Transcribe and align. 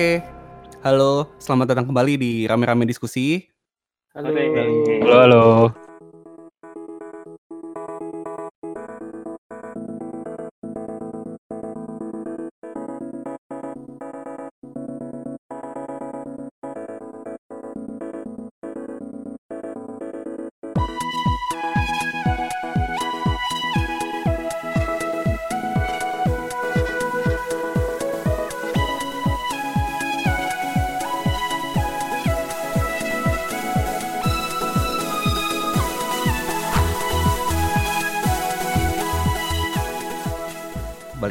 Oke. 0.00 0.24
Halo, 0.80 1.28
selamat 1.36 1.76
datang 1.76 1.92
kembali 1.92 2.16
di 2.16 2.48
Rame-Rame 2.48 2.88
Diskusi. 2.88 3.44
Halo. 4.16 4.32
Halo, 4.32 5.16
halo. 5.20 5.89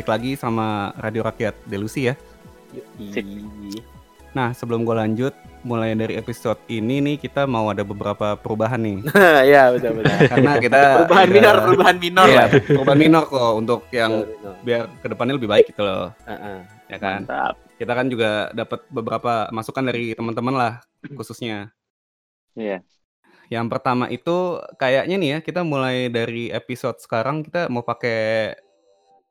Lagi 0.10 0.34
sama 0.34 0.68
Radio 0.98 1.22
Rakyat 1.22 1.54
Delusi 1.64 2.10
ya. 2.10 2.16
Nah, 4.30 4.54
sebelum 4.54 4.86
gue 4.86 4.94
lanjut, 4.94 5.34
mulai 5.62 5.92
dari 5.94 6.14
episode 6.14 6.62
ini 6.68 7.02
nih 7.02 7.18
kita 7.18 7.44
mau 7.44 7.68
ada 7.68 7.82
beberapa 7.82 8.38
perubahan 8.38 8.78
nih. 8.78 8.98
ya 9.54 9.74
betul 9.74 10.00
betul. 10.00 10.18
Karena 10.32 10.52
kita 10.58 10.80
Perubahan 11.02 11.26
udah- 11.26 11.34
minor, 11.34 11.56
perubahan 11.60 11.98
minor 11.98 12.28
Iya, 12.28 12.38
lah. 12.38 12.48
perubahan 12.62 13.00
minor 13.00 13.24
kok 13.26 13.54
untuk 13.56 13.80
yang 13.90 14.12
biar 14.62 14.86
ke 14.98 15.08
depannya 15.08 15.34
lebih 15.36 15.50
baik 15.50 15.66
gitu 15.70 15.82
loh, 15.82 16.14
Heeh. 16.26 16.58
ya 16.88 16.98
kan? 16.98 17.20
Mantap. 17.26 17.54
Kita 17.80 17.92
kan 17.92 18.06
juga 18.06 18.30
dapat 18.52 18.80
beberapa 18.90 19.34
masukan 19.50 19.84
dari 19.84 20.12
teman-teman 20.14 20.54
lah, 20.54 20.74
khususnya. 21.16 21.74
Iya. 22.54 22.86
Yang 23.50 23.66
pertama 23.66 24.06
itu 24.08 24.38
kayaknya 24.78 25.16
nih 25.18 25.30
ya, 25.32 25.40
kita 25.42 25.66
mulai 25.66 26.06
dari 26.06 26.54
episode 26.54 27.02
sekarang 27.02 27.42
kita 27.42 27.66
mau 27.66 27.82
pakai 27.82 28.54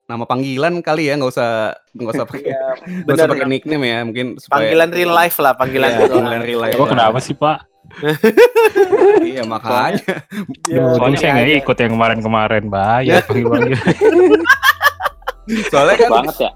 nama 0.09 0.25
panggilan 0.25 0.81
kali 0.81 1.06
ya, 1.06 1.14
nggak 1.14 1.31
usah 1.31 1.51
nggak 1.92 2.12
usah 2.17 2.25
pakai 2.25 2.41
Iya, 2.48 2.61
nggak 3.05 3.14
usah 3.14 3.28
pakai 3.28 3.47
nickname 3.47 3.84
ya, 3.84 3.98
mungkin 4.03 4.27
supaya 4.41 4.56
Panggilan 4.64 4.91
real 4.91 5.12
life 5.12 5.37
lah, 5.37 5.53
panggilan 5.53 5.84
Iya, 5.87 5.98
real 5.98 6.09
panggilan 6.11 6.33
life. 6.34 6.48
real 6.48 6.61
life. 6.64 6.75
Emang 6.75 6.89
kenapa 6.89 7.19
sih, 7.20 7.34
Pak? 7.37 7.59
iya 9.25 9.42
makanya. 9.45 10.12
Iya, 10.64 10.83
Soalnya 10.97 11.19
saya 11.19 11.31
nggak 11.34 11.61
ikut 11.62 11.77
yang 11.79 11.92
kemarin-kemarin, 11.95 12.64
bahaya 12.69 13.14
panggil-panggil. 13.29 13.77
Soalnya 15.69 15.97
kan 15.98 16.11
banget 16.14 16.36
ya. 16.39 16.51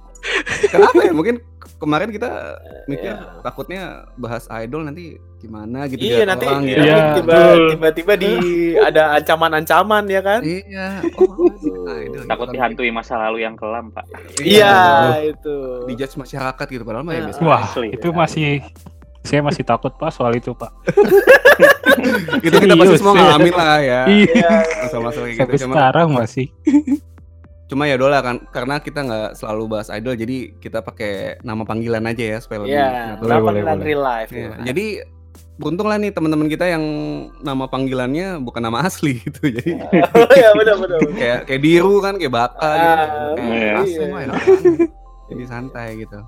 kenapa 0.69 0.99
ya? 1.03 1.13
Mungkin 1.13 1.37
kemarin 1.77 2.09
kita 2.09 2.31
mikir 2.87 3.13
Iya. 3.13 3.43
takutnya 3.43 3.83
bahas 4.15 4.47
idol 4.55 4.87
nanti 4.87 5.19
gimana 5.43 5.85
gitu 5.85 5.99
Iya 5.99 6.23
nanti 6.23 6.47
orang 6.47 6.63
gitu. 6.63 6.79
Iya, 6.81 6.97
tiba 7.15 7.39
tiba-tiba 7.69 8.13
di 8.15 8.31
ada 8.89 9.03
ancaman-ancaman 9.17 10.07
ya 10.07 10.21
kan? 10.21 10.41
Iya. 10.41 11.03
Oh, 11.19 11.51
idol. 11.93 12.23
Takut 12.25 12.49
dihantui 12.49 12.89
masa 12.89 13.19
lalu 13.19 13.43
yang 13.43 13.59
kelam, 13.59 13.91
Pak. 13.91 14.07
Iya 14.39 14.75
itu. 15.27 15.57
Dijudge 15.85 16.15
masyarakat 16.17 16.67
gitu 16.69 16.83
padahal 16.83 17.03
mah 17.03 17.13
ya 17.13 17.19
Iya. 17.19 17.27
biasa. 17.29 17.41
Wah, 17.43 17.63
Asli. 17.67 17.89
itu 17.91 18.09
masih 18.09 18.51
saya 19.23 19.39
masih 19.39 19.63
takut, 19.63 19.95
Pak, 19.95 20.11
soal 20.11 20.35
itu, 20.35 20.51
Pak. 20.53 20.71
Itu 22.43 22.57
kita 22.57 22.75
pasti 22.75 22.89
Serius, 22.89 22.99
semua 22.99 23.13
iya. 23.13 23.21
ngalamin 23.23 23.55
lah 23.55 23.77
ya. 23.79 24.01
Iya, 24.09 24.51
Masalah-masalah 24.83 25.27
kayak 25.27 25.37
sampai 25.37 25.53
gitu 25.53 25.63
cuma 25.63 25.75
sekarang 25.75 26.09
masih. 26.11 26.47
cuma 27.65 27.89
ya 27.89 27.97
dola 27.97 28.19
kan 28.21 28.37
karena 28.51 28.75
kita 28.79 29.01
nggak 29.01 29.31
selalu 29.33 29.65
bahas 29.67 29.89
idol 29.89 30.13
jadi 30.13 30.37
kita 30.59 30.83
pakai 30.83 31.41
nama 31.41 31.65
panggilan 31.65 32.05
aja 32.05 32.25
ya 32.27 32.39
supaya 32.39 32.59
lebih 32.61 32.75
Iya. 32.75 32.91
Boleh, 33.17 33.37
boleh, 33.39 33.41
panggilan 33.63 33.79
real 33.81 34.03
life. 34.03 34.31
Iya, 34.31 34.45
ya. 34.45 34.57
Jadi 34.67 34.87
beruntung 35.55 35.85
lah 35.85 35.97
nih 35.97 36.09
teman-teman 36.09 36.47
kita 36.47 36.65
yang 36.65 36.83
nama 37.39 37.65
panggilannya 37.65 38.41
bukan 38.41 38.63
nama 38.63 38.83
asli 38.83 39.19
gitu. 39.25 39.49
Jadi 39.49 39.77
Oh 40.11 40.33
iya 40.35 40.51
benar 40.53 40.77
benar. 40.77 40.99
benar. 40.99 41.15
kayak 41.15 41.39
kayak 41.47 41.61
Diru 41.61 41.97
kan 41.99 42.15
kayak 42.17 42.33
Baka 42.33 42.71
gitu. 42.73 42.89
Ah, 42.89 43.35
Kayak 43.35 43.53
iya. 43.53 43.73
Asem 43.79 44.09
banget. 44.09 44.41
Jadi 45.29 45.43
santai 45.47 45.89
gitu. 45.99 46.19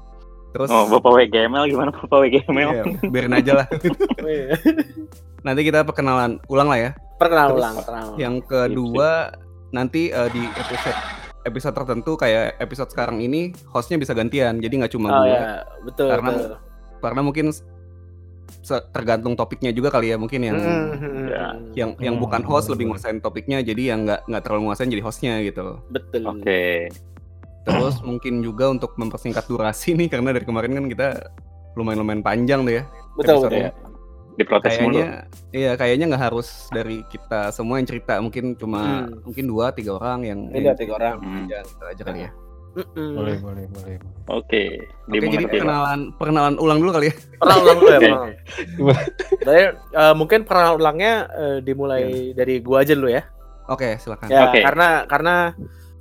Terus 0.50 0.68
Oh, 0.70 0.86
Bapak 0.86 1.10
WGML 1.12 1.64
gimana 1.66 1.90
Bapak 1.90 2.18
WGML? 2.20 2.70
iya, 2.72 2.84
biarin 3.04 3.34
aja 3.34 3.52
lah. 3.54 3.66
Iya. 4.22 4.54
Nanti 5.42 5.60
kita 5.62 5.82
perkenalan 5.82 6.38
ulang 6.46 6.68
lah 6.68 6.78
ya. 6.78 6.90
Perkenalan 7.16 7.50
Terus 7.50 7.60
ulang, 7.60 7.74
perkenalan 7.76 8.06
ulang. 8.06 8.18
Yang 8.18 8.36
kedua 8.46 9.10
nanti 9.70 10.08
eh, 10.08 10.28
di 10.30 10.42
episode 10.46 10.98
episode 11.44 11.74
tertentu 11.74 12.14
kayak 12.14 12.56
episode 12.56 12.88
sekarang 12.88 13.18
ini 13.18 13.50
hostnya 13.68 13.96
bisa 13.96 14.12
gantian. 14.12 14.56
Jadi 14.58 14.74
nggak 14.78 14.92
cuma 14.92 15.08
Oh 15.10 15.22
gue. 15.22 15.32
ya, 15.32 15.42
betul 15.82 16.08
Karena 16.08 16.30
betul. 16.30 16.54
Karena 17.00 17.20
mungkin 17.20 17.46
tergantung 18.64 19.34
topiknya 19.34 19.70
juga 19.70 19.88
kali 19.88 20.08
ya 20.08 20.16
mungkin 20.16 20.40
yang 20.42 20.56
Hmm, 20.56 21.26
Ya. 21.26 21.46
yang 21.76 21.90
yang 21.98 22.14
Hmm, 22.16 22.22
bukan 22.22 22.42
host 22.42 22.66
boleh, 22.66 22.74
lebih 22.74 22.84
nguasain 22.90 23.18
topiknya 23.18 23.60
jadi 23.60 23.92
yang 23.92 24.04
nggak 24.04 24.24
nggak 24.24 24.42
terlalu 24.42 24.60
nguasain 24.64 24.88
jadi 24.88 25.02
hostnya 25.02 25.34
gitu 25.40 25.78
Betul. 25.88 26.22
Oke. 26.26 26.88
terus 27.62 27.96
mungkin 28.00 28.40
juga 28.40 28.68
untuk 28.68 28.92
mempersingkat 28.94 29.44
durasi 29.44 29.92
nih 29.92 30.08
karena 30.08 30.30
dari 30.30 30.44
kemarin 30.44 30.72
kan 30.74 30.84
kita 30.86 31.08
lumayan 31.74 31.98
lumayan 31.98 32.20
panjang 32.20 32.60
tuh 32.62 32.74
ya 32.74 32.84
Betul 33.14 33.36
betul. 33.42 33.72
Diprotes 34.34 34.74
mulu. 34.76 34.98
kayaknya 34.98 35.08
iya 35.50 35.72
kayaknya 35.74 36.04
nggak 36.08 36.24
harus 36.24 36.48
dari 36.68 37.06
kita 37.06 37.48
semua 37.50 37.78
yang 37.78 37.86
cerita 37.86 38.18
mungkin 38.18 38.52
cuma 38.54 39.06
Hmm. 39.06 39.22
mungkin 39.22 39.44
dua 39.46 39.70
tiga 39.70 39.94
orang 39.94 40.24
yang 40.24 40.38
yang 40.50 40.74
tiga 40.74 40.92
orang. 40.92 41.16
Hmm. 41.18 41.46
aja, 41.46 41.58
aja 41.62 42.02
kali 42.02 42.20
ya 42.20 42.30
Mm-mm. 42.74 43.10
Boleh, 43.14 43.36
boleh, 43.38 43.64
boleh. 43.68 43.94
Oke. 43.94 44.02
oke 44.26 44.62
jadi 45.06 45.14
Dimengerti, 45.14 45.44
Pak. 45.44 45.52
perkenalan 45.54 46.00
perkenalan 46.14 46.54
ulang 46.56 46.78
dulu 46.78 46.90
kali 46.90 47.06
ya 47.06 47.14
Perkenalan 47.38 47.62
ulang 47.62 47.78
dulu 47.78 47.88
ya. 47.88 48.00
Perkenalan. 48.00 48.32
Jadi 49.40 49.62
eh, 49.94 50.14
mungkin 50.14 50.38
perkenalan 50.42 50.76
ulangnya 50.76 51.12
eh, 51.30 51.58
dimulai 51.60 52.04
dari 52.32 52.54
gua 52.58 52.82
aja 52.82 52.92
dulu 52.92 53.08
ya. 53.08 53.22
oke 53.64 53.96
silakan 53.96 54.26
Ya, 54.26 54.48
Oke. 54.48 54.60
karena 54.60 54.88
karena 55.06 55.34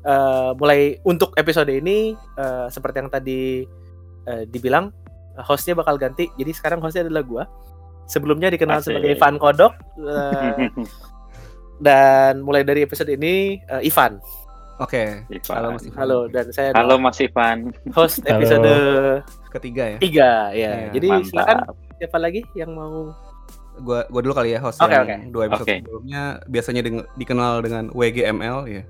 eh, 0.01 0.51
mulai 0.53 0.81
untuk 1.03 1.31
episode 1.33 1.69
ini 1.69 2.11
eh, 2.15 2.67
seperti 2.67 2.95
yang 2.99 3.09
tadi 3.09 3.63
eh, 4.25 4.43
dibilang 4.45 4.89
hostnya 5.39 5.73
bakal 5.73 5.95
ganti. 5.95 6.29
Jadi 6.33 6.51
sekarang 6.51 6.77
hostnya 6.79 7.03
adalah 7.03 7.21
gua. 7.21 7.43
Sebelumnya 8.03 8.49
dikenal 8.49 8.81
Asik. 8.81 8.91
sebagai 8.91 9.15
Ivan 9.15 9.35
Kodok 9.37 9.73
eh, 9.95 10.67
dan 11.85 12.41
mulai 12.41 12.61
dari 12.61 12.81
episode 12.81 13.09
ini 13.09 13.57
eh, 13.59 13.81
Ivan. 13.83 14.19
Oke 14.75 15.03
Ivan. 15.27 15.53
halo 15.53 15.67
mas 15.69 15.83
Ivan. 15.83 15.97
Halo 15.97 16.17
dan 16.27 16.45
saya 16.49 16.69
Halo 16.73 16.95
Mas 16.97 17.17
Ivan. 17.19 17.57
host 17.91 18.17
Halo. 18.21 18.31
episode 18.35 18.73
ketiga 19.51 19.83
ya 19.85 19.97
tiga 19.99 20.31
ya. 20.49 20.69
Iya, 20.71 20.71
Jadi 20.91 21.07
Mantap. 21.07 21.27
silakan 21.27 21.57
siapa 21.95 22.17
lagi 22.17 22.41
yang 22.53 22.71
mau 22.71 23.13
gua 23.75 24.05
gua 24.07 24.21
dulu 24.21 24.33
kali 24.33 24.49
ya 24.51 24.59
host 24.59 24.77
Oke, 24.79 24.91
yang 24.91 25.03
oke. 25.03 25.15
dua 25.29 25.43
episode 25.47 25.65
Oke. 25.65 25.75
sebelumnya 25.79 26.21
biasanya 26.45 26.81
deng- 26.81 27.07
dikenal 27.15 27.61
dengan 27.61 27.83
WGML 27.89 28.57
ya 28.67 28.83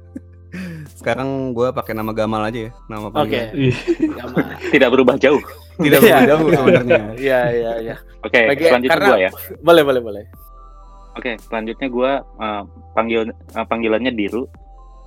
sekarang 0.99 1.29
gua 1.51 1.71
pakai 1.71 1.91
nama 1.91 2.11
Gamal 2.11 2.43
aja 2.43 2.67
ya 2.67 2.71
nama 2.85 3.07
Oke. 3.07 3.13
panggilan 3.13 3.47
Ih, 3.53 3.75
Gamal. 4.13 4.43
Tidak 4.69 4.89
berubah 4.89 5.15
jauh. 5.17 5.41
tidak 5.75 5.99
Iya. 5.99 6.15
berubah 6.21 6.27
jauh 6.29 6.47
sebenarnya 6.53 7.01
Iya 7.17 7.39
iya 7.49 7.71
iya. 7.81 7.95
Oke, 8.21 8.39
Oke, 8.45 8.63
selanjutnya 8.63 8.93
karena- 8.93 9.09
gua 9.09 9.17
ya. 9.19 9.31
Boleh 9.59 9.83
boleh 9.83 10.01
boleh. 10.01 10.23
Oke, 11.13 11.31
selanjutnya 11.41 11.87
gua 11.87 12.11
eh, 12.21 12.61
panggil 12.91 13.21
eh, 13.29 13.65
panggilannya 13.65 14.11
Diru. 14.11 14.45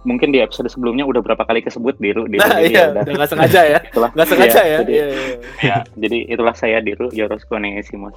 Mungkin 0.06 0.30
di 0.30 0.38
episode 0.38 0.70
sebelumnya 0.70 1.02
udah 1.02 1.18
berapa 1.18 1.42
kali 1.42 1.60
kesebut 1.60 1.98
Diru, 1.98 2.24
Diru. 2.24 2.38
Nah 2.38 2.56
Jadi 2.56 2.70
iya, 2.70 2.84
udah- 2.88 3.02
udah 3.02 3.12
nggak 3.12 3.28
sengaja 3.28 3.60
ya. 3.66 3.78
itulah. 3.90 4.10
Nggak 4.14 4.28
sengaja 4.28 4.46
Iya, 4.56 4.62
ya. 4.64 4.78
Jadi, 4.78 4.92
Iya 4.92 5.04
iya. 5.04 5.26
ya, 5.60 5.76
jadi 5.92 6.18
itulah 6.30 6.54
saya 6.54 6.78
Diru. 6.78 7.06
Ya. 7.10 7.26
Yoroshiku. 7.26 7.58
luar 7.58 8.14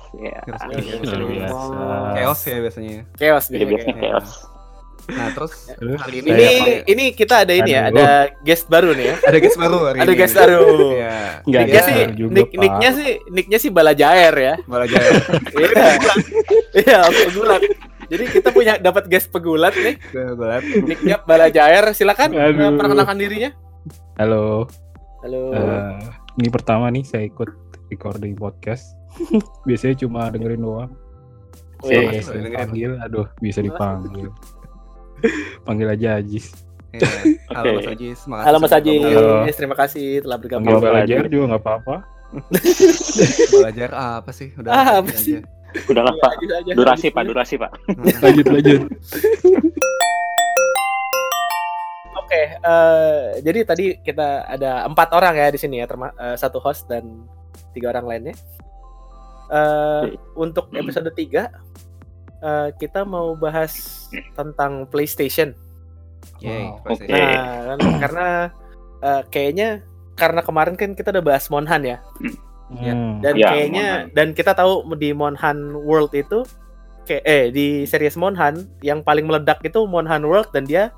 biasa. 1.25 1.65
chaos 2.13 2.41
ya 2.43 2.57
biasanya 2.59 2.91
ya. 2.91 3.03
Chaos 3.17 3.45
Jadi 3.47 3.63
biasanya. 3.65 3.73
biasanya 3.73 3.95
chaos. 3.99 4.29
nah 5.09 5.25
terus 5.33 5.53
hari 5.97 6.21
ini 6.21 6.29
Ini 6.29 6.49
ini 6.85 7.05
kita 7.09 7.41
ada 7.41 7.49
ini 7.49 7.73
ya, 7.73 7.89
ada 7.89 8.07
guest 8.39 8.69
baru 8.69 8.93
nih 8.93 9.09
ya. 9.09 9.15
ada 9.25 9.37
guest 9.39 9.57
baru 9.57 9.77
hari 9.83 9.97
Ada 9.97 10.05
ini 10.05 10.19
guest 10.21 10.35
baru. 10.35 10.61
Iya. 10.93 11.17
Nggak 11.41 11.61
Nicknya 11.65 11.73
ada 11.73 11.81
sih, 11.81 11.97
nick, 12.29 12.49
nicknya 12.53 12.89
sih, 12.93 13.09
nicknya 13.27 13.57
sih 13.57 13.69
Balajaer 13.71 14.35
ya. 14.37 14.53
Malah 14.63 14.85
jaya. 14.85 15.11
Iya, 15.49 15.85
iya 16.77 16.99
pegulat. 17.09 17.61
Jadi 18.09 18.23
kita 18.27 18.49
punya 18.49 18.73
dapat 18.75 19.05
guest 19.05 19.29
pegulat 19.29 19.73
nih, 19.75 19.95
liat. 20.13 20.63
nicknya 20.81 21.15
Balajaer. 21.21 21.93
Silakan 21.93 22.33
Aduh. 22.33 22.73
perkenalkan 22.75 23.15
dirinya. 23.15 23.53
Halo. 24.17 24.65
Halo. 25.19 25.41
eh, 25.51 25.99
ini 26.35 26.49
pertama 26.49 26.87
nih 26.87 27.03
saya 27.03 27.23
ikut 27.23 27.49
recording 27.87 28.33
podcast. 28.33 28.97
Biasanya 29.67 29.95
cuma 29.99 30.27
dengerin 30.27 30.59
doang. 30.59 30.91
Oh, 31.79 31.87
Saya 31.87 32.01
iya. 32.01 32.19
bisa 32.19 32.33
dipanggil, 32.35 32.91
aduh 32.99 33.27
bisa 33.45 33.59
dipanggil. 33.59 34.27
Panggil 35.63 35.87
aja 35.89 36.19
Ajis. 36.19 36.51
Iya. 36.89 37.05
Halo 37.53 37.69
Oke. 37.69 37.77
Mas 37.77 37.87
Ajis, 37.87 38.19
makasih 38.25 38.45
Halo 38.45 38.57
Mas 38.57 38.73
Ajis, 38.73 39.01
Halo. 39.05 39.53
terima 39.53 39.75
kasih 39.77 40.07
telah 40.19 40.37
bergabung. 40.37 40.65
Panggil 40.65 40.81
Panggil 40.81 40.91
belajar 40.91 41.17
aja. 41.19 41.29
juga 41.29 41.43
nggak 41.45 41.61
apa-apa. 41.61 41.95
Belajar 43.55 43.89
apa 43.93 44.31
sih? 44.31 44.49
Udah 44.53 44.71
Ah, 44.71 44.87
apa 44.99 45.11
aja. 45.11 45.39
Udahlah 45.85 46.11
Iya, 46.11 46.21
Pak. 46.21 46.31
Aja. 46.39 46.71
Durasi 46.73 47.07
Pak, 47.09 47.23
durasi 47.25 47.55
Pak. 47.55 47.71
Lanjut 48.19 48.45
lanjut. 48.47 48.81
Oke, 52.19 52.41
eh, 52.55 53.41
jadi 53.41 53.59
tadi 53.65 53.85
kita 53.97 54.45
ada 54.45 54.85
empat 54.85 55.09
orang 55.11 55.33
ya 55.33 55.49
di 55.49 55.57
sini 55.57 55.81
ya, 55.81 55.89
terma- 55.89 56.13
eh, 56.13 56.37
satu 56.37 56.61
host 56.61 56.85
dan 56.85 57.25
tiga 57.73 57.89
orang 57.89 58.05
lainnya. 58.05 58.35
Eh, 59.49 60.13
untuk 60.35 60.69
episode 60.71 61.09
3 61.09 61.49
eh, 62.39 62.69
kita 62.77 63.01
mau 63.01 63.33
bahas 63.33 64.05
tentang 64.33 64.85
PlayStation. 64.85 65.57
Yay, 66.37 66.69
Wow. 66.69 66.85
PlayStation. 66.85 67.17
Oke. 67.17 67.25
Nah, 67.25 67.57
kan, 67.65 67.79
karena 67.97 68.27
eh, 68.99 69.21
kayaknya 69.27 69.69
karena 70.13 70.41
kemarin 70.43 70.75
kan 70.75 70.93
kita 70.93 71.09
udah 71.09 71.25
bahas 71.25 71.49
Monhan 71.49 71.81
ya. 71.81 71.97
Ya. 72.71 72.93
Hmm. 72.93 73.17
Dan 73.19 73.33
Ya, 73.33 73.47
kayaknya 73.49 73.85
Monhan. 74.05 74.13
dan 74.13 74.27
kita 74.31 74.51
tahu 74.53 74.73
di 74.93 75.09
Monhan 75.09 75.57
World 75.79 76.13
itu 76.13 76.45
kayak 77.03 77.23
eh 77.23 77.45
di 77.49 77.67
series 77.83 78.13
Monhan 78.13 78.53
yang 78.79 79.01
paling 79.01 79.25
meledak 79.25 79.57
itu 79.61 79.81
Monhan 79.83 80.21
World 80.21 80.49
dan 80.49 80.63
dia 80.63 80.93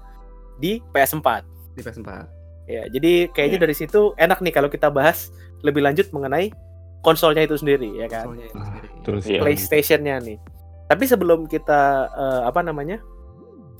di 0.57 0.83
PS4. 0.91 1.47
Di 1.71 1.81
PS4. 1.81 2.27
Ya, 2.65 2.83
jadi 2.87 3.27
kayaknya 3.29 3.57
Iya. 3.57 3.63
dari 3.63 3.73
situ 3.73 4.11
enak 4.15 4.39
nih 4.39 4.51
kalau 4.51 4.67
kita 4.67 4.87
bahas 4.87 5.31
lebih 5.61 5.79
lanjut 5.79 6.11
mengenai 6.11 6.51
konsolnya 6.99 7.41
itu 7.41 7.55
sendiri 7.55 7.87
ya 7.95 8.05
kan. 8.05 8.27
Konsolnya 8.27 8.45
itu 8.45 8.55
Ah, 8.55 8.65
sendiri. 8.65 8.87
terus 9.01 9.23
Iya. 9.25 9.39
PlayStation-nya 9.39 10.15
nih. 10.19 10.37
Tapi 10.85 11.03
sebelum 11.05 11.47
kita 11.47 11.81
eh, 12.09 12.41
apa 12.45 12.59
namanya? 12.59 12.99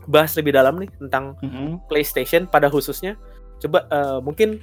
bahas 0.04 0.34
lebih 0.34 0.50
dalam 0.50 0.76
nih 0.76 0.90
tentang 0.98 1.38
Mm-mm. 1.38 1.78
PlayStation 1.86 2.44
pada 2.44 2.66
khususnya, 2.68 3.20
coba 3.60 3.86
eh, 3.86 4.18
mungkin 4.20 4.58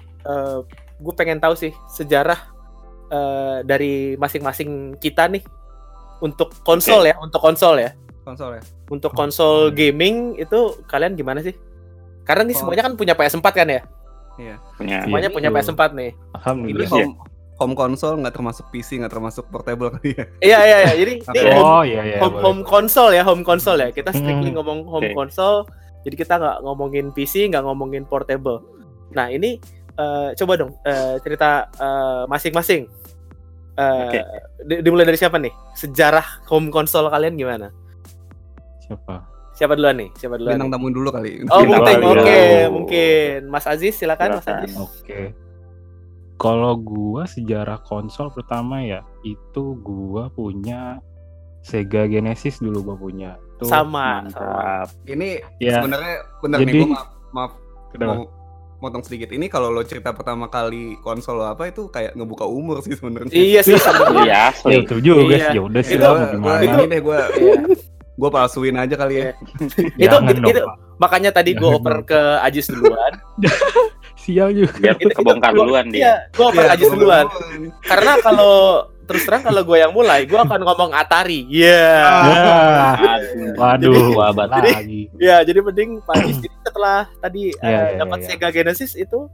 gue 0.98 1.14
pengen 1.14 1.38
tahu 1.38 1.54
sih 1.54 1.70
sejarah 1.88 2.36
eh, 3.08 3.58
dari 3.62 3.94
masing-masing 4.14 4.70
kita 4.96 5.26
nih 5.26 5.42
untuk 6.18 6.50
konsol 6.62 7.02
ya, 7.02 7.14
untuk 7.16 7.38
konsol 7.38 7.78
ya. 7.78 7.94
Konsol 8.22 8.56
ya. 8.56 8.62
Untuk 8.86 9.12
Hmm. 9.12 9.20
konsol 9.24 9.70
gaming 9.70 10.36
itu 10.36 10.58
kalian 10.84 11.14
gimana 11.14 11.40
sih? 11.40 11.54
Karena 12.22 12.44
nih 12.44 12.52
Kons- 12.52 12.60
semuanya 12.60 12.82
kan 12.84 12.94
punya 12.94 13.14
PS4 13.14 13.48
kan 13.54 13.68
ya? 13.68 13.80
Iya. 14.36 14.54
Punya 14.74 14.96
Semuanya 15.02 15.28
Iya, 15.28 15.34
punya 15.34 15.48
betul. 15.48 15.72
PS4 15.72 15.90
nih. 15.90 16.10
Ini 16.10 16.34
Alhamdulillah. 16.34 16.90
Iya. 16.90 17.06
home 17.06 17.14
home 17.58 17.74
console 17.74 18.16
nggak 18.16 18.30
termasuk 18.32 18.64
PC, 18.68 18.88
nggak 18.96 19.10
termasuk 19.10 19.44
portable 19.48 19.90
kali 19.90 20.12
ya. 20.12 20.24
Iya 20.38 20.58
iya 20.60 20.76
iya. 20.80 20.92
Jadi 20.94 21.12
ini 21.24 21.26
Oke. 21.26 21.50
home, 21.50 21.64
Oh 21.66 21.82
iya 21.82 22.02
iya. 22.04 22.18
home, 22.18 22.30
boleh. 22.30 22.44
home 22.44 22.62
console 22.62 23.10
ya, 23.10 23.22
home 23.22 23.42
console 23.42 23.80
ya. 23.80 23.90
Kita 23.90 24.12
strictly 24.12 24.50
Hmm. 24.50 24.56
ngomong 24.56 24.78
home 24.84 25.08
Oke. 25.08 25.16
console. 25.16 25.66
Jadi 26.00 26.14
kita 26.14 26.34
nggak 26.36 26.56
ngomongin 26.62 27.10
PC, 27.10 27.48
nggak 27.48 27.64
ngomongin 27.64 28.04
portable. 28.04 28.62
Nah 29.10 29.26
ini 29.28 29.58
eh, 29.94 30.30
coba 30.36 30.54
dong 30.54 30.70
eh, 30.84 31.18
cerita 31.18 31.66
masing-masing. 32.26 32.86
Eh, 33.78 34.02
Oke. 34.02 34.20
di- 34.64 34.80
dimulai 34.82 35.06
dari 35.06 35.14
siapa 35.14 35.38
nih? 35.38 35.54
Sejarah 35.72 36.42
home 36.46 36.66
console 36.68 37.06
kalian 37.06 37.38
gimana? 37.38 37.70
Siapa? 38.82 39.22
Siapa 39.54 39.74
duluan 39.74 39.96
nih? 39.96 40.10
Siapa 40.14 40.34
duluan? 40.34 40.54
Bintang 40.54 40.70
tamu 40.72 40.88
dulu 40.88 41.08
kali. 41.08 41.42
Oh, 41.46 41.62
Bintang 41.62 41.98
mungkin. 41.98 42.18
Oke, 42.18 42.30
Iya. 42.30 42.66
mungkin. 42.68 43.36
Mas 43.46 43.66
Aziz 43.66 43.94
silakan 43.94 44.38
Mas. 44.38 44.46
Aziz. 44.46 44.74
Oke. 44.74 45.34
Kalau 46.34 46.74
gua 46.74 47.26
sejarah 47.26 47.78
konsol 47.80 48.30
pertama 48.30 48.78
ya 48.80 49.02
itu 49.22 49.74
gua 49.76 50.26
punya 50.28 51.02
Sega 51.60 52.06
Genesis 52.06 52.58
dulu 52.58 52.82
gua 52.84 52.96
punya. 52.96 53.30
Itu 53.54 53.66
Sama, 53.66 54.22
sama. 54.30 54.46
mantap. 54.46 54.86
Ini 55.04 55.28
Ya. 55.58 55.82
sebenarnya 55.82 56.14
bener 56.38 56.58
Jadi- 56.58 56.70
nih 56.70 56.78
gua 56.78 56.88
maaf, 56.88 57.08
maaf 57.28 57.52
Kenapa? 57.90 58.06
mau 58.08 58.22
motong 58.78 59.02
sedikit. 59.02 59.28
Ini 59.28 59.46
kalau 59.46 59.68
lo 59.68 59.82
cerita 59.82 60.10
pertama 60.10 60.46
kali 60.46 60.94
konsol 60.98 61.42
apa 61.42 61.66
itu 61.66 61.86
kayak 61.86 62.14
ngebuka 62.14 62.44
umur 62.44 62.78
sih 62.80 62.94
sebenarnya. 62.94 63.30
Iya 63.30 63.60
sih 63.60 63.74
sebenarnya. 63.80 64.22
Iya, 64.24 64.44
Ya 64.64 64.78
betul 64.80 64.98
juga 65.00 65.22
Iya. 65.28 65.48
Ya 65.50 65.60
udah 65.60 65.82
sih 65.82 65.94
Itu- 65.94 66.04
lah, 66.04 66.30
gimana. 66.30 66.60
ini 66.62 66.84
deh 66.86 67.00
gua 67.00 67.18
Iya. 67.32 67.54
gua 68.14 68.30
palsuin 68.32 68.76
aja 68.76 68.94
kali 68.94 69.14
ya. 69.16 69.30
Itu- 69.96 70.06
Jangan 70.08 70.30
itu- 70.32 70.48
itu- 70.48 70.64
Pak. 70.64 70.76
Makanya 70.98 71.30
tadi 71.30 71.54
gue 71.54 71.70
oper 71.70 72.02
ke 72.02 72.20
Ajis 72.42 72.66
duluan. 72.66 73.14
Sial 74.18 74.50
juga. 74.50 74.74
Biar 74.76 74.96
Itu- 74.98 75.06
itu 75.06 75.14
kebongkar 75.14 75.54
duluan 75.54 75.86
dia. 75.90 76.02
Iya, 76.02 76.14
gue 76.28 76.44
oper 76.44 76.64
Iya, 76.66 76.74
Ajis 76.74 76.88
duluan. 76.90 77.26
Karena 77.80 78.12
kalau 78.18 78.54
terus 79.08 79.24
terang 79.24 79.40
kalau 79.40 79.64
gue 79.64 79.78
yang 79.80 79.90
mulai, 79.90 80.28
gue 80.28 80.36
akan 80.36 80.60
ngomong 80.60 80.92
Atari. 80.92 81.48
Iya. 81.48 81.96
Ya. 82.28 82.52
Aduh. 83.16 83.56
Waduh, 83.56 84.12
Wah, 84.12 84.30
bat. 84.36 84.52
lagi. 84.52 85.08
Iya, 85.16 85.40
jadi 85.42 85.64
mending 85.64 86.04
Pak 86.04 86.14
Jadi 86.20 86.48
setelah 86.60 87.08
tadi 87.18 87.50
Iya, 87.56 87.64
eh, 87.64 87.86
iya, 87.96 87.98
dapat 88.04 88.18
iya. 88.20 88.26
Sega 88.28 88.48
Genesis 88.52 88.92
itu 88.92 89.26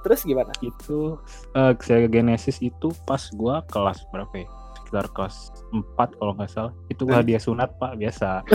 terus 0.00 0.24
gimana? 0.24 0.50
Itu 0.64 1.20
eh, 1.52 1.72
Sega 1.84 2.08
Genesis 2.08 2.56
itu 2.58 2.88
pas 3.04 3.20
gua 3.36 3.60
kelas 3.68 4.00
berapa 4.08 4.32
ya? 4.32 4.48
Sekitar 4.80 5.06
kelas 5.12 5.52
4 5.68 6.16
kalau 6.16 6.32
nggak 6.32 6.48
salah. 6.48 6.72
Itu 6.88 7.04
gua 7.04 7.20
Hmm. 7.20 7.28
hadiah 7.28 7.42
sunat, 7.44 7.68
Pak, 7.76 7.92
biasa. 8.00 8.40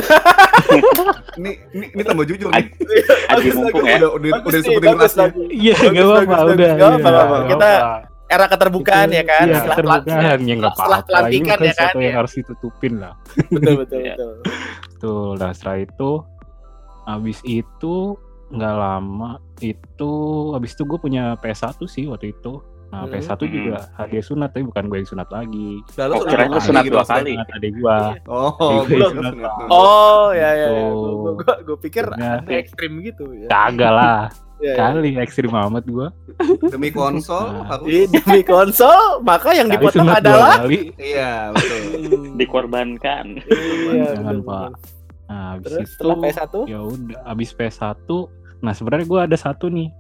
Ini 1.34 1.52
ini, 1.74 1.86
ini 1.98 2.02
tambah 2.06 2.26
jujur 2.30 2.50
nih. 2.54 2.70
Aji 3.34 3.50
mumpung 3.58 3.86
ya. 3.90 3.98
Udah 4.06 4.10
udah 4.16 4.30
Bagus 4.38 4.50
udah 4.54 4.62
sebutin 4.62 4.98
lagi. 5.02 5.42
Iya, 5.50 5.76
nggak 5.90 6.06
apa-apa, 6.06 6.38
udah. 6.54 6.72
Nggak 6.78 6.90
iya, 6.94 6.98
apa-apa. 7.02 7.38
Kita. 7.50 7.72
Era 8.34 8.46
keterbukaan 8.48 9.08
Itu- 9.08 9.16
ya 9.16 9.24
kan? 9.24 9.46
Iya, 9.46 9.54
Setelah 9.56 9.76
keterbukaan 10.02 10.40
ya 10.42 10.54
nggak 10.56 10.74
setelah 10.74 10.90
apa-apa. 10.90 10.98
Ini 10.98 11.08
pelantikan 11.08 11.44
bukan 11.44 11.60
ya 11.60 11.70
kan? 11.70 11.74
sesuatu 11.78 12.00
yang 12.00 12.16
harus 12.16 12.34
ditutupin 12.34 12.94
lah. 12.98 13.14
Betul 13.48 13.74
betul 13.82 14.00
Iya. 14.00 14.16
betul. 14.16 14.34
Tuh, 14.98 15.28
nah 15.36 15.52
setelah 15.52 15.78
itu 15.80 16.12
habis 17.04 17.40
itu 17.44 17.96
nggak 18.50 18.76
lama 18.76 19.30
itu 19.60 20.14
habis 20.52 20.72
itu 20.72 20.84
gue 20.84 20.98
punya 20.98 21.24
PS1 21.38 21.78
sih 21.86 22.06
waktu 22.06 22.32
itu. 22.32 22.62
Nah, 22.88 23.04
Hmm. 23.04 23.12
PS1 23.12 23.42
Hmm. 23.42 23.50
juga 23.50 23.78
hadiah 23.96 24.22
sunat 24.22 24.50
tapi 24.50 24.64
bukan 24.64 24.86
gue 24.86 24.98
yang 24.98 25.10
sunat 25.10 25.26
lagi. 25.28 25.82
Lalu 25.96 26.14
Oh, 26.14 26.22
lu 26.22 26.30
lagi 26.30 26.62
sunat 26.62 26.84
gitu 26.84 26.94
dua 26.94 27.04
kali. 27.04 27.34
Sunat 27.34 27.50
adik 27.52 27.72
gua. 27.76 27.98
Oh, 28.28 28.54
gua 28.86 29.08
sunat. 29.10 29.34
Oh 29.68 30.30
ya 30.32 30.50
ya, 30.54 30.68
ya. 30.70 30.82
Gua, 30.88 31.32
gua, 31.36 31.54
gua 31.64 31.78
pikir 31.80 32.06
Nah. 32.08 32.38
ada 32.40 32.54
ekstrim 32.54 33.02
gitu 33.02 33.34
ya. 33.34 33.50
Kagak 33.50 33.92
lah. 33.92 34.22
Iya, 34.64 34.72
iya. 34.72 34.80
Kali 34.96 35.10
ekstrim 35.20 35.52
amat 35.52 35.84
gua. 35.86 36.08
demi 36.66 36.88
konsol 36.90 37.52
Nah. 37.52 37.68
harus 37.70 37.84
Ini 37.86 38.08
demi 38.10 38.42
konsol, 38.42 39.02
maka 39.22 39.52
yang 39.52 39.68
Kali 39.68 39.76
dipotong 39.78 40.08
adalah 40.10 40.64
iya 40.96 41.52
betul. 41.52 41.80
Hmm. 41.84 42.34
Dikorbankan. 42.34 43.26
Iya, 43.44 44.08
Jangan, 44.16 44.24
betul, 44.24 44.40
Pak. 44.42 44.70
Nah, 45.24 45.46
habis 45.52 45.66
Terus 45.66 45.80
itu 45.80 45.92
setelah 45.92 46.16
PS1? 46.18 46.56
ya 46.66 46.80
udah 46.80 47.20
habis 47.26 47.50
PS1 47.52 48.10
nah 48.62 48.72
sebenarnya 48.72 49.04
gua 49.04 49.20
ada 49.24 49.36
satu 49.36 49.68
nih 49.68 49.92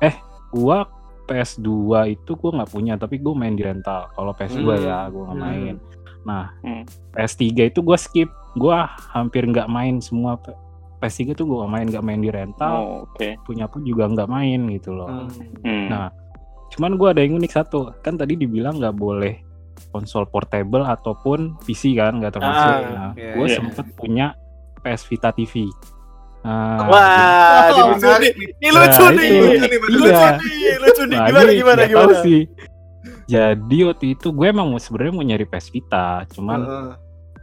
eh 0.00 0.16
gua 0.48 0.88
PS2 1.26 1.68
itu 2.10 2.32
gua 2.34 2.50
nggak 2.54 2.70
punya 2.70 2.94
tapi 2.94 3.18
gua 3.18 3.34
main 3.34 3.52
di 3.52 3.60
rental 3.60 4.08
kalau 4.10 4.32
PS2 4.32 4.64
Hmm. 4.64 4.80
ya 4.80 4.98
gua 5.08 5.22
nggak 5.26 5.34
Hmm. 5.34 5.44
main 5.44 5.74
nah 6.22 6.44
Hmm. 6.58 6.88
PS3 7.12 7.42
itu 7.66 7.80
gua 7.80 7.96
skip 7.96 8.28
gua 8.54 8.86
hampir 9.10 9.44
nggak 9.44 9.66
main 9.66 9.98
semua 9.98 10.40
PS3 10.98 11.32
tuh 11.32 11.44
gua 11.44 11.56
nggak 11.60 11.72
main 11.72 11.86
nggak 11.88 12.04
main 12.04 12.18
di 12.18 12.28
rental 12.28 12.74
Oh, 12.74 12.86
oke. 13.04 13.28
punya 13.42 13.64
pun 13.64 13.82
juga 13.82 14.04
nggak 14.06 14.26
main 14.26 14.60
gitu 14.68 14.90
loh 14.92 15.08
Hmm. 15.08 15.30
Hmm. 15.62 15.86
Nah, 15.88 16.06
cuman 16.68 16.94
gua 16.94 17.10
ada 17.10 17.20
yang 17.20 17.36
unik 17.36 17.52
satu 17.52 17.94
kan 17.98 18.14
tadi 18.14 18.34
dibilang 18.34 18.76
nggak 18.76 18.94
boleh 18.94 19.34
konsol 19.88 20.24
portable 20.24 20.82
ataupun 20.82 21.54
PC 21.60 21.94
kan 21.94 22.18
nggak 22.18 22.34
termasuk 22.34 22.72
Ah, 22.74 22.82
nah, 22.82 23.10
iya, 23.14 23.30
gue 23.32 23.46
iya. 23.46 23.56
sempet 23.56 23.86
punya 23.92 24.26
PS 24.76 25.06
Vita 25.06 25.30
TV 25.30 25.70
Nah, 26.38 26.80
Wah, 26.84 27.66
Oh, 27.68 27.98
ini 27.98 27.98
lucu 27.98 28.06
nih. 28.06 28.30
nih. 28.30 28.32
Ini 28.58 28.70
lucu 28.70 29.02
Nah, 29.02 29.10
nih. 29.10 29.26
itu. 29.26 29.42
Lucu 29.42 29.66
nih. 29.66 29.80
Lucu 29.90 30.06
Iya. 30.08 30.28
nih, 30.30 30.76
lucu 30.78 31.02
nih. 31.04 31.16
Nah, 31.16 31.26
Gimana 31.26 31.44
ini 31.44 31.54
gimana 31.56 31.80
gimana? 31.84 32.14
sih. 32.22 32.40
Jadi 33.26 33.78
waktu 33.84 34.06
itu 34.14 34.26
gue 34.30 34.46
emang 34.46 34.66
mau- 34.68 34.78
sebenarnya 34.78 35.12
mau 35.12 35.24
nyari 35.24 35.44
PS 35.44 35.66
Vita, 35.68 36.08
cuman 36.28 36.60
Heeh. 36.62 36.90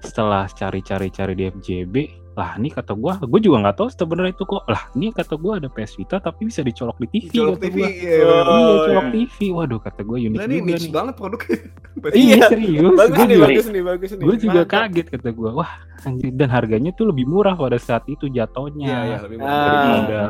setelah 0.02 0.48
cari-cari-cari 0.48 1.34
di 1.34 1.44
FJB, 1.46 1.96
lah 2.36 2.60
ini 2.60 2.68
kata 2.68 2.92
gue, 2.94 3.14
gue 3.18 3.40
juga 3.42 3.58
nggak 3.64 3.76
tahu 3.76 3.88
sebenarnya 3.90 4.32
itu 4.32 4.44
kok. 4.44 4.64
Lah 4.66 4.92
ini 4.92 5.08
kata 5.10 5.34
gue 5.34 5.54
ada 5.56 5.68
PS 5.68 5.96
Vita 5.96 6.20
tapi 6.20 6.42
bisa 6.44 6.60
dicolok 6.60 7.00
di 7.00 7.08
TV 7.10 7.32
Colok 7.34 7.56
kata 7.56 7.64
TV. 7.64 7.76
gua. 7.78 7.88
Iya. 7.88 8.12
Oh. 8.12 8.28
Iya 8.52 8.76
colok 8.84 8.92
iya. 9.02 9.14
TV. 9.16 9.38
Waduh 9.50 9.80
kata 9.80 10.00
gue 10.02 10.18
unik 10.22 10.36
Nah, 10.36 10.44
ini 10.44 10.52
juga 10.54 10.68
niche 10.68 10.76
nih. 10.82 10.92
banget 10.92 11.14
produknya. 11.16 11.58
Iya 12.06 12.12
Iya. 12.14 12.46
serius. 12.46 12.92
Bagus 12.94 13.08
Gue 13.10 13.24
nih, 13.24 13.34
juga, 13.34 13.46
bagus 13.48 13.66
nih, 13.66 13.84
bagus 13.84 14.10
nih. 14.12 14.22
gue 14.22 14.36
juga 14.38 14.62
Mantap. 14.62 14.76
kaget 14.84 15.08
kata 15.10 15.30
gue. 15.32 15.50
Wah 15.54 15.72
anjir 16.04 16.32
dan 16.32 16.50
harganya 16.50 16.92
tuh 16.92 17.06
lebih 17.08 17.26
murah 17.26 17.56
pada 17.56 17.78
saat 17.78 18.04
itu 18.06 18.26
jatuhnya 18.28 18.86
Iya, 18.86 19.00
iya, 19.02 19.18
lebih 19.22 19.38
Ah. 19.38 19.42
murah. 19.42 19.64
daripada 19.66 20.22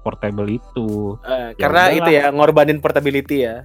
portable 0.00 0.48
itu. 0.50 0.88
Eh, 1.22 1.52
Ya 1.52 1.58
karena 1.58 1.82
udahlah. 1.82 1.98
itu 1.98 2.10
ya 2.10 2.24
ngorbanin 2.30 2.78
portability 2.78 3.36
ya. 3.42 3.56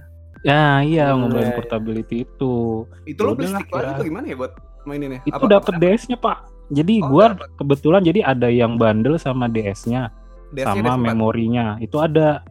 Ya 0.42 0.62
iya 0.80 1.04
Hmm, 1.08 1.24
ngomongin 1.24 1.40
iya, 1.40 1.48
iya. 1.48 1.56
portability 1.56 2.16
itu. 2.22 2.54
Itu 3.02 3.20
lo 3.22 3.32
beli 3.32 3.48
Udahlah, 3.48 3.58
stick 3.58 3.72
lagi 3.72 3.90
atau 3.90 4.04
gimana 4.04 4.24
ya 4.28 4.36
buat 4.36 4.52
maininnya? 4.84 5.20
Itu 5.24 5.40
Apa- 5.40 5.50
dapat 5.50 5.74
DS-nya 5.80 6.16
pak. 6.16 6.38
Jadi 6.68 6.98
Oh, 6.98 7.08
gua 7.08 7.26
dapet. 7.32 7.48
kebetulan 7.56 8.02
jadi 8.02 8.20
ada 8.22 8.48
yang 8.48 8.74
bundle 8.74 9.14
sama 9.16 9.46
DS-nya 9.46 10.10
DS-nya 10.48 10.82
sama 10.82 10.98
DS4? 10.98 11.08
memorinya. 11.08 11.66
Itu 11.78 11.96
ada. 11.98 12.42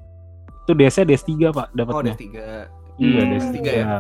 Itu 0.64 0.72
DS-nya 0.72 1.06
DS3 1.06 1.32
pak 1.52 1.68
Oh, 1.68 1.76
dapatnya. 1.76 2.14
DS3. 2.14 2.26
iya 2.96 3.22
Hmm. 3.22 3.30
DS3 3.30 3.54
DS3 3.54 3.60
ya. 3.66 3.74
ya? 3.76 4.00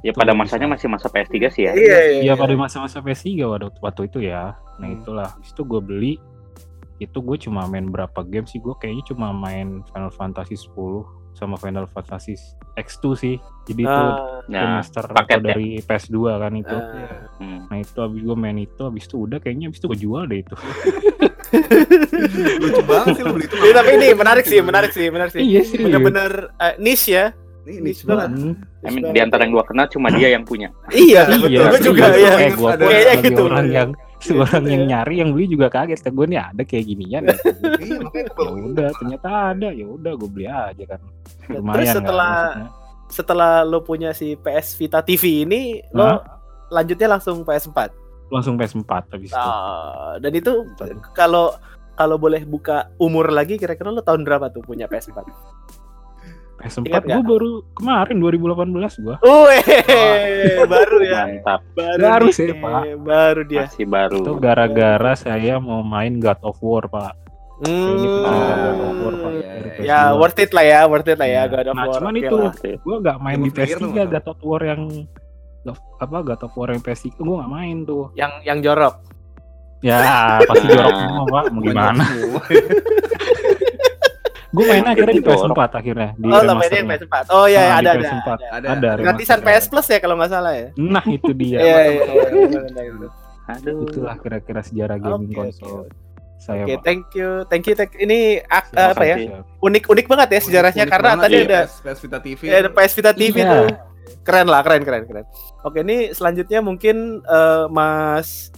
Ya 0.00 0.12
pada 0.12 0.32
masanya 0.32 0.68
masih 0.68 0.88
masa 0.88 1.08
PS3 1.08 1.48
sih 1.48 1.64
ya. 1.64 1.72
Iya, 1.72 1.98
Iya 2.20 2.32
pada 2.34 2.52
masa-masa 2.54 3.00
PS3 3.00 3.28
waktu, 3.46 3.68
waktu 3.78 4.00
itu 4.06 4.18
ya. 4.20 4.52
Nah 4.76 4.86
Hmm. 4.86 4.96
itulah. 4.98 5.28
Habis 5.30 5.52
itu 5.52 5.62
gue 5.62 5.80
beli. 5.80 6.14
Itu 6.96 7.20
gue 7.20 7.36
cuma 7.38 7.64
main 7.64 7.84
berapa 7.86 8.20
game 8.22 8.44
sih? 8.44 8.58
Gue 8.58 8.72
kayaknya 8.74 9.04
cuma 9.06 9.28
main 9.30 9.82
Final 9.86 10.08
Fantasy 10.10 10.54
10 10.54 11.04
sama 11.34 11.54
Final 11.56 11.84
Fantasy 11.86 12.38
X2 12.72 13.04
sih. 13.14 13.36
Jadi 13.64 13.82
itu 13.82 13.90
Ah, 13.90 14.40
Nah, 14.44 14.60
remaster 14.78 15.04
atau 15.04 15.24
ya? 15.24 15.40
dari 15.40 15.80
PS2 15.80 16.16
kan 16.36 16.52
itu. 16.52 16.68
ah. 16.70 16.84
Iya. 16.86 17.08
Hmm. 17.36 17.60
Nah 17.66 17.76
itu 17.78 17.98
abis 17.98 18.20
gue 18.20 18.36
main 18.36 18.58
itu, 18.58 18.82
abis 18.82 19.04
itu 19.04 19.16
udah 19.18 19.38
kayaknya 19.38 19.66
abis 19.66 19.78
itu 19.78 19.86
gue 19.86 19.98
jual 20.00 20.22
deh 20.24 20.38
itu. 20.40 20.54
Lucu 22.60 22.82
banget 22.84 23.14
sih 23.14 23.22
lo 23.22 23.30
beli 23.32 23.46
itu. 23.46 23.56
Iya, 23.56 23.72
tapi 23.74 23.90
ini 23.94 24.06
menarik 24.12 24.44
sih, 24.44 24.58
menarik 24.60 24.90
sih, 24.90 25.06
menarik 25.08 25.32
sih. 25.32 25.42
iya 25.42 25.60
serius. 25.62 25.86
Bener-bener 25.86 26.30
eh, 26.56 26.74
niche 26.78 27.08
ya. 27.08 27.26
Ini 27.64 27.80
Niche 27.80 28.04
banget. 28.04 28.28
banget. 28.28 28.44
Hmm. 28.44 28.84
I 28.84 28.90
mean, 28.92 29.04
di 29.08 29.20
antara 29.22 29.40
yang 29.42 29.56
gua 29.56 29.64
kenal 29.64 29.88
cuma 29.88 30.12
dia 30.12 30.28
yang 30.28 30.44
punya. 30.44 30.68
Iya, 30.90 31.24
Iya, 31.40 31.72
gue 31.72 31.80
juga 31.82 32.12
iya. 32.12 32.32
ya. 32.36 32.44
Eh, 32.44 32.52
gua 32.54 32.76
Kayaknya 32.76 33.14
gitu. 33.24 33.42
orang 33.48 33.66
yang 33.66 33.90
seorang 34.24 34.64
yang 34.64 34.82
Iya. 34.82 34.90
nyari 34.90 35.14
yang 35.20 35.30
beli 35.30 35.46
juga 35.46 35.68
kaget. 35.68 36.00
Kata 36.00 36.10
gue 36.10 36.26
nih 36.26 36.40
ada 36.40 36.62
kayak 36.62 36.84
ginian. 36.86 37.22
ya. 37.22 37.36
Iya, 37.84 37.98
ya 38.08 38.52
udah, 38.64 38.88
ternyata 38.94 39.28
ada. 39.52 39.68
Ya 39.68 39.86
udah, 39.86 40.12
gue 40.14 40.28
beli 40.28 40.46
aja 40.46 40.84
kan. 40.86 41.00
Lumayan 41.46 41.74
Terus 41.74 41.86
kan, 41.86 41.96
setelah 41.98 42.32
maksudnya. 42.34 42.70
setelah 43.06 43.52
lo 43.62 43.78
punya 43.80 44.10
si 44.10 44.34
PS 44.34 44.74
Vita 44.74 44.98
TV 44.98 45.44
ini, 45.44 45.60
lo 45.90 46.24
lanjutnya 46.68 47.08
langsung 47.10 47.42
PS4. 47.42 48.00
langsung 48.26 48.56
PS4 48.56 48.88
habis 49.12 49.30
itu. 49.30 49.36
Ah, 49.38 50.16
dan 50.16 50.32
itu 50.32 50.64
kalau 51.12 51.52
kalau 51.94 52.16
boleh 52.16 52.42
buka 52.42 52.90
umur 52.96 53.30
lagi 53.30 53.54
kira-kira 53.54 53.88
lo 53.88 54.00
tahun 54.00 54.24
berapa 54.24 54.48
tuh 54.48 54.58
punya 54.60 54.84
PS4? 54.84 55.22
PS4 56.64 56.80
Ingat 56.82 57.02
nggak? 57.02 57.14
gue 57.14 57.24
baru 57.26 57.50
kemarin 57.72 58.16
2018 58.18 58.72
gua. 58.98 59.16
Wih, 59.20 59.64
baru 60.66 60.96
ya. 61.00 61.22
Mantap, 61.26 61.60
Baru, 61.70 62.00
Baru 62.00 62.26
sih, 62.30 62.48
Pak. 62.50 62.80
Baru 62.98 63.40
dia. 63.44 63.60
masih 63.64 63.84
baru. 63.86 64.18
Itu 64.18 64.32
gara-gara 64.36 65.12
saya 65.14 65.56
mau 65.58 65.80
main 65.80 66.16
God 66.16 66.40
of 66.40 66.56
War, 66.58 66.84
Pak. 66.86 67.12
Ini 67.60 67.70
pecinta 67.86 68.30
God 68.56 68.80
of 68.80 68.96
War, 68.98 69.14
Pak. 69.14 69.30
Hmm. 69.30 69.42
dari 69.44 69.68
Ya 69.84 70.00
PS2. 70.06 70.18
worth 70.18 70.38
it 70.38 70.50
lah 70.50 70.64
ya, 70.64 70.80
worth 70.84 71.06
it 71.06 71.16
lah 71.16 71.28
ya 71.28 71.32
Iya. 71.36 71.42
God 71.46 71.66
of 71.66 71.74
Nah, 71.74 71.84
War. 71.84 71.94
cuman 71.94 72.12
oke 72.12 72.20
itu 72.20 72.36
lah. 72.36 72.52
gue 72.56 72.96
gak 73.00 73.18
main 73.18 73.36
di 73.36 73.42
of 73.42 73.52
the 73.52 73.60
Year 73.60 73.76
tuh 73.76 73.84
PS3 73.84 73.94
nggak 73.94 74.08
God 74.10 74.26
of 74.26 74.38
War 74.40 74.62
yang 74.62 74.82
apa 75.96 76.16
God 76.22 76.40
of 76.42 76.52
War 76.52 76.68
yang 76.68 76.80
PS3 76.80 77.04
gue 77.14 77.36
gak 77.36 77.50
main 77.50 77.76
tuh. 77.84 78.04
yang 78.14 78.32
yang 78.42 78.58
jorok. 78.58 78.94
Ya 79.80 80.00
pasti 80.42 80.66
jorok 80.66 80.96
semua, 80.96 81.22
Pak. 81.26 81.44
Mau 81.50 81.60
gimana? 81.60 82.04
Gue 84.54 84.64
main 84.64 84.86
akhirnya 84.86 85.10
di 85.10 85.20
Jorok. 85.20 85.50
PS4 85.50 85.60
akhirnya 85.74 86.08
di 86.14 86.26
Oh, 86.26 86.38
lo 86.38 86.52
mainnya 86.54 86.78
remasternya. 86.78 87.10
PS4. 87.10 87.24
Oh 87.28 87.46
iya, 87.46 87.58
Ah, 87.60 87.66
di 87.66 87.74
ada 87.76 87.90
ada. 87.90 87.98
PS4. 88.00 88.28
ada. 88.30 88.46
Ada. 88.48 88.68
Ada 88.70 89.02
Gratisan. 89.02 89.38
PS 89.40 89.64
Plus 89.66 89.86
ya 89.88 89.98
kalau 89.98 90.14
nggak 90.14 90.30
salah 90.30 90.52
ya. 90.54 90.68
Nah 90.76 91.04
itu 91.04 91.30
dia. 91.34 91.58
Iya, 91.64 91.76
iya, 91.90 92.02
iya. 92.30 93.08
Aduh. 93.46 93.84
Itulah 93.84 94.16
kira-kira 94.16 94.60
sejarah 94.60 94.96
gaming 94.96 95.28
Oke, 95.28 95.36
konsol 95.52 95.90
saya, 96.36 96.62
Oke, 96.62 96.74
Pak. 96.74 96.82
thank 96.82 97.04
you. 97.12 97.30
Thank 97.46 97.64
you. 97.66 97.74
Thank 97.74 97.92
Ini 97.98 98.18
ak- 98.42 98.70
Siap, 98.70 98.92
apa 98.92 99.04
ya? 99.04 99.16
siap. 99.18 99.42
Unik-unik 99.60 100.06
banget 100.06 100.28
ya 100.30 100.40
sejarahnya 100.42 100.84
Unik 100.84 100.92
karena 100.92 101.08
banget 101.10 101.24
tadi 101.24 101.36
ada 101.38 101.60
PS, 101.60 101.72
PS 101.80 101.98
Vita 102.00 102.18
TV. 102.20 102.40
ya, 102.42 102.54
ada 102.58 102.70
PS 102.70 102.92
Vita 102.94 103.12
TV 103.12 103.36
Iya. 103.36 103.48
tuh. 103.50 103.66
Keren 104.20 104.46
lah, 104.46 104.60
keren 104.60 104.82
keren 104.82 105.02
keren. 105.04 105.24
Oke, 105.60 105.80
ini 105.80 105.96
selanjutnya 106.10 106.60
mungkin 106.60 106.96
eh, 107.20 107.64
Mas 107.68 108.52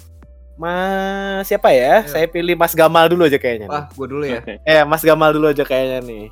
Mas 0.57 1.45
siapa 1.45 1.69
ya? 1.71 2.01
Ayo. 2.01 2.09
Saya 2.09 2.27
pilih 2.27 2.55
Mas 2.55 2.73
Gamal 2.73 3.07
dulu 3.07 3.25
aja 3.25 3.37
kayaknya. 3.37 3.69
Wah, 3.69 3.85
gue 3.87 4.07
dulu 4.07 4.25
ya. 4.25 4.41
Oke. 4.41 4.57
Eh, 4.63 4.83
Mas 4.83 5.01
Gamal 5.01 5.31
dulu 5.31 5.47
aja 5.47 5.63
kayaknya 5.63 6.01
nih. 6.03 6.25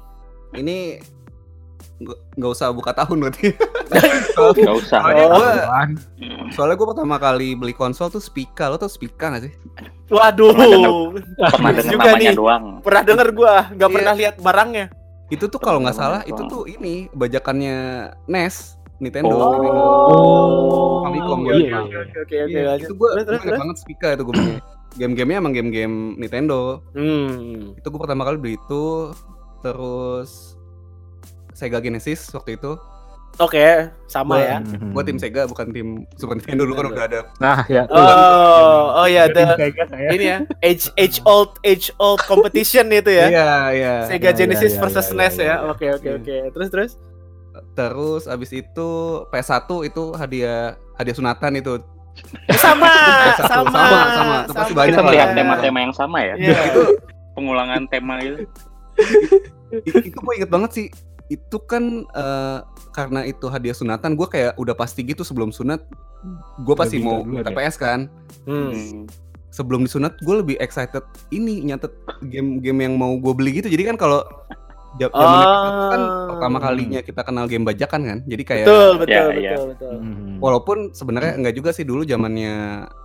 Ini 0.55 0.77
nggak 1.95 2.19
nggak 2.35 2.51
usah 2.51 2.69
buka 2.71 2.91
tahun 2.93 3.17
berarti. 3.21 3.55
Nggak 4.35 4.77
usah. 4.81 4.99
Soalnya 4.99 5.25
Oh. 5.25 5.39
gue 5.39 5.53
soalnya 6.51 6.75
gue 6.75 6.89
pertama 6.89 7.17
kali 7.17 7.55
beli 7.55 7.71
konsol 7.71 8.09
tuh 8.09 8.19
Spica. 8.19 8.67
Lo 8.67 8.75
tau 8.75 8.89
Spica 8.89 9.31
gak 9.31 9.45
sih? 9.45 9.53
Waduh. 10.09 10.51
Pernah 11.39 11.71
dengar 11.71 11.85
juga 11.87 12.03
namanya 12.09 12.19
nih. 12.25 12.35
doang. 12.35 12.65
Pernah 12.81 13.03
denger 13.05 13.29
gua, 13.31 13.55
nggak 13.71 13.87
Iya. 13.87 13.95
pernah 13.95 14.13
lihat 14.15 14.35
barangnya. 14.41 14.87
Itu 15.29 15.45
tuh 15.47 15.57
kalau 15.59 15.79
nggak 15.81 15.95
salah 15.95 16.21
itu 16.25 16.43
tuh 16.45 16.67
ini 16.67 17.07
bajakannya 17.13 17.77
NES, 18.27 18.75
Nintendo. 18.99 19.35
Oh. 19.35 19.51
Nintendo. 19.53 19.85
Famicom, 21.05 21.39
iya, 21.45 21.55
iya. 21.55 21.61
iya, 21.61 21.79
Oke, 21.79 21.91
iya. 21.91 22.01
oke, 22.01 22.19
oke, 22.21 22.37
oke. 22.45 22.83
Itu 22.83 22.95
gue 22.95 23.09
terus. 23.23 23.41
banget 23.45 23.77
Spica 23.79 24.09
itu 24.13 24.23
gue 24.23 24.35
punya. 24.35 24.57
Game-gamenya 24.95 25.39
emang 25.43 25.51
game-game 25.53 25.95
Nintendo. 26.17 26.79
Hmm. 26.95 27.75
Itu 27.75 27.87
gue 27.89 28.01
pertama 28.01 28.23
kali 28.23 28.37
beli 28.39 28.55
itu. 28.55 29.11
Terus 29.61 30.55
Sega 31.53 31.79
Genesis 31.79 32.31
waktu 32.31 32.55
itu. 32.55 32.79
Oke, 33.35 33.91
sama 34.07 34.39
Gua- 34.39 34.47
ya. 34.47 34.57
Gue 34.63 35.03
tim 35.03 35.19
Sega 35.19 35.51
bukan 35.51 35.75
tim 35.75 36.07
Super 36.15 36.39
Nintendo 36.39 36.63
dulu 36.63 36.79
kan 36.79 36.87
udah 36.87 37.05
ada. 37.11 37.21
Nah, 37.43 37.67
ya. 37.67 37.83
Oh, 37.91 39.03
oh 39.03 39.07
ya, 39.11 39.27
Tim 39.27 39.43
the 39.43 39.57
Sega 39.59 39.85
saya. 39.91 40.09
ini 40.15 40.25
ya, 40.31 40.39
age 40.63 40.87
age 40.95 41.19
old 41.27 41.59
age 41.67 41.91
old 41.99 42.23
competition 42.23 42.87
itu 42.95 43.11
ya. 43.11 43.27
Iya, 43.27 43.51
iya. 43.75 43.95
Sega 44.07 44.31
Iya, 44.31 44.39
Genesis 44.39 44.79
versus 44.79 45.11
NES 45.11 45.43
ya. 45.43 45.67
Oke, 45.67 45.91
oke, 45.91 46.23
oke. 46.23 46.37
Terus 46.55 46.69
terus. 46.71 46.93
Terus 47.75 48.31
abis 48.31 48.51
itu 48.55 48.89
PS1 49.35 49.67
itu 49.91 50.03
hadiah 50.15 50.79
hadiah 50.95 51.17
sunatan 51.19 51.59
itu. 51.59 51.83
Eh, 52.47 52.55
sama, 52.55 52.91
Satu, 53.35 53.67
sama, 53.67 53.71
sama, 53.75 54.07
sama. 54.15 54.37
Itu 54.47 54.53
pasti 54.55 54.73
banyak 54.79 54.95
Kita 54.95 55.03
melihat 55.03 55.29
tema-tema 55.35 55.79
yang 55.83 55.95
sama 55.95 56.19
ya. 56.23 56.35
Iya. 56.39 56.59
Itu 56.71 56.83
Pengulangan 57.35 57.91
tema 57.91 58.23
itu. 58.23 58.47
itu 59.83 60.15
gue 60.15 60.35
inget 60.39 60.51
banget 60.51 60.71
sih. 60.71 60.87
Itu 61.27 61.59
kan 61.67 62.07
eh, 62.07 62.59
karena 62.95 63.27
itu 63.27 63.51
hadiah 63.51 63.75
sunatan, 63.75 64.15
gue 64.15 64.29
kayak 64.31 64.55
udah 64.55 64.79
pasti 64.79 65.03
gitu 65.03 65.27
sebelum 65.27 65.51
sunat, 65.51 65.83
gue 66.63 66.75
pasti 66.79 67.03
Lebih 67.03 67.11
mau 67.11 67.19
ya? 67.27 67.43
TPS 67.51 67.75
kan. 67.75 68.07
Hmm. 68.47 69.11
Sebelum 69.51 69.83
disunat, 69.87 70.15
gue 70.23 70.35
lebih 70.39 70.57
excited 70.63 71.03
ini 71.35 71.67
nyatet 71.67 71.91
game-game 72.31 72.87
yang 72.87 72.95
mau 72.95 73.19
gue 73.19 73.35
beli 73.35 73.59
gitu. 73.59 73.67
Jadi 73.67 73.83
kan 73.91 73.99
kalau 73.99 74.23
zaman 74.97 75.13
itu 75.13 75.51
kan 75.89 76.01
Oh. 76.01 76.27
pertama 76.31 76.59
kalinya 76.59 77.01
kita 77.01 77.21
kenal 77.21 77.45
game 77.45 77.63
bajakan 77.63 78.01
kan. 78.03 78.19
Jadi 78.25 78.43
kayak 78.43 78.65
Betul, 78.65 78.91
betul, 78.97 79.11
Ya, 79.11 79.23
betul, 79.27 79.43
ya. 79.43 79.55
betul. 79.69 79.95
Mhm. 79.97 80.33
Walaupun 80.39 80.79
sebenarnya 80.91 81.33
enggak 81.35 81.55
juga 81.55 81.71
sih 81.71 81.83
dulu 81.83 82.03
zamannya 82.03 82.55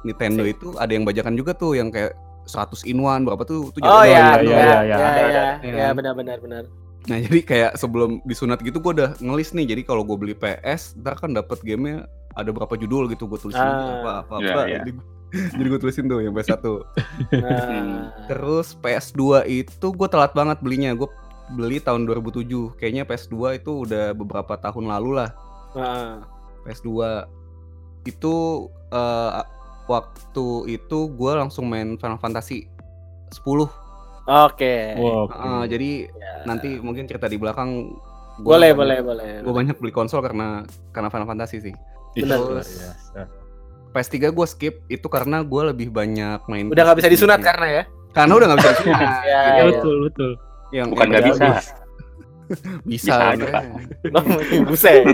Nintendo 0.04 0.44
itu 0.44 0.76
ada 0.76 0.90
yang 0.90 1.04
bajakan 1.04 1.34
juga 1.34 1.52
tuh 1.52 1.74
yang 1.74 1.90
kayak 1.90 2.14
100 2.46 2.82
in 2.84 2.98
one 2.98 3.24
berapa 3.24 3.42
tuh 3.44 3.70
tuh 3.70 3.80
Oh 3.80 4.02
jago 4.02 4.10
ya, 4.10 4.10
iya, 4.10 4.26
ya, 4.26 4.34
iya, 4.42 4.58
ya, 4.58 4.78
iya, 4.82 4.98
ya, 4.98 5.46
ya, 5.62 5.74
ya, 5.76 5.88
benar, 5.92 6.14
benar, 6.14 6.38
benar. 6.40 6.64
Nah 7.06 7.18
jadi 7.26 7.40
kayak 7.42 7.72
sebelum 7.76 8.22
disunat 8.24 8.60
gitu 8.60 8.78
gue 8.78 8.92
udah 8.92 9.10
ngelis 9.18 9.52
nih 9.52 9.66
jadi 9.68 9.82
kalau 9.84 10.02
gue 10.02 10.16
beli 10.16 10.34
PS 10.34 10.98
ntar 10.98 11.16
kan 11.16 11.32
dapat 11.32 11.62
gamenya 11.62 12.06
ada 12.32 12.50
berapa 12.50 12.74
judul 12.74 13.06
gitu 13.08 13.26
gue 13.26 13.38
tulisin 13.40 13.62
Ah. 13.62 13.98
apa 13.98 14.12
apa 14.24 14.36
Iya, 14.38 14.50
apa 14.50 14.62
iya. 14.66 14.78
jadi, 14.80 14.92
jadi 15.56 15.68
gue 15.68 15.80
tulisin 15.80 16.06
tuh 16.06 16.20
yang 16.20 16.34
PS1 16.34 16.66
Nah, 17.44 17.96
terus 18.26 18.68
PS2 18.76 19.22
itu 19.46 19.88
gue 19.90 20.08
telat 20.08 20.32
banget 20.32 20.58
belinya 20.60 20.94
gue 20.94 21.10
beli 21.50 21.78
tahun 21.78 22.06
2007 22.06 22.46
kayaknya 22.76 23.04
PS2 23.04 23.34
itu 23.58 23.84
udah 23.84 24.14
beberapa 24.14 24.54
tahun 24.56 24.86
lalu 24.88 25.18
lah 25.18 25.30
nah. 25.72 26.22
PS2 26.62 26.90
itu 28.06 28.36
eh, 28.90 29.32
waktu 29.86 30.48
itu 30.70 31.00
gue 31.10 31.32
langsung 31.34 31.66
main 31.66 31.96
Final 31.96 32.18
Fantasy 32.18 32.70
10 33.36 33.42
Oke. 34.30 34.94
Oke. 34.96 35.34
Eh, 35.34 35.64
jadi 35.68 35.90
Ya. 36.06 36.46
nanti 36.46 36.78
mungkin 36.78 37.04
cerita 37.04 37.26
di 37.26 37.36
belakang 37.36 37.98
Boleh, 38.38 38.72
boleh, 38.72 39.02
boleh. 39.02 39.42
gue 39.42 39.50
banyak 39.50 39.76
beli 39.76 39.90
konsol 39.90 40.22
karena 40.22 40.62
karena 40.90 41.10
Final 41.10 41.26
Fantasy 41.26 41.60
sih 41.60 41.74
Benar. 42.16 42.38
Luar 42.38 42.62
Terus 42.62 42.70
biasa. 42.78 43.22
PS3 43.90 44.16
gue 44.30 44.46
skip 44.48 44.76
itu 44.86 45.08
karena 45.08 45.42
gue 45.42 45.62
lebih 45.68 45.90
banyak 45.90 46.46
main 46.46 46.70
Udah 46.70 46.84
nggak 46.86 47.02
bisa 47.02 47.10
disunat 47.10 47.42
karena 47.42 47.68
ya? 47.68 47.84
karena 48.10 48.34
udah 48.36 48.48
nggak 48.48 48.60
bisa 48.60 48.72
disunat 48.76 49.02
Ya, 49.26 49.42
ya. 49.52 49.64
Betul, 49.66 49.96
betul. 50.06 50.32
Yang 50.72 50.88
Bukan 50.90 51.08
nggak 51.08 51.26
bisa. 51.30 51.48
bisa, 52.88 53.14
Bisa 53.14 53.14
aja, 53.34 53.62
Buset. 54.70 55.06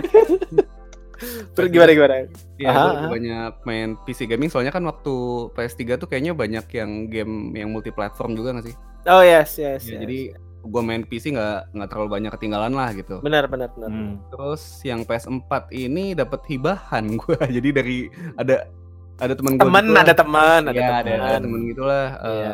Terus 1.51 1.67
gimana 1.67 1.91
gimana? 1.91 2.15
Iya, 2.55 2.69
Aha, 2.69 2.85
lebih 2.93 3.07
banyak 3.11 3.51
main 3.63 3.89
PC 4.03 4.23
gaming 4.25 4.47
soalnya 4.47 4.69
kan 4.69 4.83
waktu 4.83 5.11
PS3 5.51 5.95
tuh 5.95 6.07
kayaknya 6.07 6.31
banyak 6.31 6.65
yang 6.69 6.91
game 7.07 7.33
yang 7.51 7.71
multiplatform 7.71 8.35
juga 8.35 8.51
nggak 8.51 8.67
sih 8.67 8.75
Oh 9.05 9.19
yes, 9.19 9.55
yes. 9.55 9.83
Ya, 9.83 9.95
yes. 9.95 9.99
jadi 10.01 10.19
gue 10.61 10.81
main 10.81 11.03
PC 11.03 11.31
nggak 11.31 11.71
nggak 11.71 11.87
terlalu 11.87 12.09
banyak 12.09 12.31
ketinggalan 12.33 12.73
lah 12.73 12.89
gitu 12.91 13.21
benar 13.21 13.45
benar 13.45 13.71
benar. 13.71 13.89
Hmm. 13.89 14.17
Terus 14.27 14.63
yang 14.81 15.03
PS4 15.03 15.51
ini 15.71 16.11
dapat 16.11 16.41
hibahan 16.45 17.15
gue. 17.15 17.37
Jadi 17.37 17.69
dari 17.69 17.97
ada 18.35 18.67
ada 19.15 19.33
teman 19.33 19.55
gue 19.55 19.61
Teman 19.61 19.85
ada 19.93 20.11
teman, 20.11 20.61
ada 20.65 20.73
Iya, 20.73 20.87
ada, 20.89 21.11
ada 21.11 21.11
teman. 21.37 21.41
temen 21.43 21.59
gitulah. 21.69 22.07
eh, 22.17 22.31
Iya. 22.33 22.53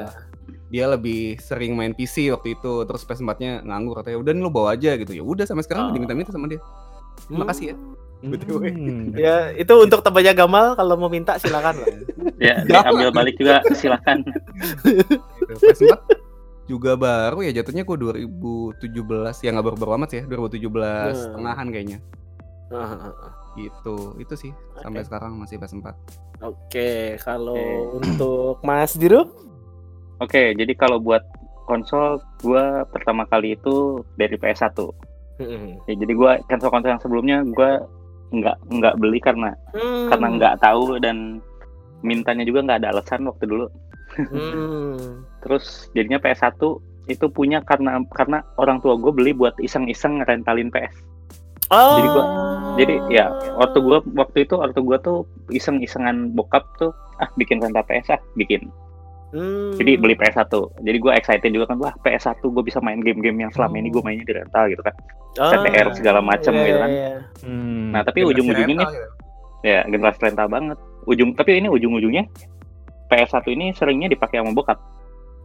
Dia 0.67 0.86
lebih 0.86 1.38
sering 1.38 1.74
main 1.74 1.91
PC 1.91 2.29
waktu 2.29 2.55
itu. 2.55 2.84
Terus 2.84 3.01
PS4-nya 3.03 3.62
nganggur 3.62 3.98
katanya, 3.98 4.17
"Udah 4.17 4.31
nih 4.31 4.41
lo 4.41 4.50
bawa 4.50 4.74
aja 4.74 4.96
gitu." 4.96 5.12
Ya 5.12 5.22
udah 5.22 5.43
sampai 5.43 5.63
sekarang 5.63 5.89
Oh. 5.89 5.93
diminta-minta 5.93 6.29
sama 6.29 6.46
dia. 6.46 6.60
Terima 7.25 7.46
kasih 7.46 7.65
ya. 7.67 7.75
BTW. 8.22 8.63
Hmm. 8.70 9.05
Ya, 9.13 9.50
itu 9.51 9.74
untuk 9.74 10.00
temannya 10.00 10.34
Gamal 10.34 10.75
kalau 10.75 10.93
mau 10.93 11.10
minta 11.10 11.36
silakan 11.36 11.75
lah. 11.75 11.89
Ya, 12.38 12.62
diambil 12.62 13.10
balik 13.12 13.36
juga 13.36 13.62
silakan. 13.72 14.25
Gitu. 14.81 15.17
PS4 15.51 15.93
juga 16.65 16.96
baru 16.96 17.41
ya 17.41 17.51
jatuhnya 17.53 17.84
gue 17.84 17.98
2017 17.98 18.88
ya 19.38 19.51
nggak 19.51 19.65
baru-baru 19.65 19.91
amat 19.98 20.10
sih 20.10 20.20
ya 20.22 20.25
2017 20.25 20.63
Hmm. 21.12 21.34
tengahan 21.36 21.67
kayaknya 21.67 22.00
Ah, 22.72 23.12
gitu 23.53 24.15
itu 24.15 24.34
sih 24.34 24.51
sampai 24.79 25.03
sekarang 25.03 25.36
masih 25.36 25.60
PS4 25.60 25.91
Oke, 26.39 27.20
kalau 27.20 27.53
Oke. 27.53 28.00
untuk 28.00 28.55
Mas 28.63 28.96
Diru? 28.96 29.27
Oke, 30.22 30.54
jadi 30.54 30.74
kalau 30.74 31.01
buat 31.01 31.25
konsol 31.66 32.22
gua 32.40 32.86
pertama 32.86 33.25
kali 33.25 33.56
itu 33.56 34.00
dari 34.16 34.38
PS1. 34.38 34.78
Ya, 35.90 35.94
jadi 35.98 36.13
gua 36.13 36.38
konsol-konsol 36.46 36.94
yang 36.94 37.01
sebelumnya 37.01 37.38
gua 37.50 37.82
nggak 38.30 38.58
nggak 38.70 38.96
beli 38.96 39.20
karena 39.20 39.51
Hmm. 39.74 40.08
karena 40.08 40.28
nggak 40.32 40.56
tahu 40.62 41.01
dan 41.01 41.42
mintanya 42.01 42.46
juga 42.46 42.63
nggak 42.63 42.80
ada 42.86 42.90
alasan 42.94 43.25
waktu 43.25 43.50
dulu. 43.50 43.66
Hmm. 44.16 44.96
Terus 45.44 45.90
jadinya 45.92 46.22
PS1 46.22 46.62
itu 47.10 47.25
punya 47.28 47.60
karena 47.60 47.98
karena 48.13 48.46
orang 48.56 48.78
tua 48.78 48.94
gue 48.96 49.10
beli 49.10 49.34
buat 49.34 49.58
iseng-iseng 49.58 50.22
rentalin 50.22 50.70
PS. 50.70 50.94
Oh. 51.74 51.98
Jadi 51.98 52.08
gua- 52.08 52.32
Jadi 52.72 52.96
ya 53.12 53.25
waktu 53.58 53.78
gua 53.82 54.00
waktu 54.16 54.46
itu 54.46 54.56
waktu 54.56 54.80
gua 54.80 54.96
tuh 54.96 55.25
iseng-isengan 55.50 56.32
bokap 56.32 56.63
tuh 56.78 56.94
ah 57.18 57.28
bikin 57.36 57.60
rental 57.60 57.84
PS 57.84 58.16
ah 58.16 58.22
bikin. 58.38 58.70
Hmm. 59.32 59.72
Jadi 59.80 59.96
beli 59.96 60.16
PS1. 60.20 60.52
Jadi 60.84 60.98
gua 61.00 61.16
excited 61.16 61.52
juga 61.52 61.72
kan 61.72 61.80
wah 61.80 61.96
PS1 62.04 62.44
gua 62.44 62.64
bisa 62.64 62.84
main 62.84 63.00
game-game 63.00 63.48
yang 63.48 63.52
selama 63.56 63.80
ini 63.80 63.88
gua 63.88 64.04
mainnya 64.04 64.28
di 64.28 64.36
rental 64.36 64.68
gitu 64.68 64.84
kan. 64.84 64.96
Ah, 65.40 65.52
CTR 65.56 65.88
segala 65.96 66.20
macam 66.20 66.52
iya, 66.52 66.64
gitu 66.68 66.78
kan. 66.80 66.90
iya, 66.92 67.08
iya. 67.08 67.20
Hmm. 67.48 67.96
Nah, 67.96 68.02
tapi 68.04 68.20
ujung-ujungnya 68.28 68.76
nih 68.76 68.88
gitu. 68.92 69.04
ya 69.64 69.80
generasi 69.88 70.20
rental 70.20 70.48
banget. 70.52 70.78
Ujung 71.08 71.30
tapi 71.34 71.64
ini 71.64 71.72
ujung-ujungnya 71.72 72.28
PS1 73.08 73.44
ini 73.56 73.72
seringnya 73.72 74.12
dipakai 74.12 74.44
sama 74.44 74.52
bokap 74.52 74.80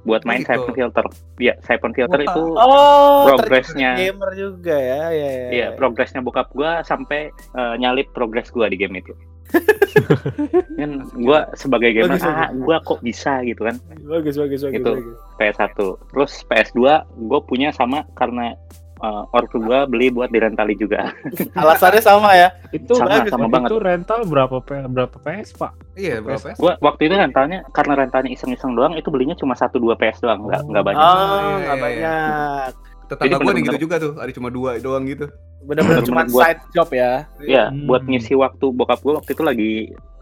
buat 0.07 0.23
Oh, 0.23 0.29
main 0.31 0.43
gitu. 0.43 0.55
siphon 0.55 0.75
filter. 0.75 1.05
Iya, 1.43 1.55
siphon 1.67 1.93
filter 1.95 2.19
Wah. 2.23 2.27
itu 2.31 2.43
Oh, 2.55 3.27
Progresnya. 3.27 3.99
gamer 3.99 4.31
juga 4.39 4.77
ya, 4.79 5.11
ya, 5.11 5.29
ya. 5.31 5.49
Iya, 5.51 5.67
progresnya 5.75 6.23
bokap 6.23 6.55
gua 6.55 6.83
sampai 6.87 7.31
eh, 7.35 7.75
nyalip 7.79 8.11
progres 8.15 8.51
gua 8.55 8.71
di 8.71 8.79
game 8.79 9.03
itu. 9.03 9.11
kan 10.79 10.91
gua 11.17 11.39
sebagai 11.53 11.91
gamer, 11.91 12.15
Bagus, 12.15 12.27
ah, 12.27 12.51
gua 12.55 12.77
kok 12.81 13.01
bisa 13.01 13.41
gitu 13.43 13.63
kan. 13.63 13.77
bagus, 14.03 14.35
bagus, 14.35 14.61
bagus, 14.63 14.77
Itu. 14.77 14.93
bagus. 14.93 15.17
PS1. 15.37 15.69
Terus 16.09 16.33
PS2 16.45 16.79
gua 17.23 17.41
punya 17.41 17.69
sama 17.71 18.05
karena 18.13 18.55
eh, 18.97 19.25
ortu 19.31 19.59
gua 19.59 19.85
beli 19.85 20.09
buat 20.09 20.29
direntali 20.29 20.73
juga. 20.75 21.13
Alasannya 21.57 22.01
sama 22.01 22.33
ya. 22.33 22.49
itu 22.71 22.93
sama- 22.93 23.13
bagus, 23.15 23.31
sama 23.31 23.45
itu 23.45 23.53
banget. 23.53 23.71
rental 23.79 24.21
berapa 24.25 24.57
berapa 24.87 25.17
PS 25.19 25.49
pak? 25.55 25.73
Iya, 25.95 26.21
berapa 26.21 26.43
PS? 26.47 26.57
gua 26.57 26.73
waktu 26.81 27.07
itu 27.07 27.15
rentalnya 27.15 27.61
karena 27.71 27.93
rentalnya 27.97 28.31
iseng-iseng 28.31 28.73
doang 28.73 28.95
itu 28.95 29.09
belinya 29.09 29.35
cuma 29.35 29.53
satu 29.53 29.77
dua 29.77 29.95
PS 29.95 30.21
doang, 30.21 30.45
nggak 30.45 30.61
Oh. 30.61 30.69
nggak 30.69 30.85
banyak. 30.85 31.03
Oh, 31.03 31.13
iya, 31.13 31.57
nggak 31.57 31.77
iya. 31.77 31.83
banyak. 31.83 32.73
Tetangga 33.07 33.39
gue 33.39 33.53
nih 33.53 33.63
gitu 33.65 33.79
juga 33.83 33.95
tuh, 33.97 34.13
ada 34.17 34.31
cuma 34.31 34.49
dua 34.49 34.79
doang 34.79 35.05
gitu. 35.05 35.31
Bener-bener 35.63 36.03
cuma 36.03 36.23
buat- 36.25 36.43
side 36.45 36.63
job 36.71 36.89
ya. 36.91 37.27
Iya, 37.39 37.71
Hmm. 37.71 37.87
buat 37.87 38.03
ngisi 38.03 38.35
waktu 38.35 38.67
bokap 38.69 39.01
gua 39.01 39.19
waktu 39.19 39.31
itu 39.33 39.43
lagi 39.43 39.71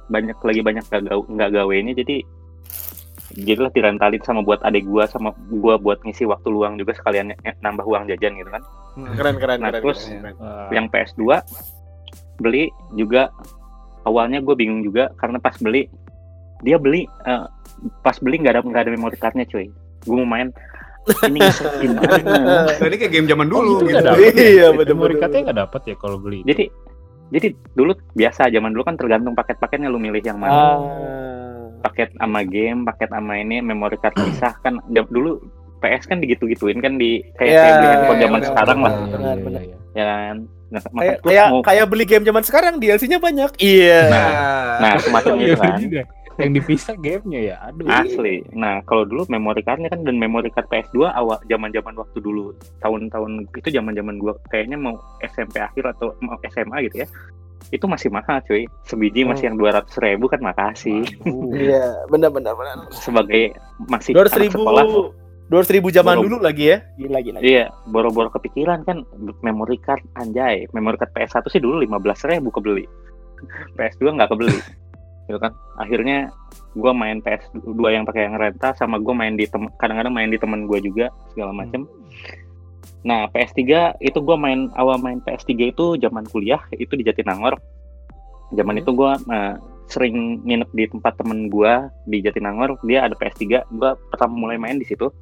banyak 0.07 0.37
lagi 0.39 0.61
banyak 0.61 0.85
nggak 0.85 1.03
gawe 1.03 1.23
nggak 1.27 1.51
gawenya 1.51 1.93
jadi 1.95 2.17
jadilah 3.35 3.73
direntalin 3.73 4.21
sama 4.21 4.41
buat 4.41 4.61
adik 4.63 4.85
gua 4.85 5.05
sama 5.05 5.33
gua 5.51 5.75
buat 5.75 5.99
ngisi 6.01 6.23
waktu 6.25 6.47
luang 6.47 6.77
juga 6.77 6.93
sekalian 6.93 7.33
ny- 7.33 7.59
nambah 7.59 7.83
uang 7.83 8.07
jajan 8.07 8.37
gitu 8.37 8.49
kan. 8.49 8.63
Keren, 8.95 9.37
keren, 9.37 9.59
Nah, 9.59 9.71
keren. 9.71 9.83
terus- 9.83 10.07
keren, 10.07 10.35
Yang 10.71 10.87
PS2 10.89 11.43
beli 12.37 12.67
juga 12.93 13.31
awalnya 14.05 14.39
gue 14.39 14.55
bingung 14.55 14.83
juga 14.83 15.11
karena 15.15 15.39
pas 15.39 15.55
beli 15.57 15.87
dia 16.61 16.77
beli 16.77 17.07
eh, 17.25 17.45
pas 18.01 18.17
beli 18.17 18.39
nggak 18.39 18.55
ada 18.55 18.63
nggak 18.63 18.83
ada 18.83 18.93
memory 18.93 19.17
cardnya 19.17 19.45
cuy. 19.45 19.67
Gue 20.03 20.17
mau 20.17 20.29
main 20.29 20.53
ini 21.25 21.41
gimana? 21.83 22.65
Nah, 22.67 22.87
ini 22.87 22.97
kayak 22.97 23.13
game 23.13 23.27
zaman 23.27 23.47
Oh, 23.47 23.53
dulu 23.55 23.71
gitu 23.81 23.85
gitu. 23.85 23.93
nggak 23.93 24.07
dapet 24.07 24.33
ya? 24.35 24.45
Iya, 24.45 24.67
Memory 24.67 24.79
bener-bener. 24.81 25.13
card-nya 25.19 25.41
nggak 25.43 25.59
dapat 25.61 25.81
ya 25.85 25.97
kalau 25.97 26.17
beli. 26.17 26.41
Jadi 26.43 26.65
jadi 27.27 27.49
dulu 27.73 27.93
biasa 28.13 28.43
zaman 28.47 28.71
dulu 28.71 28.85
kan 28.85 28.95
tergantung 28.95 29.35
paket-paketnya 29.35 29.89
lu 29.89 29.99
milih 29.99 30.21
yang 30.21 30.39
mana. 30.39 30.53
Ah. 30.55 30.79
paket 31.81 32.09
sama 32.17 32.41
game, 32.43 32.81
paket 32.83 33.13
sama 33.13 33.37
ini, 33.37 33.61
memory 33.61 33.97
card 33.97 34.17
pisah 34.17 34.57
kan 34.59 34.81
dulu 34.89 35.37
PS 35.79 36.09
kan 36.09 36.17
digitu-gituin 36.17 36.81
kan 36.81 36.97
di 36.97 37.21
kayak 37.37 37.53
kayak 37.53 37.75
beli 37.77 37.87
handphone 37.87 38.17
iya, 38.17 38.25
zaman 38.25 38.33
benar, 38.35 38.49
sekarang 38.49 38.79
lah, 38.81 38.93
Iya, 38.93 38.97
iya, 38.97 39.13
Benar, 39.13 39.35
iya, 39.37 39.45
benar. 39.45 39.63
ya 39.93 40.05
kan. 40.09 40.37
Nah, 40.65 40.81
Kayak 40.81 41.17
kayak 41.21 41.47
mau 41.47 41.61
kayak 41.61 41.87
beli 41.87 42.05
game 42.05 42.25
zaman 42.25 42.43
sekarang 42.43 42.75
DLC-nya 42.81 43.19
banyak. 43.19 43.51
Iya. 43.61 44.01
Nah, 44.09 44.29
nah 44.81 44.93
semacam 44.99 45.31
Oh, 45.31 45.39
itu 45.39 45.55
kan. 45.55 45.77
Yang 46.35 46.51
dipisah 46.59 46.95
gamenya 46.97 47.41
ya. 47.41 47.57
Aduh. 47.71 47.87
Asli. 47.87 48.43
Nah, 48.53 48.83
kalau 48.83 49.07
dulu 49.07 49.23
memory 49.29 49.63
cardnya 49.63 49.87
kan 49.89 50.03
dan 50.03 50.19
memory 50.19 50.51
card 50.51 50.67
PS2 50.67 51.07
awal 51.07 51.39
zaman-zaman 51.47 51.95
waktu 51.95 52.19
dulu 52.19 52.51
tahun-tahun 52.79 53.47
itu 53.55 53.69
zaman-zaman 53.71 54.19
gua 54.19 54.35
kayaknya 54.49 54.75
mau 54.75 54.99
SMP 55.23 55.59
akhir 55.59 55.95
atau 55.95 56.13
mau 56.19 56.35
SMA 56.45 56.87
gitu 56.87 57.03
ya. 57.03 57.09
Itu 57.71 57.87
masih 57.87 58.11
mahal 58.11 58.43
cuy. 58.45 58.67
Sebiji 58.85 59.25
masih 59.25 59.49
yang 59.49 59.57
200 59.57 59.89
ribu 59.99 60.27
kan 60.27 60.39
makasih. 60.39 61.07
Iya, 61.55 62.03
benar 62.07 62.29
benar 62.29 62.53
benar. 62.55 62.91
Sebagai 62.91 63.55
masih 63.87 64.13
Dua 64.13 64.27
ratus 64.27 64.37
ribu, 64.37 64.59
sekolah. 64.61 64.85
dua 65.45 65.59
ratus 65.61 65.73
ribu 65.73 65.89
zaman 65.89 66.19
Boro- 66.19 66.25
dulu 66.27 66.37
lagi 66.41 66.65
ya. 66.73 66.79
Gila 66.97 67.19
gila. 67.21 67.39
Iya, 67.41 67.65
boro-boro 67.87 68.29
kepikiran 68.29 68.83
kan 68.83 69.07
memory 69.41 69.79
card 69.81 70.03
anjay. 70.15 70.67
Memory 70.73 70.99
card 70.99 71.13
PS1 71.13 71.47
sih 71.49 71.61
dulu 71.61 71.79
15 71.81 72.27
ribu 72.27 72.49
kebeli. 72.51 72.85
PS2 73.79 74.13
nggak 74.13 74.31
kebeli. 74.31 74.57
Gitu 75.25 75.39
kan. 75.39 75.53
Akhirnya 75.77 76.29
gua 76.73 76.93
main 76.93 77.19
PS2 77.19 77.65
yang 77.89 78.05
pakai 78.05 78.27
yang 78.27 78.37
rental 78.37 78.73
sama 78.75 78.99
gua 78.99 79.15
main 79.15 79.35
di 79.35 79.49
kadang-kadang 79.77 80.13
main 80.13 80.29
di 80.29 80.37
temen 80.37 80.67
gua 80.67 80.79
juga 80.79 81.09
segala 81.33 81.51
macem. 81.51 81.89
Nah, 83.03 83.29
PS3 83.29 83.61
itu 84.01 84.19
gua 84.19 84.37
main 84.37 84.73
awal 84.75 84.97
main 84.97 85.21
PS3 85.21 85.71
itu 85.71 85.97
zaman 85.97 86.25
kuliah 86.27 86.61
itu 86.73 86.93
di 86.93 87.05
Jatinangor. 87.05 87.57
Zaman 88.53 88.77
Hmm. 88.77 88.83
itu 88.85 88.91
gua 88.93 89.17
eh, 89.19 89.55
sering 89.85 90.41
nginep 90.43 90.71
di 90.73 90.85
tempat 90.89 91.13
temen 91.17 91.49
gua 91.49 91.93
di 92.05 92.21
Jatinangor, 92.21 92.81
dia 92.83 93.05
ada 93.05 93.13
PS3, 93.13 93.65
gua 93.71 93.97
pertama 94.09 94.33
mulai 94.35 94.57
main 94.57 94.77
di 94.77 94.85
situ. 94.85 95.13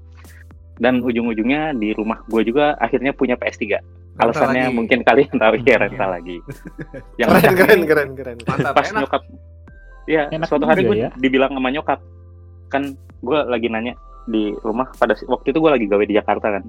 Dan 0.78 0.98
ujung-ujungnya 0.98 1.74
di 1.74 1.90
rumah 1.92 2.22
gua 2.26 2.42
juga 2.42 2.64
akhirnya 2.78 3.10
punya 3.12 3.34
PS3. 3.34 3.78
Rental 4.12 4.28
Alasannya 4.28 4.64
lagi. 4.68 4.76
mungkin 4.76 4.98
kalian 5.02 5.34
tahu 5.34 5.54
ya 5.58 5.74
Hmm. 5.74 5.82
rental 5.82 6.08
lagi. 6.10 6.36
Yang 7.20 7.28
Keren 7.32 7.54
keren 7.56 7.80
keren 7.82 8.10
keren. 8.12 8.36
Mantap, 8.44 8.72
pas 8.76 8.86
enak. 8.86 9.00
nyokap. 9.02 9.22
Iya, 10.04 10.26
suatu 10.42 10.64
hari 10.64 10.82
gue 10.82 10.96
ya. 10.98 11.10
dibilang 11.14 11.50
sama 11.50 11.68
nyokap. 11.68 11.98
Kan 12.68 12.96
gua 13.20 13.44
lagi 13.44 13.66
nanya 13.66 13.94
di 14.24 14.50
rumah 14.60 14.90
pada 14.92 15.14
waktu 15.26 15.48
itu 15.48 15.58
gua 15.58 15.74
lagi 15.74 15.86
gawe 15.86 16.02
di 16.02 16.14
Jakarta 16.14 16.48
kan. 16.50 16.64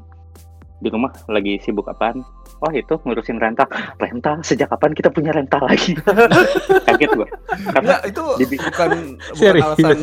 Di 0.78 0.88
rumah 0.88 1.10
lagi 1.26 1.58
sibuk 1.60 1.88
apaan? 1.88 2.22
Oh 2.60 2.70
itu 2.70 2.94
ngurusin 3.00 3.40
rental. 3.40 3.66
Rental? 3.98 4.44
Sejak 4.44 4.68
kapan 4.68 4.92
kita 4.92 5.10
punya 5.10 5.32
rental 5.32 5.64
lagi? 5.64 5.96
Kaget 6.88 7.12
gua. 7.14 7.28
Karena 7.72 7.96
Enggak, 7.96 8.02
itu 8.06 8.24
Dibi- 8.38 8.60
bukan 8.62 8.90
bukan 9.32 9.54
alasan 9.66 10.00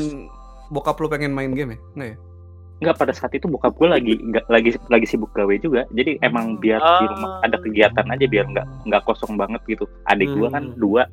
bokap 0.68 0.96
lu 0.96 1.06
pengen 1.06 1.30
main 1.30 1.50
game 1.50 1.74
ya? 1.74 1.80
Enggak 1.94 2.08
ya? 2.08 2.18
nggak 2.80 2.96
pada 2.96 3.12
saat 3.12 3.28
itu 3.36 3.44
bokap 3.44 3.76
gue 3.76 3.84
lagi 3.84 4.16
nggak 4.16 4.48
lagi 4.48 4.72
lagi 4.88 5.04
sibuk 5.04 5.28
gawe 5.36 5.52
juga 5.60 5.84
jadi 5.92 6.16
emang 6.24 6.56
biar 6.56 6.80
di 6.80 7.06
rumah 7.12 7.44
ada 7.44 7.60
kegiatan 7.60 8.08
aja 8.08 8.24
biar 8.24 8.48
nggak 8.48 8.66
nggak 8.88 9.02
kosong 9.04 9.36
banget 9.36 9.60
gitu 9.68 9.84
adik 10.08 10.32
gue 10.32 10.48
kan 10.48 10.64
Hmm. 10.64 10.80
dua 10.80 11.04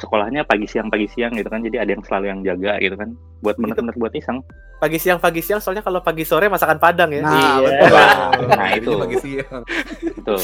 sekolahnya 0.00 0.42
pagi 0.48 0.64
siang 0.64 0.88
pagi 0.88 1.06
siang 1.06 1.36
gitu 1.36 1.46
kan 1.46 1.60
jadi 1.60 1.84
ada 1.84 1.92
yang 1.92 2.02
selalu 2.02 2.26
yang 2.32 2.40
jaga 2.40 2.80
gitu 2.80 2.96
kan 2.96 3.12
buat 3.44 3.60
bener-bener 3.60 3.94
buat 3.96 4.12
iseng 4.16 4.40
Pagi 4.80 4.96
siang 4.96 5.20
pagi 5.20 5.44
siang 5.44 5.60
soalnya 5.60 5.84
kalau 5.84 6.00
pagi 6.00 6.24
sore 6.24 6.48
masakan 6.48 6.80
Padang 6.80 7.12
ya. 7.12 7.20
Nah, 7.20 7.60
Iya. 7.60 7.68
betul. 7.68 8.48
Nah, 8.56 8.68
itu. 8.72 8.92
Pagi 8.96 9.16
siang. 9.20 9.60
gitu 10.00 10.34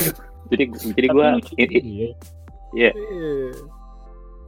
jadi 0.52 0.64
jadi 0.92 1.06
gue 1.08 1.26
lucu 1.40 1.52
juga 1.56 1.78
ya. 1.80 2.10
Iya. 2.76 2.90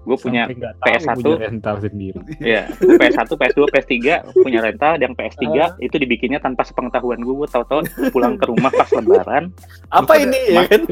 Gue 0.08 0.16
punya 0.18 0.42
Sampai 0.42 0.56
nggak 0.56 0.74
tahu 0.74 0.88
PS1. 0.88 1.16
punya 1.18 1.36
rental 1.44 1.76
sendiri. 1.78 2.18
ya 2.40 2.62
PS1 2.96 3.28
PS2 3.30 3.60
PS3 3.68 3.96
punya 4.34 4.58
rental 4.60 4.92
yang 4.96 5.12
PS3 5.12 5.44
itu 5.78 5.94
dibikinnya 5.94 6.38
tanpa 6.38 6.64
sepengetahuan 6.64 7.20
gue 7.20 7.34
gue 7.36 7.46
tahu-tahu 7.46 7.80
pulang 8.08 8.34
ke 8.34 8.48
rumah 8.48 8.70
pas 8.70 8.88
lebaran 8.90 9.52
Apa 9.90 10.16
Bukan 10.16 10.24
ini 10.24 10.40
ya, 10.50 10.62
kan? 10.64 10.82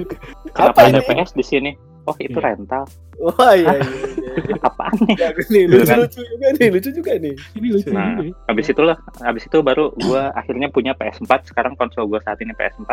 kenapa 0.52 0.70
Apa 0.76 0.81
ada 0.87 1.00
ini? 1.00 1.09
PS 1.09 1.31
di 1.33 1.42
sini 1.42 1.70
oh 2.02 2.14
itu 2.16 2.35
Iya. 2.35 2.44
rental 2.46 2.85
Wah 3.16 3.57
iya 3.57 3.72
iya. 3.72 3.88
iya. 4.37 4.57
apaan 4.61 4.92
nih 5.02 5.16
Ya, 5.16 5.29
nih 5.33 5.62
Gitu 5.64 5.72
lucu 5.74 5.88
kan? 5.88 5.98
lucu 5.98 6.20
juga 6.22 6.46
nih 6.52 6.68
lucu 6.68 6.90
juga 6.92 7.12
nih. 7.16 7.35
Ini 7.57 7.68
lucu 7.72 7.88
Nah, 7.88 8.12
juga 8.12 8.22
ya. 8.22 8.33
habis 8.46 8.66
itulah 8.68 8.96
habis 9.18 9.42
itu 9.42 9.59
baru 9.59 9.85
gua 9.98 10.29
akhirnya 10.31 10.68
punya 10.68 10.92
PS4 10.92 11.24
sekarang 11.46 11.72
konsol 11.74 12.05
gua 12.05 12.20
saat 12.20 12.37
ini 12.38 12.52
PS4 12.52 12.92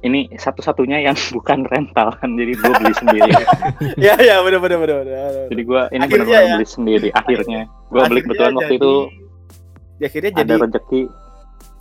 ini 0.00 0.30
satu-satunya 0.32 1.02
yang 1.02 1.16
bukan 1.34 1.64
rental 1.64 2.14
kan 2.14 2.30
jadi 2.32 2.52
gua 2.54 2.72
beli 2.76 2.94
sendiri 2.94 3.32
Ya 4.06 4.14
ya 4.16 4.38
benar 4.40 4.60
benar 4.60 4.78
benar. 4.78 5.04
jadi 5.48 5.62
gua 5.62 5.82
ini 5.88 6.00
Akhirnya 6.00 6.10
benar-benar 6.24 6.42
ya. 6.44 6.54
beli 6.54 6.66
sendiri 6.68 7.08
akhirnya 7.10 7.60
gua 7.88 8.02
beli 8.06 8.20
kebetulan 8.22 8.54
waktu 8.54 8.68
jadi- 8.70 8.80
itu 8.80 8.94
Ya, 9.98 10.06
akhirnya 10.06 10.30
ada 10.30 10.42
jadi 10.46 10.62
rezeki 10.62 11.02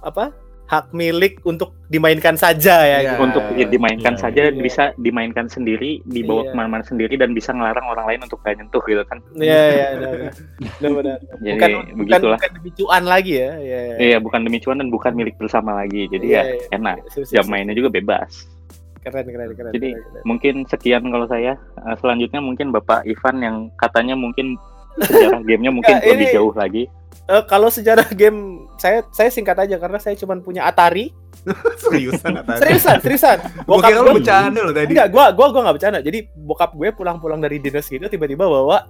apa? 0.01 0.25
Hak 0.67 0.91
milik 0.91 1.39
untuk 1.41 1.71
dimainkan 1.87 2.35
saja 2.35 2.83
ya. 2.83 2.97
Iya. 2.97 2.99
gitu. 3.09 3.23
untuk 3.23 3.43
ya, 3.55 3.65
dimainkan 3.65 4.13
Iya, 4.13 4.21
saja 4.21 4.41
iya. 4.45 4.59
bisa 4.59 4.83
dimainkan 4.95 5.47
sendiri 5.47 6.03
dibawa 6.03 6.43
Iya. 6.43 6.49
ke 6.49 6.53
mana-mana 6.53 6.83
sendiri 6.83 7.15
dan 7.15 7.31
bisa 7.31 7.49
ngelarang 7.49 7.87
orang 7.87 8.05
lain 8.05 8.19
untuk 8.21 8.39
gak 8.41 8.53
nyentuh 8.53 8.83
gitu 8.83 8.99
kan 9.03 9.23
Iya 9.33 9.63
iya 9.69 9.87
benar 9.95 10.11
benar. 10.93 11.17
Jadi 11.39 11.55
Bukan 11.55 11.71
bukan 11.71 11.97
begitulah 11.97 12.37
bukan 12.37 12.51
demi 12.53 12.71
cuan 12.73 13.03
lagi 13.05 13.33
ya. 13.33 13.51
Iya. 13.55 13.79
iya. 13.81 13.95
iya 13.97 14.17
bukan 14.17 14.39
demi 14.41 14.57
cuan 14.57 14.77
dan 14.77 14.89
bukan 14.89 15.11
milik 15.13 15.35
bersama 15.35 15.71
lagi 15.73 16.05
jadi 16.07 16.25
Iya, 16.25 16.35
ya 16.37 16.43
iya. 16.53 16.67
enak 16.73 16.97
jam 17.25 17.45
mainnya 17.47 17.71
juga 17.71 17.87
bebas 17.89 18.43
Keren 18.99 19.23
keren 19.23 19.55
keren. 19.55 19.71
Jadi, 19.71 19.89
keren, 19.93 20.03
keren. 20.03 20.23
mungkin 20.23 20.55
sekian 20.65 21.03
kalau 21.05 21.25
saya 21.25 21.55
Eh, 21.79 21.95
selanjutnya 21.95 22.39
mungkin 22.39 22.69
Bapak 22.69 23.05
Ivan 23.05 23.35
yang 23.39 23.55
katanya 23.73 24.11
mungkin 24.13 24.59
sejarah 24.99 25.39
gamenya 25.41 25.71
mungkin 25.71 25.95
Ya, 25.95 26.03
lebih 26.05 26.27
ini- 26.27 26.35
jauh 26.35 26.51
lagi 26.51 26.83
Eh, 27.27 27.43
kalau 27.43 27.67
sejarah 27.67 28.07
game 28.15 28.39
saya 28.75 29.03
saya 29.09 29.27
singkat 29.27 29.59
aja 29.59 29.75
karena 29.75 29.97
saya 29.97 30.15
cuma 30.15 30.37
punya 30.37 30.63
Atari. 30.63 31.11
Seriusan 31.77 32.39
Atari. 32.39 32.59
Seriusan, 32.61 32.97
seriusan. 32.99 33.37
Gua 33.67 33.77
Bokap 33.77 33.89
kira 33.89 33.99
lu 33.99 34.05
gua- 34.05 34.15
bercanda 34.15 34.59
loh 34.61 34.71
tadi. 34.71 34.87
Enggak, 34.89 35.07
gua 35.09 35.25
gua 35.31 35.47
gua 35.49 35.61
nggak 35.63 35.75
bercanda. 35.75 35.99
Jadi 35.99 36.19
bokap 36.33 36.71
gue 36.71 36.89
pulang-pulang 36.91 37.39
dari 37.39 37.57
dinas 37.57 37.83
gitu 37.85 38.05
tiba-tiba 38.05 38.43
bawa 38.43 38.87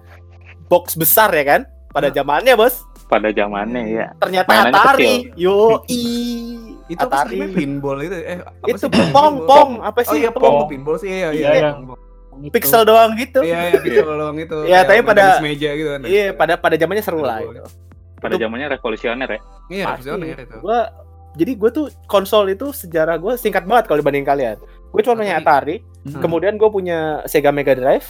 box 0.68 0.94
besar 0.94 1.30
ya 1.32 1.46
kan? 1.48 1.62
Pada 1.90 2.08
zamannya, 2.08 2.54
Bos. 2.54 2.84
pada 3.08 3.32
zamannya 3.32 3.84
ya 3.88 4.06
Ternyata 4.18 4.50
Mainannya 4.52 4.76
Atari. 4.76 5.14
Yo, 5.34 5.80
i. 5.88 6.04
Itu 6.88 7.00
apa 7.02 7.24
Atari. 7.24 7.40
sih 7.40 7.48
pinball 7.54 7.98
itu? 8.02 8.16
Eh, 8.16 8.38
apa 8.38 8.68
itu 8.68 8.78
sih 8.78 8.90
pong 9.10 9.36
pong 9.44 9.70
apa 9.82 10.00
Oh 10.00 10.06
sih 10.06 10.20
iya, 10.20 10.30
itu? 10.30 10.38
pong 10.38 10.68
pinball 10.68 10.96
sih. 10.96 11.10
Iya, 11.10 11.18
iya. 11.18 11.32
Iya, 11.32 11.50
iya. 11.50 11.62
yang- 11.74 11.96
Itu. 12.38 12.54
pixel 12.54 12.84
doang 12.84 13.18
gitu 13.18 13.42
Iya, 13.42 13.60
iya, 13.68 13.80
pixel 13.82 14.06
doang 14.06 14.38
itu. 14.38 14.58
Iya, 14.62 14.80
tapi 14.84 15.02
pada- 15.02 15.42
meja 15.42 15.70
gitu 15.74 15.90
kan. 15.90 16.02
iya 16.06 16.26
pada 16.32 16.54
pada 16.54 16.76
zamannya 16.76 17.02
seru 17.02 17.26
lah 17.26 17.42
itu 17.42 17.66
Pada 18.18 18.36
zamannya 18.36 18.68
revolusioner 18.70 19.28
ya. 19.28 19.40
Iya, 19.68 19.84
Pasti. 19.88 20.06
revolusioner 20.06 20.38
itu. 20.40 20.58
gua 20.60 20.80
jadi 21.34 21.52
gue 21.54 21.70
tuh 21.70 21.86
konsol 22.06 22.50
itu 22.50 22.72
sejarah 22.72 23.16
gue 23.16 23.34
singkat 23.36 23.62
banget 23.64 23.86
kalau 23.86 24.02
dibanding 24.02 24.26
kalian 24.26 24.58
gue 24.88 25.02
cuma 25.02 25.14
punya 25.16 25.38
Atari 25.38 25.86
Hmm. 26.02 26.18
kemudian 26.18 26.56
gue 26.56 26.66
punya 26.68 26.98
Sega 27.24 27.52
Mega 27.52 27.74
Drive 27.74 28.08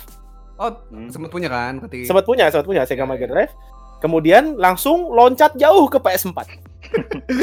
Oh, 0.56 0.72
Hmm. 0.88 1.10
sempat 1.10 1.28
punya 1.28 1.46
kan? 1.48 1.82
Ketika 1.84 2.08
sempat 2.08 2.24
punya 2.24 2.48
sempat 2.48 2.64
punya 2.64 2.82
Sega 2.82 3.04
Iya, 3.04 3.10
Mega 3.10 3.20
iya. 3.20 3.28
Drive 3.28 3.52
kemudian 3.98 4.56
langsung 4.56 5.10
loncat 5.10 5.54
jauh 5.54 5.86
ke 5.86 5.98
PS4 5.98 6.40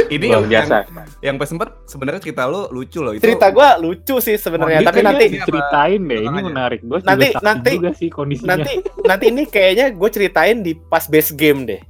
ini 0.09 0.25
Luar 0.25 0.41
yang, 0.41 0.45
biasa. 0.49 0.77
yang, 0.81 1.09
yang 1.21 1.35
PS4 1.37 1.63
sebenarnya 1.85 2.21
cerita 2.23 2.47
lu 2.47 2.65
lucu 2.71 2.99
loh 2.99 3.13
itu. 3.13 3.21
cerita 3.21 3.51
gue 3.51 3.69
lucu 3.83 4.17
sih 4.19 4.37
sebenarnya 4.37 4.79
Oh, 4.79 4.85
tapi 4.85 4.95
gitu 4.95 5.01
ya? 5.01 5.09
nanti 5.11 5.27
Iya. 5.29 5.45
ceritain 5.45 6.01
deh 6.03 6.21
ini 6.23 6.39
menarik 6.41 6.81
gue 6.81 6.99
Nanti- 7.03 7.35
nanti- 7.37 7.77
juga 7.77 7.93
sih 7.93 8.09
kondisinya 8.09 8.57
nanti 8.57 8.73
nanti 9.03 9.25
ini 9.29 9.43
kayaknya 9.45 9.87
gue 9.91 10.09
ceritain 10.09 10.59
di 10.59 10.73
pas 10.75 11.05
base 11.05 11.35
game 11.35 11.67
deh 11.67 11.83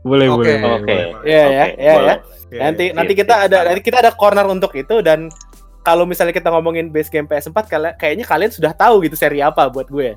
boleh 0.00 0.26
Oke, 0.32 0.56
boleh 0.56 0.80
Oke. 0.80 0.96
Iya 1.24 1.44
ya, 1.44 1.44
iya 1.48 1.64
ya. 1.76 1.94
boleh. 1.96 2.16
Iya, 2.50 2.60
nanti 2.66 2.84
iya. 2.88 2.94
nanti 2.96 3.12
sip, 3.14 3.20
kita 3.22 3.34
ada 3.46 3.58
nanti 3.68 3.80
kita 3.84 3.98
ada 4.02 4.10
corner 4.10 4.46
untuk 4.48 4.72
itu 4.74 4.96
dan 5.04 5.28
kalau 5.80 6.04
misalnya 6.04 6.32
kita 6.32 6.52
ngomongin 6.52 6.92
base 6.92 7.08
game 7.08 7.24
PS4 7.24 7.56
kali- 7.64 7.96
kayaknya 7.96 8.24
kalian 8.24 8.52
sudah 8.52 8.72
tahu 8.74 9.00
gitu 9.04 9.16
seri 9.16 9.40
apa 9.40 9.68
buat 9.68 9.88
gue. 9.88 10.12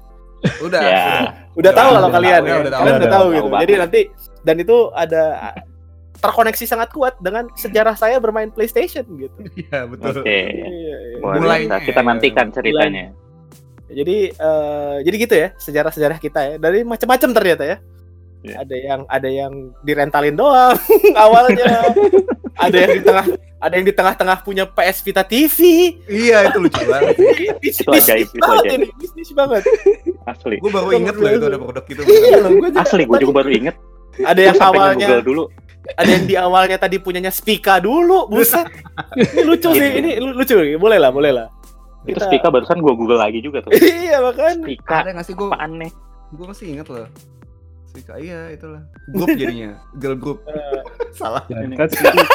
udah. 0.59 0.81
Ya. 0.83 1.05
Udah 1.55 1.71
Udah, 1.71 1.71
tahu 1.71 1.87
udah 1.87 1.95
kalau 1.95 2.09
tahu, 2.11 2.17
kalian 2.19 2.41
udah, 2.43 2.49
ya. 2.51 2.55
udah 2.59 2.71
tahu, 2.71 2.81
kalian 2.83 2.95
udah 2.95 2.99
udah 2.99 3.11
tahu 3.11 3.23
tahu 3.23 3.27
gitu. 3.31 3.47
banget. 3.47 3.61
Jadi 3.63 3.73
nanti 3.79 3.99
dan 4.43 4.55
itu 4.59 4.77
ada 4.91 5.23
terkoneksi 6.19 6.65
sangat 6.65 6.89
kuat 6.91 7.13
dengan 7.19 7.47
sejarah 7.53 7.95
saya 7.95 8.15
bermain 8.19 8.47
PlayStation 8.47 9.03
gitu. 9.19 9.37
Iya, 9.63 9.87
betul. 9.87 10.19
Oke. 10.19 10.39
Iya, 10.51 10.67
iya. 10.67 10.95
Mulainya. 11.19 11.79
biasa. 11.79 11.85
Kita 11.87 12.01
nantikan 12.01 12.47
ceritanya. 12.51 13.05
Jadi 13.87 14.17
eh, 14.31 14.95
jadi 15.05 15.15
gitu 15.19 15.35
ya 15.37 15.47
sejarah-sejarah 15.55 16.17
kita 16.17 16.39
ya. 16.43 16.53
Dari 16.57 16.83
macam-macam 16.83 17.29
ternyata 17.31 17.63
ya. 17.63 17.77
Iya. 18.43 18.55
Ada 18.59 18.75
yang 18.75 19.01
ada 19.07 19.29
yang 19.29 19.53
direntalin 19.81 20.35
doang 20.35 20.75
awalnya. 21.17 21.87
ada 22.53 22.75
yang 22.75 22.91
di 22.91 23.01
tengah 23.01 23.25
ada 23.57 23.73
yang 23.73 23.87
di 23.87 23.95
tengah-tengah 23.95 24.37
punya 24.43 24.67
PS 24.67 24.99
Vita 25.01 25.23
TV. 25.23 25.57
Iya, 26.05 26.51
itu 26.51 26.59
lucu 26.59 26.83
banget. 26.91 27.15
Bisnis 27.57 27.79
Itu 27.79 27.89
ajaib, 27.89 28.27
itu 28.27 28.35
banget 28.37 28.59
ajaib. 28.61 28.75
ini, 28.75 28.87
bisnis 28.93 29.29
banget. 29.31 29.63
Asli. 30.23 30.59
Gue 30.59 30.67
baru 30.69 30.89
inget 30.91 31.15
loh 31.15 31.31
itu 31.31 31.45
ada 31.45 31.57
produk 31.57 31.83
gitu. 31.85 32.01
Iya 32.03 32.37
loh, 32.37 32.51
gua 32.53 32.67
juga 32.67 32.81
Asli 32.83 33.03
gue 33.03 33.17
juga 33.17 33.33
baru 33.33 33.49
inget. 33.49 33.75
ada 34.21 34.41
yang 34.43 34.57
awalnya 34.59 35.07
Google 35.09 35.23
dulu. 35.23 35.43
ada 35.95 36.05
yang 36.07 36.23
di 36.23 36.35
awalnya 36.35 36.77
tadi 36.77 36.95
punyanya 36.99 37.31
Spika 37.31 37.79
dulu, 37.79 38.27
buset. 38.27 38.67
ini 39.17 39.41
lucu 39.41 39.69
sih, 39.71 39.89
ini 39.97 40.11
lu- 40.19 40.35
lucu. 40.35 40.55
Boleh 40.75 40.99
lah, 40.99 41.09
boleh 41.09 41.31
lah. 41.31 41.47
Itu 42.03 42.19
Spika 42.19 42.51
barusan 42.51 42.77
gue 42.77 42.93
Google 42.93 43.17
lagi 43.17 43.39
juga 43.39 43.63
tuh. 43.63 43.71
iya, 43.73 44.19
bahkan. 44.19 44.59
Spika 44.59 44.95
Ada 45.01 45.09
nggak 45.15 45.25
sih 45.25 45.33
gue? 45.33 45.47
nih? 45.49 45.91
Gue 46.29 46.45
masih 46.45 46.65
inget 46.67 46.87
loh. 46.87 47.07
Sika, 47.93 48.17
iya 48.17 48.49
itulah. 48.49 48.81
Grup 49.07 49.29
jadinya, 49.31 49.77
girl 49.95 50.17
group. 50.17 50.41
Salah. 51.19 51.45
Ya, 51.45 51.61
Ini. 51.61 51.77
kan 51.77 51.87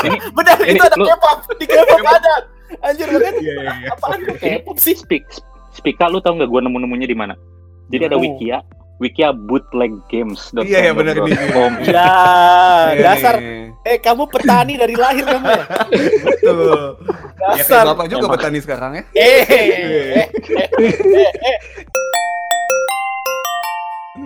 Ini 0.06 0.18
Benar, 0.38 0.56
Ini 0.62 0.70
itu 0.72 0.84
ada 0.84 0.96
K-pop. 0.96 1.38
Di 1.58 1.66
K-pop 1.66 1.98
ada. 2.00 2.34
Anjir, 2.80 3.08
bahkan 3.08 3.34
Iya, 3.36 3.54
iya, 3.58 3.72
iya. 3.76 3.88
apaan 3.90 4.20
K-pop 4.28 4.76
sih? 4.78 4.94
Spik 4.94 5.26
Spika 5.72 6.06
lu 6.06 6.18
tau 6.18 6.34
nggak 6.34 6.46
gue 6.46 6.60
nemu-nemunya 6.60 7.06
di 7.06 7.16
mana? 7.16 7.34
Jadi 7.88 8.02
ada 8.04 8.14
Oh. 8.14 8.22
Wikia, 8.22 8.62
Wikia 8.98 9.30
bootleg 9.30 9.94
games. 10.06 10.50
Iya, 10.52 10.78
iya, 10.80 10.92
benar 10.92 11.14
ini. 11.16 11.30
Ya, 11.86 12.10
Iya, 12.92 13.02
dasar. 13.04 13.34
Eh, 13.80 13.98
kamu 13.98 14.26
petani 14.26 14.74
dari 14.74 14.94
lahir 14.94 15.22
kamu 15.22 15.46
ya? 15.48 15.64
Betul. 16.20 16.98
Ya 17.38 17.50
Dasar. 17.56 17.82
bapak 17.88 18.06
juga 18.06 18.26
Emang. 18.26 18.34
petani 18.34 18.58
sekarang 18.58 18.92
ya. 18.94 19.02
Eh, 19.12 19.42
eh, 19.46 19.66
eh, 20.18 21.32
eh, 21.32 21.56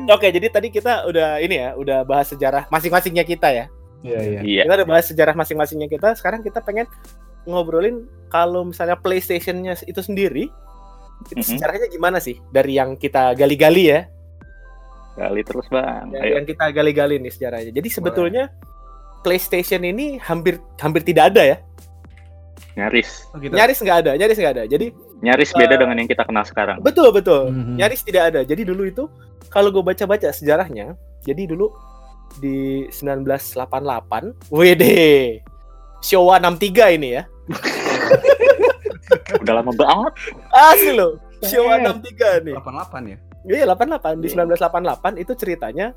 eh. 0.06 0.14
Oke, 0.14 0.28
jadi 0.28 0.46
tadi 0.48 0.68
kita 0.68 1.06
udah 1.06 1.38
ini 1.38 1.56
ya, 1.58 1.68
udah 1.74 2.02
bahas 2.02 2.30
sejarah 2.30 2.66
masing-masingnya 2.68 3.22
kita 3.22 3.48
ya. 3.50 3.66
Iya 4.02 4.18
iya. 4.20 4.40
Iya. 4.42 4.62
Kita 4.66 4.74
udah 4.82 4.88
bahas 4.88 5.06
sejarah 5.06 5.34
masing-masingnya 5.34 5.86
kita. 5.86 6.18
Sekarang 6.18 6.42
kita 6.42 6.58
pengen 6.58 6.90
ngobrolin 7.46 8.06
kalau 8.26 8.66
misalnya 8.66 8.98
PlayStation-nya 8.98 9.78
itu 9.86 10.00
sendiri, 10.02 10.50
itu 11.30 11.38
Mhm. 11.38 11.48
sejarahnya 11.54 11.86
gimana 11.86 12.18
sih? 12.18 12.38
Dari 12.50 12.78
yang 12.78 12.98
kita 12.98 13.34
gali-gali 13.34 13.94
ya, 13.94 14.06
Kali 15.12 15.44
terus 15.44 15.68
bang. 15.68 16.08
dari 16.08 16.32
Ayo. 16.32 16.40
yang 16.40 16.46
kita 16.48 16.64
gali-gali 16.72 17.20
nih 17.20 17.30
sejarahnya. 17.30 17.70
Jadi 17.70 17.88
sebetulnya 17.92 18.48
PlayStation 19.20 19.84
ini 19.84 20.16
hampir 20.18 20.58
hampir 20.80 21.04
tidak 21.04 21.30
ada 21.36 21.42
ya. 21.46 21.56
Nyaris. 22.72 23.28
Oh, 23.30 23.38
gitu. 23.38 23.52
Nyaris 23.52 23.78
nggak 23.84 23.98
ada, 24.02 24.12
nyaris 24.16 24.38
nggak 24.40 24.54
ada. 24.56 24.64
Jadi 24.64 24.86
Nyaris 25.22 25.54
beda 25.54 25.74
Eh, 25.74 25.78
dengan 25.78 25.96
yang 25.96 26.06
kita 26.06 26.22
kenal 26.22 26.42
sekarang. 26.42 26.82
betul 26.82 27.08
betul. 27.11 27.48
Mhm. 27.48 27.78
Nyaris 27.78 28.02
tidak 28.02 28.35
ada. 28.35 28.40
Jadi 28.42 28.62
dulu 28.64 28.82
itu 28.85 29.06
kalau 29.48 29.70
gue 29.70 29.80
baca-baca 29.80 30.28
sejarahnya, 30.28 30.98
jadi 31.22 31.46
dulu 31.46 31.70
di 32.37 32.88
1988, 32.90 34.35
WD 34.48 34.85
Showa 36.00 36.37
63 36.37 36.90
ini 36.92 37.08
ya. 37.14 37.22
Udah 39.38 39.54
lama 39.54 39.72
banget. 39.72 40.12
Asli 40.50 40.92
loh. 40.92 41.18
Showa 41.40 41.78
Eh. 41.78 41.85
63 41.85 42.42
nih. 42.42 42.54
88 42.54 43.02
ya. 43.06 43.18
Iya 43.42 43.64
88 43.66 44.18
di 44.18 44.28
1988 44.28 45.18
itu 45.18 45.32
ceritanya 45.35 45.90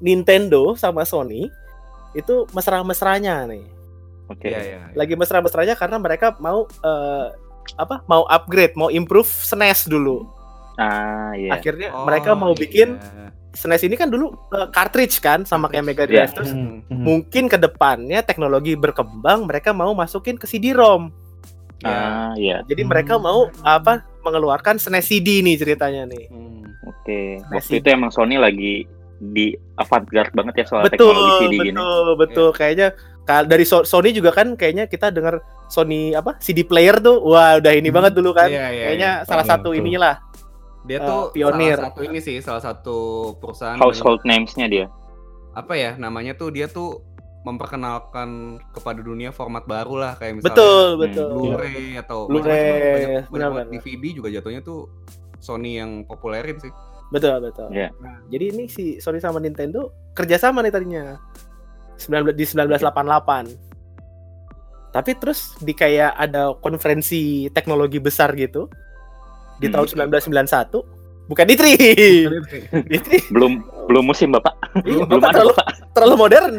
Nintendo 0.00 0.72
sama 0.74 1.04
Sony 1.04 1.44
itu 2.12 2.48
mesra-mesranya 2.50 3.44
nih. 3.46 3.64
Oke. 4.26 4.48
Iya, 4.48 4.60
iya. 4.60 4.78
Lagi 4.92 5.14
mesra-mesranya 5.14 5.74
karena 5.74 5.96
mereka 5.96 6.36
mau 6.38 6.64
eh, 6.64 7.26
apa? 7.74 8.02
Mau 8.04 8.24
upgrade, 8.24 8.74
mau 8.74 8.88
improve 8.88 9.26
SNES 9.26 9.86
dulu. 9.86 10.26
Ah 10.74 11.32
iya. 11.32 11.52
Akhirnya 11.52 11.92
Oh, 11.92 12.04
mereka 12.04 12.32
mau 12.32 12.50
iya. 12.50 12.58
bikin 12.58 12.88
SNES 13.50 13.82
ini 13.84 13.94
kan 13.94 14.06
dulu 14.06 14.30
eh, 14.50 14.68
cartridge 14.68 15.18
kan 15.18 15.42
sama 15.42 15.66
kayak 15.66 15.84
Mega 15.84 16.02
Iya. 16.02 16.24
Drive 16.24 16.32
terus 16.32 16.50
Mhm. 16.50 16.86
Mhm. 16.86 17.02
mungkin 17.02 17.44
ke 17.46 17.56
depannya 17.56 18.20
teknologi 18.20 18.74
berkembang 18.74 19.44
mereka 19.44 19.70
mau 19.70 19.92
masukin 19.92 20.34
ke 20.34 20.44
CD-ROM. 20.44 21.10
Ah 21.80 22.32
iya. 22.34 22.60
Jadi 22.62 22.80
Hmm. 22.80 22.90
mereka 22.90 23.16
mau 23.16 23.48
apa? 23.60 24.04
mengeluarkan 24.20 24.76
SNES 24.76 25.06
CD 25.06 25.40
nih 25.40 25.56
ceritanya 25.56 26.04
nih. 26.04 26.28
Hmm. 26.28 26.60
Oke. 26.86 27.40
Masih- 27.48 27.72
Waktu 27.72 27.80
itu 27.80 27.88
emang 27.88 28.12
Sony 28.12 28.36
lagi 28.36 28.84
di 29.18 29.48
avant-garde 29.74 30.28
banget 30.30 30.60
ya 30.60 30.64
soal 30.66 30.84
betul, 30.84 31.08
teknologi 31.08 31.32
CD 31.38 31.54
betul, 31.54 31.64
gini. 31.66 31.80
betul. 32.18 32.48
Kayaknya 32.52 32.88
ka- 32.92 33.00
dari 33.22 33.62
So- 33.62 33.82
Sony 33.82 34.10
juga 34.10 34.30
kan 34.30 34.54
kayaknya 34.54 34.84
kita 34.84 35.08
dengar 35.08 35.38
Sony 35.66 36.12
apa 36.12 36.34
CD 36.38 36.62
player 36.62 36.98
tuh, 36.98 37.22
wah 37.22 37.56
udah 37.56 37.70
ini 37.70 37.88
Hmm. 37.88 37.96
banget 37.96 38.12
dulu 38.12 38.30
kan. 38.32 38.46
Iya, 38.46 38.66
iya, 38.68 38.84
kayaknya 38.86 39.10
iya. 39.16 39.24
salah 39.24 39.44
Betul, 39.44 39.54
satu 39.56 39.70
inilah. 39.72 40.16
Dia 40.80 40.96
Eh, 40.96 41.06
tuh 41.06 41.20
pionir. 41.30 41.76
salah 41.76 41.88
satu 41.88 42.00
ini 42.02 42.18
sih, 42.18 42.36
salah 42.40 42.62
satu 42.62 42.96
perusahaan 43.36 43.76
Household 43.76 44.24
names-nya 44.24 44.66
dia. 44.66 44.86
apa 45.50 45.74
ya 45.74 45.94
namanya 45.96 46.32
tuh 46.32 46.48
dia 46.48 46.66
tuh 46.66 47.02
memperkenalkan 47.42 48.28
kepada 48.70 49.00
dunia 49.00 49.30
format 49.30 49.64
baru 49.64 49.98
lah 49.98 50.12
kayak 50.14 50.38
misalnya 50.38 50.54
Betul, 50.54 50.86
Hmm, 50.86 51.00
betul. 51.00 51.28
Blu-ray 51.34 51.86
atau 51.96 52.18
Blu-ray, 52.24 53.26
DVD 53.68 54.04
juga 54.12 54.28
jatuhnya 54.28 54.60
tuh 54.60 54.86
Sony 55.38 55.74
yang 55.74 56.04
populerin 56.04 56.54
sih. 56.56 56.70
Betul, 57.10 57.42
betul. 57.42 57.66
Iya. 57.68 57.90
Nah, 57.96 58.22
jadi 58.28 58.44
ini 58.50 58.64
si 58.66 58.84
Sony 58.96 59.18
sama 59.18 59.36
Nintendo 59.36 59.88
kerjasama 60.12 60.60
nih 60.60 60.70
tadinya. 60.70 61.18
19 62.00 62.32
di 62.32 62.44
1988. 62.44 63.46
Tapi 64.90 65.10
terus 65.16 65.54
di 65.60 65.70
kayak 65.70 66.18
ada 66.18 66.50
konferensi 66.58 67.46
teknologi 67.52 68.02
besar 68.02 68.34
gitu 68.34 68.66
di 69.56 69.70
Hmm. 69.70 69.74
tahun 69.78 69.86
1991. 70.10 70.82
Bukan 71.30 71.46
di 71.46 71.54
Tri. 71.54 71.72
di 72.90 72.98
Tri. 72.98 73.18
Belum 73.30 73.62
belum 73.86 74.02
musim 74.02 74.34
Bapak. 74.34 74.50
Belum 74.82 75.06
Bapak 75.06 75.30
ada 75.30 75.34
terlalu 75.38 75.52
Bapak. 75.54 75.66
terlalu 75.94 76.14
modern. 76.18 76.54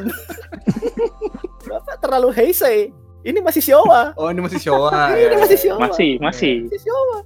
Bapak 1.71 1.95
terlalu 1.99 2.29
Heisei. 2.31 2.79
Ini 3.21 3.37
masih 3.37 3.61
Showa. 3.61 4.17
Oh, 4.17 4.31
ini 4.31 4.41
masih 4.41 4.57
Showa. 4.57 4.89
Ini 5.13 5.37
masih 5.37 5.57
Showa. 5.59 5.77
Masih, 5.85 6.11
masih. 6.17 6.55
Masih 6.65 6.81
Showa. 6.81 7.17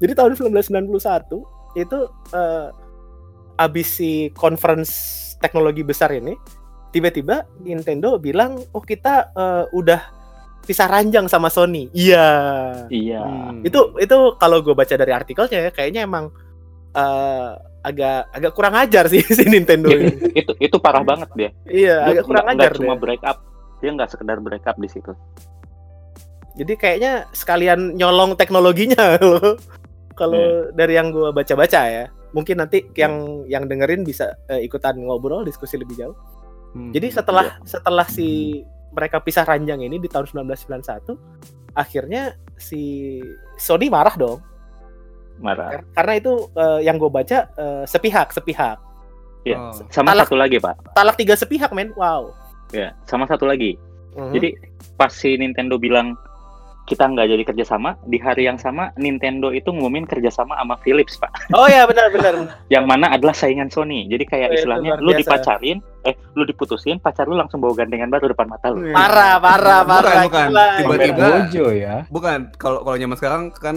Jadi 0.00 0.12
tahun 0.16 0.32
1991 0.38 1.44
itu 1.76 1.98
eh, 2.32 2.68
abis 3.58 3.88
si 3.90 4.10
conference 4.32 4.92
teknologi 5.38 5.84
besar 5.84 6.10
ini 6.10 6.32
tiba-tiba 6.94 7.42
Nintendo 7.58 8.14
bilang 8.22 8.62
oh 8.70 8.78
kita 8.86 9.34
eh, 9.34 9.64
udah 9.74 10.00
pisah 10.62 10.86
ranjang 10.86 11.26
sama 11.26 11.50
Sony. 11.50 11.90
Iya. 11.90 12.28
Iya. 12.88 13.20
Hmm. 13.20 13.66
Itu 13.66 13.98
itu 13.98 14.16
kalau 14.38 14.62
gue 14.62 14.72
baca 14.72 14.94
dari 14.94 15.10
artikelnya 15.10 15.68
ya 15.68 15.70
kayaknya 15.74 16.06
emang 16.06 16.30
eh, 16.94 17.50
agak 17.84 18.32
agak 18.32 18.52
kurang 18.56 18.74
ajar 18.80 19.04
sih 19.12 19.20
si 19.36 19.44
Nintendo 19.44 19.92
ini. 19.92 20.32
itu 20.32 20.54
itu 20.56 20.76
parah 20.78 21.02
banget 21.04 21.28
dia. 21.36 21.50
Iya, 21.68 21.96
Dia 22.08 22.12
agak 22.16 22.24
kurang 22.30 22.46
ajar 22.48 22.70
nggak 22.72 22.80
cuma 22.80 22.94
break 22.96 23.22
up. 23.26 23.38
Dia 23.82 23.90
nggak 23.92 24.10
sekedar 24.14 24.38
break 24.40 24.64
up 24.64 24.76
di 24.80 24.88
situ. 24.88 25.12
Jadi 26.54 26.72
kayaknya 26.78 27.26
sekalian 27.34 27.98
nyolong 27.98 28.38
teknologinya 28.38 29.18
loh. 29.20 29.58
Kalau 30.14 30.70
dari 30.70 30.94
yang 30.94 31.10
gua 31.10 31.34
baca-baca 31.34 31.90
ya, 31.90 32.06
mungkin 32.30 32.62
nanti 32.62 32.86
yang 32.94 33.42
yang 33.50 33.66
dengerin 33.66 34.06
bisa 34.06 34.38
eh, 34.46 34.62
ikutan 34.62 34.94
ngobrol 34.94 35.42
diskusi 35.42 35.74
lebih 35.74 35.98
jauh. 35.98 36.14
Hmm. 36.74 36.90
Jadi 36.90 37.06
setelah 37.08 37.62
setelah 37.62 38.02
si 38.04 38.60
mereka 38.90 39.18
pisah 39.18 39.42
ranjang 39.42 39.78
ini 39.80 39.96
di 39.96 40.06
tahun 40.06 40.26
1991 40.26 41.14
akhirnya 41.72 42.22
si 42.56 43.18
Sony 43.54 43.86
marah 43.86 44.14
dong 44.14 44.42
marah. 45.36 45.70
Kar- 45.72 45.86
karena 45.94 46.12
itu 46.16 46.32
eh, 46.50 46.80
yang 46.82 46.96
gue 46.96 47.08
baca 47.08 47.38
eh, 47.48 47.84
sepihak 47.84 48.30
sepihak 48.30 48.78
Iya. 49.44 49.60
Oh. 49.60 49.76
Sama 49.88 50.10
Talak- 50.10 50.24
satu 50.24 50.36
lagi 50.36 50.56
pak. 50.56 50.74
talak 50.94 51.14
tiga 51.14 51.34
sepihak 51.34 51.70
men 51.70 51.92
wow 51.94 52.32
Ya, 52.72 52.96
sama 53.04 53.28
satu 53.28 53.44
lagi. 53.44 53.76
Mhm. 54.16 54.32
Jadi 54.32 54.48
pas 54.96 55.12
si 55.12 55.36
Nintendo 55.36 55.76
bilang 55.76 56.16
kita 56.84 57.04
nggak 57.06 57.26
jadi 57.26 57.44
kerjasama, 57.44 57.96
di 58.02 58.16
hari 58.16 58.44
yang 58.44 58.56
sama 58.56 58.92
Nintendo 58.94 59.48
itu 59.48 59.68
ngumumin 59.68 60.04
kerjasama 60.04 60.52
sama 60.54 60.76
Philips 60.78 61.16
pak. 61.16 61.32
oh 61.50 61.64
ya 61.64 61.84
benar 61.84 62.08
benar 62.08 62.34
Yang 62.74 62.84
mana 62.84 63.06
adalah 63.10 63.32
saingan 63.32 63.68
Sony. 63.68 64.04
Jadi 64.04 64.24
kayak 64.24 64.42
Oh, 64.44 64.52
itu 64.52 64.58
istilahnya 64.62 64.92
lu 64.98 65.10
biasa. 65.10 65.20
dipacarin, 65.20 65.76
eh 66.02 66.14
lu 66.32 66.42
diputusin, 66.42 66.96
pacar 66.98 67.24
lu 67.24 67.34
langsung 67.34 67.58
bawa 67.58 67.72
gandengan 67.74 68.08
baru 68.08 68.28
depan 68.28 68.46
mata 68.46 68.68
lu. 68.68 68.84
parah 68.90 69.36
parah 69.36 69.80
Bukan, 69.80 69.92
parah 69.96 70.22
bukan. 70.22 70.46
gila. 70.46 70.68
Tiba-tiba- 70.76 71.24
Bojo 71.40 71.66
ya. 71.70 71.96
Bukan, 72.06 72.38
kalau 72.54 72.80
kalau 72.80 72.96
zaman 72.96 73.16
sekarang 73.16 73.42
kan 73.50 73.76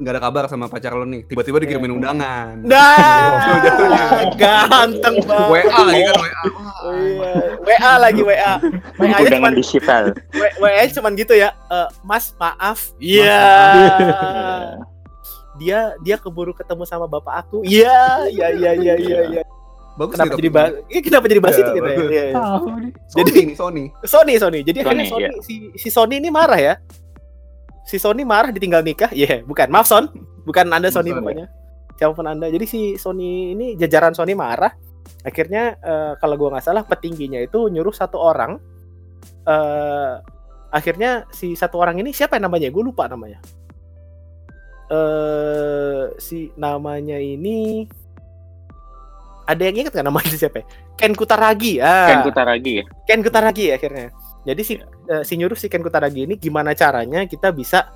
nggak 0.00 0.16
ada 0.16 0.22
kabar 0.22 0.44
sama 0.46 0.64
pacar 0.66 0.92
lo 0.92 1.04
nih. 1.04 1.28
Tiba-tiba 1.28 1.60
dikirimin 1.60 1.92
undangan. 1.92 2.64
Nah, 2.64 3.36
jatuhnya. 3.64 4.04
ganteng 4.34 5.16
banget. 5.28 5.68
WA 5.68 5.80
lagi 5.84 6.02
kan 6.02 6.14
WA. 6.16 6.40
Oh, 6.80 6.96
iya. 6.96 7.32
WA 7.70 7.92
lagi 8.02 8.22
WA. 8.26 8.54
WA 8.98 9.06
Undangan 9.06 9.30
cuman 9.30 9.52
digital. 9.54 10.04
WA 10.58 10.82
cuman 10.90 11.12
gitu 11.14 11.34
ya. 11.38 11.54
Eh, 11.70 11.88
mas 12.02 12.34
maaf. 12.34 12.90
Iya. 12.98 13.42
Dia 15.60 15.94
dia 16.00 16.16
keburu 16.18 16.50
ketemu 16.56 16.82
sama 16.88 17.06
bapak 17.06 17.46
aku. 17.46 17.62
Iya, 17.62 18.26
iya 18.32 18.48
iya 18.56 18.70
iya 18.74 18.94
iya 18.98 19.18
iya. 19.28 19.42
Bagus 19.98 20.16
Kenapa 20.16 20.32
nih 20.32 20.38
jadi 20.40 20.50
bahas? 20.50 20.72
Iya, 20.88 21.00
kenapa 21.04 21.24
jadi 21.28 21.40
bahas 21.42 21.56
Iya, 21.56 21.60
itu 21.60 21.70
gitu 21.70 21.84
ya? 21.84 21.84
bagus. 21.84 22.08
Iya, 22.10 22.24
iya. 22.24 22.34
Tahu 22.40 22.66
nih. 22.72 22.92
Jadi 23.10 23.32
Sony. 23.52 23.84
Sony 24.06 24.34
Sony. 24.40 24.58
Jadi 24.64 24.78
akhirnya 24.80 25.06
Sony, 25.12 25.24
Sony 25.28 25.38
si 25.44 25.54
si 25.76 25.88
Sony 25.92 26.14
ini 26.16 26.28
marah 26.32 26.56
ya. 26.56 26.74
Si 27.84 27.96
Sony 28.00 28.22
marah 28.24 28.48
ditinggal 28.54 28.80
nikah. 28.80 29.10
Iya, 29.12 29.44
bukan. 29.44 29.68
Maaf 29.68 29.84
Son. 29.84 30.08
Bukan 30.48 30.64
Anda 30.72 30.88
Sony 30.88 31.12
pokoknya. 31.12 31.52
Siapa 32.00 32.16
pun 32.16 32.24
Anda. 32.24 32.48
Jadi 32.48 32.64
si 32.64 32.80
Sony 32.96 33.52
ini 33.52 33.76
jajaran 33.76 34.16
Sony 34.16 34.32
marah. 34.32 34.72
Akhirnya 35.26 35.76
eh, 35.80 36.12
kalau 36.16 36.34
gua 36.40 36.56
nggak 36.56 36.66
salah 36.66 36.84
petingginya 36.84 37.40
itu 37.40 37.68
nyuruh 37.68 37.92
satu 37.92 38.16
orang 38.16 38.56
eh 39.44 40.14
akhirnya 40.70 41.26
si 41.34 41.58
satu 41.58 41.76
orang 41.82 42.00
ini 42.00 42.14
siapa 42.14 42.38
yang 42.38 42.48
namanya? 42.48 42.70
Gue 42.70 42.84
lupa 42.86 43.10
namanya. 43.10 43.42
Eh 44.90 46.14
si 46.16 46.50
namanya 46.56 47.18
ini 47.18 47.84
ada 49.50 49.62
yang 49.66 49.76
ingat 49.82 49.92
nggak 49.92 50.06
namanya 50.06 50.34
siapa? 50.38 50.62
ya? 50.62 50.66
Ken 50.94 51.12
Kutaragi. 51.12 51.82
Ah. 51.82 52.08
Kan 52.14 52.20
Kutaragi 52.22 52.72
ya. 52.80 52.84
Ken 53.04 53.20
Kutaragi 53.20 53.66
akhirnya. 53.74 54.08
Jadi 54.46 54.62
si 54.62 54.74
eh, 54.78 55.22
si 55.26 55.34
nyuruh 55.36 55.58
si 55.58 55.66
Ken 55.66 55.82
Kutaragi 55.82 56.24
ini 56.24 56.34
gimana 56.38 56.72
caranya 56.72 57.26
kita 57.26 57.50
bisa 57.50 57.90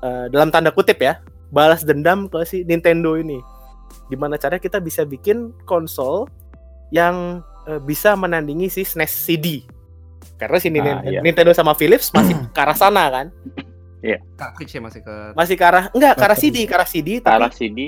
eh, 0.00 0.26
dalam 0.30 0.48
tanda 0.54 0.70
kutip 0.70 1.02
ya 1.02 1.20
balas 1.52 1.84
dendam 1.84 2.30
ke 2.30 2.46
si 2.46 2.62
Nintendo 2.64 3.18
ini. 3.18 3.42
Gimana 4.08 4.38
cara 4.40 4.56
kita 4.56 4.80
bisa 4.80 5.04
bikin 5.04 5.52
konsol 5.66 6.30
yang 6.92 7.40
eh, 7.64 7.80
bisa 7.80 8.12
menandingi 8.12 8.68
si 8.68 8.82
SNES 8.82 9.08
CD. 9.24 9.64
Karena 10.36 10.58
si 10.58 10.68
Nin- 10.68 10.82
Ah, 10.82 11.00
iya. 11.02 11.20
Nintendo 11.20 11.50
sama 11.50 11.72
Philips 11.72 12.10
masih 12.10 12.36
ke 12.46 12.60
arah 12.60 12.74
sana 12.74 13.08
kan. 13.08 13.26
Cartridge 14.34 14.74
ya 14.74 14.80
masih 14.80 15.00
ke 15.00 15.14
Masih 15.32 15.54
ke 15.54 15.62
arah 15.62 15.86
enggak 15.88 16.12
ke 16.12 16.24
arah 16.24 16.34
CD, 16.36 16.56
ke 16.62 16.74
arah 16.74 16.84
CD 16.84 17.08
tapi 17.16 17.32
Arah 17.32 17.50
CD 17.50 17.78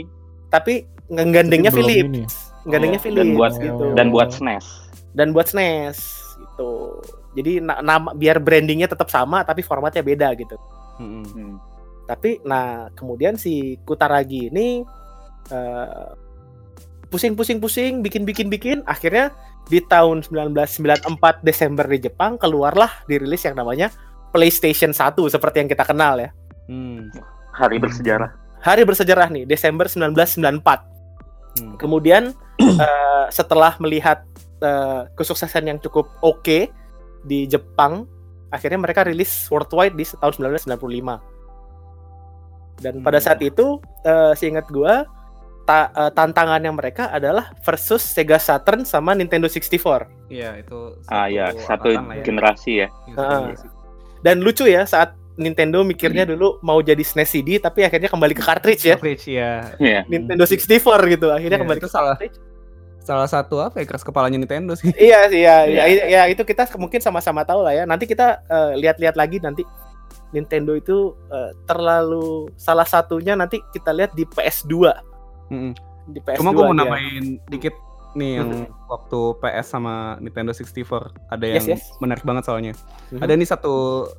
tapi 0.49 0.75
nggandengnya 1.05 1.69
Belum 1.69 1.83
Philips. 1.85 2.07
ini. 2.07 2.23
Gandengnya 2.65 2.97
Oh, 2.97 3.05
Philips 3.05 3.19
dan 3.21 3.29
buat- 3.35 3.57
gitu. 3.59 3.85
dan 3.93 4.07
buat 4.09 4.29
SNES. 4.31 4.67
dan 5.11 5.27
buat 5.31 5.47
SNES 5.47 5.99
gitu. 6.39 6.71
Jadi 7.35 7.53
na- 7.59 7.83
nama 7.83 8.11
biar 8.13 8.39
brandingnya 8.39 8.87
tetap 8.87 9.07
sama 9.09 9.43
tapi 9.43 9.61
formatnya 9.61 10.01
beda 10.01 10.31
gitu. 10.35 10.55
Mm-mm. 10.97 11.27
Hmm. 11.27 11.55
Tapi 12.05 12.39
nah 12.41 12.67
kemudian 12.93 13.35
si 13.35 13.75
Kutaragi 13.81 14.49
ini 14.49 14.87
eh, 17.15 17.21
pusing-pusing-pusing, 17.23 18.03
bikin-bikin-bikin, 18.03 18.83
akhirnya 18.91 19.31
di 19.71 19.79
tahun 19.79 20.27
1994 20.27 21.47
Desember 21.47 21.87
di 21.87 22.03
Jepang 22.03 22.35
keluarlah 22.35 22.91
dirilis 23.07 23.47
yang 23.47 23.55
namanya 23.55 23.95
PlayStation 24.35 24.91
1 24.91 25.15
seperti 25.31 25.63
yang 25.63 25.71
kita 25.71 25.87
kenal 25.87 26.19
ya. 26.19 26.35
Hmm. 26.67 27.15
Hari 27.55 27.79
bersejarah. 27.79 28.35
Hari 28.67 28.83
bersejarah 28.83 29.31
nih 29.31 29.47
Desember 29.47 29.87
1994. 29.87 31.63
Hmm. 31.63 31.79
Kemudian 31.79 32.35
eh, 32.83 33.27
setelah 33.31 33.79
melihat 33.79 34.27
eh, 34.59 35.07
kesuksesan 35.15 35.71
yang 35.71 35.79
cukup 35.79 36.11
oke 36.19 36.67
di 37.23 37.47
Jepang, 37.47 38.11
akhirnya 38.51 38.83
mereka 38.83 39.07
rilis 39.07 39.47
worldwide 39.55 39.95
di 39.95 40.03
tahun 40.03 40.51
1995. 40.67 41.23
Dan 42.83 43.07
pada 43.07 43.23
Hmm. 43.23 43.27
saat 43.31 43.39
itu, 43.39 43.79
eh, 44.03 44.35
seingat 44.35 44.67
gua, 44.67 45.07
ta- 45.65 45.91
eh, 45.91 46.13
tantangannya 46.13 46.71
mereka 46.71 47.09
adalah 47.09 47.53
versus 47.61 48.01
Sega 48.01 48.37
Saturn 48.37 48.85
sama 48.85 49.13
Nintendo 49.13 49.49
64. 49.49 50.07
Iya, 50.29 50.61
itu 50.61 51.01
Ah 51.07 51.27
ya, 51.27 51.53
satu 51.57 51.89
lah 51.91 52.05
ya. 52.13 52.23
generasi 52.23 52.73
ya. 52.81 52.89
Iya, 53.05 53.15
satu 53.15 53.25
Ah. 53.25 53.41
generasi. 53.43 53.67
Dan 54.21 54.37
lucu 54.41 54.65
ya 54.65 54.85
saat 54.85 55.13
Nintendo 55.35 55.83
mikirnya 55.83 56.23
dulu 56.23 56.63
mau 56.63 56.79
jadi 56.79 57.01
SNES 57.01 57.27
CD 57.29 57.59
tapi 57.59 57.83
akhirnya 57.83 58.07
kembali 58.07 58.33
ke 58.33 58.43
cartridge 58.43 58.87
ya. 58.87 58.95
Cartridge 58.95 59.25
ya. 59.27 59.75
Iya. 59.77 60.01
Nintendo 60.07 60.47
64 60.47 60.71
gitu. 61.11 61.27
Akhirnya 61.29 61.59
Iya, 61.59 61.63
kembali 61.67 61.81
itu 61.81 61.89
ke 61.89 61.93
salah. 61.93 62.15
cartridge. 62.15 62.39
Salah 63.05 63.29
satu 63.29 63.61
apa 63.61 63.77
ya 63.77 63.85
keras 63.85 64.01
kepalanya 64.01 64.39
Nintendo 64.39 64.73
sih. 64.73 64.89
Iya 64.97 65.29
sih 65.29 65.43
ya, 65.43 65.67
Iya. 65.67 65.83
ya, 65.85 66.05
ya, 66.07 66.23
itu 66.25 66.41
kita 66.41 66.65
mungkin 66.79 67.01
sama-sama 67.01 67.43
tahu 67.43 67.61
lah 67.61 67.75
ya. 67.75 67.85
Nanti 67.85 68.07
kita 68.07 68.41
eh, 68.47 68.81
lihat-lihat 68.81 69.13
lagi 69.13 69.43
nanti 69.43 69.61
Nintendo 70.31 70.73
itu 70.73 71.13
eh, 71.29 71.53
terlalu 71.65 72.49
salah 72.57 72.87
satunya 72.87 73.35
nanti 73.35 73.61
kita 73.71 73.93
lihat 73.93 74.15
di 74.15 74.25
PS2. 74.25 74.89
Di 76.05 76.21
PS2. 76.21 76.37
Cuma 76.37 76.51
gue 76.51 76.63
mau 76.63 76.77
nambahin 76.77 77.41
dikit 77.49 77.73
nih 78.15 78.39
yang 78.39 78.51
waktu 78.87 79.21
PS 79.41 79.67
sama 79.69 80.15
Nintendo 80.19 80.55
64 80.55 81.11
ada 81.29 81.45
yang 81.45 81.59
Yes, 81.59 81.67
yes. 81.67 81.83
menarik 81.99 82.23
banget 82.23 82.47
soalnya. 82.47 82.73
Mhm. 83.11 83.21
Ada 83.21 83.33
nih 83.35 83.49
satu 83.49 83.75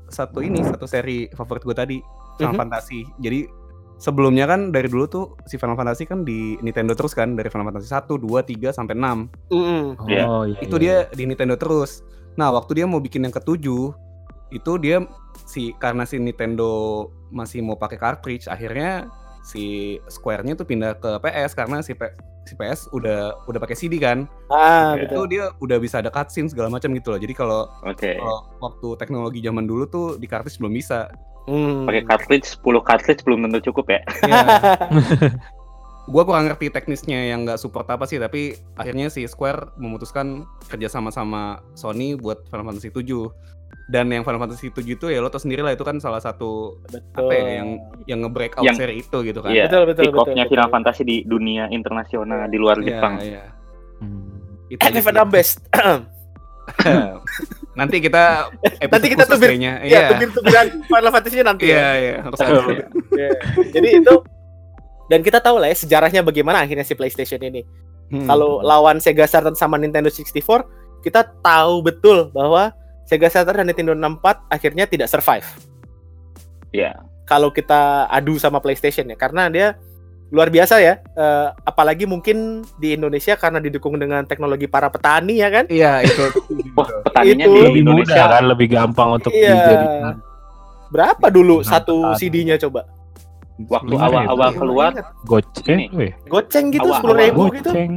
satu 0.10 0.39
ini 0.39 0.60
satu 0.62 0.84
seri 0.84 1.32
favorit 1.32 1.63
gue 1.63 1.76
tadi 1.76 1.98
Final 2.36 2.52
Mhm. 2.52 2.60
Fantasy. 2.60 3.08
Jadi 3.17 3.48
sebelumnya 3.95 4.43
kan 4.43 4.76
dari 4.76 4.91
dulu 4.91 5.08
tuh 5.08 5.26
si 5.45 5.56
Final 5.56 5.80
Fantasy 5.80 6.04
kan 6.04 6.28
di 6.28 6.60
Nintendo 6.60 6.91
terus 6.91 7.15
kan 7.15 7.39
dari 7.39 7.48
Final 7.48 7.71
Fantasy 7.71 7.88
1, 7.88 8.19
2, 8.19 8.43
3 8.43 8.76
sampai 8.76 8.95
6. 9.00 9.32
Mm-mm. 9.48 9.95
Oh, 9.95 10.08
Iya. 10.12 10.26
iya. 10.52 10.60
itu 10.60 10.76
iya. 10.76 11.08
dia 11.08 11.15
di 11.15 11.24
Nintendo 11.24 11.56
terus. 11.56 12.04
Nah, 12.36 12.52
waktu 12.52 12.76
dia 12.76 12.86
mau 12.86 13.00
bikin 13.00 13.24
yang 13.24 13.32
ketujuh, 13.32 13.95
itu 14.52 14.71
dia 14.78 15.08
si 15.48 15.71
karena 15.80 16.04
si 16.04 16.19
Nintendo 16.19 16.67
masih 17.32 17.63
mau 17.63 17.80
pakai 17.80 17.95
cartridge, 17.95 18.52
akhirnya 18.52 19.08
si 19.45 19.95
Square-nya 20.10 20.58
tuh 20.58 20.65
pindah 20.65 20.97
ke 20.97 21.21
PS 21.21 21.53
karena 21.53 21.86
si 21.86 21.93
P- 21.93 22.17
si 22.45 22.53
PS 22.53 22.89
udah 22.89 23.45
udah 23.45 23.60
pakai 23.62 23.77
CD 23.77 24.01
kan. 24.01 24.25
Ah, 24.49 24.97
Iya. 24.97 25.05
betul. 25.05 25.13
Itu 25.13 25.21
dia 25.29 25.43
udah 25.62 25.77
bisa 25.77 26.01
ada 26.01 26.10
cutscene 26.10 26.49
segala 26.49 26.73
macam 26.73 26.89
gitu 26.93 27.13
loh. 27.13 27.19
Jadi 27.21 27.34
kalau 27.34 27.69
Oke. 27.86 28.17
kalau 28.17 28.38
waktu 28.60 28.88
teknologi 28.97 29.39
zaman 29.39 29.65
dulu 29.65 29.86
tuh 29.86 30.08
di 30.17 30.25
cartridge 30.25 30.58
belum 30.58 30.73
bisa. 30.73 31.13
Hmm. 31.45 31.86
Pakai 31.86 32.01
cartridge 32.03 32.58
10 32.58 32.81
cartridge 32.81 33.21
belum 33.21 33.45
tentu 33.45 33.69
cukup 33.69 33.86
ya. 33.93 34.01
Ya. 34.25 34.41
gua 36.05 36.23
kurang 36.23 36.45
ngerti 36.45 36.69
teknisnya 36.69 37.27
yang 37.27 37.43
nggak 37.43 37.57
support 37.57 37.85
apa 37.85 38.03
sih, 38.03 38.15
tapi 38.15 38.53
akhirnya 38.73 39.07
si 39.07 39.25
Square 39.25 39.73
memutuskan 39.75 40.43
kerja 40.65 40.85
sama 40.85 41.09
sama 41.09 41.59
Sony 41.73 42.13
buat 42.13 42.45
Final 42.47 42.63
Fantasy 42.67 42.89
7. 42.89 43.03
Dan 43.85 44.09
yang 44.09 44.21
Final 44.21 44.39
Fantasy 44.39 44.67
7 44.67 44.81
itu 44.87 45.05
ya 45.07 45.21
lo 45.21 45.29
tau 45.29 45.37
sendiri 45.37 45.61
lah 45.61 45.69
itu 45.69 45.81
kan 45.81 45.97
salah 45.97 46.17
satu 46.17 46.73
betul. 46.83 47.21
apa 47.21 47.31
ya 47.31 47.61
yang 47.61 47.67
yang 48.05 48.17
nge-break 48.21 48.57
out 48.57 48.65
Yang- 48.65 48.77
seri 48.81 48.93
itu 48.97 49.17
gitu 49.21 49.39
kan. 49.41 49.49
Iya. 49.53 49.69
Betul, 49.69 49.81
betul, 49.93 50.03
off-nya 50.11 50.41
betul, 50.41 50.57
Final 50.57 50.63
betul. 50.63 50.73
Fantasy 50.73 51.01
di 51.05 51.15
dunia 51.21 51.63
internasional 51.69 52.49
di 52.49 52.57
luar 52.57 52.75
Iya, 52.81 52.85
Jepang. 52.87 53.13
iya. 53.21 53.43
Hmm. 54.01 54.25
Itu 54.67 54.81
Eh, 54.81 54.89
aja. 54.89 55.21
Ambes. 55.21 55.49
Nanti 57.75 57.99
kita 57.99 58.23
Nanti 58.89 59.07
kita 59.11 59.23
tubir- 59.27 59.53
ya, 59.53 59.83
Iya. 59.83 60.15
tubir-tubiran 60.17 60.67
Final 60.87 61.11
Fantasy 61.13 61.37
nanti 61.43 61.65
Iya, 61.69 61.77
ya. 61.77 61.89
iya, 61.93 62.15
harus 62.25 62.39
Oh, 62.41 62.45
ada. 62.45 62.61
iya. 62.73 62.85
Iya. 63.13 63.29
Jadi 63.69 63.87
itu 64.01 64.13
dan 65.05 65.19
kita 65.21 65.37
tahu 65.39 65.61
lah 65.61 65.69
ya 65.69 65.77
sejarahnya 65.77 66.21
bagaimana 66.25 66.61
akhirnya 66.61 66.85
si 66.85 66.97
PlayStation 66.97 67.41
ini. 67.41 67.61
Hmm. 68.09 68.25
Kalau 68.29 68.61
lawan 68.61 69.01
Sega 69.01 69.25
Saturn 69.25 69.57
sama 69.57 69.77
Nintendo 69.77 70.09
64, 70.09 71.01
kita 71.01 71.25
tahu 71.41 71.81
betul 71.81 72.29
bahwa 72.29 72.69
Sega 73.05 73.29
Saturn 73.29 73.61
dan 73.61 73.69
Nintendo 73.69 73.93
64 73.93 74.45
akhirnya 74.49 74.85
tidak 74.85 75.09
survive. 75.09 75.45
Iya. 76.73 77.01
Kalau 77.25 77.49
kita 77.49 78.05
adu 78.05 78.37
sama 78.37 78.61
PlayStation 78.61 79.09
ya, 79.09 79.17
karena 79.17 79.49
dia 79.49 79.73
luar 80.29 80.49
biasa 80.49 80.81
ya. 80.81 81.01
Eh, 81.01 81.47
apalagi 81.65 82.05
mungkin 82.05 82.61
di 82.77 82.93
Indonesia 82.93 83.33
karena 83.37 83.57
didukung 83.61 83.97
dengan 83.97 84.25
teknologi 84.25 84.65
para 84.69 84.89
petani 84.89 85.41
ya 85.41 85.49
kan. 85.49 85.65
Iya, 85.65 86.05
itu. 86.05 86.21
Wah, 86.77 86.89
petaninya 87.05 87.45
Itu 87.45 87.53
di 87.53 87.61
lebih 87.61 87.81
mudah 87.81 87.93
Indonesia 88.05 88.23
kan, 88.29 88.43
lebih 88.45 88.67
gampang 88.69 89.09
untuk 89.17 89.31
Iya. 89.33 89.53
dijadikan. 89.53 90.13
Berapa 90.93 91.27
dulu 91.33 91.61
Dengan 91.61 91.71
satu. 91.73 91.95
CD-nya 92.17 92.55
coba? 92.61 92.85
Waktu 93.57 93.87
Lima 93.89 94.05
awal-awal 94.05 94.49
ribu. 94.49 94.59
keluar. 94.59 94.91
Goceng, 95.23 95.67
Ini. 95.71 95.85
weh. 95.91 96.11
Goceng 96.25 96.65
gitu 96.69 96.83
Awal- 96.83 96.95
sepuluh 96.95 97.15
ribu 97.17 97.41
gitu. 97.51 97.69
Goceng. 97.69 97.93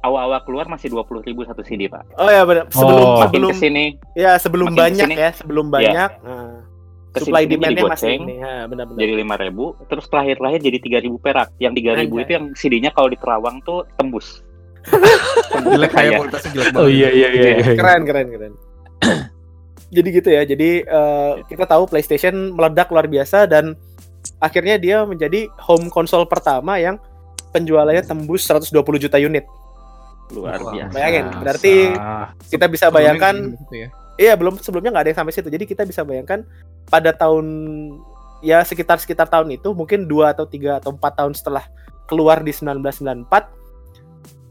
awal-awal 0.00 0.40
keluar 0.44 0.66
masih 0.66 0.92
20.000 0.92 1.00
ribu 1.24 1.40
satu 1.42 1.60
CD 1.60 1.88
pak. 1.88 2.04
Oh 2.14 2.28
ya 2.28 2.44
benar. 2.44 2.68
Sebelum 2.68 3.00
Oh. 3.00 3.18
Sebelum 3.22 3.50
ke 3.50 3.56
sini 3.56 3.84
ya 4.14 4.36
sebelum 4.36 4.66
makin 4.68 4.78
banyak 4.78 5.00
ke 5.00 5.10
sini. 5.10 5.14
ya, 5.18 5.30
sebelum 5.32 5.66
banyak. 5.68 6.10
Nah, 6.20 6.60
Ke 7.08 7.16
sini 7.16 7.24
supply 7.24 7.42
demandnya 7.46 7.72
jadi 7.74 7.88
masih 7.88 8.10
ini. 8.12 8.34
Ya, 8.36 8.54
benar-benar. 8.64 9.00
jadi 9.00 9.12
5.000 9.16 9.54
terus 9.86 10.04
terakhir-terakhir 10.06 10.60
jadi 10.60 10.78
3.000 11.00 11.16
perak. 11.16 11.48
Yang 11.56 11.72
3.000 11.74 11.88
Anjay. 11.96 12.20
itu 12.20 12.32
yang 12.32 12.46
CD-nya 12.52 12.90
kalau 12.90 13.08
di 13.08 13.16
Kerawang 13.16 13.56
tuh 13.60 13.80
tembus. 13.94 14.44
jelek 15.64 15.90
kayak 15.90 16.04
Iya. 16.06 16.18
kualitasnya 16.18 16.50
jelek 16.52 16.66
banget. 16.68 16.82
Oh 16.82 16.88
iya 16.90 17.08
iya 17.10 17.28
iya. 17.30 17.48
iya. 17.56 17.72
Keren 17.72 18.00
keren 18.04 18.26
keren. 18.28 18.52
jadi 19.94 20.08
gitu 20.12 20.28
ya. 20.28 20.42
Jadi 20.44 20.70
eh, 20.82 21.32
kita 21.46 21.64
tahu 21.64 21.82
PlayStation 21.86 22.34
meledak 22.50 22.90
luar 22.90 23.06
biasa 23.06 23.46
dan 23.46 23.72
akhirnya 24.44 24.76
dia 24.76 25.08
menjadi 25.08 25.48
home 25.56 25.88
console 25.88 26.28
pertama 26.28 26.76
yang 26.76 27.00
penjualannya 27.56 28.04
tembus 28.04 28.44
120 28.44 28.76
juta 29.00 29.16
unit. 29.16 29.48
Luar 30.36 30.60
biasa. 30.60 30.92
Bayangin, 30.92 31.24
berarti 31.40 31.74
kita 32.52 32.66
bisa 32.68 32.92
bayangkan 32.92 33.32
Sebelumnya 33.32 33.64
gitu 33.64 33.76
ya. 33.76 33.88
Iya 34.14 34.38
belum 34.38 34.62
sebelumnya 34.62 34.94
nggak 34.94 35.04
ada 35.04 35.10
yang 35.10 35.20
sampai 35.24 35.34
situ. 35.34 35.48
Jadi 35.50 35.64
kita 35.66 35.82
bisa 35.82 36.06
bayangkan 36.06 36.46
pada 36.86 37.10
tahun 37.10 37.46
ya 38.44 38.62
sekitar 38.62 39.00
sekitar 39.00 39.26
tahun 39.26 39.56
itu 39.56 39.74
mungkin 39.74 40.06
dua 40.06 40.36
atau 40.36 40.46
tiga 40.46 40.78
atau 40.78 40.94
empat 40.94 41.18
tahun 41.18 41.34
setelah 41.34 41.66
keluar 42.06 42.44
di 42.44 42.52
1994 42.52 43.26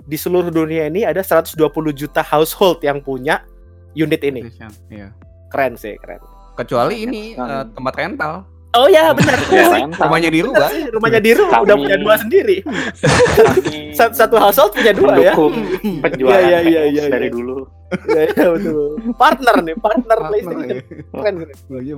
di 0.04 0.18
seluruh 0.20 0.52
dunia 0.52 0.92
ini 0.92 1.08
ada 1.08 1.24
120 1.24 1.56
juta 1.96 2.20
household 2.20 2.84
yang 2.84 3.00
punya 3.00 3.48
unit 3.96 4.20
ini. 4.26 4.52
Iya. 4.92 5.16
Keren 5.48 5.80
sih 5.80 5.96
keren. 5.96 6.20
Kecuali 6.60 7.08
ini 7.08 7.22
eh, 7.40 7.64
tempat 7.72 7.94
rental. 7.96 8.53
Oh 8.74 8.90
ya 8.90 9.14
benar. 9.14 9.38
Ya. 9.54 9.86
Rumahnya 9.86 10.30
di 10.34 10.42
rumah. 10.42 10.66
rumahnya 10.90 11.22
di 11.22 11.32
rumah 11.38 11.62
udah 11.62 11.76
punya 11.78 11.98
dua 11.98 12.16
sendiri. 12.18 12.66
Kami 12.66 13.94
Satu, 13.94 14.14
satu 14.18 14.36
household 14.42 14.74
punya 14.74 14.90
dua 14.98 15.14
ya. 15.14 15.34
mendukung 15.38 15.54
penjualan 16.04 16.42
iya, 16.42 16.60
PS 16.66 16.90
iya, 16.90 17.04
dari 17.06 17.30
dulu. 17.30 17.70
Iya 18.10 18.22
iya, 18.34 18.48
betul. 18.50 18.86
Partner 19.14 19.56
nih, 19.62 19.76
partner 19.78 20.18
Partner, 20.18 20.18
PlayStation. 20.26 20.66
iya. 20.66 20.82
Keren 21.14 21.36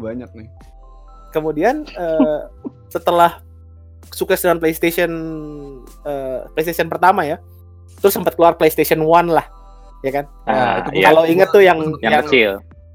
banyak 0.04 0.30
nih. 0.36 0.48
kemudian 1.32 1.84
eh, 1.84 2.40
setelah 2.88 3.44
sukses 4.08 4.40
dengan 4.40 4.60
PlayStation 4.60 5.12
eh, 6.04 6.48
PlayStation 6.52 6.88
pertama 6.88 7.28
ya 7.28 7.40
terus 8.00 8.16
sempat 8.16 8.36
keluar 8.36 8.56
PlayStation 8.56 9.04
One 9.04 9.32
lah 9.32 9.44
ya 10.00 10.12
kan 10.12 10.26
Ah, 10.48 10.80
itu 10.88 11.00
iya. 11.00 11.12
kalau 11.12 11.24
inget 11.28 11.50
tuh 11.52 11.60
yang 11.60 11.80
Yang 12.00 12.00
yang, 12.00 12.24
kecil. 12.24 12.52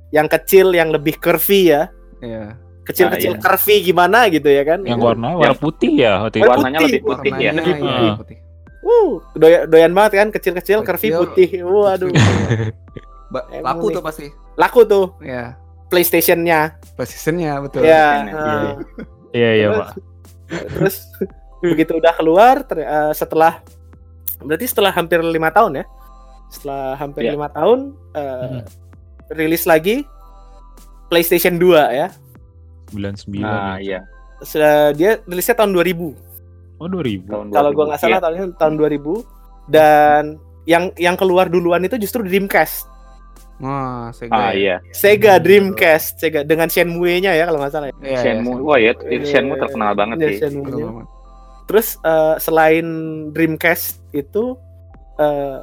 yang 0.09 0.29
kecil 0.29 0.67
yang 0.73 0.89
lebih 0.89 1.21
curvy 1.21 1.69
ya 1.69 1.93
Iya. 2.21 2.57
Kecil-kecil 2.91 3.31
Ah, 3.31 3.37
iya. 3.37 3.43
curvy 3.43 3.77
gimana 3.83 4.19
gitu 4.27 4.49
ya 4.49 4.63
kan 4.63 4.81
Yang 4.83 5.01
warna 5.01 5.29
warna 5.35 5.55
putih 5.57 5.93
ya 5.95 6.13
waktu 6.21 6.37
itu. 6.37 6.45
Warna 6.45 6.53
Warnanya 6.61 6.79
putih, 6.79 6.91
lebih 6.91 7.01
putih 7.05 7.31
ya. 7.33 7.51
Warnanya 7.51 7.63
Putih. 7.65 7.77
iya, 7.81 8.03
Ah. 8.03 8.17
putih. 8.17 8.37
uh 8.81 9.11
doyan, 9.35 9.61
doyan 9.67 9.93
banget 9.93 10.13
kan 10.17 10.29
kecil-kecil 10.31 10.79
curvy 10.81 11.07
Kecil. 11.07 11.21
putih 11.21 11.49
waduh 11.63 12.09
laku 13.63 13.87
tuh 13.91 14.01
pasti. 14.01 14.27
laku 14.55 14.81
tuh 14.85 15.07
Iya. 15.21 15.55
PlayStation-nya 15.87 16.79
PlayStation-nya 16.95 17.53
betul. 17.61 17.83
ya 17.83 18.07
Iya, 18.23 18.47
Iya 19.31 19.51
iya 19.53 19.67
Terus- 19.69 19.81
pak. 19.81 19.91
terus 20.69 20.97
begitu 21.61 21.93
udah 21.95 22.13
keluar 22.13 22.55
ter- 22.63 22.83
eh, 22.83 23.13
setelah 23.13 23.63
berarti 24.41 24.67
setelah 24.67 24.91
hampir 24.91 25.21
lima 25.21 25.49
tahun 25.49 25.73
ya 25.77 25.85
setelah 26.49 26.97
hampir 26.97 27.23
Iya. 27.23 27.33
lima 27.37 27.49
tahun 27.49 27.79
eh, 28.13 28.65
rilis 29.31 29.63
lagi 29.63 30.03
PlayStation 31.07 31.55
2 31.55 31.71
ya 31.93 32.09
99 32.91 33.39
Nah, 33.39 33.77
ya. 33.77 33.81
iya. 33.81 34.01
Sudah 34.41 34.91
dia 34.93 35.23
rilisnya 35.23 35.55
tahun 35.55 35.73
2000 35.73 36.13
Oh 36.77 36.89
2000. 36.89 37.29
Tahun 37.29 37.47
kalau 37.51 37.71
2000. 37.71 37.77
gua 37.77 37.85
nggak 37.87 38.01
salah 38.01 38.11
Iya. 38.13 38.23
tahunnya 38.23 38.47
tahun 38.57 38.75
2000 38.75 39.15
dan 39.69 40.23
yang 40.65 40.85
yang 40.97 41.15
keluar 41.15 41.47
duluan 41.47 41.81
itu 41.81 41.97
justru 41.97 42.21
Dreamcast 42.21 42.89
Wah, 43.59 44.09
Sega. 44.11 44.33
Ah, 44.33 44.51
ya. 44.51 44.57
iya. 44.57 44.77
Sega 44.91 45.37
Dreamcast 45.37 46.17
Sega 46.17 46.41
dengan 46.43 46.67
Shenmue-nya 46.67 47.31
ya 47.31 47.45
kalau 47.45 47.61
nggak 47.61 47.69
salah 47.71 47.87
ya. 47.87 47.95
Iya, 47.95 48.09
iya, 48.09 48.19
Shenmue. 48.19 48.57
Shenmue. 48.57 48.65
Wah, 48.65 48.79
ya, 48.79 48.91
itu 48.91 49.05
Iya, 49.05 49.29
Shenmue 49.29 49.57
terkenal 49.59 49.93
banget 49.93 50.17
Iya, 50.19 50.29
sih. 50.41 50.57
Banget. 50.57 51.07
Terus 51.67 51.89
eh, 52.01 52.35
selain 52.39 52.87
Dreamcast 53.31 53.85
itu 54.11 54.57
eh, 55.17 55.59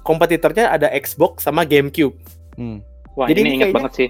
kompetitornya 0.00 0.70
ada 0.70 0.86
Xbox 0.94 1.42
sama 1.42 1.66
GameCube. 1.66 2.14
Hmm. 2.54 2.78
Wah, 3.12 3.26
Jadi 3.26 3.34
ini 3.36 3.42
ini 3.42 3.50
inget 3.52 3.66
kayaknya- 3.66 3.78
banget 3.82 3.92
sih. 3.92 4.08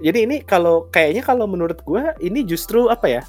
Jadi 0.00 0.18
ini 0.24 0.36
kalau 0.42 0.88
kayaknya 0.88 1.22
kalau 1.22 1.44
menurut 1.44 1.78
gua 1.84 2.16
ini 2.18 2.42
justru 2.44 2.88
apa 2.88 3.06
ya? 3.06 3.22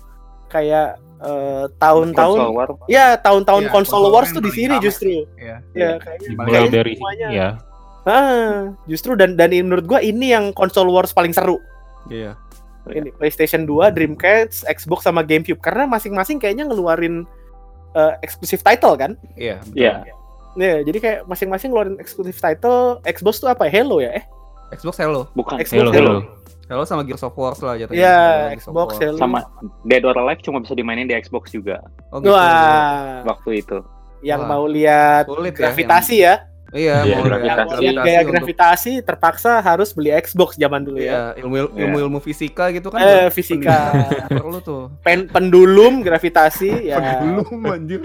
Kayak 0.48 1.00
eh, 1.22 1.66
tahun-tahun 1.80 2.38
ya 2.88 3.20
tahun-tahun 3.20 3.68
Iya, 3.68 3.72
console 3.72 4.08
console 4.08 4.16
wars 4.16 4.30
tuh 4.32 4.44
di 4.44 4.52
sini 4.52 4.76
justru. 4.80 5.28
Iya. 5.38 5.62
Ya 5.76 5.90
kayaknya 6.00 6.28
Dimulai 6.32 6.52
kayaknya 6.52 6.72
dari 6.72 6.94
semuanya. 6.98 7.28
ya. 7.30 7.50
Ah, 8.02 8.74
justru 8.90 9.14
dan 9.14 9.38
dan 9.38 9.54
ini 9.54 9.62
menurut 9.62 9.86
gua 9.86 10.02
ini 10.02 10.34
yang 10.34 10.50
console 10.56 10.90
wars 10.90 11.14
paling 11.14 11.36
seru. 11.36 11.62
Iya. 12.10 12.34
Iya. 12.90 12.98
Ini 13.06 13.10
PlayStation 13.14 13.70
2, 13.70 13.94
Dreamcast, 13.94 14.66
Xbox 14.66 15.06
sama 15.06 15.22
GameCube 15.22 15.62
karena 15.62 15.86
masing-masing 15.86 16.42
kayaknya 16.42 16.66
ngeluarin 16.66 17.30
eh, 17.94 18.14
eksklusif 18.26 18.66
title 18.66 18.98
kan? 18.98 19.12
Iya, 19.38 19.62
betul. 19.62 19.78
Iya. 19.78 19.94
Ya, 20.58 20.84
jadi 20.84 20.98
kayak 21.00 21.20
masing-masing 21.30 21.70
ngeluarin 21.72 21.98
eksklusif 22.02 22.42
title. 22.42 23.00
Xbox 23.06 23.38
tuh 23.40 23.54
apa? 23.54 23.70
ya? 23.70 23.86
Halo 23.86 24.02
ya? 24.02 24.18
Eh, 24.18 24.24
Xbox 24.74 24.98
Halo. 24.98 25.30
Bukan. 25.38 25.62
Xbox 25.62 25.78
Halo 25.78 25.92
Halo. 25.94 26.16
Halo. 26.72 26.88
Halo 26.88 26.88
sama 26.88 27.04
Gears 27.04 27.20
of 27.20 27.36
War 27.36 27.52
lah 27.52 27.76
jatuhnya. 27.76 28.00
Iya, 28.00 28.20
Xbox. 28.56 28.96
Halo. 28.96 29.20
Sama 29.20 29.44
Dead 29.84 30.08
or 30.08 30.16
Alive 30.16 30.40
cuma 30.40 30.64
bisa 30.64 30.72
dimainin 30.72 31.04
di 31.04 31.12
Xbox 31.14 31.52
juga 31.52 31.84
Oh, 32.10 32.24
gitu. 32.24 32.32
Wah, 32.32 33.28
waktu 33.28 33.60
itu. 33.60 33.84
yang 34.24 34.48
Wah. 34.48 34.56
mau 34.56 34.64
lihat 34.64 35.28
Sulit 35.28 35.52
ya, 35.52 35.60
gravitasi 35.68 36.16
ya. 36.16 36.36
Iya, 36.72 37.04
Iya, 37.04 37.16
mau 37.20 37.28
Yang 37.28 37.44
lihat 37.44 37.58
mau 37.60 37.68
gravitasi 37.68 37.84
lihat 37.84 37.96
gaya 38.00 38.20
untuk- 38.24 38.32
gravitasi 38.32 38.92
terpaksa 39.04 39.52
harus 39.60 39.90
beli 39.92 40.16
Xbox 40.16 40.56
zaman 40.56 40.88
dulu 40.88 41.04
ya. 41.04 41.36
Iya, 41.36 41.44
ilmu 41.44 41.56
ilmu 41.76 41.98
ilmu 42.08 42.20
fisika 42.24 42.72
gitu 42.72 42.88
kan. 42.88 43.04
Eh, 43.04 43.28
fisika. 43.28 43.92
perlu 44.32 44.64
tuh. 44.64 44.96
Pen 45.04 45.28
pendulum 45.28 46.00
gravitasi 46.00 46.88
ya. 46.88 47.20
Belum 47.20 47.68
anjir. 47.68 48.00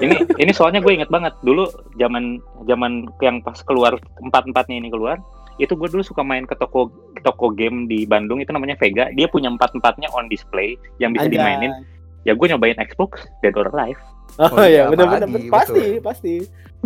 Ini 0.00 0.40
ini 0.40 0.52
soalnya 0.56 0.80
gue 0.80 0.96
inget 0.96 1.12
banget 1.12 1.36
dulu 1.44 1.68
zaman 2.00 2.40
zaman 2.64 3.04
yang 3.20 3.44
pas 3.44 3.60
keluar 3.60 3.92
empat 4.24 4.48
empatnya 4.48 4.80
ini 4.80 4.88
keluar 4.88 5.20
itu 5.60 5.72
gue 5.72 5.88
dulu 5.88 6.00
suka 6.00 6.20
main 6.20 6.42
ke 6.42 6.54
toko 6.54 6.88
ke 7.12 7.20
toko 7.20 7.52
game 7.52 7.84
di 7.84 8.02
Bandung 8.02 8.40
itu 8.40 8.48
namanya 8.48 8.74
Vega 8.74 9.12
dia 9.12 9.28
punya 9.28 9.46
empat 9.46 9.70
empatnya 9.72 10.08
on 10.10 10.26
display 10.26 10.74
yang 10.96 11.12
bisa 11.12 11.28
Anjay. 11.28 11.36
dimainin 11.36 11.72
ya 12.22 12.32
gue 12.32 12.46
nyobain 12.46 12.76
Xbox 12.80 13.28
Dead 13.38 13.52
or 13.54 13.68
Alive 13.68 14.00
Oh, 14.38 14.46
Oh 14.46 14.62
iya, 14.62 14.86
iya, 14.86 14.86
benar-benar 14.86 15.26
pasti, 15.50 15.98
pasti. 15.98 16.34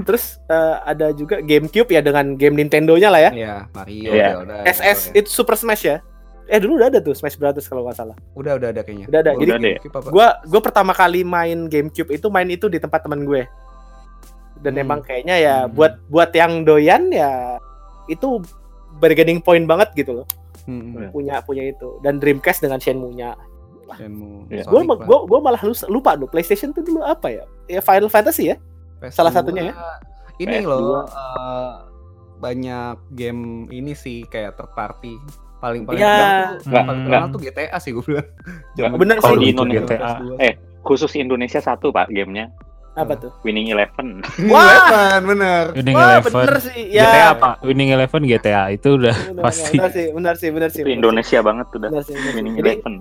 Terus 0.01 0.41
eh, 0.49 0.77
ada 0.83 1.13
juga 1.13 1.39
GameCube 1.39 1.87
ya 1.87 2.01
dengan 2.01 2.35
game 2.35 2.57
Nintendo-nya 2.57 3.13
lah 3.13 3.21
ya. 3.21 3.31
Iya, 3.31 3.55
Mario, 3.69 4.11
Iya. 4.11 4.29
Zelda, 4.33 4.55
SS 4.65 4.81
gitu 4.81 5.13
ya. 5.13 5.19
itu 5.21 5.29
Super 5.29 5.55
Smash 5.55 5.85
ya. 5.85 5.97
Eh 6.45 6.57
dulu 6.57 6.81
udah 6.81 6.89
ada 6.89 6.99
tuh 6.99 7.13
Smash 7.13 7.37
Brothers 7.37 7.69
kalau 7.69 7.85
nggak 7.85 7.95
salah. 7.95 8.17
Udah 8.33 8.57
udah 8.57 8.73
ada 8.73 8.81
kayaknya. 8.81 9.07
Udah 9.07 9.21
ada. 9.21 9.31
Oh, 9.33 9.39
Jadi 9.39 9.51
udah 9.53 9.61
ya? 9.61 9.79
Apa? 9.85 10.09
Gua 10.09 10.27
gua 10.41 10.61
pertama 10.65 10.93
kali 10.93 11.21
main 11.21 11.69
GameCube 11.69 12.11
itu 12.11 12.27
main 12.27 12.49
itu 12.49 12.67
di 12.67 12.81
tempat 12.81 13.05
teman 13.05 13.23
gue. 13.23 13.45
Dan 14.59 14.73
Hmm. 14.73 14.83
emang 14.83 15.01
kayaknya 15.01 15.37
ya 15.37 15.57
Hmm. 15.63 15.71
buat 15.71 16.01
buat 16.09 16.31
yang 16.33 16.65
doyan 16.65 17.13
ya 17.13 17.61
itu 18.07 18.41
bargaining 18.97 19.39
point 19.39 19.65
banget 19.65 19.91
gitu 19.95 20.23
loh. 20.23 20.27
Hmm, 20.65 20.97
hmm. 20.97 21.11
Punya 21.11 21.41
punya 21.41 21.69
itu. 21.69 22.01
Dan 22.01 22.19
Dreamcast 22.19 22.61
dengan 22.61 22.79
Shenmue-nya. 22.79 23.37
Shenmue. 23.95 24.49
Iya. 24.49 24.65
Gue 24.65 24.81
gua, 24.83 25.19
gua 25.25 25.39
malah 25.41 25.61
lupa, 25.61 25.85
lupa 25.87 26.11
tuh 26.17 26.27
PlayStation 26.27 26.73
tuh 26.73 26.81
dulu 26.81 27.01
apa 27.01 27.29
ya? 27.29 27.45
Ya 27.67 27.81
Final 27.81 28.09
Fantasy 28.09 28.51
ya. 28.51 28.57
PS2, 28.99 29.13
salah 29.13 29.31
satunya 29.31 29.71
ya. 29.71 29.75
Ini 30.37 30.65
PS2. 30.65 30.67
loh 30.67 31.05
eh, 31.05 31.73
banyak 32.37 32.97
game 33.13 33.43
ini 33.69 33.93
sih 33.93 34.25
kayak 34.25 34.57
third 34.57 34.73
party. 34.73 35.15
Paling 35.61 35.85
paling 35.85 35.97
Ya. 35.97 36.13
terkenal 36.57 36.59
tuh, 36.59 36.71
paling 36.85 37.01
terkenal 37.05 37.27
tuh 37.29 37.41
GTA 37.41 37.79
sih 37.79 37.91
gue 37.93 38.05
bilang. 38.05 38.29
Bener 38.97 39.17
kalau 39.19 39.37
sih. 39.37 39.41
di 39.41 39.49
Itu 39.49 39.63
Indonesia 39.63 39.97
GTA. 39.97 40.13
eh 40.39 40.53
khusus 40.81 41.13
Indonesia 41.15 41.61
satu 41.61 41.89
pak 41.89 42.09
gamenya 42.09 42.53
Apa 42.95 43.19
tuh? 43.19 43.33
Winning 43.43 43.69
Eleven 43.69 44.23
Wah! 44.47 44.63
Eleven, 44.87 45.21
bener. 45.29 45.65
Winning 45.75 45.95
Wah, 45.95 46.07
Eleven. 46.15 46.31
bener 46.33 46.57
sih. 46.61 46.83
GTA 46.89 47.03
Ya. 47.11 47.27
apa? 47.33 47.51
Winning 47.61 47.91
Eleven 47.91 48.23
GTA 48.23 48.71
itu 48.71 48.89
udah 48.95 49.17
Bener, 49.29 49.43
pasti. 49.43 49.75
bener 49.75 49.91
sih, 49.91 50.07
benar 50.09 50.35
sih, 50.35 50.49
benar 50.49 50.69
sih. 50.71 50.79
itu 50.79 50.85
benar 50.85 50.93
sih. 50.93 50.97
Indonesia 50.97 51.39
banget 51.41 51.67
tuh 51.69 51.79
dah 51.81 51.91
Benar 51.91 52.05
sih, 52.05 52.15
benar 52.15 52.25
sih. 52.25 52.37
Winning 52.37 52.55
Jadi 52.55 52.71
Eleven 52.71 52.95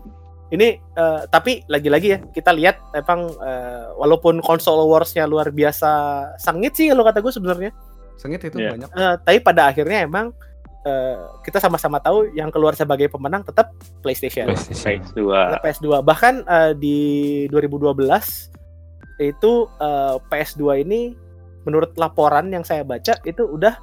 ini 0.49 0.67
eh, 0.77 1.21
tapi 1.27 1.65
lagi-lagi 1.67 2.07
ya 2.07 2.19
kita 2.23 2.51
lihat 2.51 2.77
emang 2.93 3.25
eh, 3.35 3.85
walaupun 3.95 4.37
console 4.39 4.85
warsnya 4.85 5.25
luar 5.25 5.49
biasa 5.49 5.89
sengit 6.37 6.73
sih 6.73 6.89
kalau 6.89 7.01
kata 7.01 7.19
gue 7.19 7.29
sebenarnya. 7.31 7.71
Sengit 8.15 8.37
itu 8.39 8.57
Iya. 8.57 8.69
banyak. 8.71 8.89
Eh, 8.91 9.15
tapi 9.19 9.37
pada 9.39 9.65
akhirnya 9.67 10.05
emang 10.05 10.29
eh, 10.83 11.15
kita 11.41 11.57
sama-sama 11.57 11.97
tahu 11.97 12.33
yang 12.33 12.49
keluar 12.49 12.73
sebagai 12.73 13.07
pemenang 13.07 13.41
tetap 13.41 13.73
PlayStation. 14.01 14.45
PlayStation. 14.45 15.01
PS2 15.01 15.21
Tetap 15.25 15.61
PS2. 15.63 15.85
Bahkan 16.03 16.33
eh, 16.43 16.71
di 16.75 16.97
2012 17.49 18.52
itu 19.17 19.51
eh, 19.77 20.15
PS2 20.27 20.81
ini 20.81 21.13
menurut 21.63 21.95
laporan 21.95 22.49
yang 22.49 22.61
saya 22.61 22.81
baca 22.81 23.17
itu 23.23 23.45
udah 23.45 23.77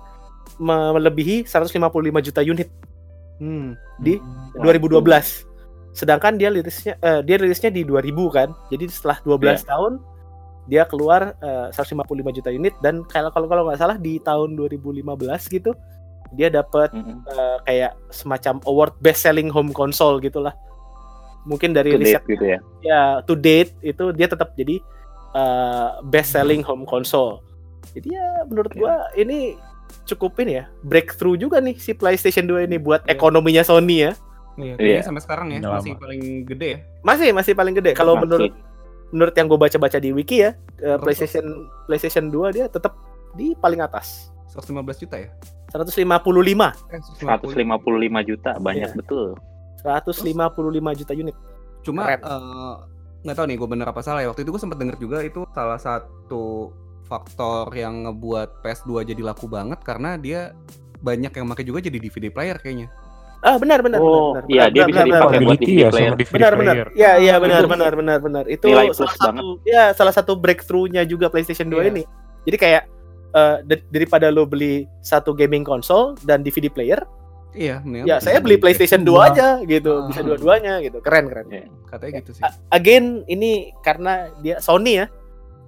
melebihi 0.59 1.47
155 1.47 1.81
juta 2.22 2.43
unit 2.43 2.68
Hmm. 3.41 3.72
di 3.97 4.20
Wah, 4.53 4.68
2012. 4.68 5.49
Sedangkan 5.91 6.37
dia 6.37 6.53
rilisnya 6.53 7.01
eh, 7.01 7.24
dia 7.24 7.41
rilisnya 7.41 7.72
di 7.72 7.89
2000 7.89 8.28
kan. 8.28 8.53
Jadi 8.68 8.85
setelah 8.93 9.16
12 9.24 9.64
Iya. 9.64 9.64
tahun 9.64 9.93
dia 10.68 10.83
keluar 10.85 11.33
eh, 11.41 11.72
155 11.72 12.05
juta 12.31 12.53
unit 12.53 12.76
dan 12.85 13.01
kalau 13.09 13.33
kalau 13.33 13.49
kalau 13.49 13.62
nggak 13.64 13.81
salah 13.81 13.97
di 13.97 14.20
tahun 14.20 14.55
2015 14.55 15.03
gitu 15.49 15.72
dia 16.31 16.47
dapat 16.47 16.93
Mm-mm. 16.93 17.24
eh, 17.26 17.57
kayak 17.64 17.93
semacam 18.12 18.61
award 18.68 18.93
best 19.01 19.24
selling 19.24 19.49
home 19.49 19.72
console 19.72 20.20
gitulah. 20.20 20.53
Mungkin 21.49 21.72
dari 21.72 21.97
To 21.97 21.99
riset 21.99 22.20
date 22.20 22.31
gitu 22.37 22.45
ya. 22.45 22.59
ya 22.85 23.01
to 23.24 23.33
date 23.33 23.72
itu 23.81 24.12
dia 24.12 24.28
tetap 24.28 24.53
jadi 24.53 24.85
uh, 25.33 26.03
best 26.05 26.33
selling 26.33 26.61
home 26.61 26.83
console. 26.83 27.43
Jadi 27.91 28.11
ya 28.11 28.28
menurut 28.45 28.70
Oke. 28.70 28.78
gua 28.78 28.95
ini 29.14 29.57
cukup 30.07 30.39
ini 30.39 30.57
ya 30.57 30.64
breakthrough 30.83 31.35
juga 31.35 31.59
nih 31.59 31.74
si 31.74 31.91
PlayStation 31.93 32.45
2 32.45 32.64
ini 32.64 32.76
buat 32.76 33.03
Iya. 33.03 33.12
ekonominya 33.12 33.62
Sony 33.62 34.05
ya. 34.05 34.12
Iya, 34.55 34.74
Iya. 34.76 35.01
sampai 35.01 35.20
sekarang 35.20 35.47
ya 35.51 35.59
Udah 35.61 35.72
masih 35.78 35.93
lama. 35.95 36.01
paling 36.01 36.22
gede 36.45 36.68
ya. 36.68 36.78
Masih 37.01 37.28
masih 37.33 37.53
paling 37.53 37.74
gede 37.74 37.93
kalau 37.93 38.14
menurut 38.16 38.53
menurut 39.11 39.35
yang 39.35 39.47
gue 39.47 39.59
baca-baca 39.59 39.99
di 39.99 40.11
wiki 40.11 40.39
ya 40.41 40.55
uh? 40.85 40.95
PlayStation 40.97 41.43
PlayStation 41.85 42.28
2 42.28 42.53
dia 42.53 42.66
tetap 42.66 42.95
di 43.33 43.57
paling 43.57 43.81
atas 43.81 44.31
115 44.49 44.70
juta 44.99 45.16
ya? 45.16 45.31
155 45.70 46.74
Eh, 46.91 46.99
155 47.16 47.51
juta 48.22 48.51
banyak 48.59 48.87
Iya. 48.87 48.97
betul. 48.97 49.35
155 49.81 50.53
juta 50.95 51.12
unit. 51.12 51.37
Cuma 51.81 52.05
Keren. 52.05 52.20
eh, 52.20 52.74
nggak 53.20 53.34
tahu 53.34 53.46
nih 53.46 53.56
gue 53.56 53.68
bener 53.68 53.86
apa 53.86 54.00
salah 54.00 54.20
ya. 54.20 54.28
Waktu 54.28 54.42
itu 54.42 54.50
gue 54.50 54.60
sempat 54.60 54.76
denger 54.76 54.96
juga 54.96 55.20
itu 55.20 55.44
salah 55.50 55.76
satu 55.76 56.72
faktor 57.02 57.68
yang 57.72 58.06
ngebuat 58.06 58.60
PS2 58.60 59.02
jadi 59.04 59.20
laku 59.20 59.44
banget 59.44 59.80
karena 59.80 60.14
dia 60.14 60.54
banyak 60.98 61.28
yang 61.30 61.46
pakai 61.46 61.64
juga 61.64 61.80
jadi 61.80 61.96
DVD 61.96 62.28
player 62.28 62.56
kayaknya. 62.56 62.88
Ah 63.40 63.56
benar 63.56 63.80
benar 63.80 63.98
Oh, 63.98 64.36
benar. 64.36 64.44
benar, 64.44 64.44
iya, 64.46 64.62
benar, 64.62 64.68
dia 64.68 64.80
benar, 64.80 64.86
bisa 64.86 65.00
benar, 65.00 65.08
dipakai 65.10 65.32
benar. 65.34 65.48
buat 65.48 65.58
DVD 65.58 65.72
ya 65.72 65.88
player. 65.88 66.12
DVD 66.12 66.30
benar 66.30 66.52
benar 66.54 66.74
player. 66.76 66.88
ya 66.94 67.10
iya 67.16 67.34
benar 67.36 67.58
Itu 67.58 67.68
benar 67.68 67.92
benar 67.94 68.18
benar 68.20 68.44
itu 68.46 68.64
nilai 68.68 68.86
plus 68.86 68.98
salah 68.98 69.10
banget. 69.10 69.24
satu 69.32 69.46
ya 69.64 69.84
salah 69.90 70.14
satu 70.14 70.32
breakthrough-nya 70.34 71.02
juga 71.02 71.26
PlayStation 71.26 71.66
2 71.66 71.76
Iya. 71.78 71.88
ini 71.90 72.02
jadi 72.44 72.56
kayak 72.56 72.82
da- 73.62 73.86
daripada 73.88 74.28
lo 74.28 74.44
beli 74.44 74.84
satu 75.00 75.32
gaming 75.32 75.62
console 75.62 76.20
dan 76.20 76.40
DVD 76.40 76.68
player 76.68 77.00
Iya, 77.51 77.82
mendingan 77.82 78.07
ya 78.07 78.16
saya 78.18 78.38
beli 78.38 78.57
PlayStation 78.57 79.03
2 79.03 79.07
dua. 79.07 79.28
aja 79.28 79.48
gitu 79.61 79.92
Ah. 79.92 80.07
bisa 80.07 80.20
dua-duanya 80.20 80.78
gitu 80.78 80.98
keren 80.98 81.26
keren 81.26 81.46
Katanya 81.84 82.22
gitu 82.22 82.30
sih. 82.32 82.42
A- 82.42 82.55
again 82.70 83.26
ini 83.26 83.74
karena 83.80 84.30
dia 84.38 84.59
Sony 84.59 84.92
ya 84.96 85.07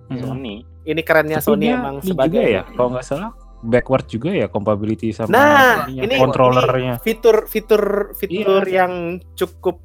Hmm. 0.06 0.18
Sony. 0.20 0.62
ini 0.82 1.00
kerennya 1.00 1.38
Tapi 1.38 1.46
Sony 1.48 1.64
dia 1.64 1.74
emang 1.74 1.96
ini 1.96 2.08
sebagai 2.08 2.38
juga 2.38 2.50
ya, 2.52 2.62
kalau 2.68 2.88
nggak 2.90 3.02
salah 3.04 3.30
backward 3.60 4.04
juga 4.04 4.30
ya 4.30 4.46
compatibility 4.46 5.10
sama 5.10 5.30
Nah, 5.30 5.86
ini- 5.88 6.18
controllernya. 6.18 6.98
fitur 6.98 7.46
fitur 7.46 8.10
fitur 8.12 8.62
Iya. 8.62 8.82
yang 8.82 8.92
cukup 9.32 9.78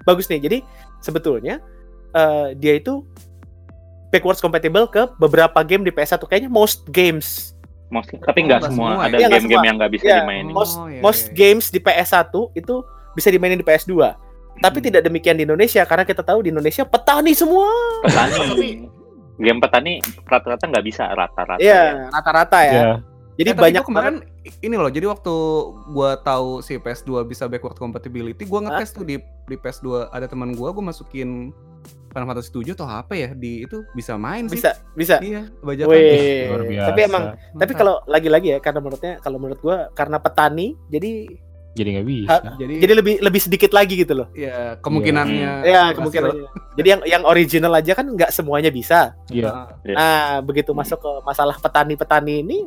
bagus 0.00 0.26
nih. 0.26 0.38
Jadi 0.40 0.58
sebetulnya 0.98 1.58
eh, 2.08 2.54
dia 2.54 2.72
itu 2.72 3.04
backwards 4.08 4.38
compatible 4.38 4.86
ke 4.86 5.06
beberapa 5.16 5.60
game 5.60 5.84
di 5.84 5.90
PS1 5.90 6.24
kayaknya 6.24 6.48
most 6.48 6.88
games. 6.88 7.52
Most- 7.88 8.12
tapi 8.12 8.40
Oh, 8.40 8.46
nggak 8.46 8.58
nggak 8.60 8.70
semua, 8.70 8.88
semua 8.92 9.04
ada 9.04 9.14
ya? 9.14 9.20
Iya, 9.20 9.28
game-game 9.32 9.64
yang 9.64 9.76
nggak 9.76 9.92
bisa 9.92 10.04
Iya, 10.04 10.16
dimainin. 10.20 10.52
most 10.52 10.74
Oh, 10.76 10.86
iya, 10.86 11.00
most 11.00 11.24
iya, 11.24 11.34
games 11.34 11.66
di 11.68 11.78
PS1 11.78 12.24
itu 12.52 12.74
bisa 13.12 13.28
dimainin 13.28 13.56
di 13.56 13.64
PS2. 13.64 13.92
Tapi 14.58 14.78
Hmm. 14.78 14.86
tidak 14.86 15.02
demikian 15.02 15.34
di 15.34 15.44
Indonesia 15.44 15.82
karena 15.82 16.02
kita 16.02 16.20
tahu 16.20 16.42
di 16.42 16.50
Indonesia 16.50 16.82
petani 16.82 17.32
semua. 17.32 17.68
Petani. 18.02 18.90
game 19.38 19.62
petani 19.62 19.92
rata-rata 20.24 20.66
nggak 20.66 20.82
bisa 20.82 21.06
rata-rata. 21.08 21.62
Iya, 21.62 22.10
rata-rata 22.10 22.58
ya. 22.60 22.72
Ya, 22.74 22.90
Jadi 23.38 23.48
Eh, 23.48 23.54
tapi 23.54 23.64
banyak 23.70 23.82
kemarin 23.86 24.16
ini 24.58 24.74
loh. 24.74 24.90
Jadi 24.90 25.06
waktu 25.06 25.34
gua 25.88 26.18
tahu 26.18 26.58
si 26.58 26.74
PS2 26.74 27.22
bisa 27.22 27.46
backward 27.46 27.78
compatibility, 27.78 28.42
gua 28.42 28.66
ngetes 28.66 28.90
tuh 28.90 29.06
di 29.06 29.14
di 29.46 29.54
PS2 29.54 30.10
ada 30.10 30.26
teman 30.26 30.52
gua, 30.52 30.74
gua 30.74 30.82
masukin 30.84 31.54
Final 32.08 32.26
Fantasy 32.26 32.50
7 32.50 32.72
atau 32.72 32.86
apa 32.86 33.12
ya 33.12 33.30
di 33.30 33.62
itu 33.62 33.84
bisa 33.92 34.16
main 34.16 34.44
sih. 34.44 34.56
bisa 34.56 34.70
bisa. 34.92 35.16
Iya, 35.18 35.46
bajakan. 35.60 35.88
Wih, 35.88 36.42
luar 36.46 36.62
biasa. 36.64 36.86
tapi 36.88 37.00
emang 37.02 37.22
tapi 37.52 37.72
kalau 37.74 37.94
lagi-lagi 38.04 38.48
ya 38.50 38.58
karena 38.58 38.78
menurutnya 38.78 39.14
kalau 39.18 39.36
menurut 39.36 39.58
gua 39.58 39.76
karena 39.92 40.16
petani 40.16 40.72
jadi 40.86 41.28
jadi 41.70 41.88
nggak 41.94 42.08
bisa. 42.08 42.34
jadi 42.56 42.74
jadi 42.80 42.92
lebih 42.92 43.14
lebih 43.20 43.40
sedikit 43.40 43.70
lagi 43.70 43.94
gitu 43.94 44.10
loh. 44.12 44.26
ya 44.32 44.74
kemungkinannya 44.78 45.62
Ya 45.62 45.86
berhasil. 45.86 45.94
kemungkinannya. 45.94 46.46
Jadi 46.78 46.88
yang 46.88 47.02
yang 47.04 47.22
original 47.24 47.72
aja 47.72 47.92
kan 47.92 48.06
nggak 48.08 48.30
semuanya 48.30 48.70
bisa. 48.70 49.14
Iya. 49.28 49.46
Ah, 49.48 49.66
Iya. 49.82 49.94
Nah 49.94 50.16
begitu 50.40 50.70
masuk 50.70 50.98
ke 50.98 51.10
masalah 51.22 51.54
petani-petani 51.54 52.40
ini, 52.40 52.66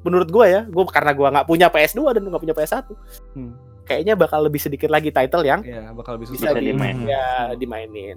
menurut 0.00 0.28
gua 0.28 0.44
ya, 0.46 0.60
gua 0.64 0.84
karena 0.86 1.12
gua 1.12 1.28
nggak 1.30 1.46
punya 1.46 1.68
PS2 1.68 2.00
dan 2.10 2.22
nggak 2.22 2.40
punya 2.40 2.52
PS1, 2.52 2.88
Hmm. 3.32 3.52
kayaknya 3.82 4.12
bakal 4.14 4.40
lebih 4.40 4.56
sedikit 4.58 4.88
lagi 4.88 5.08
title 5.08 5.40
yang 5.42 5.60
ya 5.60 5.92
bakal 5.92 6.16
lebih 6.16 6.28
bisa, 6.28 6.48
susah. 6.48 6.56
di, 6.56 6.68
dimainin. 6.68 7.04
ya 7.06 7.24
dimainin. 7.54 8.16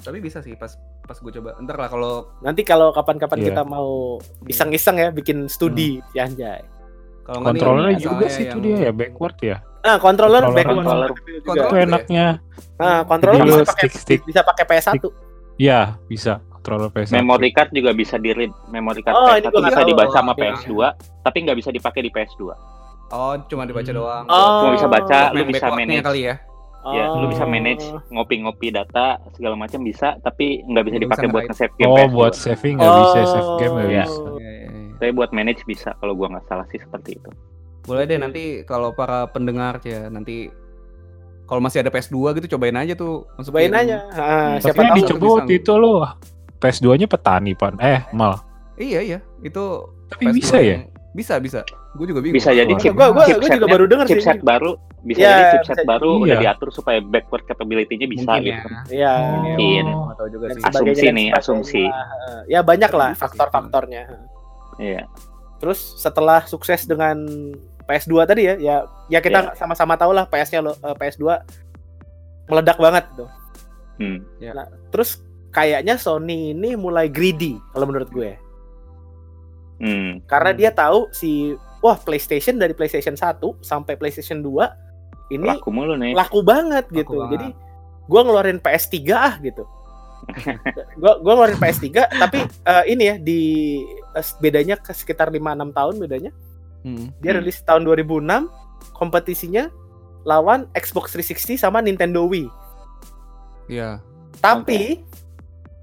Tapi 0.00 0.18
bisa 0.18 0.40
sih 0.40 0.54
pas 0.54 0.72
pas 1.00 1.14
gue 1.14 1.32
coba. 1.32 1.56
Ntar 1.58 1.76
lah 1.76 1.88
kalau 1.88 2.12
Nanti 2.40 2.62
kalau 2.62 2.88
kapan-kapan 2.90 3.38
Iya. 3.38 3.46
kita 3.46 3.62
mau 3.62 4.16
iseng-iseng 4.46 4.96
ya 4.96 5.08
bikin 5.10 5.46
studi 5.46 6.00
ya 6.10 6.24
anjay. 6.24 6.64
kalau 7.22 7.46
nih, 7.46 7.62
misalnya 7.62 7.92
juga 7.94 8.26
sih 8.26 8.42
itu 8.42 8.50
yang- 8.50 8.62
dia 8.74 8.76
ya 8.80 8.92
backward 8.92 9.36
ya. 9.38 9.56
Nah, 9.80 9.96
controller 9.96 10.42
Controller, 10.42 10.56
backward 10.56 10.76
controller. 10.78 11.10
Controller. 11.40 11.62
Itu 11.62 11.72
ya? 11.72 11.84
enaknya. 11.86 12.26
Nah, 12.76 12.98
controller 13.04 13.44
bisa 13.44 13.62
pakai 13.62 13.86
stick 13.86 13.92
stick. 13.94 14.20
bisa 14.26 14.40
pakai 14.42 14.64
PS1. 14.66 15.04
Iya, 15.56 15.80
bisa 16.04 16.32
controller 16.50 16.90
PS1. 16.90 17.14
Memory 17.14 17.50
card 17.52 17.70
juga 17.70 17.90
bisa 17.92 18.16
di 18.16 18.30
read. 18.30 18.50
Memory 18.66 19.00
card 19.00 19.14
Oh, 19.14 19.30
ini 19.30 19.38
PS1 19.38 19.46
gua 19.46 19.60
nggak 19.60 19.70
bisa 19.70 19.82
dibaca 19.86 20.10
sama 20.10 20.32
Iya. 20.32 20.40
PS2, 20.42 20.70
tapi 21.22 21.36
nggak 21.40 21.56
bisa 21.56 21.70
dipakai 21.70 22.00
di 22.02 22.10
PS2. 22.10 22.42
Oh, 23.10 23.34
cuma 23.46 23.62
dibaca 23.64 23.86
Hmm. 23.86 23.98
doang. 23.98 24.24
Oh. 24.26 24.58
Cuma 24.60 24.70
bisa 24.74 24.88
baca, 24.88 25.18
lu 25.30 25.36
main 25.36 25.48
bisa 25.50 25.66
manage. 25.70 26.02
kali 26.02 26.20
ya. 26.24 26.34
Ya, 26.82 27.12
lu 27.12 27.28
bisa 27.28 27.44
Oh. 27.44 27.50
manage 27.50 27.84
ngopi-ngopi 28.08 28.68
data 28.68 29.20
segala 29.30 29.52
macam 29.52 29.80
bisa, 29.80 30.16
tapi 30.18 30.64
nggak 30.64 30.84
bisa 30.86 30.96
dipakai 30.98 31.28
buat 31.28 31.44
nge-save 31.46 31.74
game 31.76 31.86
Oh, 31.86 31.96
PS2. 31.98 32.08
buat 32.10 32.32
saving 32.32 32.74
nggak 32.74 32.92
bisa, 32.96 33.18
save 33.26 33.50
game 33.54 33.72
nggak 33.74 33.84
Iya. 33.86 34.00
bisa. 34.02 34.20
Iya, 34.32 34.50
iya. 34.50 34.68
Tapi 34.96 35.10
buat 35.12 35.30
manage 35.30 35.62
bisa 35.64 35.92
kalau 35.96 36.12
gua 36.12 36.28
nggak 36.30 36.46
salah 36.46 36.64
sih 36.66 36.76
seperti 36.76 37.10
itu. 37.14 37.30
Boleh 37.82 38.04
deh 38.04 38.16
nanti 38.16 38.44
kalau 38.62 38.90
para 38.90 39.24
pendengar 39.26 39.80
ya 39.82 40.06
nanti 40.06 40.48
kalau 41.44 41.58
masih 41.58 41.80
ada 41.80 41.88
PS2 41.88 42.16
gitu 42.34 42.56
cobain 42.56 42.74
aja 42.74 42.94
tuh. 42.94 43.28
masukin. 43.34 43.68
Cobain 43.68 43.72
aja. 43.74 43.96
Ah, 44.10 44.54
Tapi 44.54 44.62
siapa 44.62 44.78
yang 44.78 44.88
tahu 44.88 44.98
dicoba 44.98 45.26
waktu 45.36 45.52
itu 45.54 45.72
lo 45.74 45.92
PS2-nya 46.56 47.06
petani 47.06 47.52
pan. 47.52 47.74
Eh, 47.76 48.00
mal. 48.10 48.40
Iya 48.74 49.00
iya, 49.02 49.18
itu 49.40 49.64
Tapi 50.08 50.22
PS2 50.26 50.36
bisa 50.36 50.56
ya? 50.58 50.76
Bisa 51.10 51.34
bisa. 51.36 51.60
Gue 51.90 52.06
juga 52.06 52.22
bingung. 52.22 52.38
Bisa 52.38 52.50
jadi 52.50 52.70
chip, 52.78 52.94
Gua- 52.94 53.10
gua- 53.10 53.18
gua 53.18 53.24
chipsetnya- 53.26 53.56
juga 53.58 53.66
baru 53.66 53.84
denger 53.84 54.06
sih. 54.06 54.14
chipset 54.16 54.40
baru, 54.40 54.70
bisa 55.02 55.18
Iya, 55.18 55.30
jadi 55.32 55.46
chipset 55.58 55.76
bisa- 55.76 55.90
baru 55.90 56.10
iya. 56.12 56.22
udah 56.22 56.36
diatur 56.38 56.68
supaya 56.70 56.98
backward 57.02 57.44
capability-nya 57.44 58.06
bisa 58.06 58.30
Mungkin 58.30 58.42
gitu. 58.46 58.66
ya. 58.70 58.80
Iya. 58.88 59.12
Mungkin. 59.26 59.84
Oh. 59.90 60.02
Nggak 60.06 60.16
tahu 60.16 60.28
juga 60.30 60.46
sih. 60.48 60.62
Asumsi 60.62 61.06
nih, 61.10 61.28
asumsi. 61.32 61.82
Eh, 61.82 62.40
Ya 62.48 62.60
banyak 62.62 62.90
lah 62.90 63.10
sih. 63.10 63.18
faktor-faktornya. 63.18 64.02
Iya. 64.78 65.02
Terus 65.58 65.98
setelah 65.98 66.46
sukses 66.46 66.86
dengan 66.86 67.26
PS2 67.84 68.22
tadi 68.22 68.46
ya, 68.46 68.54
ya 68.54 68.76
ya 69.08 69.18
kita 69.18 69.52
sama-sama 69.54 69.98
tahu 69.98 70.14
lah 70.14 70.24
PS-nya 70.24 70.62
lo 70.62 70.72
eh, 70.72 70.94
PS2 70.94 71.42
meledak 72.46 72.78
banget 72.78 73.04
tuh. 73.14 73.26
Hmm. 73.98 74.22
Terus 74.88 75.18
kayaknya 75.50 75.98
Sony 75.98 76.54
ini 76.54 76.78
mulai 76.78 77.10
greedy 77.10 77.58
kalau 77.74 77.90
menurut 77.90 78.08
gue. 78.08 78.38
Hmm. 79.80 80.20
Karena 80.24 80.50
Hmm. 80.52 80.58
dia 80.58 80.70
tahu 80.70 81.10
si 81.10 81.56
wah 81.80 81.96
PlayStation 81.96 82.56
dari 82.56 82.72
PlayStation 82.72 83.16
1 83.16 83.40
sampai 83.60 83.96
PlayStation 83.96 84.40
2 84.40 84.52
ini 85.30 85.46
Laku 85.46 85.70
mulu 85.70 85.94
nih. 85.94 86.12
laku 86.12 86.42
banget 86.42 86.84
Laku 86.90 86.96
gitu. 86.96 87.14
banget. 87.16 87.32
Jadi 87.32 87.46
gua 88.06 88.20
ngeluarin 88.26 88.58
PS3 88.58 88.94
ah 89.12 89.34
gitu. 89.38 89.62
gua 91.00 91.22
gua 91.22 91.32
ngeluarin 91.38 91.56
PS3 91.56 91.86
tapi 92.18 92.38
eh, 92.44 92.84
ini 92.88 93.04
ya 93.04 93.14
di 93.16 93.40
eh, 94.10 94.26
bedanya 94.38 94.76
ke 94.76 94.90
sekitar 94.90 95.30
5 95.30 95.38
6 95.38 95.70
tahun 95.70 95.94
bedanya. 95.96 96.32
Hmm. 96.82 97.12
Dia 97.20 97.32
Hmm. 97.32 97.40
rilis 97.40 97.62
tahun 97.62 97.86
2006 97.86 98.50
kompetisinya 98.92 99.70
lawan 100.24 100.68
Xbox 100.74 101.14
360 101.14 101.56
sama 101.56 101.80
Nintendo 101.80 102.26
Wii. 102.26 102.48
Iya. 103.66 104.02
Tapi 104.40 105.00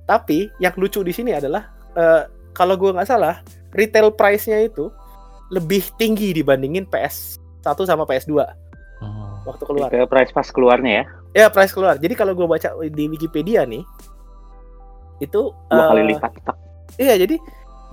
tapi 0.03 0.47
yang 0.57 0.75
lucu 0.75 1.01
di 1.01 1.11
sini 1.11 1.31
adalah 1.31 1.71
eh, 1.93 2.23
kalau 2.51 2.75
gua 2.75 2.93
nggak 2.93 3.07
salah 3.07 3.39
retail 3.71 4.11
price-nya 4.11 4.59
itu 4.59 4.91
lebih 5.47 5.83
tinggi 5.95 6.35
dibandingin 6.35 6.83
PS1 6.87 7.77
sama 7.83 8.03
PS2 8.03 8.43
Oh. 8.97 9.37
waktu 9.45 9.63
keluar. 9.69 9.93
Ke 9.93 10.09
price 10.09 10.33
pas 10.33 10.49
keluarnya 10.49 10.91
ya, 10.91 11.03
Ya 11.37 11.45
price 11.53 11.69
keluar. 11.69 12.01
Jadi 12.01 12.17
kalau 12.17 12.33
gue 12.33 12.49
baca 12.49 12.73
di 12.89 13.05
Wikipedia 13.05 13.61
nih, 13.61 13.85
itu 15.21 15.53
dua 15.69 15.83
eh, 15.85 15.87
kali 15.93 16.01
lipat. 16.13 16.31
Tak. 16.41 16.57
Iya 16.97 17.13
jadi 17.21 17.35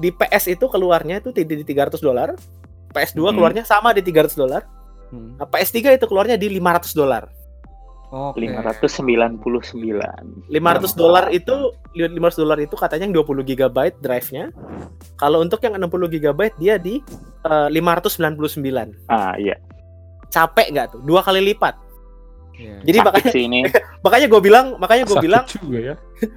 di 0.00 0.08
PS 0.08 0.56
itu 0.56 0.64
keluarnya 0.66 1.20
itu 1.20 1.28
di 1.30 1.44
di 1.44 1.60
300 1.60 2.00
dolar, 2.00 2.32
PS2 2.90 3.20
Hmm. 3.20 3.36
keluarnya 3.36 3.62
sama 3.68 3.92
di 3.92 4.00
300 4.00 4.32
dolar, 4.32 4.64
Hmm. 5.12 5.36
nah, 5.36 5.44
PS3 5.44 5.92
itu 5.92 6.08
keluarnya 6.08 6.40
di 6.40 6.48
500 6.48 6.96
dolar. 6.96 7.28
Oke. 8.14 8.46
599. 8.46 9.74
500 10.46 10.94
dolar 10.94 11.34
itu 11.34 11.74
500 11.98 12.38
dolar 12.38 12.58
itu 12.62 12.74
katanya 12.78 13.10
yang 13.10 13.14
20 13.18 13.42
GB 13.42 13.76
drive-nya. 13.98 14.54
Kalau 15.18 15.42
untuk 15.42 15.58
yang 15.66 15.74
60 15.74 16.14
GB 16.14 16.40
dia 16.62 16.78
di 16.78 17.02
eh, 17.42 17.68
599. 17.74 19.10
Ah 19.10 19.34
iya. 19.34 19.58
Capek 20.30 20.70
nggak 20.70 20.86
tuh? 20.94 21.00
Dua 21.02 21.26
kali 21.26 21.42
lipat. 21.42 21.74
Iya. 22.54 22.78
Jadi 22.86 22.98
Sakit 23.02 23.06
makanya 23.10 23.30
sih 23.34 23.42
ini. 23.50 23.60
makanya 24.06 24.26
gue 24.30 24.40
bilang 24.40 24.66
makanya 24.78 25.04
gue 25.10 25.18
bilang 25.18 25.44
juga 25.50 25.78
ya. 25.82 25.94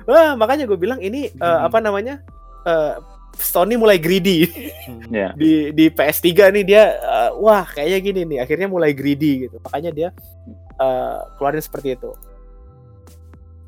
wah, 0.10 0.34
makanya 0.42 0.66
gue 0.66 0.78
bilang 0.82 0.98
ini 0.98 1.30
eh, 1.30 1.46
Hmm. 1.46 1.68
apa 1.70 1.78
namanya 1.78 2.26
eh, 2.66 2.94
Sony 3.38 3.78
mulai 3.78 3.98
greedy. 3.98 4.46
Ya. 5.08 5.32
di 5.40 5.72
di 5.72 5.88
PS3 5.88 6.28
nih 6.52 6.64
dia 6.68 6.84
eh, 6.92 7.32
wah 7.40 7.64
kayaknya 7.64 8.00
gini 8.02 8.22
nih 8.28 8.40
akhirnya 8.44 8.68
mulai 8.68 8.92
greedy 8.92 9.48
gitu 9.48 9.56
makanya 9.64 9.92
dia 9.92 10.10
eh, 10.76 11.20
keluarin 11.40 11.64
seperti 11.64 11.96
itu 11.96 12.12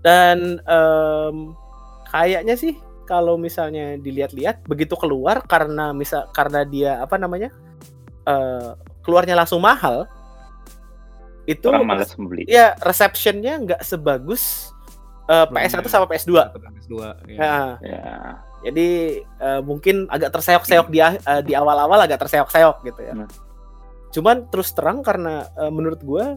dan 0.03 0.59
em, 0.59 1.55
kayaknya 2.07 2.55
sih 2.55 2.75
kalau 3.07 3.39
misalnya 3.39 3.95
dilihat-lihat 3.95 4.67
begitu 4.67 4.99
keluar 4.99 5.39
karena 5.43 5.95
misal 5.95 6.27
karena 6.31 6.63
dia 6.63 6.99
apa 6.99 7.15
namanya 7.15 7.55
eh, 8.25 8.75
keluarnya 8.99 9.39
langsung 9.39 9.63
mahal 9.63 10.03
itu 11.47 11.65
Orang 11.65 11.87
malas 11.87 12.11
membeli. 12.13 12.43
ya 12.45 12.75
receptionnya 12.79 13.63
nggak 13.63 13.81
sebagus 13.81 14.75
eh, 15.27 15.47
PS1 15.47 15.87
sama 15.87 16.03
PS2 16.05 16.31
PS2. 16.51 16.93
Iya. 17.31 17.39
Nah, 17.39 17.69
Ya. 17.79 18.07
Jadi 18.65 18.87
eh, 19.23 19.61
mungkin 19.63 20.07
agak 20.11 20.35
terseok-seok 20.35 20.87
di 20.91 20.99
eh, 20.99 21.41
di 21.47 21.53
awal-awal 21.55 22.03
agak 22.03 22.19
terseok-seok 22.27 22.83
gitu 22.83 23.01
ya. 23.03 23.13
Hmm. 23.15 23.29
Cuman 24.11 24.47
terus 24.51 24.75
terang 24.75 24.99
karena 25.05 25.47
eh, 25.55 25.71
menurut 25.71 26.01
gua 26.03 26.35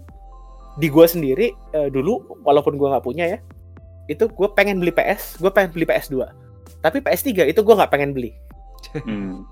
di 0.78 0.88
gua 0.88 1.04
sendiri 1.10 1.52
eh, 1.74 1.88
dulu 1.90 2.40
walaupun 2.46 2.78
gua 2.78 2.96
nggak 2.96 3.04
punya 3.06 3.24
ya, 3.26 3.38
itu 4.10 4.24
gue 4.26 4.48
pengen 4.54 4.82
beli 4.82 4.90
PS, 4.90 5.38
gue 5.38 5.50
pengen 5.52 5.70
beli 5.70 5.86
PS2. 5.86 6.26
Tapi 6.82 6.98
PS3 6.98 7.46
itu 7.50 7.60
gua 7.62 7.82
nggak 7.82 7.92
pengen 7.92 8.10
beli. 8.14 8.34
Hmm. 8.92 9.46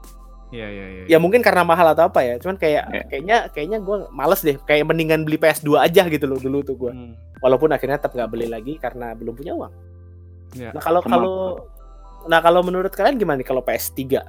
Iya, 0.51 0.67
iya, 0.67 0.87
iya. 0.91 1.03
Ya 1.07 1.19
mungkin 1.23 1.47
karena 1.47 1.63
mahal 1.63 1.95
atau 1.95 2.11
apa 2.11 2.27
ya. 2.27 2.35
Cuman 2.43 2.59
kayak 2.59 2.83
Ya. 2.91 3.03
kayaknya 3.07 3.37
kayaknya 3.55 3.79
gua 3.79 4.11
males 4.11 4.43
deh. 4.43 4.59
Kayak 4.67 4.91
mendingan 4.91 5.23
beli 5.23 5.39
PS2 5.39 5.79
aja 5.79 6.03
gitu 6.11 6.27
loh 6.27 6.43
dulu 6.43 6.67
tuh 6.67 6.75
gua. 6.75 6.91
Hmm. 6.91 7.15
Walaupun 7.39 7.71
akhirnya 7.71 8.03
tetap 8.03 8.19
nggak 8.19 8.31
beli 8.35 8.51
lagi 8.51 8.75
karena 8.83 9.15
belum 9.15 9.39
punya 9.39 9.55
uang. 9.55 9.73
Ya. 10.59 10.75
Nah 10.75 10.83
kalau 10.83 11.01
kalau 11.07 11.63
Nah 12.27 12.41
kalau 12.41 12.61
menurut 12.61 12.93
kalian 12.93 13.17
gimana 13.17 13.41
nih 13.41 13.49
kalau 13.49 13.63
PS3? 13.63 14.21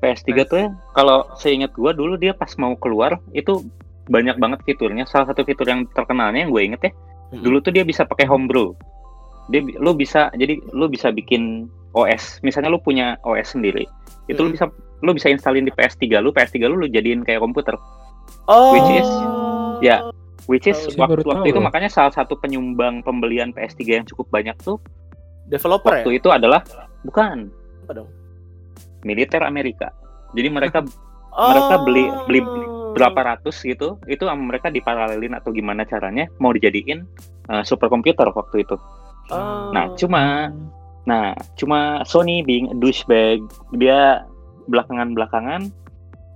PS3 0.00 0.28
tuh 0.48 0.58
ya, 0.64 0.68
kalau 0.96 1.28
seingat 1.36 1.76
gua 1.76 1.92
dulu 1.92 2.16
dia 2.16 2.32
pas 2.32 2.48
mau 2.56 2.72
keluar 2.80 3.20
itu 3.36 3.60
banyak 4.08 4.40
banget 4.40 4.64
fiturnya. 4.64 5.04
Salah 5.04 5.28
satu 5.28 5.44
fitur 5.44 5.68
yang 5.68 5.84
terkenalnya 5.92 6.48
yang 6.48 6.50
gue 6.50 6.62
inget 6.64 6.80
ya, 6.88 6.92
Mm-mm. 7.30 7.44
dulu 7.44 7.60
tuh 7.60 7.68
dia 7.70 7.84
bisa 7.84 8.08
pakai 8.08 8.24
homebrew. 8.24 8.72
Dia 9.52 9.60
lu 9.60 9.92
bisa 9.92 10.32
jadi 10.32 10.56
lu 10.72 10.88
bisa 10.88 11.12
bikin 11.12 11.68
OS. 11.92 12.40
Misalnya 12.40 12.72
lu 12.72 12.80
punya 12.80 13.20
OS 13.28 13.52
sendiri. 13.52 13.84
Itu 14.24 14.40
lu 14.40 14.50
Mm. 14.50 14.54
bisa 14.56 14.64
lu 15.00 15.10
bisa 15.12 15.28
installin 15.28 15.68
di 15.68 15.72
PS3 15.72 16.16
lu, 16.18 16.32
PS3 16.32 16.64
lu 16.64 16.80
lu 16.80 16.88
jadiin 16.88 17.20
kayak 17.20 17.44
komputer. 17.44 17.76
Oh. 18.48 18.72
Which 18.72 18.90
is- 18.96 19.16
ya, 19.84 20.00
Which 20.48 20.66
is 20.66 20.80
Oh, 20.96 21.06
waktu, 21.06 21.22
waktu 21.22 21.46
itu 21.52 21.60
loh. 21.60 21.68
makanya 21.70 21.86
salah 21.86 22.10
satu 22.10 22.34
penyumbang 22.34 23.04
pembelian 23.04 23.54
PS3 23.54 24.02
yang 24.02 24.06
cukup 24.08 24.32
banyak 24.32 24.56
tuh 24.58 24.80
developer 25.50 25.90
waktu 25.92 26.10
ya? 26.14 26.18
itu 26.22 26.28
adalah 26.30 26.60
bukan 27.02 27.50
Apa 27.84 27.92
dong? 27.92 28.08
militer 29.02 29.42
Amerika. 29.42 29.90
Jadi 30.32 30.48
mereka 30.48 30.80
Oh. 31.30 31.46
mereka 31.54 31.74
beli- 31.86 32.14
beli- 32.26 32.70
berapa 32.90 33.20
ratus 33.22 33.62
gitu, 33.62 34.02
itu 34.10 34.26
sama 34.26 34.50
mereka 34.50 34.66
diparalelin 34.66 35.38
atau 35.38 35.54
gimana 35.54 35.86
caranya 35.86 36.26
mau 36.42 36.50
dijadiin 36.50 37.06
uh, 37.46 37.62
superkomputer 37.62 38.26
waktu 38.34 38.66
itu. 38.66 38.74
Oh. 39.30 39.70
Nah, 39.70 39.94
cuma 39.94 40.50
nah, 41.06 41.30
cuma 41.54 42.02
Sony 42.02 42.42
being 42.42 42.74
a 42.74 42.76
douchebag, 42.76 43.46
dia 43.78 44.26
belakangan-belakangan 44.66 45.70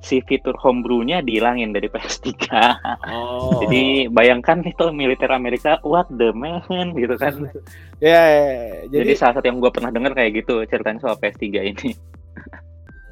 si 0.05 0.20
fitur 0.20 0.52
homebrew-nya 0.61 1.24
dihilangin 1.24 1.72
dari 1.72 1.88
PS3. 1.92 2.28
Oh. 3.09 3.64
Jadi 3.64 4.12
bayangkan 4.12 4.61
itu 4.61 4.92
militer 4.92 5.32
Amerika, 5.32 5.80
what 5.80 6.05
the 6.12 6.28
man 6.36 6.61
gitu 7.00 7.16
kan. 7.16 7.48
ya, 7.98 8.20
ya, 8.20 8.20
ya. 8.28 8.68
Jadi, 8.92 9.09
jadi, 9.09 9.12
salah 9.16 9.40
satu 9.40 9.48
yang 9.48 9.59
gue 9.59 9.72
pernah 9.72 9.88
dengar 9.88 10.12
kayak 10.12 10.44
gitu 10.44 10.61
ceritanya 10.68 11.00
soal 11.00 11.16
PS3 11.16 11.44
ini. 11.64 11.90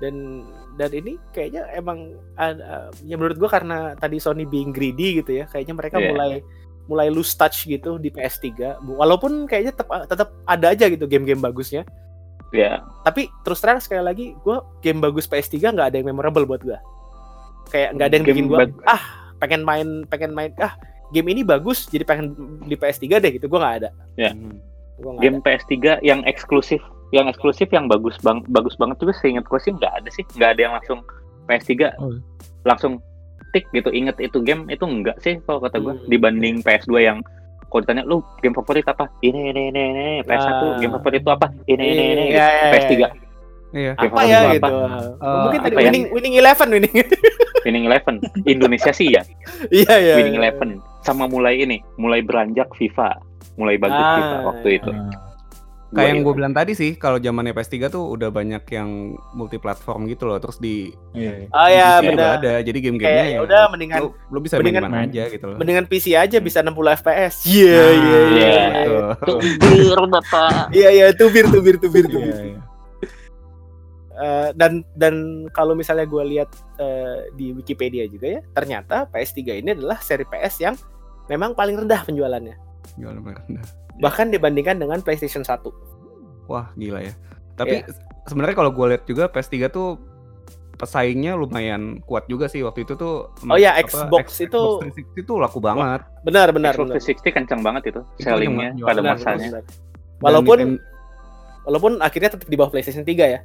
dan 0.02 0.42
dan 0.74 0.90
ini 0.90 1.14
kayaknya 1.30 1.62
emang 1.72 2.10
ada- 2.34 2.90
ya 3.06 3.14
menurut 3.14 3.38
gua 3.38 3.46
karena 3.46 3.94
tadi 3.94 4.18
Sony 4.18 4.42
being 4.42 4.74
greedy 4.74 5.22
gitu 5.22 5.38
ya, 5.38 5.46
kayaknya 5.46 5.74
mereka 5.78 5.96
Iya. 6.02 6.10
mulai 6.10 6.32
mulai 6.90 7.08
lose 7.08 7.32
touch 7.32 7.70
gitu 7.70 7.96
di 7.96 8.10
PS3. 8.10 8.82
Walaupun 8.82 9.46
kayaknya 9.46 9.70
tetap 9.72 9.88
tetap 10.10 10.28
ada 10.42 10.74
aja 10.74 10.90
gitu 10.90 11.06
game-game 11.06 11.38
bagusnya. 11.38 11.86
Ya, 12.52 12.84
Tapi 13.02 13.32
terus 13.42 13.58
terang 13.58 13.80
sekali 13.80 14.00
lagi 14.00 14.26
gua 14.38 14.60
game 14.78 15.00
bagus 15.00 15.24
PS3 15.24 15.72
nggak 15.72 15.88
ada 15.88 15.96
yang 15.96 16.06
memorable 16.06 16.44
buat 16.44 16.60
gua. 16.60 16.78
Kayak 17.66 17.96
nggak 17.96 18.06
ada 18.06 18.14
yang 18.14 18.24
Game 18.24 18.36
bikin 18.36 18.46
gua 18.46 18.58
bag- 18.60 18.84
ah 18.84 19.02
pengen 19.38 19.62
main 19.62 19.88
pengen 20.06 20.30
main 20.30 20.52
ah 20.58 20.76
game 21.08 21.28
ini 21.28 21.42
bagus 21.42 21.84
jadi 21.84 22.04
pengen 22.04 22.36
beli 22.60 22.76
PS3 22.76 23.18
deh 23.18 23.32
gitu 23.32 23.48
gua 23.48 23.60
nggak 23.62 23.76
ada. 23.78 23.90
Ya. 24.14 24.30
Hmm. 24.30 24.60
Gua 24.96 25.16
game 25.16 25.40
PS3 25.40 25.72
yang 26.00 26.20
eksklusif, 26.22 26.78
yang 27.10 27.26
eksklusif 27.26 27.66
yang 27.68 27.88
bagus 27.88 28.20
bang, 28.20 28.44
bagus 28.46 28.76
banget 28.76 29.00
juga 29.00 29.16
seingat 29.16 29.44
gue 29.44 29.58
sih 29.58 29.72
nggak 29.72 29.92
ada 29.94 30.08
sih, 30.08 30.24
nggak 30.30 30.50
ada 30.52 30.60
yang 30.60 30.74
langsung 30.74 31.00
PS3 31.42 31.72
Oh. 31.96 32.20
langsung 32.62 33.00
tik 33.50 33.66
gitu 33.70 33.88
inget 33.88 34.16
itu 34.16 34.38
game 34.40 34.64
itu 34.68 34.80
enggak 34.82 35.16
sih 35.18 35.40
kalau 35.42 35.58
kata 35.58 35.76
gue 35.78 35.94
Hmm. 35.94 36.06
dibanding 36.06 36.60
PS2 36.60 36.92
yang 36.98 37.18
kalau 37.72 37.80
ditanya 37.80 38.04
lu 38.04 38.20
game 38.38 38.52
favorit 38.52 38.84
apa 38.84 39.08
ini 39.24 39.48
ini 39.48 39.62
ini 39.72 39.82
ini 39.88 40.06
PS1 40.22 40.52
Ah. 40.52 40.76
game 40.76 40.92
favorit 40.92 41.20
itu 41.20 41.30
apa 41.32 41.46
ini 41.64 41.80
ini 41.82 42.04
ini 42.12 42.24
Iya, 42.28 42.44
iya, 42.44 42.46
iya, 42.46 42.70
PS3 42.70 42.92
iya. 42.92 43.08
Iya. 43.72 43.92
Game 43.96 44.12
apa 44.12 44.20
ya 44.22 44.38
lu 44.38 44.48
gitu. 44.52 44.60
apa? 44.60 44.68
Mungkin 45.40 45.58
tadi 45.58 45.72
apa 45.72 45.80
ya? 45.80 45.86
winning 45.88 46.04
winning 46.12 46.34
eleven 46.36 46.68
winning. 46.68 46.92
Winning 47.62 47.86
Eleven 47.86 48.18
Indonesia 48.42 48.90
sih 48.90 49.06
ya 49.08 49.22
Iya 49.70 49.94
iya. 49.96 50.14
Winning 50.18 50.34
iya. 50.34 50.50
Eleven 50.50 50.82
sama 51.00 51.30
mulai 51.30 51.62
ini 51.62 51.78
mulai 51.94 52.18
beranjak 52.18 52.66
FIFA 52.74 53.22
mulai 53.54 53.78
bagus 53.78 54.02
Ah, 54.02 54.18
FIFA 54.18 54.36
waktu 54.44 54.68
itu 54.82 54.90
Ah, 54.90 55.06
Kayak 55.92 56.08
yang 56.08 56.18
Gua- 56.18 56.26
gue 56.26 56.38
bilang 56.40 56.54
tadi 56.54 56.72
sih, 56.72 56.96
kalau 56.96 57.16
zamannya 57.16 57.52
PS3 57.52 57.86
tuh 57.86 58.08
udah 58.08 58.28
banyak 58.28 58.64
yang 58.66 58.88
multi 59.30 59.56
platform 59.56 60.08
gitu 60.08 60.24
loh. 60.24 60.36
Terus 60.36 60.56
di 60.56 60.88
iya, 61.12 61.44
iya. 61.44 61.48
Oh 61.48 61.68
ya 61.68 61.88
PC 61.92 62.00
juga 62.02 62.08
benar. 62.08 62.32
ada. 62.38 62.52
Jadi 62.60 62.78
game-gamenya 62.80 63.12
Kayak 63.20 63.28
ya 63.28 63.40
udah 63.42 63.62
mendingan 63.68 63.98
lu, 64.00 64.08
lu 64.26 64.38
bisa 64.40 64.54
mendingan- 64.56 64.88
main 64.88 65.06
aja 65.06 65.22
gitu 65.28 65.44
loh. 65.44 65.56
mendingan 65.56 65.84
PC 65.84 66.06
aja 66.14 66.36
bisa 66.38 66.58
60 66.58 66.72
FPS. 66.94 67.34
Iya 67.44 67.76
Nah, 67.76 67.92
iya 67.92 67.92
iya. 67.92 68.20
iya. 68.24 68.52
iya. 68.82 69.04
Tubir 69.20 70.00
bapak 70.08 70.50
Iya 70.70 70.88
iya 70.90 71.06
tubir 71.12 71.44
tubir 71.46 71.76
tubir 71.76 72.04
tubir. 72.06 72.24
Iya, 72.26 72.40
iya. 72.48 72.60
Eh, 74.14 74.48
dan 74.54 74.84
dan 74.94 75.14
kalau 75.50 75.72
misalnya 75.72 76.04
gue 76.04 76.24
lihat 76.26 76.48
eh, 76.76 77.32
di 77.32 77.50
Wikipedia 77.50 78.04
juga 78.06 78.28
ya, 78.28 78.40
ternyata 78.50 79.08
PS3 79.08 79.40
ini 79.56 79.72
adalah 79.72 79.98
seri 79.98 80.22
PS 80.22 80.54
yang 80.58 80.74
memang 81.26 81.52
paling 81.52 81.76
rendah 81.78 82.00
penjualannya. 82.02 82.56
Jual 82.94 83.12
rendah. 83.14 83.40
Bahkan 84.02 84.26
dibandingkan 84.28 84.76
dengan 84.76 84.98
PlayStation 84.98 85.40
1. 85.40 85.70
Wah, 86.44 86.74
gila 86.74 87.00
ya. 87.00 87.14
Tapi 87.54 87.86
sebenarnya 88.26 88.56
kalau 88.56 88.70
gue 88.70 88.86
lihat 88.88 89.04
juga 89.04 89.24
PS3 89.26 89.70
tuh 89.70 89.96
pesaingnya 90.74 91.32
lumayan 91.32 92.02
kuat 92.02 92.26
juga 92.26 92.50
sih 92.50 92.60
waktu 92.60 92.82
itu 92.82 92.94
tuh. 92.94 93.30
Oh 93.44 93.54
ya, 93.54 93.78
Xbox 93.78 94.34
X- 94.34 94.42
itu- 94.42 94.82
Xbox 94.82 94.98
360 95.14 95.22
itu 95.22 95.32
laku 95.36 95.58
banget. 95.58 96.02
Benar 96.22 96.50
benar 96.50 96.74
Xbox 96.74 96.90
benar. 96.90 96.98
360 97.22 97.30
kencang 97.32 97.60
banget 97.62 97.82
itu 97.88 98.00
Itu 98.16 98.26
sellingnya 98.26 98.74
pada 98.76 98.98
Benar, 98.98 99.14
masanya 99.16 99.48
benar. 99.48 99.62
Dan 99.62 100.18
Walaupun 100.18 100.58
Nintendo- 100.58 100.82
walaupun 101.62 101.92
akhirnya 102.00 102.30
tetap 102.30 102.48
di 102.48 102.56
bawah 102.56 102.70
PlayStation 102.70 103.04
3 103.04 103.26
ya. 103.28 103.40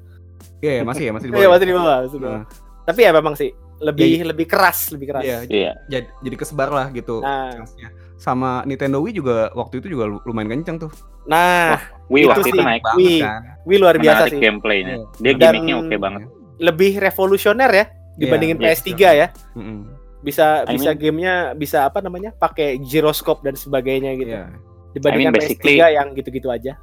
Iya, 0.58 0.72
iya, 0.72 0.84
masih 0.84 1.04
ya, 1.06 1.12
masih 1.14 1.28
di 1.28 1.34
Iya 1.36 1.38
bawah. 1.40 1.54
masih 1.54 1.66
di 1.66 1.74
bawah. 1.74 1.98
masih 2.00 2.10
di 2.12 2.24
bawah. 2.24 2.34
Nah, 2.36 2.46
Tapi 2.84 3.00
ya 3.04 3.12
memang 3.12 3.34
sih 3.36 3.50
lebih 3.80 4.24
lebih 4.24 4.46
keras, 4.46 4.90
lebih 4.90 5.08
keras. 5.08 5.22
iya, 5.22 5.38
iya 5.46 5.72
jadi, 5.86 6.08
jadi 6.20 6.36
kesebar 6.36 6.70
lah 6.70 6.88
gitu. 6.90 7.20
Nah. 7.20 7.54
chance-nya. 7.54 7.90
Sama 8.16 8.66
Nintendo 8.66 8.98
Wii 8.98 9.14
juga 9.14 9.54
waktu 9.54 9.78
itu 9.78 9.94
juga 9.94 10.06
lu- 10.08 10.24
lumayan 10.24 10.50
kenceng 10.52 10.78
tuh. 10.80 10.92
Nah, 11.24 11.78
Wii 12.08 12.24
Itu 12.24 12.30
waktu 12.32 12.42
sih, 12.44 12.52
itu 12.52 12.60
naik 12.60 12.82
banget 12.82 12.98
Wii. 12.98 13.20
kan. 13.22 13.42
Wii 13.64 13.78
luar 13.78 13.96
biasa 13.96 14.16
menarik 14.18 14.32
sih. 14.32 14.42
gameplaynya 14.42 14.90
Iya. 14.90 15.06
dia 15.16 15.32
Dan- 15.32 15.38
gimmicknya 15.54 15.76
oke 15.78 15.96
banget 15.98 16.22
Lebih 16.58 16.92
revolusioner 16.98 17.70
ya 17.70 17.86
dibandingin 18.16 18.58
Iya, 18.58 18.66
PS3 18.74 18.90
iya. 18.90 19.10
ya. 19.14 19.28
Mm-mm. 19.54 19.80
Bisa 20.18 20.66
I 20.66 20.74
bisa 20.74 20.90
mean- 20.90 20.98
gamenya 20.98 21.34
bisa 21.54 21.86
apa 21.86 22.02
namanya? 22.02 22.34
pakai 22.34 22.82
gyroscope 22.82 23.46
dan 23.46 23.54
sebagainya 23.54 24.18
gitu. 24.18 24.34
Iya. 24.34 24.50
Dibandingkan 24.92 25.30
I 25.30 25.38
mean, 25.38 25.46
basically- 25.46 25.78
PS3 25.78 25.94
yang 25.94 26.08
gitu-gitu 26.12 26.50
aja. 26.50 26.74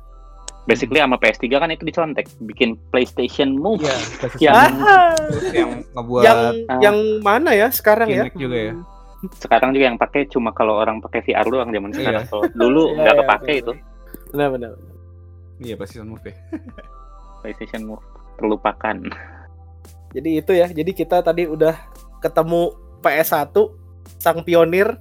Basically 0.65 0.97
sama 0.97 1.17
PS3 1.17 1.45
kan 1.55 1.69
itu 1.69 1.83
dicontek 1.83 2.27
bikin 2.43 2.77
PlayStation 2.89 3.53
Move 3.53 3.85
Iya, 3.85 3.97
Yang- 4.45 4.57
Ah, 4.81 5.13
yang 5.53 5.71
ngebuat 5.93 6.23
yang 6.23 6.39
ah. 6.67 6.79
yang 6.81 6.97
mana 7.21 7.51
ya 7.53 7.69
sekarang 7.69 8.09
ya? 8.09 8.25
Juga 8.31 8.57
ya. 8.63 8.75
sekarang 9.35 9.73
juga 9.73 9.85
yang 9.87 9.97
pakai 9.97 10.29
cuma 10.29 10.53
kalau 10.53 10.77
orang 10.77 11.01
pakai 11.01 11.21
VR 11.21 11.45
doang 11.45 11.69
zaman 11.69 11.91
Iya. 11.91 11.97
sekarang 11.99 12.25
kalau 12.27 12.45
dulu 12.51 12.83
Iya, 12.89 12.97
nggak 12.99 13.15
iya, 13.15 13.21
kepake 13.23 13.45
betul. 13.53 13.61
itu 13.61 13.73
Benar 14.31 14.49
benar. 14.51 14.71
Iya, 15.57 15.75
PlayStation 15.77 16.09
Move 16.09 16.25
ya. 16.25 16.35
PlayStation 17.41 17.83
Move 17.85 18.05
terlupakan 18.35 18.97
Jadi 20.11 20.31
itu 20.37 20.53
ya. 20.53 20.67
Jadi 20.67 20.91
kita 20.91 21.21
tadi 21.21 21.45
udah 21.45 21.75
ketemu 22.19 22.71
PS1 22.99 23.51
sang 24.17 24.41
pionir, 24.41 24.95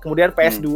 kemudian 0.00 0.32
PS2 0.32 0.68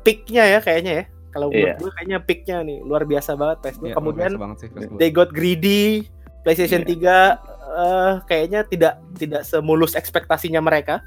peaknya 0.00 0.44
ya 0.46 0.58
kayaknya 0.60 0.92
ya. 0.92 1.04
Kalau. 1.30 1.48
Iya. 1.50 1.74
menurut 1.74 1.78
gue 1.78 1.90
kayaknya 1.94 2.18
peaknya 2.22 2.56
nih 2.66 2.78
luar 2.82 3.02
biasa 3.06 3.30
banget 3.38 3.56
PS2. 3.62 3.82
Iya, 3.86 3.94
kemudian 3.96 4.32
banget 4.36 4.56
sih 4.62 4.68
PS2. 4.70 4.98
they 4.98 5.10
got 5.10 5.30
greedy. 5.30 6.06
PlayStation 6.40 6.82
Iya. 6.88 7.36
3 7.36 7.70
eh, 7.70 8.12
kayaknya 8.24 8.60
tidak 8.66 8.94
tidak 9.20 9.42
semulus 9.44 9.92
ekspektasinya 9.92 10.60
mereka. 10.64 11.04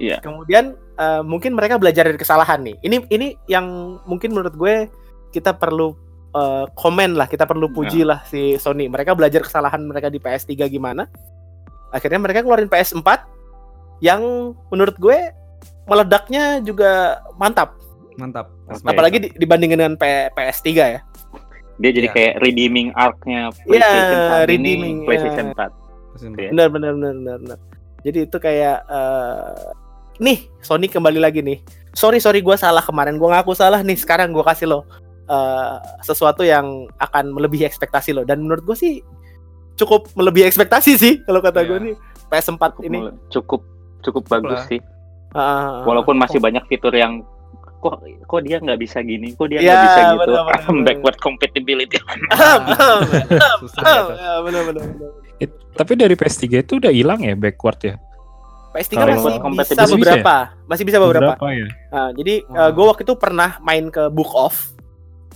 Iya. 0.00 0.22
Kemudian 0.22 0.74
eh, 0.74 1.22
mungkin 1.22 1.54
mereka 1.54 1.76
belajar 1.76 2.08
dari 2.08 2.18
kesalahan 2.18 2.64
nih. 2.64 2.76
Ini 2.82 2.96
ini 3.12 3.36
yang 3.46 3.98
mungkin 4.08 4.32
menurut 4.32 4.54
gue 4.56 4.88
kita 5.30 5.54
perlu 5.54 5.92
eh, 6.32 6.64
komen 6.74 7.14
lah, 7.14 7.28
kita 7.28 7.44
perlu 7.44 7.68
puji 7.70 8.02
lah 8.08 8.24
si 8.24 8.56
Sony. 8.56 8.88
Mereka 8.88 9.12
belajar 9.12 9.44
kesalahan 9.44 9.84
mereka 9.84 10.08
di 10.08 10.18
PS3 10.18 10.66
gimana. 10.66 11.06
Akhirnya 11.92 12.20
mereka 12.20 12.44
keluarin 12.44 12.68
PS4 12.68 13.38
yang 14.04 14.54
menurut 14.70 14.94
gue 14.96 15.18
meledaknya 15.88 16.60
juga 16.62 17.22
mantap. 17.40 17.74
Mantap. 18.20 18.57
Oke. 18.70 18.84
Apalagi 18.84 19.16
di- 19.18 19.32
dibandingin 19.34 19.76
dengan 19.76 19.94
P- 19.94 20.28
PS3 20.30 20.68
ya. 20.70 21.00
Dia 21.76 21.90
jadi 21.90 22.04
Iya. 22.04 22.12
kayak 22.12 22.32
redeeming 22.40 22.88
arc-nya 22.92 23.48
Iya, 23.48 23.64
PlayStation 23.64 24.18
saat 24.20 24.40
ini, 24.42 24.50
redeeming, 24.50 24.96
PlayStation 25.04 25.46
iya. 25.46 25.54
4. 25.54 25.70
Iya. 26.34 26.50
Benar 26.50 26.68
benar 26.68 26.90
benar 26.92 27.12
benar. 27.14 27.36
benar. 27.38 27.58
Jadi 28.00 28.18
itu 28.24 28.36
kayak 28.36 28.78
eh, 28.84 29.54
nih 30.18 30.38
Sony 30.58 30.86
kembali 30.86 31.18
lagi 31.18 31.40
nih. 31.40 31.58
Sorry 31.90 32.18
sorry 32.18 32.40
gue 32.40 32.54
salah 32.54 32.80
kemarin 32.80 33.14
gue 33.14 33.26
ngaku 33.26 33.52
salah 33.52 33.80
nih 33.80 33.94
sekarang 33.94 34.30
gue 34.30 34.42
kasih 34.42 34.66
lo 34.66 34.80
eh, 35.24 35.74
sesuatu 36.00 36.42
yang 36.42 36.66
akan 36.96 37.30
melebihi 37.30 37.62
ekspektasi 37.62 38.12
lo 38.12 38.22
dan 38.22 38.40
menurut 38.40 38.64
gue 38.64 38.74
sih 38.74 38.92
cukup 39.74 40.10
melebihi 40.12 40.44
ekspektasi 40.44 40.92
sih 40.94 41.14
kalau 41.22 41.38
kata 41.38 41.62
gue 41.62 41.72
Iya. 41.72 41.84
nih 41.84 41.94
PS4 42.28 42.58
Cukup 42.58 42.82
ini. 42.82 42.98
cukup 43.28 43.60
cukup 44.00 44.22
bagus 44.26 44.58
lah. 44.58 44.66
sih. 44.66 44.80
Ah, 45.30 45.84
Walaupun 45.84 46.14
masih 46.14 46.38
banyak 46.38 46.66
fitur 46.66 46.90
yang 46.90 47.22
kok 47.78 47.94
kok 48.02 48.40
dia 48.42 48.58
nggak 48.58 48.76
bisa 48.76 48.98
gini, 49.00 49.32
kok 49.32 49.46
dia 49.46 49.58
nggak 49.58 49.78
bisa 49.80 50.00
gitu. 50.00 50.18
benar, 50.20 50.42
benar, 50.44 50.58
benar. 50.66 50.84
Backward 50.84 51.18
compatibility. 51.18 51.98
Ya, 55.38 55.46
tapi 55.72 55.94
dari 55.94 56.18
PS3 56.18 56.42
itu 56.58 56.82
udah 56.82 56.90
hilang 56.90 57.22
ya 57.22 57.38
backward 57.38 57.78
ya? 57.78 57.94
PS3 58.68 58.92
Kalau 58.92 59.14
masih 59.48 59.74
bisa 59.74 59.84
beberapa, 59.86 60.36
masih 60.66 60.84
bisa 60.84 60.98
beberapa. 60.98 61.32
ya? 61.46 61.66
Nah, 61.88 62.10
jadi 62.12 62.42
Oh. 62.44 62.70
gue 62.74 62.84
waktu 62.84 63.02
itu 63.02 63.14
pernah 63.14 63.56
main 63.60 63.86
ke 63.86 64.10
Book 64.10 64.34
Off. 64.34 64.74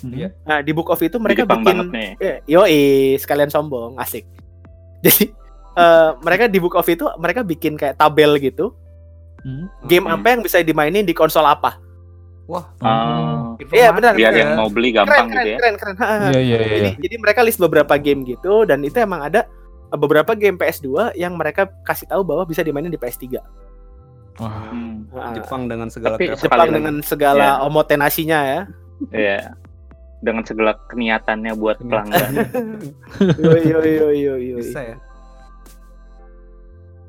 Iya. 0.02 0.34
Nah, 0.42 0.58
di 0.58 0.74
Book 0.74 0.90
Off 0.90 0.98
itu 0.98 1.14
mereka 1.16 1.46
Jepang 1.46 1.62
bikin 1.62 1.70
banget 1.78 1.88
nih. 1.88 2.10
Eh, 2.18 2.36
Yoi, 2.48 2.82
sekalian 3.16 3.46
sombong, 3.48 3.94
asik. 3.96 4.26
Jadi 5.06 5.30
eh, 5.72 6.10
mereka 6.18 6.50
di 6.50 6.58
Book 6.58 6.74
of 6.74 6.84
itu 6.84 7.06
mereka 7.16 7.40
bikin 7.40 7.78
kayak 7.78 7.94
tabel 7.96 8.36
gitu, 8.36 8.74
Hmm. 9.40 9.66
game 9.84 10.04
Hmm. 10.04 10.18
apa 10.18 10.26
yang 10.28 10.40
bisa 10.40 10.58
dimainin 10.60 11.02
di 11.02 11.10
konsol 11.12 11.42
apa. 11.42 11.78
Wah, 12.44 12.66
Ah, 12.78 13.54
Iya, 13.62 13.94
benar, 13.94 14.12
biar 14.12 14.34
yang 14.34 14.58
mau 14.58 14.66
beli 14.66 14.90
Keren, 14.90 15.06
gampang 15.06 15.26
keren, 15.26 15.38
gitu 15.38 15.48
ya. 15.48 15.58
keren, 15.58 15.74
keren. 15.78 15.96
Ha. 15.96 16.06
Iya 16.28 16.40
iya 16.40 16.58
iya. 16.58 16.68
Jadi, 16.68 16.90
jadi 17.00 17.14
mereka 17.16 17.40
list 17.40 17.56
beberapa 17.56 17.94
game 17.96 18.20
gitu 18.24 18.66
dan 18.66 18.82
itu 18.82 18.98
emang 18.98 19.22
ada 19.22 19.46
beberapa 19.92 20.32
game 20.32 20.56
PS2 20.56 21.14
yang 21.14 21.32
mereka 21.34 21.70
kasih 21.82 22.06
tahu 22.06 22.22
bahwa 22.22 22.42
bisa 22.42 22.60
dimainin 22.60 22.88
di 22.88 22.98
PS3. 22.98 23.38
Wah. 24.38 24.50
Hmm, 24.68 25.06
Nah, 25.08 25.32
Jepang 25.32 25.68
dengan 25.68 25.86
segala 25.86 26.16
Tapi 26.16 26.32
Jepang 26.34 26.68
dengan 26.68 26.94
segala 27.00 27.62
omotenasinya 27.62 28.38
ya. 28.42 28.60
Iya. 29.08 29.40
Dengan 30.18 30.42
segala 30.42 30.78
keniatannya 30.88 31.52
buat 31.52 31.78
pelanggan. 31.78 32.30
Yo 33.38 33.54
yo 33.54 33.78
yo 33.80 34.08
yo 34.10 34.34
yo. 34.36 34.56
bisa 34.58 34.80
ya. 34.82 34.96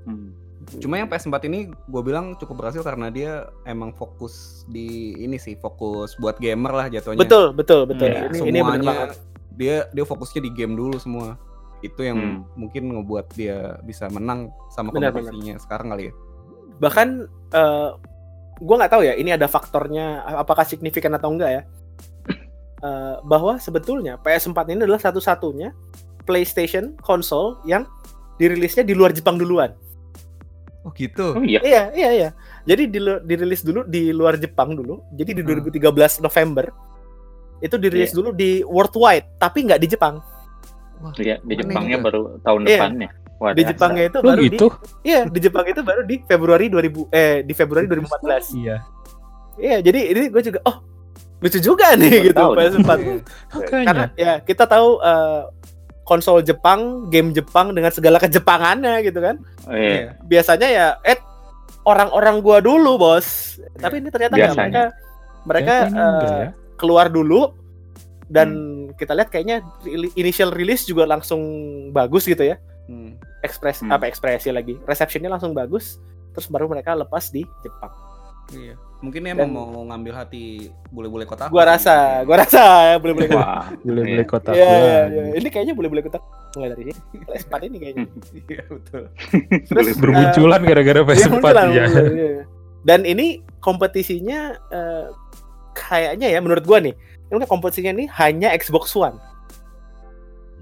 Hmm. 0.03 0.35
Cuma 0.77 0.95
yang 0.95 1.05
PS4 1.05 1.35
ini 1.45 1.59
gue 1.69 2.01
bilang 2.01 2.33
cukup 2.35 2.59
berhasil 2.59 2.81
karena 2.81 3.07
dia 3.07 3.31
emang 3.63 3.91
fokus 3.91 4.63
di 4.65 5.13
ini 5.15 5.35
sih, 5.35 5.55
fokus 5.55 6.15
buat 6.15 6.37
gamer 6.37 6.71
lah 6.71 6.87
jatuhnya. 6.87 7.19
Betul, 7.19 7.51
betul, 7.51 7.83
betul. 7.83 8.07
Iya, 8.07 8.27
ini 8.27 8.37
ini 8.47 8.59
benar 8.59 8.71
Semuanya 8.73 8.87
banget. 8.87 9.09
dia 9.53 9.75
dia 9.89 10.03
fokusnya 10.03 10.41
di 10.41 10.51
game 10.51 10.73
dulu 10.73 10.95
semua. 10.97 11.35
Itu 11.79 11.99
yang 11.99 12.15
Hmm. 12.15 12.39
mungkin 12.55 12.83
ngebuat 12.89 13.33
dia 13.33 13.75
bisa 13.81 14.07
menang 14.07 14.47
sama 14.69 14.89
kompetisinya 14.89 15.57
sekarang 15.57 15.89
kali 15.89 16.09
ya. 16.09 16.13
bahkan 16.75 17.29
eh 17.51 17.89
gue 18.55 18.75
nggak 18.75 18.89
tahu 18.89 19.03
ya 19.03 19.13
ini 19.13 19.29
ada 19.29 19.45
faktornya 19.45 20.19
apakah 20.25 20.63
signifikan 20.63 21.13
atau 21.13 21.29
enggak 21.29 21.51
ya 21.51 21.63
Eh, 22.83 23.15
bahwa 23.23 23.55
sebetulnya 23.57 24.19
PS4 24.19 24.67
ini 24.67 24.83
adalah 24.83 24.99
satu-satunya 24.99 25.71
PlayStation 26.21 26.99
konsol 26.99 27.55
yang 27.63 27.87
dirilisnya 28.35 28.83
di 28.83 28.91
luar 28.91 29.11
Jepang 29.11 29.39
duluan 29.39 29.71
Oh 30.83 30.91
gitu. 30.91 31.31
Oh 31.31 31.41
iya. 31.41 31.63
iya 31.63 31.83
iya 31.91 32.09
iya 32.11 32.29
jadi 32.63 32.83
di, 32.85 32.99
dirilis 33.23 33.61
dulu 33.61 33.83
di 33.83 34.11
luar 34.11 34.35
Jepang 34.35 34.73
dulu 34.73 34.99
jadi 35.11 35.31
di 35.31 35.41
Hmm. 35.41 35.63
2013 35.63 36.19
November 36.19 36.65
itu 37.59 37.75
dirilis 37.77 38.11
Iya. 38.11 38.17
dulu 38.17 38.29
di 38.31 38.59
worldwide 38.61 39.27
tapi 39.37 39.63
nggak 39.63 39.79
di 39.79 39.87
Jepang 39.87 40.19
Wah, 40.99 41.11
Iya, 41.15 41.39
di 41.39 41.53
Jepangnya 41.53 41.97
juga. 41.97 42.05
baru 42.05 42.21
tahun 42.39 42.59
Iya. 42.61 42.69
depannya. 42.69 43.09
Wah, 43.35 43.51
di. 43.51 43.61
Jepangnya 43.65 44.03
itu 44.05 44.17
Oh 44.17 44.23
baru 44.25 44.41
gitu? 44.41 44.67
di 44.69 44.77
iya 45.05 45.21
di 45.25 45.39
Jepang 45.39 45.65
itu 45.65 45.81
baru 45.81 46.01
di 46.01 46.15
Februari 46.21 46.65
2000 46.67 47.07
eh 47.09 47.35
di 47.41 47.53
Februari 47.53 47.85
2014 47.87 48.51
Iya. 48.53 48.77
Iya, 49.53 49.77
jadi 49.81 49.99
ini 50.09 50.21
gue 50.27 50.41
juga 50.41 50.59
oh 50.63 50.77
lucu 51.39 51.59
juga 51.59 51.91
nih 51.93 52.07
Baru 52.09 52.25
gitu 52.25 52.35
tahu 52.37 52.51
nih. 52.51 52.59
PS4. 52.61 52.91
Iya. 53.03 53.15
Makanya. 53.53 53.85
Karena 53.85 54.05
ya 54.15 54.33
kita 54.41 54.63
tahu 54.65 54.89
eh, 54.97 55.41
konsol 56.03 56.43
Jepang, 56.43 57.07
game 57.07 57.31
Jepang 57.31 57.71
dengan 57.71 57.89
segala 57.89 58.19
kejepangannya 58.19 59.03
gitu 59.03 59.19
kan. 59.19 59.39
Iya. 59.67 60.19
Biasanya 60.23 60.67
ya 60.67 60.87
eh 61.03 61.17
orang-orang 61.83 62.39
gua 62.39 62.59
dulu, 62.59 62.95
Bos. 62.95 63.59
Tapi 63.75 63.99
ini 63.99 64.07
ternyata 64.07 64.35
nggak 64.35 64.51
mereka 64.51 64.83
Biasanya. 64.83 64.85
mereka 65.43 65.73
enggak 65.87 66.31
eh, 66.31 66.39
ya. 66.39 66.49
keluar 66.75 67.07
dulu 67.07 67.51
dan 68.27 68.49
kita 68.95 69.11
lihat 69.13 69.29
kayaknya 69.29 69.59
initial 70.15 70.51
release 70.51 70.87
juga 70.87 71.03
langsung 71.03 71.41
bagus 71.91 72.23
gitu 72.23 72.43
ya. 72.43 72.55
Hmm. 72.87 73.15
Ekspres 73.43 73.83
Hmm. 73.83 73.91
apa 73.91 74.07
ekspresi 74.07 74.51
lagi. 74.51 74.79
Receptionnya 74.83 75.27
langsung 75.27 75.51
bagus. 75.51 75.99
Terus 76.33 76.47
baru 76.47 76.65
mereka 76.65 76.95
lepas 76.95 77.29
di 77.29 77.43
Jepang. 77.61 77.91
Iya. 78.51 78.75
Mungkin 78.99 79.19
dia 79.19 79.35
Dan- 79.35 79.51
mau 79.51 79.83
ngambil 79.83 80.13
hati 80.15 80.71
bule-bule 80.87 81.27
kota. 81.27 81.51
Gua 81.51 81.67
rasa, 81.67 82.23
gua 82.23 82.39
rasa 82.39 82.63
ya 82.87 82.95
boleh-boleh 82.99 83.29
Wah. 83.35 83.67
Boleh-boleh 83.83 84.23
iya. 84.23 84.31
kota 84.31 84.49
Iya, 84.55 84.63
iya, 84.63 85.01
iya. 85.11 85.23
Ini 85.39 85.47
kayaknya 85.51 85.73
boleh-boleh 85.75 86.03
kita 86.03 86.19
mulai 86.55 86.69
dari 86.71 86.83
sini. 86.87 86.99
PS4 87.27 87.53
ini 87.67 87.77
kayaknya. 87.79 88.05
Iya 88.51 88.63
betul. 88.71 89.03
Terus 89.67 89.87
Bermunculan 89.99 90.61
gara-gara 90.63 90.99
eh, 90.99 91.05
PS4 91.05 91.31
munculan, 91.31 91.67
ya. 91.67 91.83
munculan, 91.87 92.11
iya. 92.15 92.43
Dan 92.83 92.99
ini 93.03 93.27
kompetisinya 93.59 94.39
eh, 94.71 95.05
kayaknya 95.75 96.27
ya 96.31 96.39
menurut 96.39 96.63
gua 96.63 96.79
nih, 96.79 96.95
ini 97.27 97.43
kompetisinya 97.43 97.91
nih 97.91 98.07
hanya 98.07 98.55
Xbox 98.55 98.95
One. 98.95 99.19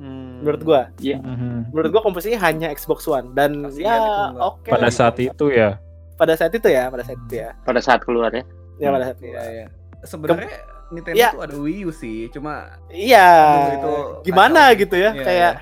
Hmm. 0.02 0.42
Menurut 0.42 0.62
gua, 0.66 0.82
Iya. 0.98 1.22
Mhm. 1.22 1.70
menurut 1.70 1.90
gua 1.94 2.02
kompetisinya 2.02 2.42
hanya 2.42 2.74
Xbox 2.74 3.06
One 3.06 3.38
dan 3.38 3.70
itu 3.70 3.86
ya 3.86 4.02
oke. 4.34 4.66
Pada 4.66 4.90
lah. 4.90 4.94
saat 4.94 5.22
itu 5.22 5.54
ya. 5.54 5.78
Pada 6.22 6.38
saat 6.38 6.54
itu 6.54 6.70
ya, 6.70 6.86
pada 6.88 7.02
saat 7.02 7.18
itu 7.20 7.34
ya. 7.36 7.50
Pada 7.66 7.82
saat 7.82 8.06
keluar 8.06 8.30
ya. 8.30 8.46
Ya 8.78 8.94
pada 8.94 9.10
saat 9.10 9.18
itu. 9.18 9.28
Iya, 9.28 9.42
iya. 9.50 9.68
Sebenarnya 10.04 10.54
Nintendo 10.92 11.18
Iya. 11.18 11.30
tuh 11.34 11.42
ada 11.42 11.56
Wii 11.58 11.82
U 11.84 11.92
sih, 11.92 12.30
cuma 12.30 12.78
Iya. 12.88 13.30
Itu 13.74 13.94
Gimana 14.24 14.70
kacau. 14.70 14.80
gitu 14.80 14.96
ya? 14.96 15.12
Iya, 15.12 15.24
kayak 15.24 15.54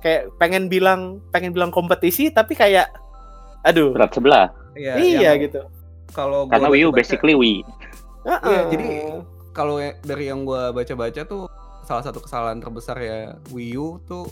kayak 0.00 0.22
pengen 0.36 0.64
bilang 0.66 1.00
pengen 1.28 1.52
bilang 1.52 1.68
kompetisi 1.68 2.32
tapi 2.32 2.56
kayak 2.56 2.88
aduh. 3.60 3.92
Berat 3.92 4.16
sebelah. 4.16 4.48
ya, 4.72 4.96
iya 4.96 5.30
yang 5.30 5.44
gitu. 5.44 5.60
Kalau 6.10 6.48
gua 6.48 6.56
Karena 6.56 6.68
Wii 6.70 6.80
U 6.80 6.88
baca-baca- 6.88 6.96
basically 6.96 7.34
Wii. 7.34 7.58
Iya, 7.60 8.36
Heeh. 8.40 8.62
jadi 8.70 8.86
kalau 9.50 9.76
ya- 9.76 9.98
dari 10.00 10.24
yang 10.26 10.40
gua 10.42 10.70
baca-baca 10.70 11.20
tuh 11.22 11.44
salah 11.82 12.00
satu 12.00 12.22
kesalahan 12.22 12.56
terbesar 12.56 12.96
ya 12.96 13.18
Wii 13.50 13.74
U 13.76 14.00
tuh 14.02 14.24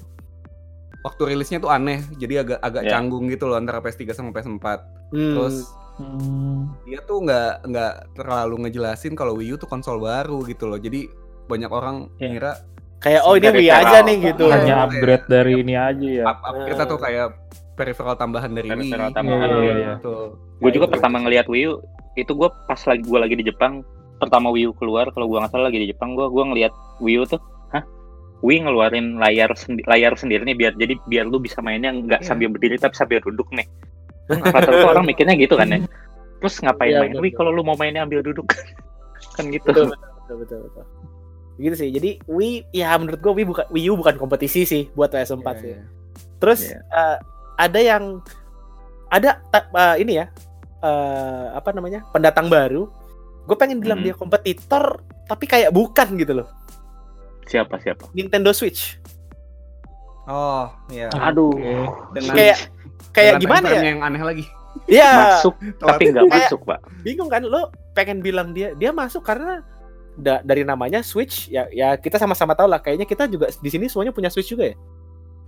waktu 0.99 1.23
rilisnya 1.27 1.59
tuh 1.59 1.71
aneh, 1.71 2.03
jadi 2.15 2.43
agak 2.43 2.59
agak 2.59 2.83
Iya. 2.85 2.91
canggung 2.93 3.25
gitu 3.27 3.47
loh 3.47 3.57
antara 3.57 3.79
PS3 3.79 4.11
sama 4.11 4.31
PS4. 4.31 4.79
Hmm. 5.11 5.35
Terus 5.35 5.57
Hmm. 5.99 6.71
dia 6.87 7.03
tuh 7.03 7.19
nggak 7.21 7.67
nggak 7.67 7.93
terlalu 8.15 8.55
ngejelasin 8.63 9.13
kalau 9.13 9.35
Wii 9.35 9.55
U 9.55 9.57
tuh 9.57 9.67
konsol 9.67 9.99
baru 9.99 10.43
gitu 10.45 10.67
loh. 10.67 10.79
Jadi 10.79 11.11
banyak 11.45 11.67
orang 11.69 12.07
Iya. 12.17 12.29
ngira 12.31 12.53
kayak 12.99 13.23
oh 13.23 13.35
ini 13.35 13.49
Wii 13.49 13.71
aja 13.71 13.99
nih 14.01 14.17
gitu. 14.25 14.45
Iya. 14.47 14.55
Hanya 14.59 14.75
upgrade 14.85 15.27
dari 15.27 15.53
ini 15.57 15.75
aja 15.75 16.07
ya. 16.07 16.25
up, 16.25 16.39
upgrade 16.45 16.79
atau 16.81 16.97
kayak 16.97 17.27
peripheral 17.75 18.15
tambahan 18.15 18.51
dari 18.51 18.69
Wii. 18.69 18.79
Peripheral 18.81 19.11
tambahan, 19.11 19.49
iya, 19.59 19.73
iya. 19.73 19.93
Betul. 19.99 20.39
Gue 20.59 20.71
juga 20.71 20.87
pertama 20.87 21.17
ngelihat 21.19 21.47
Wii 21.47 21.67
U 21.67 21.83
itu 22.15 22.33
gue 22.33 22.49
pas 22.65 22.81
lagi 22.81 23.03
gue 23.03 23.19
lagi 23.19 23.35
di 23.35 23.45
Jepang 23.45 23.83
pertama 24.19 24.51
Wii 24.51 24.67
U 24.67 24.73
keluar 24.75 25.07
kalau 25.11 25.27
gue 25.27 25.39
nggak 25.39 25.51
salah 25.51 25.67
lagi 25.67 25.79
di 25.79 25.89
Jepang 25.89 26.15
gue 26.15 26.27
gue 26.27 26.45
ngelihat 26.45 26.73
Wii 26.99 27.17
U 27.17 27.25
tuh 27.25 27.39
Wii 28.39 28.63
ngeluarin 28.63 29.19
layar 29.19 29.51
sendi- 29.53 29.83
layar 29.85 30.15
sendiri 30.15 30.45
nih 30.45 30.57
biar 30.57 30.73
jadi 30.75 30.95
biar 31.05 31.27
lu 31.27 31.39
bisa 31.39 31.59
mainnya 31.59 31.91
nggak 31.91 32.23
Iya. 32.23 32.29
sambil 32.29 32.49
berdiri 32.49 32.77
tapi 32.77 32.95
sambil 32.95 33.19
duduk 33.19 33.51
nih 33.51 33.67
rata-rata 34.55 34.87
orang 34.89 35.05
mikirnya 35.05 35.35
gitu 35.35 35.55
kan 35.55 35.67
ya 35.69 35.79
terus 36.39 36.55
ngapain 36.61 36.89
Iya, 36.89 36.99
main 37.01 37.11
betul, 37.13 37.23
Wii 37.25 37.33
kalau 37.35 37.51
lu 37.51 37.63
mau 37.63 37.75
mainnya 37.75 38.03
ambil 38.03 38.23
duduk 38.23 38.47
kan 39.35 39.45
gitu 39.49 39.67
betul, 39.67 39.91
betul, 39.91 39.99
betul, 40.23 40.37
betul, 40.39 40.59
betul. 40.65 40.85
Gitu 41.59 41.75
sih. 41.75 41.91
Jadi 41.91 42.23
Wii 42.25 42.71
ya 42.71 42.95
menurut 42.95 43.19
gua 43.19 43.35
Wii 43.35 43.43
bukan 43.45 43.67
Wii 43.69 43.91
U 43.91 43.99
bukan 43.99 44.15
kompetisi 44.15 44.63
sih 44.63 44.87
buat 44.93 45.11
PS4 45.11 45.43
Iya, 45.43 45.55
sih. 45.57 45.69
iya. 45.69 45.83
Terus 46.39 46.61
Iya. 46.65 46.79
eh, 46.87 47.17
ada 47.59 47.81
yang 47.81 48.05
ada 49.09 49.43
eh, 49.51 49.97
ini 49.99 50.13
ya 50.17 50.31
eh, 50.79 51.47
apa 51.51 51.75
namanya 51.75 52.07
pendatang 52.09 52.47
baru. 52.47 52.87
Gue 53.43 53.57
pengen 53.57 53.81
bilang 53.81 53.99
Hmm. 53.99 54.07
dia 54.07 54.15
kompetitor 54.15 55.03
tapi 55.27 55.45
kayak 55.45 55.73
bukan 55.73 56.15
gitu 56.15 56.39
loh. 56.39 56.49
Siapa 57.49 57.81
siapa 57.81 58.05
Nintendo 58.13 58.53
Switch. 58.53 59.01
Oh, 60.29 60.69
iya. 60.93 61.09
aduh 61.17 61.57
Oke. 61.57 61.73
Dengan 62.15 62.35
Kayak 62.37 62.59
kayak 63.17 63.33
dengan 63.35 63.43
gimana 63.43 63.67
ya? 63.73 63.81
yang 63.83 64.01
aneh 64.05 64.21
lagi. 64.23 64.45
Iya, 64.85 65.11
masuk 65.41 65.55
tapi 65.81 66.13
nggak 66.13 66.29
masuk 66.29 66.61
pak 66.63 66.81
bingung 67.03 67.27
kan 67.27 67.43
lo 67.43 67.73
pengen 67.93 68.21
bilang 68.21 68.53
dia 68.53 68.77
dia 68.77 68.93
masuk 68.93 69.25
karena 69.25 69.65
da- 70.15 70.45
dari 70.45 70.63
namanya 70.63 71.01
Switch 71.01 71.49
ya 71.49 71.67
ya 71.73 71.97
kita 71.97 72.21
sama-sama 72.21 72.53
tahu 72.55 72.69
lah 72.71 72.79
kayaknya 72.79 73.09
kita 73.09 73.27
juga 73.27 73.49
di 73.51 73.69
sini 73.69 73.89
semuanya 73.89 74.13
punya 74.13 74.29
Switch 74.31 74.53
juga 74.53 74.71
ya. 74.71 74.77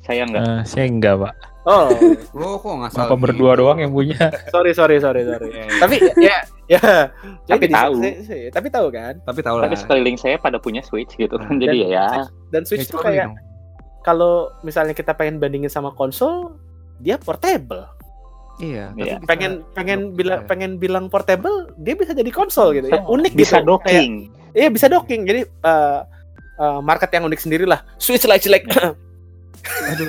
Saya 0.01 0.23
nggak 0.25 0.43
Eh, 0.43 0.61
saya 0.65 0.85
enggak 0.87 1.17
pak. 1.19 1.35
Oh, 1.63 1.93
Lo 2.33 2.57
kok 2.57 2.73
nggak 2.73 2.91
salah? 2.91 3.05
Bapak 3.07 3.19
berdua 3.21 3.53
doang 3.55 3.79
yang 3.79 3.93
punya. 3.93 4.17
sorry 4.49 4.73
sorry 4.73 4.97
sorry 4.97 5.23
sorry. 5.23 5.49
Iya, 5.51 5.63
iya. 5.63 5.77
tapi 5.77 5.97
ya 6.19 6.37
ya 6.67 6.81
Tapi 7.47 7.61
jadi 7.63 7.75
tahu. 7.75 7.93
saya- 7.99 8.19
saya- 8.23 8.51
tapi 8.51 8.69
tahu 8.69 8.87
kan 8.89 9.15
Tapi 9.21 9.41
tahu 9.41 9.57
lah. 9.57 9.65
tapi 9.65 9.77
sekeliling 9.77 10.17
saya 10.17 10.37
pada 10.37 10.57
punya 10.57 10.81
switch 10.81 11.13
gitu 11.15 11.37
kan 11.37 11.59
jadi 11.59 11.79
Dan- 11.79 11.93
ya 11.93 12.07
dan 12.49 12.63
Ya, 12.63 12.67
Switch 12.67 12.87
tuh 12.87 12.97
coba 12.97 13.05
kayak 13.07 13.27
kalau 14.01 14.35
misalnya 14.61 14.93
kita 14.93 15.13
pengen 15.13 15.37
bandingin 15.37 15.69
sama 15.69 15.93
konsol 15.93 16.57
dia 16.97 17.17
portable. 17.17 17.85
Iya. 18.57 18.91
tapi 18.91 19.01
Iya. 19.03 19.15
bisa- 19.15 19.27
Pengen 19.27 19.53
pengen 19.71 20.01
bilang 20.13 20.41
ya. 20.41 20.47
pengen 20.47 20.71
bilang 20.77 21.05
portable 21.07 21.57
dia 21.77 21.93
bisa 21.93 22.13
jadi 22.13 22.31
konsol 22.31 22.73
gitu 22.73 22.89
ya. 22.89 23.05
Unik 23.05 23.33
bisa 23.35 23.61
gitu. 23.61 23.77
Kayak- 23.77 23.85
docking 23.85 24.13
Iya 24.51 24.69
bisa 24.69 24.87
docking. 24.87 25.21
Jadi 25.23 25.41
eh, 25.45 26.01
eh, 26.57 26.81
market 26.81 27.11
yang 27.11 27.25
unik 27.25 27.39
sendiri 27.39 27.65
lah. 27.65 27.85
Switch 27.97 28.25
like 28.25 28.43
like. 28.47 28.65
tapi, 29.91 30.05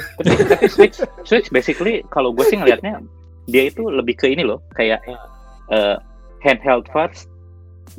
tapi 0.47 0.65
switch 0.69 0.97
switch 1.27 1.47
basically 1.51 2.01
kalau 2.09 2.31
gue 2.31 2.45
sih 2.47 2.55
ngelihatnya 2.55 3.01
dia 3.49 3.67
itu 3.67 3.89
lebih 3.89 4.15
ke 4.15 4.31
ini 4.31 4.45
loh 4.45 4.61
kayak 4.73 5.01
eh, 5.69 5.95
handheld 6.41 6.85
first 6.89 7.27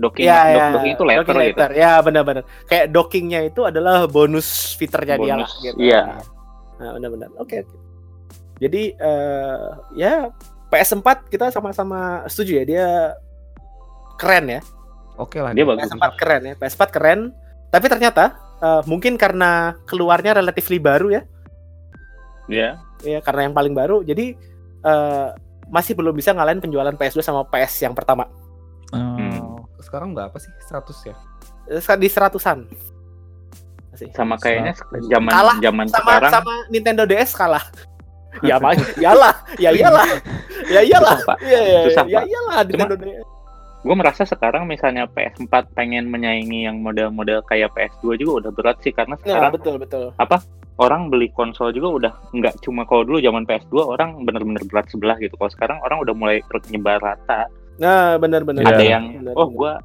docking 0.00 0.24
dock- 0.24 0.48
iya. 0.48 0.66
docking 0.72 0.92
itu 0.96 1.04
letter 1.04 1.20
Docking 1.20 1.36
gitu 1.36 1.52
letter. 1.60 1.70
Ya 1.76 1.92
benar-benar. 2.00 2.42
Kayak 2.64 2.86
dockingnya 2.96 3.40
itu 3.44 3.60
adalah 3.68 4.08
bonus 4.08 4.72
fiturnya 4.80 5.20
dia 5.20 5.34
lah. 5.36 5.44
Bonus, 5.44 5.52
Gitu. 5.60 5.76
iya. 5.76 6.00
Nah, 6.80 6.90
benar-benar. 6.96 7.28
Oke. 7.36 7.60
oke. 7.60 7.76
Jadi 8.56 8.94
eh, 8.96 9.68
ya 9.98 10.32
PS4 10.72 11.28
kita 11.28 11.52
sama-sama 11.52 12.24
setuju 12.24 12.62
ya 12.62 12.64
dia 12.64 12.86
keren 14.16 14.48
ya. 14.48 14.60
Oke 15.20 15.44
lah. 15.44 15.52
dia 15.52 15.66
bagus 15.68 15.92
PS4 15.92 16.12
keren 16.16 16.42
ya. 16.46 16.54
PS4 16.56 16.82
keren. 16.88 17.20
Tapi 17.68 17.86
ternyata 17.92 18.24
eh, 18.62 18.82
mungkin 18.86 19.18
karena 19.18 19.76
keluarnya 19.84 20.38
relatively 20.38 20.78
baru 20.78 21.10
ya. 21.10 21.22
ya 22.46 22.70
Ya 23.02 23.18
karena 23.18 23.50
yang 23.50 23.54
paling 23.54 23.74
baru. 23.74 24.06
Jadi 24.06 24.38
eh, 24.86 25.28
masih 25.72 25.98
belum 25.98 26.14
bisa 26.14 26.30
ngalahin 26.30 26.62
penjualan 26.62 26.94
PS2 26.94 27.20
sama 27.22 27.42
PS 27.50 27.82
yang 27.82 27.94
pertama. 27.98 28.30
Oh. 28.94 29.66
Sekarang 29.82 30.14
berapa 30.14 30.36
sih? 30.38 30.52
100 30.70 31.10
ya? 31.10 31.14
Eh, 31.68 31.80
Di 31.98 32.08
seratusan. 32.08 32.68
Masih. 33.92 34.08
sama 34.16 34.40
kayaknya 34.40 34.72
zaman 35.04 35.28
Kalah 35.28 35.56
zaman 35.60 35.84
sama 35.84 36.00
sekarang 36.00 36.32
sama 36.32 36.54
Nintendo 36.72 37.04
DS 37.04 37.36
kalah. 37.36 37.60
ya 38.48 38.56
mak 38.56 38.80
iyalah, 38.96 39.34
ya 39.60 39.68
iyalah. 39.68 40.08
Ya 40.72 40.80
iyalah. 40.80 41.18
Susah, 41.20 41.28
Pak. 41.28 41.38
Iya 41.42 41.60
iya. 41.60 41.80
Susah, 41.90 42.04
Ya 42.08 42.20
iyalah 42.24 42.64
Nintendo 42.64 42.96
DS. 42.96 43.26
Gue 43.82 43.94
merasa 43.94 44.22
sekarang 44.22 44.64
misalnya 44.64 45.04
PS4 45.08 45.50
pengen 45.72 46.06
menyaingi 46.06 46.64
yang 46.64 46.78
model-model 46.78 47.42
kayak 47.42 47.74
PS2 47.74 48.14
juga 48.16 48.32
udah 48.40 48.50
berat 48.52 48.78
sih 48.78 48.90
karena 48.90 49.14
Nah, 49.14 49.22
sekarang 49.24 49.52
betul 49.52 49.74
betul. 49.76 50.06
orang 50.78 51.10
beli 51.10 51.28
konsol 51.30 51.68
juga 51.68 51.88
udah 51.90 52.12
nggak 52.32 52.58
cuma 52.60 52.82
kalau 52.82 53.02
dulu 53.02 53.18
zaman 53.18 53.42
PS2 53.42 53.74
orang 53.78 54.22
bener-bener 54.22 54.62
berat 54.64 54.86
sebelah 54.86 55.18
gitu 55.18 55.34
kalau 55.34 55.50
sekarang 55.50 55.78
orang 55.80 55.98
udah 55.98 56.14
mulai 56.14 56.38
nyebar 56.68 56.98
rata 56.98 57.50
Nah, 57.74 58.14
benar 58.16 58.44
benar. 58.44 58.62
Iya. 58.62 58.70
ada 58.70 58.84
yang 58.84 59.04
Benar, 59.18 59.34
oh 59.34 59.48
gua 59.48 59.82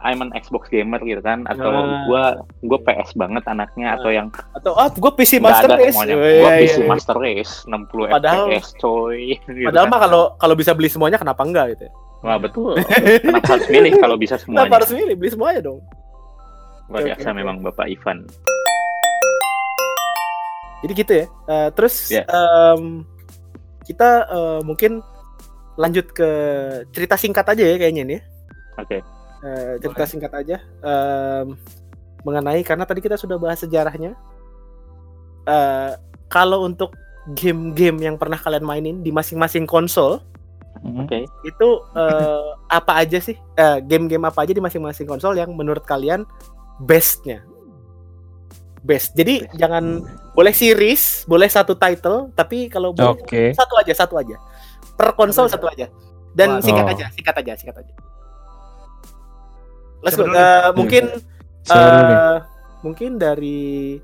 I'm 0.00 0.22
an 0.22 0.32
Xbox 0.32 0.68
gamer 0.68 0.96
gitu 1.00 1.20
kan 1.20 1.44
atau 1.44 1.68
Ah. 1.68 2.04
gua 2.06 2.24
gua 2.62 2.78
PS 2.80 3.12
banget 3.12 3.44
anaknya 3.44 3.98
atau 3.98 4.08
yang 4.08 4.32
atau 4.54 4.72
ah 4.72 4.88
gue 4.88 5.12
PC 5.12 5.36
Master 5.38 5.68
ada 5.68 5.76
Race. 5.76 5.92
gua 5.92 6.06
iya, 6.08 6.56
PC 6.58 6.76
iya. 6.78 6.86
Master 6.86 7.16
Race 7.16 7.52
60 7.66 8.08
Padahal- 8.08 8.48
FPS 8.48 8.68
coy 8.78 9.36
gitu 9.50 9.66
Padahal 9.66 9.84
kan. 9.84 9.92
mah 9.92 10.00
kalau 10.00 10.22
kalau 10.36 10.54
bisa 10.54 10.72
beli 10.72 10.86
semuanya 10.86 11.18
kenapa 11.18 11.42
enggak 11.42 11.74
gitu 11.74 11.84
ya? 11.84 11.92
Wah 12.20 12.36
betul 12.36 12.76
kenapa 13.20 13.56
harus 13.56 13.66
milih 13.68 13.92
kalau 13.96 14.16
bisa 14.16 14.36
Kenapa 14.40 14.44
semuanya 14.44 14.74
harus 14.76 14.90
milih 14.92 15.14
beli 15.16 15.30
semuanya 15.30 15.60
dong? 15.62 15.80
luar 16.86 17.02
biasa 17.06 17.28
oke. 17.28 17.36
memang 17.36 17.56
Bapak 17.62 17.86
Ivan 17.86 18.26
Jadi 20.80 20.92
gitu 20.96 21.12
ya. 21.12 21.26
Eh, 21.46 21.68
terus 21.76 22.08
Ya. 22.08 22.24
em, 22.24 23.04
kita 23.84 24.08
eh, 24.26 24.60
mungkin 24.64 25.04
lanjut 25.76 26.08
ke 26.10 26.28
cerita 26.90 27.14
singkat 27.14 27.44
aja 27.46 27.64
ya 27.64 27.76
kayaknya 27.76 28.02
nih. 28.04 28.16
ya. 28.16 28.22
oke 28.76 28.98
Eh, 29.40 29.72
cerita 29.80 30.04
singkat 30.04 30.32
aja 30.34 30.56
em, 30.80 31.56
mengenai 32.20 32.60
karena 32.60 32.84
tadi 32.84 33.00
kita 33.00 33.16
sudah 33.16 33.36
bahas 33.36 33.60
sejarahnya. 33.60 34.12
Eh, 35.44 35.92
kalau 36.28 36.64
untuk 36.64 36.92
game-game 37.32 38.00
yang 38.00 38.16
pernah 38.16 38.36
kalian 38.36 38.64
mainin 38.64 38.96
di 39.00 39.12
masing-masing 39.12 39.64
konsol 39.64 40.24
Hmm. 40.80 41.04
oke 41.04 41.18
itu 41.44 41.68
eh, 41.92 42.48
apa 42.66 43.04
aja 43.04 43.20
sih 43.20 43.36
Eh, 43.52 43.78
game-game 43.84 44.24
apa 44.24 44.40
aja 44.40 44.56
di 44.56 44.64
masing-masing 44.64 45.04
konsol 45.04 45.36
yang 45.36 45.52
menurut 45.52 45.84
kalian 45.84 46.24
bestnya? 46.80 47.44
Best. 48.80 49.12
Jadi 49.12 49.44
jangan 49.60 50.00
boleh 50.32 50.56
series, 50.56 51.28
boleh 51.28 51.52
satu 51.52 51.76
title, 51.76 52.32
tapi 52.32 52.72
kalau 52.72 52.96
boleh 52.96 53.12
Oke. 53.12 53.52
satu 53.52 53.76
aja, 53.76 53.92
satu 53.92 54.16
aja. 54.16 54.40
Per 54.96 55.12
konsol 55.12 55.52
satu 55.52 55.68
aja. 55.68 55.92
Dan 56.32 56.56
Waduh. 56.56 56.64
singkat 56.64 56.86
Oh. 56.88 56.92
aja, 56.96 57.06
singkat 57.12 57.34
aja, 57.44 57.52
singkat 57.60 57.76
aja. 57.76 57.94
Let's 60.00 60.16
go. 60.16 60.24
Eh, 60.24 60.70
mungkin 60.72 61.04
eh, 61.68 62.36
mungkin 62.80 63.20
dari 63.20 64.00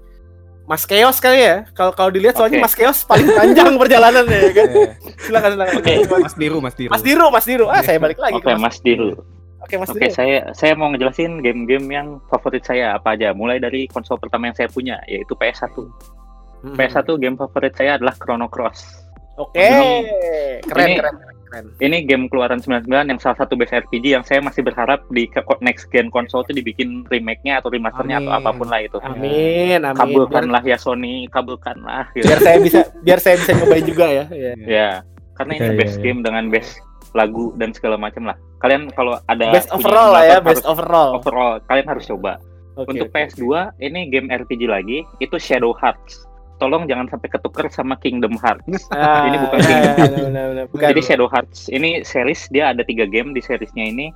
Mas 0.66 0.82
Keos 0.82 1.18
kali 1.18 1.38
ya. 1.40 1.62
Kalau 1.72 1.90
kalau 1.90 2.10
dilihat 2.10 2.34
soalnya 2.34 2.58
Oke. 2.58 2.64
Mas 2.66 2.74
Keos 2.74 2.98
paling 3.02 3.26
panjang 3.28 3.74
perjalanannya 3.80 4.38
ya 4.40 4.50
kan. 4.52 4.68
Eh, 4.68 4.88
Silakan 5.16 5.50
silakan. 5.54 5.74
Oke. 5.78 5.92
Mas 6.20 6.34
Diru, 6.34 6.58
Mas 6.58 6.74
Diru. 6.74 6.90
Mas 6.90 7.02
Diru, 7.02 7.26
Mas 7.30 7.44
Diru. 7.44 7.66
Ah, 7.66 7.80
saya 7.80 7.98
balik 7.98 8.18
lagi 8.18 8.36
oke 8.36 8.44
ke 8.44 8.58
Mas 8.58 8.78
Diru 8.78 9.14
Oke, 9.56 9.74
Mas 9.76 9.90
Oke, 9.90 9.98
Diru. 10.02 10.12
saya 10.12 10.38
saya 10.52 10.74
mau 10.74 10.90
ngejelasin 10.90 11.38
game-game 11.40 11.86
yang 11.88 12.08
favorit 12.26 12.62
saya 12.62 12.94
apa 12.94 13.14
aja. 13.14 13.30
Mulai 13.30 13.58
dari 13.58 13.86
konsol 13.86 14.14
pertama 14.16 14.46
yang 14.46 14.54
saya 14.54 14.66
punya 14.66 14.98
yaitu 15.04 15.32
PS1. 15.32 15.74
Hmm. 15.74 16.74
PS1 16.74 17.08
game 17.16 17.34
favorit 17.34 17.72
saya 17.72 17.94
adalah 17.94 18.14
Chrono 18.14 18.46
Cross. 18.46 19.06
Oke. 19.36 19.58
Ini- 19.58 20.62
Keren, 20.64 20.86
ini- 20.88 20.98
keren, 20.98 21.14
keren. 21.14 21.35
Ini 21.78 22.04
game 22.04 22.26
keluaran 22.26 22.58
99 22.58 22.88
yang 22.88 23.20
salah 23.20 23.38
satu 23.38 23.54
best 23.54 23.72
RPG 23.72 24.12
yang 24.12 24.24
saya 24.26 24.42
masih 24.42 24.60
berharap 24.60 25.04
di 25.08 25.28
next 25.60 25.88
gen 25.88 26.08
konsol 26.08 26.42
itu 26.44 26.56
dibikin 26.56 27.06
remake-nya 27.08 27.60
atau 27.60 27.70
remasternya 27.70 28.20
atau 28.20 28.32
Amin. 28.32 28.42
apa 28.42 28.50
pun 28.52 28.68
lah 28.68 28.80
itu. 28.82 28.98
Amin, 29.00 29.80
amin. 29.80 29.80
Biar, 29.80 29.94
Kabulkanlah 29.96 30.62
ya 30.66 30.76
Sony, 30.76 31.30
kabulkanlah 31.30 32.10
gitu. 32.12 32.26
biar 32.26 32.40
saya 32.42 32.58
bisa 32.60 32.80
biar 33.00 33.18
saya 33.22 33.36
bisa 33.38 33.52
nyobain 33.54 33.86
juga 33.86 34.06
ya. 34.10 34.24
Iya. 34.28 34.52
Ya, 34.66 34.90
karena 35.34 35.52
ini 35.54 35.60
Iya, 35.62 35.72
iya, 35.72 35.78
best 35.78 35.96
iya. 35.96 36.02
game 36.04 36.20
dengan 36.20 36.44
best 36.50 36.70
lagu 37.14 37.54
dan 37.56 37.70
segala 37.72 37.96
macam 37.96 38.28
lah. 38.28 38.36
Kalian 38.60 38.92
kalau 38.92 39.16
ada 39.28 39.44
Best 39.52 39.72
overall 39.72 40.12
lah 40.12 40.24
ya, 40.26 40.38
best 40.42 40.64
overall. 40.68 41.16
overall 41.16 41.60
kalian 41.68 41.86
harus 41.88 42.04
coba. 42.08 42.36
Oke, 42.76 42.92
Untuk 42.92 43.08
oke. 43.08 43.16
PS2 43.16 43.44
ini 43.80 44.12
game 44.12 44.28
RPG 44.28 44.68
lagi, 44.68 45.00
itu 45.16 45.36
Shadow 45.40 45.72
Hearts. 45.72 46.25
Tolong 46.56 46.84
jangan 46.84 47.04
sampai 47.06 47.28
ketuker 47.28 47.68
sama 47.68 47.94
Kingdom 47.96 48.32
Hearts. 48.36 48.88
Ah, 48.92 49.28
ini 49.28 49.36
bukan 49.38 49.58
ya, 49.60 49.80
Kingdom 49.92 50.16
ya, 50.16 50.24
benar, 50.24 50.44
benar. 50.50 50.64
Bukan. 50.68 50.86
Jadi 50.88 51.00
Shadow 51.02 51.28
Hearts 51.28 51.68
ini 51.68 52.00
series 52.00 52.48
dia 52.48 52.70
ada 52.70 52.80
tiga 52.80 53.04
game 53.04 53.30
di 53.30 53.40
seriesnya 53.40 53.84
ini. 53.84 54.08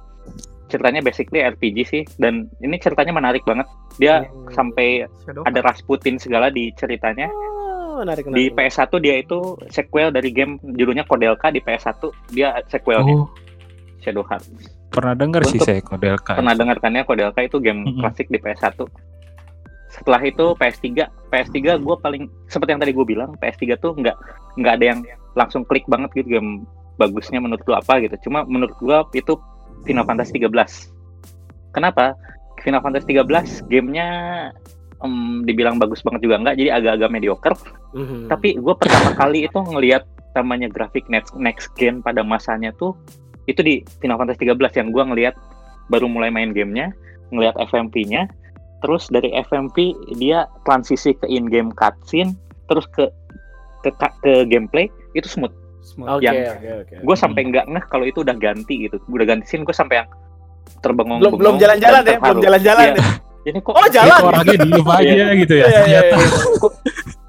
Ceritanya 0.67 1.03
basically 1.03 1.43
RPG 1.43 1.79
sih 1.85 2.03
dan 2.17 2.47
ini 2.59 2.77
ceritanya 2.77 3.11
menarik 3.13 3.43
banget. 3.43 3.67
Dia 3.97 4.23
Hmm. 4.23 4.49
sampai 4.51 5.05
Shadow 5.21 5.43
ada 5.43 5.61
Rasputin 5.61 6.17
segala 6.17 6.49
di 6.49 6.71
ceritanya. 6.73 7.27
Oh, 7.29 8.01
menarik, 8.01 8.25
Di 8.25 8.49
menarik. 8.49 8.57
PS1 8.57 8.93
dia 8.99 9.15
itu 9.19 9.39
sequel 9.67 10.09
dari 10.09 10.31
game 10.31 10.57
judulnya 10.63 11.05
Kodelka 11.05 11.51
di 11.51 11.59
PS1 11.59 12.01
dia 12.31 12.55
sequelnya 12.65 13.13
Oh, 13.13 13.29
Shadow 13.99 14.23
Hearts. 14.23 14.49
pernah 14.89 15.13
dengar 15.13 15.45
sih 15.45 15.59
saya 15.59 15.79
Kodelka. 15.81 16.35
Pernah 16.35 16.51
dengarkannya 16.53 17.05
Kodelka 17.05 17.43
itu 17.43 17.59
game 17.59 17.85
Mm-mm. 17.85 18.01
klasik 18.01 18.27
di 18.27 18.39
PS1. 18.39 18.79
Setelah 19.91 20.23
itu 20.23 20.55
PS3, 20.55 20.87
PS3 21.35 21.83
gue 21.83 21.97
paling 21.99 22.31
seperti 22.47 22.71
yang 22.73 22.83
tadi 22.83 22.93
gue 22.95 23.07
bilang, 23.07 23.35
PS3 23.43 23.75
tuh 23.83 23.93
nggak 23.99 24.17
nggak 24.63 24.75
ada 24.79 24.85
yang 24.97 25.01
langsung 25.35 25.67
klik 25.67 25.87
banget 25.91 26.11
gitu 26.15 26.39
game 26.39 26.65
bagusnya 26.95 27.43
menurut 27.43 27.63
lu 27.67 27.75
apa 27.75 27.99
gitu. 28.03 28.31
Cuma 28.31 28.47
menurut 28.47 28.77
gue 28.79 28.99
itu 29.19 29.35
Final 29.85 30.07
Fantasy 30.07 30.39
13. 30.39 31.75
Kenapa? 31.75 32.15
Final 32.61 32.85
Fantasy 32.85 33.17
13 33.17 33.67
gamenya 33.67 34.09
em, 35.01 35.43
dibilang 35.49 35.81
bagus 35.81 36.05
banget 36.05 36.29
juga 36.29 36.37
enggak, 36.39 36.55
jadi 36.61 36.71
agak-agak 36.77 37.11
mediocre. 37.11 37.57
Mhm. 37.97 38.29
Tapi 38.29 38.61
gue 38.61 38.75
pertama 38.77 39.11
kali 39.17 39.49
itu 39.49 39.59
ngelihat 39.59 40.05
namanya 40.39 40.71
grafik 40.71 41.11
next 41.11 41.35
next 41.35 41.75
gen 41.75 41.99
pada 42.07 42.23
masanya 42.23 42.71
tuh 42.79 42.95
itu 43.51 43.67
di 43.67 43.83
Final 43.99 44.21
Fantasy 44.21 44.47
13 44.47 44.79
yang 44.79 44.89
gue 44.95 45.03
ngelihat 45.03 45.35
baru 45.91 46.07
mulai 46.07 46.31
main 46.31 46.55
gamenya, 46.55 46.95
ngelihat 47.35 47.59
FMV-nya, 47.59 48.31
terus 48.81 49.09
dari 49.09 49.31
FMV 49.31 49.77
dia 50.17 50.45
transisi 50.65 51.13
ke 51.13 51.27
in 51.27 51.47
game 51.47 51.71
cutscene, 51.71 52.35
terus 52.67 52.85
ke 52.89 53.09
ke, 53.81 53.89
ke 54.21 54.45
gameplay 54.45 54.89
itu 55.13 55.25
smooth. 55.25 55.53
Smooth. 55.81 56.21
Oke, 56.21 56.25
yang- 56.25 56.37
oke, 56.53 56.69
oke. 56.85 56.95
Gue 57.01 57.17
sampai 57.17 57.41
nggak 57.47 57.67
ngeh 57.67 57.85
kalau 57.87 58.05
itu 58.05 58.21
udah 58.21 58.37
ganti 58.37 58.85
gitu, 58.85 59.01
udah 59.07 59.27
ganti 59.27 59.45
scene 59.47 59.65
gue 59.65 59.73
sampai 59.73 60.05
yang 60.05 60.09
terbengong 60.79 61.19
Belum 61.19 61.35
belum 61.35 61.55
jalan-jalan 61.57 62.01
ya, 62.05 62.19
belum 62.21 62.39
jalan-jalan 62.41 62.87
Iya. 62.91 63.01
ya. 63.01 63.09
Ini 63.41 63.59
kok 63.65 63.73
Oh, 63.73 63.89
jalan. 63.89 64.21
Orangnya 64.21 64.57
diem 64.61 64.85
aja 64.85 65.25
gitu 65.35 65.55
ya. 65.57 65.65
Iya, 65.65 65.81
iya, 65.89 66.01
ternyata. 66.05 66.15
iya. 66.15 66.29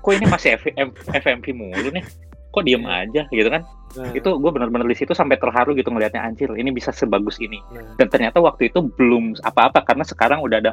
kok 0.02 0.12
ini 0.12 0.26
masih 0.28 0.50
FM, 0.58 0.88
FMV 1.14 1.46
mulu 1.54 1.88
nih 1.90 2.04
kok 2.50 2.64
diem 2.66 2.84
Iya. 2.84 2.96
aja 3.06 3.22
gitu 3.30 3.50
kan 3.50 3.64
Nah, 3.92 4.08
itu 4.16 4.24
gue 4.24 4.52
benar-benar 4.56 4.88
di 4.88 4.96
situ 4.96 5.12
sampai 5.12 5.36
terharu 5.36 5.76
gitu 5.76 5.92
ngelihatnya 5.92 6.24
anjir 6.24 6.48
ini 6.56 6.72
bisa 6.72 6.96
sebagus 6.96 7.36
ini 7.38 7.60
nah. 7.76 7.84
dan 8.00 8.08
ternyata 8.08 8.40
waktu 8.40 8.72
itu 8.72 8.88
belum 8.88 9.36
apa-apa 9.44 9.84
karena 9.84 10.08
sekarang 10.08 10.40
udah 10.40 10.64
ada 10.64 10.72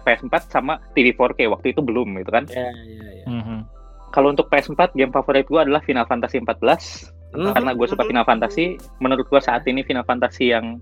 PS4 0.00 0.34
sama 0.48 0.78
TV 0.92 1.10
4K 1.10 1.46
waktu 1.48 1.66
itu 1.70 1.80
belum 1.80 2.14
gitu 2.16 2.30
kan 2.30 2.44
Ya, 2.46 2.70
ya, 2.70 3.08
ya. 3.16 3.24
Mhm. 3.26 3.58
kalau 4.10 4.30
untuk 4.30 4.46
PS4 4.46 4.94
game 4.94 5.10
favorit 5.10 5.46
gue 5.46 5.60
adalah 5.60 5.80
Final 5.80 6.06
Fantasy 6.06 6.38
14 6.38 7.10
Mhm. 7.30 7.54
karena 7.54 7.70
gue 7.74 7.86
suka 7.86 8.02
Final 8.04 8.24
Fantasy 8.24 8.74
menurut 8.98 9.26
gue 9.26 9.40
saat 9.40 9.62
ini 9.64 9.82
Final 9.82 10.02
Fantasy 10.02 10.50
yang 10.50 10.78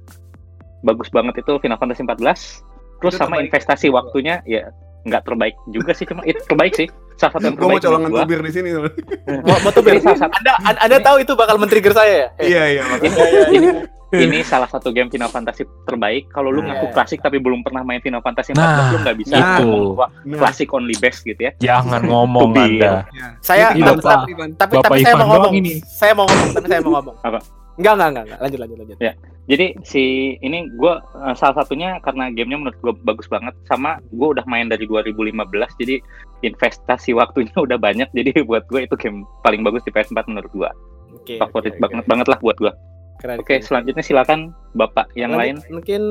bagus 0.81 1.09
banget 1.09 1.37
itu 1.39 1.53
Final 1.59 1.77
Fantasy 1.77 2.03
14 2.03 2.65
terus 2.99 3.15
Itu 3.15 3.19
sama 3.19 3.37
terbaik. 3.37 3.47
investasi 3.51 3.87
waktunya 3.89 4.41
ya 4.45 4.69
nggak 5.05 5.25
terbaik 5.25 5.55
juga 5.69 5.93
sih 5.93 6.05
cuma 6.05 6.21
itu 6.25 6.41
terbaik 6.45 6.75
sih 6.75 6.89
salah 7.17 7.33
satu 7.35 7.45
yang 7.45 7.55
Gue 7.55 7.63
mau 7.63 7.71
terbaik 7.73 7.85
colongan 7.85 8.11
tubir 8.13 8.41
di 8.41 8.53
sini. 8.53 8.69
Mau, 8.75 9.59
mau 9.59 9.73
salah 9.73 10.19
satu 10.19 10.35
Anda, 10.35 10.53
Anda, 10.61 10.81
Anda 10.85 10.97
tahu 11.01 11.17
itu 11.19 11.33
bakal 11.35 11.57
men-trigger 11.57 11.93
saya 11.93 12.13
ya? 12.15 12.29
Eh, 12.37 12.47
Iya 12.49 12.63
iya. 12.69 12.83
ini, 12.99 13.17
ini 13.53 13.69
ini 14.11 14.41
salah 14.41 14.65
satu 14.65 14.89
game 14.89 15.07
Final 15.07 15.29
Fantasy 15.29 15.69
terbaik 15.85 16.29
kalau 16.29 16.49
lu 16.49 16.61
Nah. 16.61 16.73
ngaku 16.75 16.93
klasik 16.93 17.21
tapi 17.21 17.37
belum 17.37 17.61
pernah 17.61 17.81
main 17.81 17.99
Final 17.99 18.19
Fantasy 18.19 18.51
14 18.51 18.57
Nah, 18.57 18.89
lu 18.89 18.97
nggak 19.01 19.17
bisa 19.19 19.35
itu. 19.35 19.45
ngomong 19.63 19.85
gua 19.95 20.07
Nah, 20.23 20.39
klasik 20.39 20.69
only 20.71 20.97
best 20.97 21.23
gitu 21.23 21.41
ya 21.41 21.53
Jangan 21.59 22.03
ngomong. 22.11 22.51
Anda. 22.51 23.05
iya. 23.05 23.27
Saya 23.39 23.67
Bapak 23.75 24.25
Ivan. 24.27 24.51
tapi 24.55 24.75
Bapak 24.75 24.85
tapi 24.89 24.99
saya 25.01 25.13
Ivan 25.13 25.21
mau 25.21 25.29
ngomong. 25.35 25.53
ini. 25.55 25.73
Saya 25.83 26.13
mau 26.13 26.25
ngomong, 26.25 26.51
tapi 26.51 26.67
saya 26.67 26.81
mau 26.81 26.93
ngomong. 26.95 27.17
Apa? 27.21 27.39
Enggak, 27.79 27.93
enggak, 27.95 28.09
enggak, 28.09 28.25
enggak. 28.25 28.39
Lanjut, 28.41 28.59
lanjut, 28.59 28.77
lanjut. 28.81 28.97
Ya. 28.99 29.13
Jadi 29.47 29.67
si 29.83 30.03
ini 30.39 30.59
gue 30.69 30.93
salah 31.33 31.57
satunya 31.57 31.97
karena 31.99 32.29
gamenya 32.29 32.59
menurut 32.59 32.79
gue 32.79 32.93
bagus 33.03 33.25
banget 33.27 33.55
sama 33.65 33.91
gue 34.11 34.29
udah 34.29 34.45
main 34.45 34.67
dari 34.67 34.85
2015 34.85 35.31
jadi 35.79 35.97
investasi 36.43 37.13
waktunya 37.13 37.55
udah 37.61 37.77
banyak 37.77 38.09
jadi 38.11 38.43
buat 38.43 38.67
gue 38.67 38.83
itu 38.83 38.95
game 38.97 39.23
paling 39.41 39.63
bagus 39.63 39.81
di 39.83 39.91
PS4 39.91 40.27
menurut 40.27 40.51
gue 40.51 40.71
Oke. 41.15 41.35
favorit 41.39 41.73
oke, 41.73 41.81
banget 41.81 42.03
oke. 42.03 42.09
banget 42.09 42.27
lah 42.27 42.39
buat 42.39 42.57
gue. 42.59 42.73
Keren, 43.19 43.37
Oke 43.37 43.59
keren. 43.59 43.63
selanjutnya 43.63 44.01
silakan 44.01 44.41
bapak 44.73 45.11
yang 45.13 45.35
lain. 45.35 45.59
Lanjut, 45.59 45.75
Mungkin 45.75 46.03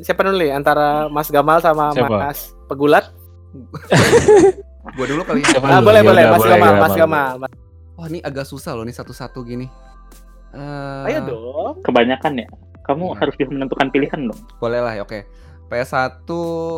siapa 0.00 0.22
dulu 0.22 0.38
nih 0.38 0.50
antara 0.50 1.06
Mas 1.08 1.26
Gamal 1.26 1.58
sama 1.58 1.90
Siapa? 1.90 2.06
Mas 2.08 2.38
Pegulat? 2.64 3.10
Gue 4.96 5.06
dulu 5.06 5.22
kali 5.22 5.42
ya. 5.42 5.58
Ah, 5.58 5.80
dulu? 5.80 5.90
boleh, 5.90 6.00
Ya 6.00 6.06
boleh. 6.06 6.24
Mas 6.24 6.38
boleh, 6.38 6.50
Gamal, 6.52 6.70
ya, 6.70 6.80
Mas. 6.80 6.94
Gamal. 6.94 7.32
Mas- 7.40 7.58
Wah 7.96 8.06
ini 8.06 8.20
agak 8.20 8.44
susah 8.44 8.72
loh 8.72 8.84
nih 8.84 8.92
satu-satu 8.92 9.40
gini. 9.42 9.66
Eh, 10.52 11.08
Ayo 11.08 11.18
dong. 11.24 11.80
Kebanyakan 11.82 12.38
ya. 12.38 12.46
Kamu 12.84 13.10
Iya. 13.10 13.18
harus 13.18 13.34
bisa 13.34 13.50
menentukan 13.50 13.88
pilihan 13.90 14.20
dong. 14.22 14.40
Boleh 14.56 14.78
lah, 14.78 14.92
ya, 14.92 15.02
oke. 15.02 15.26
PS1 15.66 16.28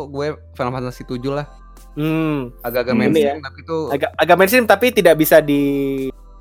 gue 0.07 0.27
Final 0.51 0.73
Fantasy 0.73 1.03
7 1.05 1.29
lah. 1.29 1.45
Hmm, 1.93 2.49
Agak-agak 2.59 2.93
Hmm. 2.93 3.01
mainstream 3.03 3.35
Ini 3.35 3.43
tapi 3.43 3.59
itu 3.59 3.77
agak 3.89 4.09
agak 4.15 4.35
mainstream 4.35 4.65
tapi 4.65 4.87
tidak 4.89 5.15
bisa 5.15 5.37
di 5.39 5.61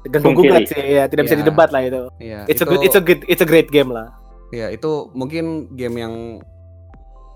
ganggu 0.09 0.31
gugat 0.35 0.63
sih 0.67 0.81
ya, 0.95 1.05
tidak 1.05 1.23
bisa 1.25 1.35
Iya. 1.35 1.43
didebat 1.43 1.69
lah 1.69 1.81
itu. 1.81 2.03
ya 2.19 2.41
It's 2.45 2.59
a 2.59 2.65
itu 2.65 2.65
good 2.67 2.81
it's 2.83 2.97
a 2.97 3.03
good 3.03 3.21
it's 3.25 3.41
a 3.41 3.47
great 3.47 3.69
game 3.69 3.89
lah. 3.89 4.09
ya 4.49 4.69
itu 4.69 4.91
mungkin 5.13 5.45
game 5.71 5.97
yang 5.99 6.15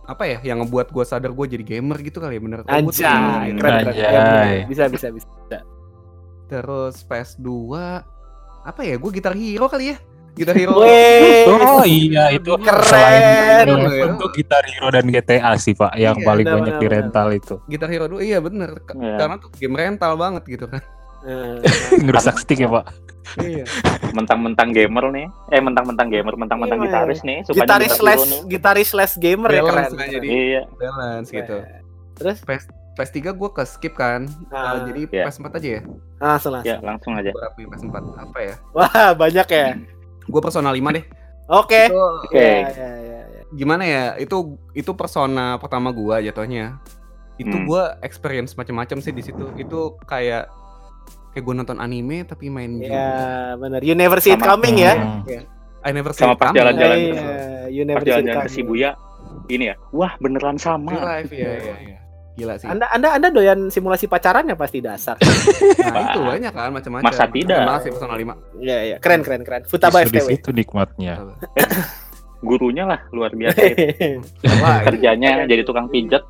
apa 0.03 0.25
ya 0.25 0.39
yang 0.43 0.59
ngebuat 0.61 0.89
gue 0.89 1.05
sadar 1.05 1.31
gue 1.31 1.47
jadi 1.47 1.65
gamer 1.71 2.01
gitu 2.01 2.19
kali 2.19 2.37
ya 2.37 2.43
bener 2.43 2.59
Anjay, 2.65 3.05
gamer. 3.47 3.55
keren 3.55 3.73
keren. 3.79 3.87
Anjay. 3.87 4.03
Ya, 4.03 4.11
bener. 4.11 4.47
bisa 4.67 4.83
bisa 4.89 5.07
bisa. 5.11 5.29
terus 6.49 7.01
PS2 7.03 7.49
apa 8.63 8.81
ya 8.81 8.95
gue 8.95 9.11
gitar 9.11 9.33
hero 9.33 9.67
kali 9.67 9.93
ya 9.93 9.97
gitar 10.33 10.53
hero. 10.55 10.73
Oh 10.75 11.85
iya 11.85 12.29
itu 12.31 12.57
Keren. 12.57 12.81
selain 12.83 13.69
Keren. 13.69 14.17
untuk 14.17 14.33
Gitar 14.33 14.65
Hero 14.65 14.89
dan 14.89 15.05
GTA 15.07 15.53
sih 15.57 15.73
Pak 15.73 15.93
yang 15.95 16.17
Iya, 16.17 16.25
paling 16.25 16.47
benar, 16.47 16.57
banyak 16.57 16.73
benar, 16.73 16.83
di 16.83 16.89
rental 16.89 17.29
itu 17.31 17.55
gitar 17.67 17.89
hero 17.89 18.05
dulu 18.07 18.21
iya 18.21 18.41
bener 18.41 18.81
Iya. 18.91 19.17
karena 19.19 19.35
tuh 19.37 19.53
game 19.53 19.77
rental 19.77 20.13
banget 20.15 20.43
gitu 20.47 20.65
kan 20.67 20.81
Eh, 21.23 21.57
ngerusak 22.03 22.37
stick 22.37 22.59
ya 22.59 22.69
Pak. 22.69 22.87
iya 23.39 23.63
Mentang-mentang 24.11 24.71
gamer 24.71 25.09
nih. 25.09 25.27
Eh 25.49 25.59
mentang-mentang 25.59 26.09
gamer, 26.09 26.35
mentang-mentang 26.35 26.79
Iya, 26.79 26.87
gitaris 26.87 27.21
nih. 27.23 27.39
sukanya 27.43 27.63
Gitaris 27.63 27.93
slash 27.95 28.23
nih. 28.25 28.41
gitaris 28.49 28.89
slash 28.89 29.15
gamer 29.17 29.51
ya 29.51 29.63
keren. 29.63 29.75
balance 29.89 29.95
jadi 30.11 30.29
Iya. 30.29 30.63
balance 30.73 31.29
gitu 31.31 31.57
Terus 32.13 32.39
PS 32.41 32.65
PS3 32.93 33.17
gue 33.33 33.51
ke 33.51 33.63
skip 33.65 33.95
kan 33.95 34.29
Ah, 34.49 34.77
Uh, 34.77 34.85
jadi 34.85 35.01
iya. 35.07 35.25
PS4 35.25 35.49
aja 35.55 35.69
ya 35.71 35.83
ah 36.21 36.37
langsung 36.37 36.61
Ya 36.63 36.77
langsung 36.79 37.13
aja. 37.15 37.31
berapa 37.31 37.57
ya 37.57 37.67
PS4 37.67 37.95
apa 38.13 38.39
ya 38.43 38.55
Wah, 38.71 39.11
banyak 39.17 39.47
ya. 39.49 39.67
gue 40.23 40.41
Persona 40.41 40.71
5 40.71 40.93
deh 40.93 41.05
Oke. 41.49 41.83
itu 41.87 41.97
Oke. 41.97 42.37
Ya, 42.37 42.69
ya, 42.69 42.91
ya, 42.93 43.21
ya. 43.31 43.43
gimana 43.51 43.83
ya 43.83 44.05
itu 44.17 44.37
itu 44.73 44.93
persona 44.93 45.57
pertama 45.57 45.89
gua 45.89 46.19
jatuhnya 46.19 46.81
itu 47.35 47.51
Hmm. 47.51 47.65
gua 47.65 47.97
experience 48.01 48.55
macam-macam 48.55 48.99
sih 48.99 49.11
di 49.11 49.21
situ 49.21 49.51
itu 49.55 49.79
kayak 50.03 50.53
kayak 51.33 51.43
gua 51.43 51.55
nonton 51.55 51.77
anime 51.77 52.23
tapi 52.23 52.47
main 52.47 52.77
game 52.77 52.89
Ya, 52.89 53.13
benar. 53.57 53.81
You 53.81 53.93
never 53.93 54.19
see 54.19 54.31
it 54.31 54.41
coming 54.41 54.77
ya. 54.77 54.95
Hmm. 54.95 55.25
I 55.81 55.91
never 55.91 56.13
see 56.13 56.23
Sama 56.23 56.33
it 56.33 56.39
pas 56.39 56.47
coming. 56.47 56.59
jalan-jalan 56.61 56.97
Iya, 56.97 57.11
ke- 57.11 57.69
you 57.69 57.83
never 57.83 57.99
Pas 57.99 58.05
see 58.05 58.11
it 58.11 58.15
jalan-jalan 58.15 58.37
ke 58.37 58.43
coming. 58.43 58.55
Shibuya 58.55 58.91
ini 59.49 59.65
ya. 59.67 59.75
Wah, 59.91 60.13
beneran 60.17 60.55
Real 60.55 60.65
sama. 60.79 60.93
life 60.95 61.33
ya, 61.33 61.49
ya, 61.51 61.75
ya. 61.83 61.99
gila 62.33 62.55
sih 62.55 62.65
Anda 62.65 62.89
Anda 62.89 63.09
Anda 63.13 63.29
doyan 63.29 63.69
simulasi 63.69 64.07
pacaran 64.07 64.45
ya 64.45 64.55
pasti 64.55 64.79
dasar. 64.79 65.17
nah, 65.85 66.01
itu 66.07 66.21
banyak 66.23 66.49
kan 66.51 66.71
macam-macam 66.71 67.05
Masa 67.05 67.25
tidak? 67.27 67.61
Banget 67.61 67.81
sih 67.83 67.91
persona 67.91 68.15
5 68.15 68.33
Iya, 68.59 68.79
iya. 68.83 68.97
Keren, 68.99 69.21
keren, 69.21 69.43
keren. 69.43 69.63
Futaba 69.65 70.01
Justru 70.01 70.13
di 70.13 70.19
FTW. 70.19 70.29
situ 70.31 70.51
nikmatnya. 70.51 71.15
Gurunya 72.41 72.85
lah 72.85 72.99
luar 73.11 73.31
biasa 73.31 73.59
itu. 73.63 74.19
Wah, 74.63 74.83
Kerjanya 74.83 75.45
jadi 75.45 75.63
tukang 75.63 75.87
pijat. 75.87 76.27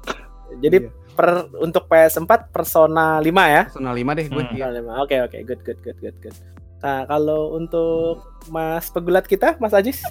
Jadi 0.59 0.85
per 1.13 1.49
untuk 1.61 1.87
PS4 1.89 2.49
Persona 2.51 3.21
5 3.21 3.29
ya. 3.29 3.63
persona 3.69 3.93
5 3.93 4.19
deh 4.19 4.27
gue 4.29 4.43
Hmm. 4.43 4.51
Persona 4.57 5.01
5. 5.01 5.05
Oke, 5.05 5.17
oke. 5.23 5.39
Good, 5.45 5.61
good, 5.65 5.79
good, 5.85 5.99
good, 6.01 6.17
good. 6.21 6.37
Nah, 6.83 7.07
kalau 7.07 7.55
untuk 7.55 8.27
Mas 8.51 8.91
pegulat 8.91 9.25
kita, 9.29 9.55
Mas 9.63 9.71
Ajis. 9.71 10.03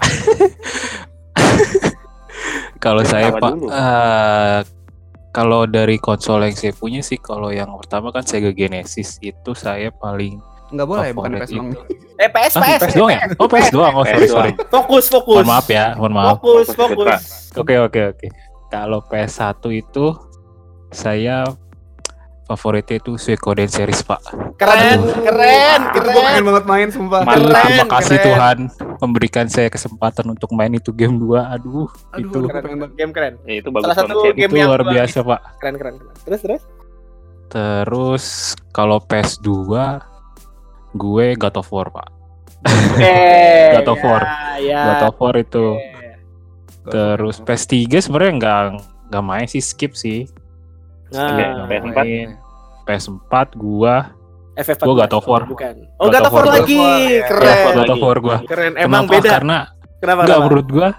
Kalau 2.81 3.05
saya 3.05 3.29
Pak, 3.37 3.53
eh, 3.61 4.59
kalau 5.29 5.69
dari 5.69 6.01
konsol 6.01 6.49
yang 6.49 6.57
saya 6.57 6.73
punya 6.73 7.05
sih, 7.05 7.21
kalau 7.21 7.53
yang 7.53 7.69
pertama 7.77 8.09
kan 8.09 8.25
Sega 8.25 8.49
Genesis 8.49 9.21
itu 9.21 9.53
saya 9.53 9.93
paling 9.93 10.41
nggak 10.73 10.87
boleh 10.89 11.13
bukan 11.13 11.29
PS 11.37 11.51
doang. 11.53 11.69
Eh, 12.17 12.29
PS, 12.31 12.53
ah, 12.57 12.61
PS. 12.65 12.81
PS 12.81 12.93
doang 12.97 13.11
ya? 13.13 13.21
Oh 13.37 13.45
PS 13.45 13.69
doang, 13.69 13.93
oh 13.93 14.05
sorry 14.07 14.25
PS 14.25 14.33
sorry. 14.33 14.51
Fokus, 14.73 15.05
fokus. 15.13 15.45
Mohon 15.45 15.49
maaf 15.53 15.67
ya, 15.69 15.85
mohon 15.93 16.13
maaf. 16.17 16.35
Fokus, 16.41 16.67
Fokus. 16.73 17.23
Oke 17.53 17.75
oke 17.77 18.01
oke. 18.17 18.27
Kalau 18.73 18.99
PS1 19.05 19.61
itu 19.77 20.05
saya 20.91 21.47
favoritnya 22.45 22.99
itu 22.99 23.15
Suikoden 23.15 23.71
series 23.71 24.03
Pak. 24.03 24.19
Keren, 24.59 24.99
keren, 25.23 25.79
itu 25.95 26.07
gue 26.11 26.19
pengen 26.19 26.43
keren. 26.43 26.47
banget 26.51 26.65
main 26.67 26.87
sumpah. 26.91 27.23
Terima 27.23 27.47
Keren, 27.47 27.87
kasih 27.87 28.17
keren. 28.19 28.27
Tuhan 28.27 28.57
memberikan 28.99 29.45
saya 29.47 29.71
kesempatan 29.71 30.35
untuk 30.35 30.51
main 30.51 30.75
itu 30.75 30.91
game 30.91 31.15
2. 31.15 31.47
Aduh, 31.57 31.87
aduh 32.11 32.19
itu 32.19 32.39
Keren, 32.51 32.91
Game 32.99 33.11
keren. 33.15 33.39
Ya, 33.47 33.63
itu 33.63 33.71
bagus 33.71 33.87
Salah 33.87 33.97
satu 34.03 34.35
game 34.35 34.51
itu 34.51 34.59
yang 34.59 34.67
luar 34.67 34.83
biasa 34.83 35.17
Pak. 35.23 35.39
Keren, 35.63 35.75
keren, 35.79 35.93
keren. 35.97 36.15
Terus, 36.27 36.39
terus. 36.43 36.61
Terus 37.51 38.25
kalau 38.71 38.99
PS2 38.99 39.47
gue 40.91 41.25
God 41.39 41.55
of 41.55 41.67
War 41.71 41.87
Pak. 41.87 42.07
Eh, 42.99 43.71
God 43.79 43.95
of 43.95 44.01
War. 44.03 44.23
Ya, 44.59 44.81
God 44.91 45.03
of 45.07 45.15
War 45.23 45.35
itu. 45.39 45.65
ya. 45.79 46.15
Terus 46.81 47.39
PS3 47.39 47.87
sebenarnya 48.03 48.33
nggak 48.35 48.59
nggak 49.07 49.23
main 49.23 49.47
sih 49.47 49.63
skip 49.63 49.95
sih. 49.95 50.27
Nah, 51.11 51.27
Oke, 51.27 51.43
Nggak 51.43 51.67
PS4. 51.67 51.95
main. 51.97 52.29
PS4 52.81 53.33
gua 53.53 53.95
FF14. 54.53 54.83
Gua 54.83 54.95
God 54.97 55.13
of 55.13 55.25
War. 55.25 55.41
Bukan. 55.45 55.75
Oh, 55.95 56.07
God 56.07 56.23
of 56.23 56.33
War 56.33 56.45
lagi. 56.49 56.77
War. 56.77 56.99
Keren. 57.25 57.55
God 57.73 57.81
of 57.81 57.89
lagi. 57.89 58.01
War 58.01 58.17
gua. 58.19 58.37
Keren. 58.43 58.73
Emang 58.75 59.03
Kenapa? 59.03 59.13
beda. 59.17 59.29
Karena 59.33 59.57
Kenapa? 59.97 60.19
Enggak 60.23 60.39
menurut 60.41 60.67
gua 60.67 60.89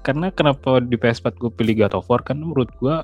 karena 0.00 0.26
kenapa 0.30 0.78
di 0.78 0.94
PS4 0.94 1.34
gue 1.34 1.50
pilih 1.50 1.74
God 1.76 1.94
of 1.94 2.06
War 2.06 2.22
kan 2.22 2.38
menurut 2.38 2.70
gua 2.76 3.02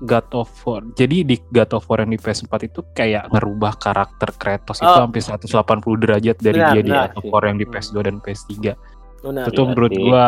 God 0.00 0.26
of 0.32 0.48
War. 0.64 0.80
Jadi 0.90 1.20
di 1.20 1.36
God 1.46 1.70
of 1.70 1.84
War 1.84 2.00
yang 2.00 2.10
di 2.10 2.16
PS4 2.16 2.48
itu 2.64 2.80
kayak 2.90 3.28
ngerubah 3.28 3.76
karakter 3.76 4.32
Kratos 4.34 4.80
itu 4.80 4.88
Oh. 4.88 5.04
hampir 5.04 5.20
180 5.20 5.52
derajat 5.94 6.40
dari 6.40 6.56
Benar, 6.56 6.72
dia 6.72 6.80
di 6.80 6.88
benar. 6.88 7.04
God 7.06 7.14
of 7.14 7.24
War 7.28 7.42
yang 7.44 7.56
di 7.56 7.66
PS2 7.68 7.96
dan 8.00 8.16
PS3. 8.18 8.72
Benar. 9.20 9.44
itu 9.46 9.52
Iya 9.54 9.68
menurut 9.68 9.92
gua 9.92 10.24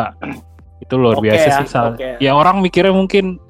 itu 0.78 0.94
luar 0.94 1.16
Oke 1.16 1.24
biasa 1.24 1.46
ya, 1.48 1.56
sih 1.58 1.66
oke. 1.72 2.08
Ya 2.20 2.30
orang 2.30 2.60
mikirnya 2.60 2.92
mungkin 2.92 3.40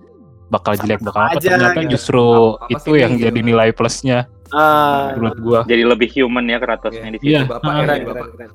bakal 0.53 0.77
jelek 0.77 1.01
bakal 1.01 1.25
apa 1.25 1.41
aja, 1.41 1.49
ternyata 1.51 1.81
gitu. 1.81 1.93
justru 1.97 2.25
Apa-apa 2.53 2.69
itu 2.71 2.91
sih 2.91 3.01
yang 3.01 3.13
gitu. 3.17 3.25
jadi 3.27 3.41
nilai 3.43 3.71
plusnya 3.73 4.19
Ah, 4.53 5.17
menurut 5.17 5.39
gua. 5.41 5.61
Jadi 5.65 5.81
lebih 5.81 6.13
human 6.13 6.45
ya 6.45 6.61
Kratosnya 6.61 7.09
di 7.09 7.19
situ. 7.19 7.33
Iya. 7.33 7.49
bapak 7.49 7.65
Ah. 7.65 7.73
ya 7.73 7.81
keren, 7.81 7.89
jadi 7.89 8.05
keren, 8.05 8.13
bapak 8.13 8.29
keren. 8.31 8.51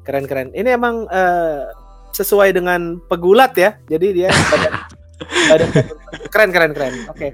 Keren, 0.00 0.24
keren. 0.24 0.48
Ini 0.54 0.68
emang 0.70 0.94
eh, 1.10 1.60
sesuai 2.12 2.48
dengan 2.52 2.80
pegulat 3.02 3.52
ya. 3.52 3.74
Jadi 3.84 4.06
dia 4.14 4.30
badan, 4.54 4.72
badan- 5.50 5.72
keren, 6.30 6.50
keren, 6.50 6.70
keren. 6.72 6.94
Oke. 7.10 7.28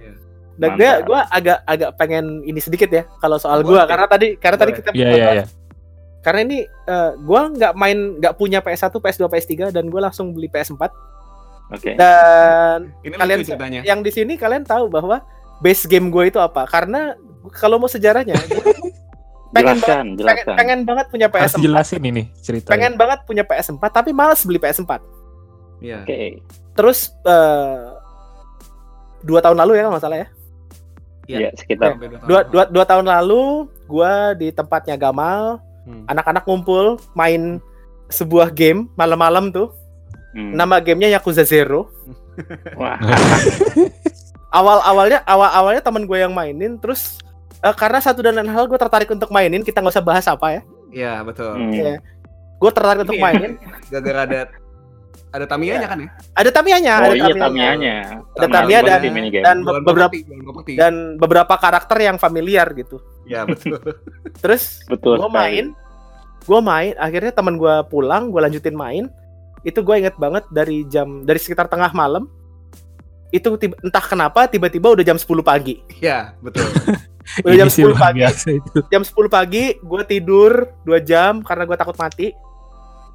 Dan 0.52 0.70
gue 0.74 0.84
Mantap. 0.84 1.04
gua 1.04 1.20
agak 1.28 1.58
agak 1.62 1.90
pengen 1.96 2.24
ini 2.42 2.60
sedikit 2.60 2.88
ya 2.88 3.04
kalau 3.18 3.36
soal 3.36 3.60
gua 3.60 3.84
Boleh. 3.84 3.88
karena 3.88 4.06
tadi 4.06 4.28
karena 4.36 4.56
tadi 4.56 4.72
kita 4.72 4.88
Iya 4.92 5.08
iya 5.10 5.26
iya. 5.34 5.44
karena 6.20 6.40
ini 6.42 6.58
eh, 6.64 7.10
gua 7.18 7.40
nggak 7.48 7.72
main 7.74 7.98
nggak 8.16 8.34
punya 8.36 8.60
PS1, 8.60 8.88
PS2, 8.94 9.24
PS3 9.28 9.52
dan 9.68 9.84
gua 9.86 10.08
langsung 10.08 10.32
beli 10.32 10.48
PS4 10.48 10.80
Oke. 11.72 11.96
dan 11.96 12.92
ini 13.00 13.14
Kalian 13.14 13.38
ceritanya 13.42 13.80
yang 13.82 14.00
di 14.00 14.08
sini 14.08 14.36
kalian 14.36 14.62
tahu 14.62 14.86
bahwa 14.86 15.24
base 15.58 15.84
game 15.84 16.08
gue 16.08 16.28
itu 16.28 16.36
apa 16.36 16.64
karena 16.64 17.16
kalau 17.50 17.76
mau 17.76 17.88
sejarahnya 17.88 18.36
pengen 19.52 19.76
Jelaskan, 19.76 19.82
pengen, 19.82 20.06
jelaskan. 20.14 20.54
pengen 20.54 20.78
banget 20.82 21.06
punya 21.08 21.26
Harus 21.26 21.52
PS4 21.52 21.60
jelasin 21.60 22.02
ini 22.02 22.22
ceritanya. 22.38 22.70
pengen 22.70 22.92
banget 22.94 23.18
punya 23.24 23.42
PS4 23.42 23.82
tapi 23.86 24.10
males 24.10 24.40
beli 24.42 24.56
PS4 24.56 24.92
Iya. 25.78 25.98
Oke. 26.00 26.38
terus 26.72 27.10
eh, 27.22 27.84
dua 29.20 29.40
tahun 29.40 29.56
lalu 29.56 29.72
ya 29.74 29.82
kalau 29.82 29.92
nggak 29.92 30.04
salah 30.04 30.18
ya 30.18 30.28
Iya. 31.22 31.38
Iya, 31.38 31.50
sekitar. 31.54 31.94
Dua 31.94 32.42
tahun. 32.42 32.50
dua, 32.50 32.64
dua, 32.66 32.84
tahun 32.84 33.06
lalu 33.06 33.42
gua 33.86 34.12
di 34.34 34.50
tempatnya 34.50 34.96
Gamal 34.96 35.62
Hmm. 35.82 36.06
anak-anak 36.06 36.42
ngumpul 36.42 36.94
main 37.12 37.58
sebuah 38.06 38.50
game 38.50 38.86
malam-malam 38.94 39.50
tuh 39.50 39.74
Hmm. 40.32 40.52
nama 40.52 40.76
gamenya 40.78 41.12
Yakuza 41.12 41.42
Zero 41.42 41.92
Wah, 42.74 42.96
awal 44.50 44.80
awalnya 44.82 45.20
awal 45.22 45.48
awalnya 45.50 45.80
teman 45.80 46.04
gue 46.04 46.18
yang 46.18 46.32
mainin 46.32 46.76
terus 46.76 47.20
eh, 47.58 47.72
karena 47.72 47.98
satu 47.98 48.20
dan 48.20 48.34
lain 48.34 48.48
hal 48.48 48.64
gue 48.64 48.76
tertarik 48.76 49.08
untuk 49.08 49.28
mainin 49.28 49.60
kita 49.60 49.78
nggak 49.78 49.92
usah 49.92 50.00
bahas 50.02 50.24
apa 50.24 50.46
ya 50.50 50.62
Iya, 50.90 51.12
betul. 51.22 51.52
hmm. 51.52 51.72
Iya. 51.72 51.94
gue 52.54 52.70
tertarik 52.70 53.00
untuk 53.02 53.12
Ini 53.12 53.20
ya. 53.20 53.24
mainin 53.26 53.52
Gara-gara 53.88 54.20
ada 54.22 54.40
ada 55.30 55.46
Tamiya-nya 55.46 55.86
kan 55.86 55.98
ya? 55.98 56.08
ada 56.30 56.50
Tamiya-nya 56.50 56.92
Oh 56.92 57.00
ada 57.02 57.08
iya, 57.10 57.24
Tamiya-nya. 57.24 57.48
Tamiya-nya. 57.48 57.96
Ada 58.32 58.46
gua 58.46 58.80
dan- 58.82 59.40
dan 59.42 59.56
beberapa 59.80 60.12
dan 60.70 60.94
beberapa 61.16 61.54
karakter 61.56 61.98
yang 61.98 62.16
familiar 62.16 62.68
gitu 62.72 63.00
Iya, 63.24 63.44
betul. 63.44 63.80
terus 64.40 64.84
Betul. 64.84 65.16
gue 65.16 65.28
main 65.30 65.64
gue 66.42 66.60
main 66.60 66.92
akhirnya 66.96 67.30
teman 67.30 67.54
gue 67.54 67.74
pulang 67.86 68.28
gue 68.28 68.40
lanjutin 68.40 68.72
main 68.74 69.08
itu 69.62 69.78
gue 69.78 69.94
inget 69.96 70.16
banget 70.16 70.44
dari 70.48 70.82
jam 70.84 71.22
dari 71.22 71.36
sekitar 71.36 71.66
tengah 71.66 71.90
malam 71.90 72.26
itu 73.28 73.48
tiba- 73.56 73.78
entah 73.80 74.02
kenapa 74.02 74.44
tiba-tiba 74.44 74.90
udah 74.90 75.02
jam 75.02 75.16
10 75.16 75.24
pagi 75.40 75.80
Iya, 75.96 76.36
betul. 76.38 76.66
udah 77.44 77.56
jam 77.56 77.66
Ini 77.66 77.72
sih 77.72 77.80
10 77.80 77.88
luar 77.88 78.00
pagi 78.02 78.18
biasa 78.20 78.46
itu. 78.52 78.78
jam 78.86 79.02
10 79.02 79.14
pagi 79.28 79.64
gue 79.74 80.02
tidur 80.04 80.52
2 80.82 80.98
jam 81.00 81.40
karena 81.40 81.64
gue 81.64 81.76
takut 81.76 81.96
mati 81.96 82.28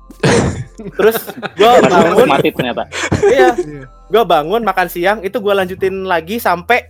terus 0.97 1.19
gue 1.53 1.71
bangun 1.83 2.27
mati 2.27 2.49
ternyata. 2.49 2.87
iya 3.25 3.51
Iya. 3.53 3.83
gue 4.07 4.23
bangun 4.25 4.61
makan 4.63 4.87
siang 4.87 5.19
itu 5.19 5.35
gue 5.35 5.53
lanjutin 5.53 6.03
lagi 6.03 6.37
sampai 6.37 6.87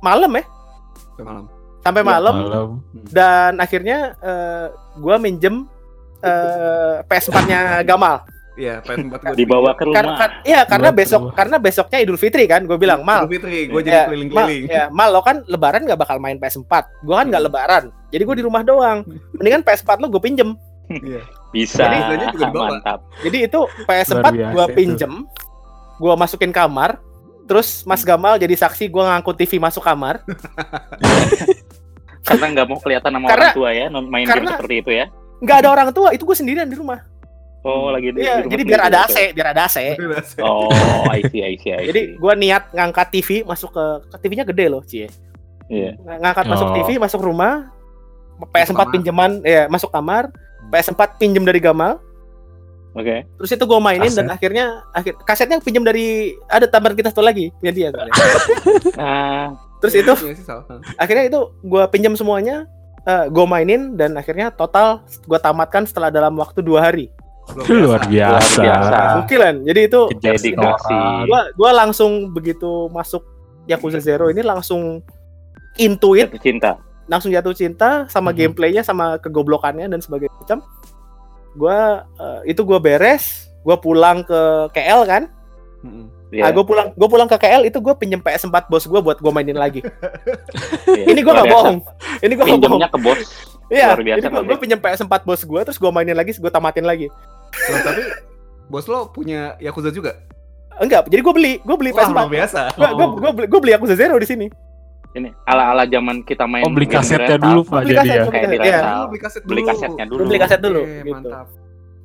malam 0.00 0.32
ya 0.32 0.44
Sampai 1.12 1.24
malam. 1.24 1.44
sampai 1.80 2.02
Ya, 2.02 2.08
malam 2.08 2.34
Malam. 2.36 2.68
dan 3.08 3.52
akhirnya 3.56 3.98
eh, 4.18 4.66
gue 4.96 5.16
minjem 5.16 5.64
eh, 6.20 6.96
PS4-nya 7.02 7.60
Gamal 7.82 8.26
Iya, 8.60 8.74
PS4 8.82 9.08
gue 9.24 9.36
Dibawa 9.38 9.72
ke 9.72 9.84
Kar- 9.86 10.04
rumah. 10.04 10.18
kar- 10.18 10.36
iya 10.42 10.60
karena 10.62 10.84
Dua 10.84 10.92
ke 10.92 11.00
besok 11.00 11.20
rumah. 11.22 11.34
karena 11.34 11.56
besoknya 11.56 11.98
Idul 11.98 12.18
Fitri 12.18 12.44
kan 12.44 12.60
gue 12.62 12.76
bilang 12.76 13.00
mal 13.00 13.24
Idul 13.24 13.32
Fitri, 13.32 13.58
gue 13.64 13.80
ya, 13.80 13.82
jadi 13.82 13.96
mal, 13.96 14.06
keliling-keliling. 14.06 14.62
ya, 14.68 14.84
mal 14.90 15.08
lo 15.08 15.20
kan 15.20 15.36
lebaran 15.46 15.80
nggak 15.82 15.96
bakal 15.96 16.16
main 16.16 16.36
PS4 16.36 16.68
gue 17.00 17.14
kan 17.14 17.26
nggak 17.26 17.42
lebaran 17.42 17.84
jadi 18.08 18.20
gue 18.20 18.36
di 18.36 18.44
rumah 18.44 18.60
doang 18.60 19.00
mendingan 19.32 19.62
PS4 19.62 19.96
lo 19.96 20.06
gue 20.08 20.20
pinjem 20.20 20.52
Iya. 20.90 21.22
Bisa. 21.50 21.86
Jadi 21.86 22.24
juga 22.32 22.46
dibawa. 22.46 22.66
Mantap. 22.74 22.98
jadi 23.20 23.38
itu 23.46 23.60
PS4 23.84 24.10
Luar 24.12 24.30
biasa 24.30 24.52
gue 24.52 24.64
pinjem 24.74 25.12
gue 25.96 26.14
masukin 26.14 26.50
kamar 26.50 27.00
terus 27.44 27.82
Mas 27.82 28.02
Gamal 28.02 28.36
jadi 28.36 28.52
saksi 28.54 28.86
gue 28.86 29.00
ngangkut 29.00 29.34
TV 29.34 29.56
masuk 29.56 29.80
kamar 29.80 30.20
Karena 32.20 32.46
nggak 32.52 32.66
mau 32.66 32.78
kelihatan 32.78 33.10
sama 33.10 33.26
Karena- 33.26 33.50
orang 33.50 33.56
tua 33.56 33.70
ya, 33.70 33.86
main 33.88 34.22
game 34.22 34.28
karena- 34.28 34.52
seperti 34.54 34.74
itu 34.78 34.90
ya. 34.92 35.04
nggak 35.40 35.56
ada 35.56 35.68
orang 35.70 35.88
tua 35.90 36.08
itu 36.10 36.22
gue 36.22 36.36
sendirian 36.36 36.68
di 36.68 36.76
rumah 36.76 37.00
Oh, 37.60 37.92
lagi 37.92 38.08
di, 38.10 38.24
Iya, 38.24 38.40
di 38.40 38.48
jadi 38.48 38.62
biar 38.64 38.80
ada. 38.88 39.04
AC 39.04 39.16
biar 39.30 39.52
ada 39.52 39.68
AC 39.68 39.76
Oh, 40.40 40.72
I 41.06 41.20
see, 41.24 41.40
I 41.40 41.54
see, 41.54 41.70
I 41.70 41.80
see. 41.82 41.88
jadi 41.88 42.02
gue 42.16 42.32
niat 42.38 42.72
ngangkat 42.72 43.06
TV 43.10 43.28
masuk 43.42 43.68
ke, 43.70 43.84
ke 44.06 44.16
TV-nya 44.18 44.44
gede 44.44 44.66
loh 44.66 44.80
cie 44.82 45.12
Iya. 45.66 45.94
Ng- 45.96 46.20
ngangkat 46.20 46.44
masuk 46.46 46.66
Oh. 46.66 46.74
TV 46.74 46.96
masuk 46.96 47.20
rumah 47.20 47.68
PS4 48.42 48.72
kamar. 48.72 48.88
pinjaman 48.90 49.30
ya 49.42 49.68
masuk 49.68 49.88
kamar 49.88 50.32
PS4 50.68 50.96
pinjem 51.16 51.44
dari 51.44 51.60
Gamal 51.60 52.00
Oke. 52.90 53.22
terus 53.36 53.50
itu 53.50 53.62
gue 53.62 53.78
mainin 53.78 54.08
dan 54.08 54.26
Kaset. 54.26 54.34
akhirnya 54.34 54.64
akhir 54.90 55.12
kasetnya 55.22 55.60
pinjem 55.60 55.84
dari 55.84 56.06
ada 56.46 56.64
tambahan 56.64 56.96
kita 56.96 57.08
satu 57.08 57.20
lagi 57.20 57.52
punya 57.54 57.70
dia. 57.70 57.88
Nah, 58.96 59.54
terus 59.80 59.94
itu 59.94 60.10
akhirnya 60.96 61.24
itu 61.28 61.38
gue 61.60 61.82
pinjam 61.86 62.12
semuanya 62.12 62.66
gue 63.28 63.44
mainin 63.44 63.94
dan 63.94 64.14
akhirnya 64.14 64.50
total 64.50 65.00
gue 65.06 65.38
tamatkan 65.38 65.84
setelah 65.84 66.08
dalam 66.08 66.34
waktu 66.34 66.60
dua 66.60 66.82
hari 66.82 67.12
Luar 67.52 68.02
biasa. 68.02 68.60
Luar 68.60 68.80
biasa. 68.80 69.00
Bukilan 69.18 69.54
jadi 69.62 69.80
itu 69.84 70.00
Dedikasi. 70.12 70.50
orang. 70.54 71.24
gue 71.24 71.40
gua 71.54 71.70
langsung 71.72 72.10
begitu 72.28 72.70
masuk 72.88 73.22
Yakuza 73.64 73.98
Zero 73.98 74.26
ini 74.26 74.40
langsung 74.40 75.02
intuit 75.76 76.26
jatuh 76.26 76.42
cinta. 76.42 76.70
langsung 77.06 77.30
jatuh 77.30 77.52
cinta 77.52 77.90
sama 78.06 78.30
Mhm. 78.30 78.36
gameplaynya 78.36 78.82
sama 78.82 79.16
kegoblokannya 79.16 79.86
dan 79.86 79.98
sebagainya 79.98 80.34
macam 80.36 80.58
gua 81.52 81.78
eh, 82.14 82.40
itu 82.48 82.60
gua 82.60 82.78
beres 82.78 83.48
gua 83.60 83.76
pulang 83.76 84.20
ke 84.20 84.40
KL 84.70 85.02
kan 85.04 85.22
Mm-mm. 85.80 86.06
Iya. 86.30 86.46
ah, 86.46 86.52
gua 86.52 86.62
pulang 86.62 86.88
gua 86.92 87.08
pulang 87.08 87.26
ke 87.26 87.36
KL 87.36 87.62
itu 87.64 87.78
gua 87.78 87.94
pinjem 87.94 88.18
PS4 88.18 88.66
bos 88.66 88.84
gua 88.84 89.00
buat 89.00 89.18
gua 89.18 89.32
mainin 89.32 89.56
lagi 89.56 89.82
Iya, 90.86 91.04
ini 91.08 91.20
gua 91.20 91.34
nggak 91.36 91.46
biasa. 91.46 91.56
bohong 91.56 91.78
ini 92.20 92.32
gua 92.32 92.44
nggak 92.44 92.60
bohong 92.60 92.80
ke 92.84 92.98
bos. 93.00 93.20
iya 93.68 93.86
gua, 93.88 94.02
berarti. 94.20 94.46
gua 94.46 94.58
pinjem 94.58 94.78
PS4 94.78 95.22
bos 95.22 95.40
gua 95.42 95.60
terus 95.62 95.76
gua 95.76 95.90
mainin 95.90 96.14
lagi 96.14 96.30
gua 96.36 96.50
tamatin 96.50 96.82
lagi 96.82 97.06
Loh, 97.62 97.80
tapi 97.82 98.02
bos 98.66 98.86
lo 98.86 99.08
punya 99.08 99.54
Yakuza 99.58 99.90
juga? 99.90 100.16
enggak 100.76 101.06
jadi 101.06 101.20
gua 101.20 101.34
beli 101.34 101.52
gua 101.60 101.76
beli 101.76 101.90
Wah, 101.90 102.08
PS4 102.08 102.14
luar 102.14 102.28
biasa. 102.30 102.60
gua, 102.72 102.88
gua, 102.90 103.06
gua, 103.12 103.30
beli, 103.30 103.46
gua 103.46 103.60
beli 103.60 103.72
Yakuza 103.74 103.94
Zero 103.94 104.16
di 104.16 104.24
sini 104.24 104.46
Ini 105.10 105.28
ala-ala 105.44 105.84
zaman 105.84 106.22
kita 106.22 106.46
main 106.46 106.62
Oh 106.62 106.70
beli 106.70 106.86
kasetnya 106.86 107.34
dulu 107.34 107.66
pak 107.66 107.82
Beli 107.82 107.90
jadi 107.90 107.98
kaset, 107.98 108.14
ya. 108.14 108.22
beli 108.22 108.30
Kayak 108.32 108.46
di 108.46 108.56
Iya. 108.56 108.62
rental. 108.72 108.94
Oh, 108.94 109.06
beli 109.06 109.20
kaset 109.20 109.40
dulu. 109.40 109.50
Beli 109.50 109.62
kasetnya 109.66 110.04
dulu. 110.06 110.20
Beli 110.22 110.38
kaset 110.38 110.60
dulu, 110.60 110.80
Oke, 110.80 110.94
gitu. 110.96 111.12
mantap. 111.12 111.46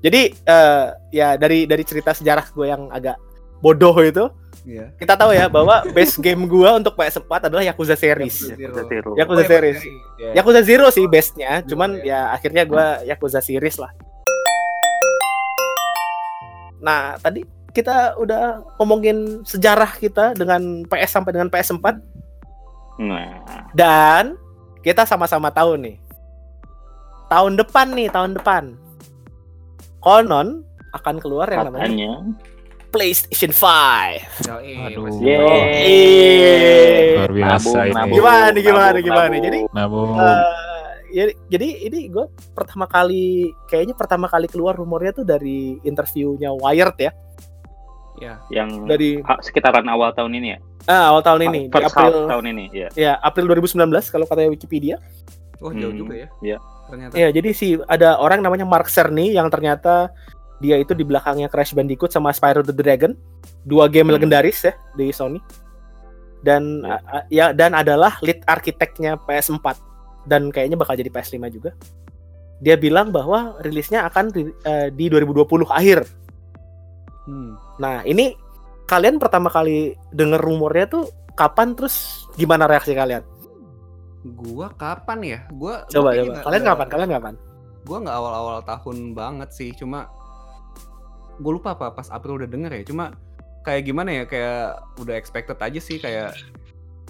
jadi 0.01 0.21
eh, 0.35 0.85
ya 1.11 1.27
dari 1.33 1.59
dari 1.63 1.83
cerita 1.83 2.11
sejarah 2.11 2.45
gue 2.47 2.65
yang 2.65 2.89
agak 2.89 3.15
bodoh 3.57 3.95
itu 3.97 4.25
Iya. 4.65 4.89
kita 4.97 5.13
tahu 5.13 5.31
ya 5.31 5.45
bahwa 5.47 5.85
base 5.87 6.17
game 6.17 6.43
gua 6.43 6.73
untuk 6.73 6.93
PS4 6.93 7.47
adalah 7.47 7.61
Yakuza 7.61 7.93
series 7.93 8.49
Yakuza 8.51 8.83
Zero. 8.83 9.09
Yakuza 9.13 9.37
Oh, 9.37 9.45
iya, 9.45 9.49
series 9.53 9.79
iya. 10.17 10.31
Yakuza 10.35 10.59
Zero 10.59 10.85
sih 10.89 11.05
base-nya, 11.05 11.61
cuman 11.63 12.01
ya. 12.01 12.03
ya 12.03 12.33
akhirnya 12.33 12.65
gua 12.65 12.85
Yakuza 13.03 13.37
series 13.39 13.77
lah. 13.77 13.93
Nah, 16.77 17.17
tadi 17.17 17.41
kita 17.69 18.15
udah 18.15 18.61
ngomongin 18.77 19.43
sejarah 19.43 19.93
kita 19.93 20.31
dengan 20.31 20.83
PS 20.85 21.11
sampai 21.11 21.31
dengan 21.31 21.47
PS4 21.47 21.85
Nah, 22.95 23.43
dan 23.71 24.35
kita 24.79 25.03
sama-sama 25.03 25.49
tahu 25.49 25.75
nih. 25.75 25.99
Tahun 27.27 27.53
depan 27.53 27.91
nih, 27.91 28.07
tahun 28.07 28.33
depan. 28.33 28.63
Konon 29.99 30.63
akan 30.93 31.15
keluar 31.17 31.49
yang 31.49 31.67
namanya 31.67 31.83
katanya. 31.83 32.11
PlayStation 32.87 33.51
5. 33.51 34.47
Yoi, 34.47 34.73
Aduh. 34.87 35.11
Yeay. 35.19 37.17
Luar 37.17 37.31
biasa 37.33 37.67
Nabung, 37.67 37.75
ini. 37.75 37.91
nabung, 37.91 38.15
Gimana 38.15 38.45
nih, 38.47 38.61
gimana, 38.63 38.87
nabung, 38.87 39.03
gimana? 39.03 39.27
nabung. 39.27 39.43
Jadi, 39.43 39.59
Nabung. 39.75 40.09
Eh, 40.15 40.39
ya, 41.15 41.23
jadi 41.47 41.87
ini 41.87 42.11
gue 42.11 42.25
pertama 42.51 42.83
kali 42.85 43.23
kayaknya 43.65 43.95
pertama 43.95 44.27
kali 44.27 44.45
keluar 44.45 44.75
rumornya 44.75 45.15
tuh 45.15 45.23
dari 45.23 45.79
interviewnya 45.81 46.51
Wired 46.51 46.99
ya 46.99 47.11
Iya. 48.15 48.39
yang 48.47 48.87
dari 48.87 49.19
sekitaran 49.39 49.83
awal 49.87 50.11
tahun 50.11 50.35
ini 50.35 50.55
ya. 50.55 50.59
ah, 50.87 51.11
awal 51.11 51.19
tahun 51.19 51.51
ini 51.51 51.59
di 51.67 51.71
First 51.73 51.91
April 51.91 52.27
tahun 52.27 52.45
ini 52.51 52.63
ya. 52.71 52.87
ya 52.95 53.11
April 53.19 53.47
2019 53.49 53.75
kalau 54.07 54.25
katanya 54.25 54.51
Wikipedia 54.51 54.95
Oh, 55.59 55.71
jauh 55.71 55.87
Hmm, 55.87 55.99
juga 56.03 56.13
ya. 56.19 56.27
iya. 56.43 56.57
Ternyata. 56.85 57.13
ya 57.15 57.27
jadi 57.31 57.49
si 57.51 57.79
ada 57.87 58.19
orang 58.19 58.39
namanya 58.39 58.63
Mark 58.63 58.87
Cerny 58.87 59.33
yang 59.33 59.49
ternyata 59.49 60.13
dia 60.59 60.77
itu 60.77 60.93
di 60.93 61.01
belakangnya 61.01 61.49
Crash 61.49 61.73
Bandicoot 61.73 62.11
sama 62.11 62.29
Spyro 62.29 62.61
the 62.61 62.71
Dragon 62.71 63.15
dua 63.63 63.87
game 63.87 64.07
Hmm. 64.07 64.15
legendaris 64.15 64.63
ya 64.63 64.73
di 64.93 65.09
Sony 65.09 65.39
dan 66.39 66.85
Ya. 66.85 66.99
ya 67.27 67.45
dan 67.51 67.73
adalah 67.73 68.15
lead 68.21 68.39
arsiteknya 68.45 69.17
PS4 69.17 69.75
dan 70.25 70.49
kayaknya 70.49 70.75
bakal 70.75 70.93
jadi 70.93 71.07
PS5 71.07 71.37
juga 71.49 71.71
dia 72.57 72.75
bilang 72.75 73.09
bahwa 73.09 73.55
rilisnya 73.59 74.03
akan 74.03 74.31
eh, 74.63 74.89
di 74.89 75.05
2020 75.07 75.45
akhir 75.69 76.05
Hmm. 77.25 77.57
Nah, 77.75 78.05
ini 78.05 78.37
kalian 78.85 79.17
pertama 79.17 79.49
kali 79.49 79.97
denger 80.11 80.37
rumornya 80.37 80.85
tuh 80.85 81.03
kapan 81.33 81.73
terus 81.73 81.97
gimana 82.35 82.65
reaksi 82.65 82.93
kalian? 82.93 83.25
Gua 84.23 84.69
kapan 84.71 85.19
ya? 85.23 85.39
Gua 85.49 85.85
Coba 85.85 86.13
gua 86.13 86.21
coba. 86.21 86.25
nggak- 86.31 86.45
Kalian 86.45 86.63
kapan? 86.63 86.87
Kalian 86.87 87.09
kapan? 87.11 87.33
Gua 87.81 87.97
nggak 87.99 88.13
awal-awal 88.15 88.57
tahun 88.61 88.97
banget 89.11 89.49
sih, 89.51 89.73
cuma 89.73 90.05
gue 91.35 91.51
lupa 91.51 91.73
apa 91.73 91.91
pas 91.91 92.07
April 92.07 92.37
udah 92.37 92.47
denger 92.47 92.71
ya. 92.71 92.83
Cuma 92.85 93.11
kayak 93.61 93.83
gimana 93.83 94.09
ya? 94.13 94.23
Kayak 94.23 94.65
udah 94.95 95.15
expected 95.15 95.57
aja 95.57 95.79
sih 95.79 95.97
kayak 95.97 96.29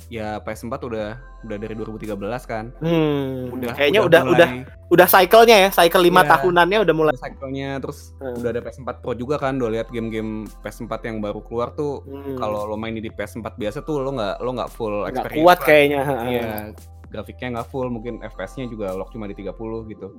ya 0.08 0.38
PS4 0.38 0.70
udah 0.82 1.08
udah 1.42 1.58
dari 1.58 1.74
2013 1.74 2.14
kan. 2.44 2.70
Hmm, 2.78 3.50
Udah 3.52 3.72
kayaknya 3.72 4.02
udah 4.02 4.22
udah 4.24 4.50
mulai- 4.50 4.66
udah 4.88 5.08
cycle-nya 5.08 5.58
ya, 5.58 5.70
cycle 5.72 6.02
lima 6.02 6.22
Iya. 6.22 6.30
tahunannya 6.32 6.78
udah 6.82 6.94
mulai. 6.94 7.12
udah 7.12 7.24
cycle-nya 7.24 7.70
terus 7.80 8.14
Hmm. 8.16 8.36
udah 8.36 8.50
ada 8.50 8.62
PS4 8.62 8.98
Pro 9.00 9.14
juga 9.14 9.36
kan. 9.36 9.56
Udah 9.56 9.72
lihat 9.72 9.88
game-game 9.90 10.46
PS4 10.60 11.02
yang 11.04 11.18
baru 11.20 11.42
keluar 11.42 11.72
tuh 11.72 12.02
Hmm, 12.02 12.36
kalau 12.36 12.66
lo 12.66 12.76
main 12.76 12.94
di 12.94 13.08
PS4 13.08 13.56
biasa 13.56 13.82
tuh 13.82 14.00
lo 14.00 14.12
nggak 14.12 14.36
lo 14.40 14.50
nggak 14.52 14.70
full 14.70 14.96
nggak 15.04 15.12
experience. 15.16 15.38
kuat 15.40 15.58
lah. 15.58 15.66
kayaknya. 15.66 16.02
Iya. 16.26 16.50
grafiknya 17.06 17.48
nggak 17.54 17.70
full, 17.70 17.88
mungkin 17.88 18.20
FPS-nya 18.20 18.68
juga 18.68 18.92
lock 18.92 19.08
cuma 19.10 19.24
di 19.24 19.34
30 19.34 19.56
gitu. 19.88 20.12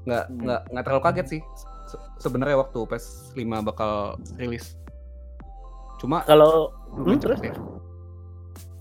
Nggak 0.00 0.24
Hmm. 0.26 0.38
nggak 0.40 0.60
nggak 0.68 0.84
terlalu 0.84 1.02
kaget 1.02 1.26
sih 1.28 1.40
se- 1.84 2.02
sebenarnya 2.18 2.56
waktu 2.56 2.78
PS5 2.80 3.36
bakal 3.60 3.92
rilis. 4.36 4.78
Cuma 5.98 6.22
Kalau 6.22 6.70
lumayan 6.92 7.12
Hmm, 7.12 7.20
terus? 7.20 7.40
ya. 7.42 7.52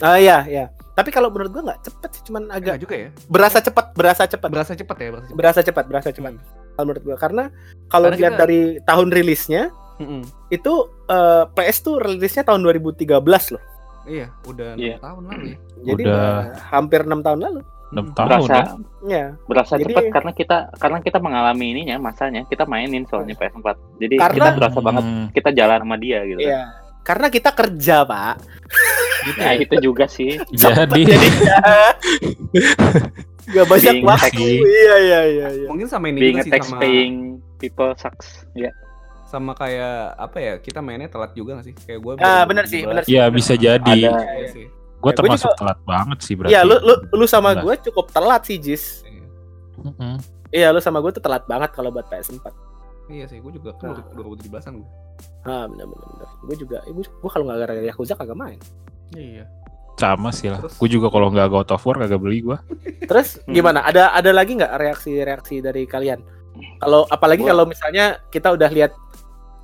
Ah 0.02 0.16
ya 0.16 0.44
ya. 0.44 0.66
Tapi 0.92 1.10
kalau 1.10 1.28
menurut 1.28 1.50
gua 1.50 1.64
nggak 1.66 1.82
cepet 1.82 2.10
sih, 2.12 2.24
cuman 2.26 2.44
Agak 2.50 2.76
juga 2.78 2.96
ya. 2.98 3.10
berasa 3.26 3.58
cepat, 3.58 3.86
berasa 3.94 4.24
cepat. 4.26 4.50
Berasa 4.50 4.74
cepet 4.74 4.96
ya, 4.98 5.08
berasa 5.10 5.26
cepet. 5.26 5.36
berasa 5.36 5.60
cepat, 5.62 5.84
berasa 5.86 6.10
cepat. 6.12 6.32
Kalau 6.70 6.86
menurut 6.86 7.04
gua 7.04 7.18
karena 7.18 7.44
kalau 7.88 8.08
dilihat 8.10 8.34
kita- 8.34 8.42
dari 8.42 8.60
tahun 8.82 9.08
rilisnya 9.10 9.64
Mm-mm. 9.98 10.22
itu 10.50 10.74
eh, 11.06 11.44
PS 11.50 11.78
tuh 11.82 11.96
rilisnya 11.98 12.44
tahun 12.44 12.62
2013 12.62 13.16
loh. 13.50 13.64
Iya, 14.06 14.28
udah 14.44 14.74
enam 14.74 14.82
Iya. 14.82 14.96
tahun 14.98 15.22
lalu 15.24 15.44
ya. 15.46 15.58
Jadi 15.86 16.04
Udah. 16.04 16.36
hampir 16.68 17.00
enam 17.02 17.20
tahun 17.20 17.40
lalu. 17.42 17.62
6 17.90 17.98
Hmm. 18.00 18.14
tahun 18.14 18.30
berasa 18.30 18.54
ya. 18.54 18.66
Ya. 19.02 19.26
berasa 19.44 19.74
Jadi- 19.74 19.86
cepat 19.88 20.04
karena 20.12 20.32
kita 20.32 20.58
karena 20.78 20.98
kita 21.00 21.18
mengalami 21.18 21.66
ininya 21.74 21.96
masanya 22.00 22.46
kita 22.46 22.64
mainin 22.64 23.02
soalnya 23.04 23.34
PS4 23.34 23.74
jadi 23.98 24.14
Karena- 24.16 24.36
kita 24.38 24.50
berasa 24.56 24.80
banget 24.80 25.04
Hmm. 25.04 25.26
kita 25.34 25.50
jalan 25.52 25.80
sama 25.80 25.96
dia 25.98 26.20
gitu 26.24 26.38
kan. 26.38 26.70
Iya. 27.00 27.06
Karena 27.06 27.28
kita 27.28 27.50
kerja, 27.50 28.04
Pak. 28.04 28.36
Gitu 29.22 29.40
Nah 29.40 29.52
ya. 29.52 29.60
itu 29.60 29.76
juga 29.82 30.06
sih. 30.06 30.36
Jadi 30.50 31.02
Gak 33.50 33.66
banyak 33.66 33.94
Being 33.96 34.06
waktu. 34.06 34.46
Iya, 34.62 34.96
iya, 35.00 35.20
iya, 35.26 35.48
iya. 35.56 35.68
Mungkin 35.68 35.88
sama 35.88 36.06
ini 36.08 36.20
Being 36.20 36.38
juga 36.38 36.42
a 36.42 36.46
sih 36.46 36.54
tax 36.54 36.64
sama 36.66 36.80
paying 36.80 37.16
people 37.58 37.92
sucks. 37.96 38.46
Ya. 38.54 38.72
sama 39.24 39.54
kayak 39.54 40.18
apa 40.18 40.38
ya? 40.38 40.54
Kita 40.58 40.82
mainnya 40.82 41.06
telat 41.06 41.34
juga 41.34 41.54
gak 41.56 41.64
sih? 41.64 41.76
Kayak 41.76 42.00
gue 42.00 42.14
Ah, 42.20 42.42
bener 42.44 42.66
sih, 42.66 42.82
bener 42.82 43.06
sih. 43.06 43.14
ya 43.14 43.30
bisa 43.30 43.54
jadi. 43.54 44.10
Ada 44.10 44.26
Iya 44.36 44.48
sih. 44.50 44.66
Gue 44.66 44.74
Ya, 45.00 45.00
gua 45.00 45.12
termasuk 45.16 45.46
juga- 45.46 45.60
telat 45.60 45.80
banget 45.84 46.18
sih 46.20 46.34
berarti. 46.34 46.52
Iya, 46.52 46.62
lu 46.64 46.76
lu 46.80 46.94
lu 47.14 47.26
sama 47.26 47.50
gue 47.56 47.76
cukup 47.84 48.10
telat 48.10 48.42
sih, 48.44 48.58
Jis. 48.58 49.02
Iya. 49.04 49.26
Mm-mm. 49.80 50.14
Iya, 50.50 50.68
lu 50.70 50.80
sama 50.80 50.98
gue 51.00 51.12
tuh 51.12 51.22
telat 51.22 51.46
banget 51.46 51.70
kalau 51.72 51.90
buat 51.90 52.06
PS4. 52.06 52.42
Iya 53.10 53.26
sih, 53.26 53.42
gue 53.42 53.52
juga 53.52 53.74
kan 53.76 53.98
Nah. 53.98 54.06
2017-an 54.14 54.74
gue. 54.78 54.90
Ah, 55.44 55.66
bener 55.66 55.86
bener. 55.86 56.30
Gue 56.46 56.56
juga, 56.56 56.78
gue, 56.86 57.02
gue 57.04 57.30
kalau 57.30 57.44
nggak 57.44 57.58
gara-gara 57.60 57.88
Yakuza 57.88 58.14
kagak 58.14 58.38
main. 58.38 58.60
Iya. 59.12 59.50
Sama 59.98 60.30
sih 60.30 60.48
lah. 60.48 60.62
Gue 60.62 60.88
juga 60.88 61.10
kalau 61.10 61.28
nggak 61.28 61.50
God 61.50 61.70
of 61.74 61.84
War 61.84 61.98
kagak 61.98 62.22
beli 62.22 62.40
gue. 62.40 62.58
Terus 63.04 63.42
Hmm. 63.44 63.52
gimana? 63.52 63.82
Ada 63.82 64.14
ada 64.14 64.32
lagi 64.32 64.56
nggak 64.56 64.72
reaksi-reaksi 64.72 65.60
dari 65.60 65.84
kalian? 65.84 66.22
Kalau 66.78 67.04
apalagi 67.06 67.44
kalau 67.44 67.66
misalnya 67.66 68.22
kita 68.30 68.54
udah 68.54 68.70
lihat 68.70 68.92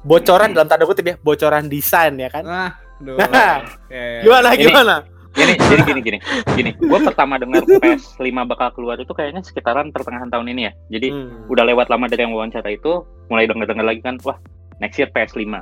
bocoran 0.01 0.51
dalam 0.51 0.65
tanda 0.65 0.83
kutip 0.83 1.05
ya, 1.05 1.15
bocoran 1.17 1.65
desain 1.65 2.13
ya 2.15 2.27
kan? 2.27 2.43
Nah, 2.43 2.71
aduh. 2.99 3.15
Nah, 3.21 3.55
Ya, 3.87 4.01
ya. 4.01 4.21
Gimana 4.21 4.47
Ini- 4.49 4.61
gimana? 4.65 4.95
Gini, 5.35 5.53
jadi 5.59 5.81
gini 5.83 5.99
gini. 6.01 6.17
Gini, 6.55 6.71
gua 6.81 6.99
pertama 7.03 7.35
dengar 7.35 7.61
PS5 7.67 8.23
bakal 8.47 8.71
keluar 8.71 8.95
itu 8.95 9.11
kayaknya 9.11 9.43
sekitaran 9.43 9.91
pertengahan 9.91 10.31
tahun 10.31 10.47
ini 10.49 10.61
ya. 10.65 10.73
Jadi 10.89 11.07
Hmm. 11.11 11.51
udah 11.51 11.63
lewat 11.67 11.91
lama 11.91 12.07
dari 12.07 12.23
yang 12.23 12.31
wawancara 12.31 12.71
itu, 12.71 13.03
mulai 13.27 13.43
denger-denger 13.45 13.85
lagi 13.85 14.01
kan, 14.01 14.15
wah, 14.23 14.39
next 14.79 14.95
year 14.95 15.11
PS5. 15.11 15.59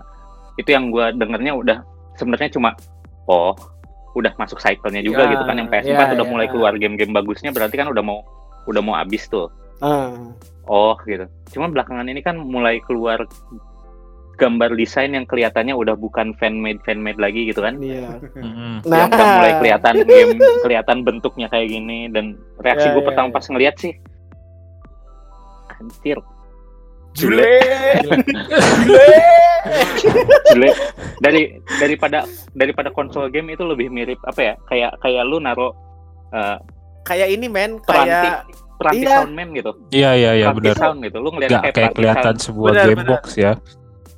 Itu 0.55 0.69
yang 0.69 0.93
gua 0.93 1.09
dengernya 1.09 1.57
udah 1.57 1.78
sebenarnya 2.13 2.53
cuma 2.53 2.78
oh, 3.26 3.57
udah 4.13 4.30
masuk 4.38 4.61
cycle-nya 4.61 5.01
juga 5.01 5.26
Ya, 5.26 5.34
gitu 5.34 5.43
kan 5.43 5.57
yang 5.57 5.69
PS4 5.74 5.89
ya, 5.89 6.13
udah 6.13 6.28
ya. 6.28 6.32
mulai 6.32 6.45
keluar 6.45 6.78
game-game 6.78 7.09
bagusnya 7.09 7.49
berarti 7.49 7.82
kan 7.82 7.89
udah 7.89 8.03
mau 8.05 8.21
udah 8.69 8.82
mau 8.86 8.93
habis 8.93 9.26
tuh. 9.26 9.49
Ah. 9.82 10.13
Oh, 10.63 10.95
gitu. 11.03 11.26
Cuma 11.51 11.67
belakangan 11.67 12.07
ini 12.07 12.21
kan 12.21 12.38
mulai 12.38 12.80
keluar 12.86 13.26
gambar 14.36 14.73
desain 14.73 15.09
yang 15.09 15.23
kelihatannya 15.23 15.71
udah 15.71 15.93
bukan 15.93 16.34
fan 16.34 16.57
made 16.57 16.81
fan 16.81 16.97
made 16.97 17.17
lagi 17.17 17.45
gitu 17.45 17.59
kan. 17.59 17.77
Iya. 17.77 18.17
Mm-mm. 18.34 18.81
Nah, 18.84 18.97
yang 18.99 19.09
udah 19.09 19.27
mulai 19.36 19.53
kelihatan 19.57 19.95
game 20.03 20.31
kelihatan 20.61 20.97
bentuknya 21.01 21.47
kayak 21.47 21.67
gini 21.67 22.07
dan 22.07 22.34
reaksi 22.57 22.88
Ya, 22.88 22.93
gue 22.93 23.01
ya, 23.01 23.07
pertama 23.07 23.27
ya. 23.27 23.34
pas 23.34 23.45
ngeliat 23.45 23.75
sih 23.77 23.93
anjir 25.73 26.17
Jule. 27.13 27.45
Jule. 28.01 29.13
jelek 30.49 30.75
dari 31.19 31.41
daripada 31.77 32.25
daripada 32.51 32.89
konsol 32.89 33.29
game 33.29 33.53
itu 33.53 33.63
lebih 33.63 33.88
mirip 33.88 34.19
apa 34.23 34.41
ya 34.41 34.53
kayak 34.65 34.91
kayak 34.99 35.23
lu 35.23 35.38
naro 35.38 35.71
uh, 36.31 36.57
Kayak 37.03 37.29
ini 37.31 37.47
men, 37.47 37.77
peranti 37.79 38.09
kayak 38.09 38.39
peranti 38.73 39.03
Iya. 39.03 39.15
soundman 39.19 39.47
gitu 39.51 39.71
Iya 39.89 40.11
iya 40.13 40.31
iya 40.34 40.47
benar. 40.51 40.75
sound 40.75 40.99
gitu 41.01 41.17
lu 41.17 41.29
ngeliat 41.29 41.51
Gak 41.51 41.61
kayak, 41.61 41.75
kayak 41.75 41.91
kelihatan 41.93 42.23
sound. 42.34 42.43
sebuah 42.43 42.71
Benar, 42.71 42.86
game 42.86 42.97
benar. 42.97 43.09
box 43.11 43.23
ya. 43.36 43.51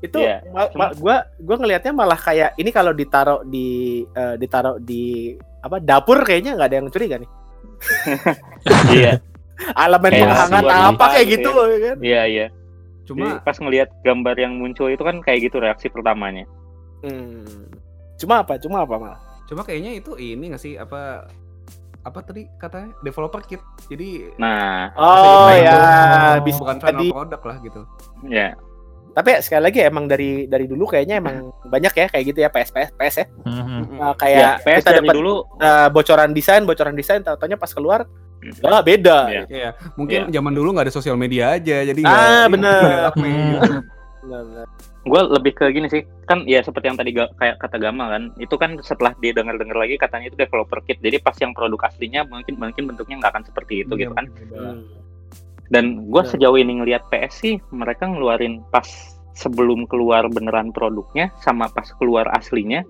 Itu 0.06 0.18
Iya, 0.18 0.46
ma- 0.50 0.72
ma- 0.74 0.94
gua 0.94 1.16
gua 1.38 1.56
ngelihatnya 1.58 1.92
malah 1.92 2.18
kayak 2.18 2.54
ini 2.56 2.70
kalau 2.70 2.92
ditaruh 2.92 3.42
di 3.44 3.68
eh, 4.08 4.36
ditaruh 4.36 4.78
di 4.78 5.34
apa 5.60 5.78
dapur 5.78 6.22
kayaknya 6.22 6.54
nggak 6.54 6.70
ada 6.70 6.78
yang 6.78 6.88
curiga 6.90 7.16
nih. 7.18 7.30
iya 8.96 9.14
Elemen 9.86 10.12
penghangat 10.12 10.64
apa 10.68 11.06
kayak 11.12 11.28
gitu 11.32 11.50
gitu 11.50 11.62
ya 11.64 11.78
kan. 11.80 11.98
iya 12.02 12.22
iya 12.26 12.48
Cuma 13.06 13.38
Jadi 13.38 13.44
pas 13.44 13.58
ngelihat 13.58 13.90
gambar 14.02 14.36
yang 14.36 14.54
muncul 14.58 14.90
itu 14.90 15.00
kan 15.00 15.22
kayak 15.22 15.50
gitu 15.50 15.58
reaksi 15.60 15.88
pertamanya 15.88 16.46
Hmm. 17.06 17.70
Cuma 18.18 18.42
apa? 18.42 18.58
Cuma 18.58 18.82
apa 18.82 18.96
malah? 18.98 19.20
cuma 19.46 19.62
kayaknya 19.62 20.02
itu 20.02 20.18
ini 20.18 20.50
gak 20.50 20.58
sih 20.58 20.74
apa 20.74 21.30
apa 22.02 22.20
tadi 22.22 22.50
katanya 22.58 22.98
developer 23.00 23.42
kit. 23.42 23.62
Jadi 23.86 24.34
nah 24.38 24.90
Oh 24.98 25.54
ya, 25.54 26.42
bisa 26.42 26.58
bukan 26.58 26.78
final 26.82 27.06
product 27.08 27.44
lah 27.46 27.58
gitu. 27.62 27.82
ya 28.26 28.58
Tapi 29.16 29.30
ya, 29.32 29.40
sekali 29.40 29.64
lagi 29.64 29.80
emang 29.80 30.06
dari 30.06 30.44
dari 30.44 30.68
dulu 30.68 30.84
kayaknya 30.86 31.18
emang 31.18 31.36
banyak 31.64 31.94
ya 31.96 32.06
kayak 32.06 32.26
gitu 32.28 32.40
ya 32.42 32.50
PS 32.50 32.70
PS 32.70 32.90
PS 32.92 33.16
ya. 33.16 33.26
Mhm. 33.42 33.80
Nah, 33.96 34.12
ya 34.12 34.14
kayak 34.14 34.52
PS 34.62 34.80
kita 34.84 34.92
dapat 35.00 35.16
dulu 35.16 35.34
eh, 35.58 35.88
bocoran 35.90 36.32
desain, 36.32 36.62
bocoran 36.62 36.94
desain, 36.94 37.24
tau-taunya 37.24 37.56
pas 37.56 37.72
keluar, 37.72 38.04
lah 38.62 38.84
beda. 38.84 39.20
Iya. 39.26 39.44
Iya, 39.48 39.70
mungkin 39.96 40.28
zaman 40.30 40.52
dulu 40.52 40.76
nggak 40.76 40.86
ada 40.86 40.94
sosial 40.94 41.16
media 41.16 41.56
aja, 41.56 41.82
jadi 41.82 42.02
Ah, 42.04 42.46
bener. 42.46 43.10
gitu. 43.16 43.24
Benar, 44.22 44.42
benar. 44.44 44.68
gue 45.06 45.22
lebih 45.32 45.54
ke 45.54 45.70
gini 45.70 45.86
sih 45.86 46.02
kan 46.26 46.42
ya 46.50 46.66
seperti 46.66 46.90
yang 46.90 46.98
tadi 46.98 47.14
ga- 47.14 47.30
kayak 47.38 47.62
kata 47.62 47.78
Gama 47.78 48.10
kan 48.10 48.34
itu 48.42 48.58
kan 48.58 48.74
setelah 48.82 49.14
dia 49.22 49.38
denger 49.38 49.62
dengar 49.62 49.78
lagi 49.78 50.02
katanya 50.02 50.34
itu 50.34 50.36
developer 50.36 50.82
kit 50.82 50.98
jadi 50.98 51.22
pas 51.22 51.38
yang 51.38 51.54
produk 51.54 51.78
aslinya 51.86 52.26
mungkin 52.26 52.58
mungkin 52.58 52.90
bentuknya 52.90 53.22
nggak 53.22 53.38
akan 53.38 53.46
seperti 53.46 53.86
itu 53.86 53.94
Iya, 53.94 54.02
gitu 54.02 54.14
kan 54.18 54.26
beda. 54.26 54.62
Hmm. 55.66 55.72
dan 55.72 55.86
gue 56.06 56.22
sejauh 56.24 56.56
ini 56.56 56.78
ngelihat 56.78 57.10
PS 57.10 57.34
sih 57.36 57.56
mereka 57.70 58.06
ngeluarin 58.06 58.62
pas 58.70 58.86
sebelum 59.34 59.84
keluar 59.86 60.26
beneran 60.28 60.70
produknya 60.70 61.34
sama 61.40 61.68
pas 61.68 61.90
keluar 61.96 62.30
aslinya 62.32 62.86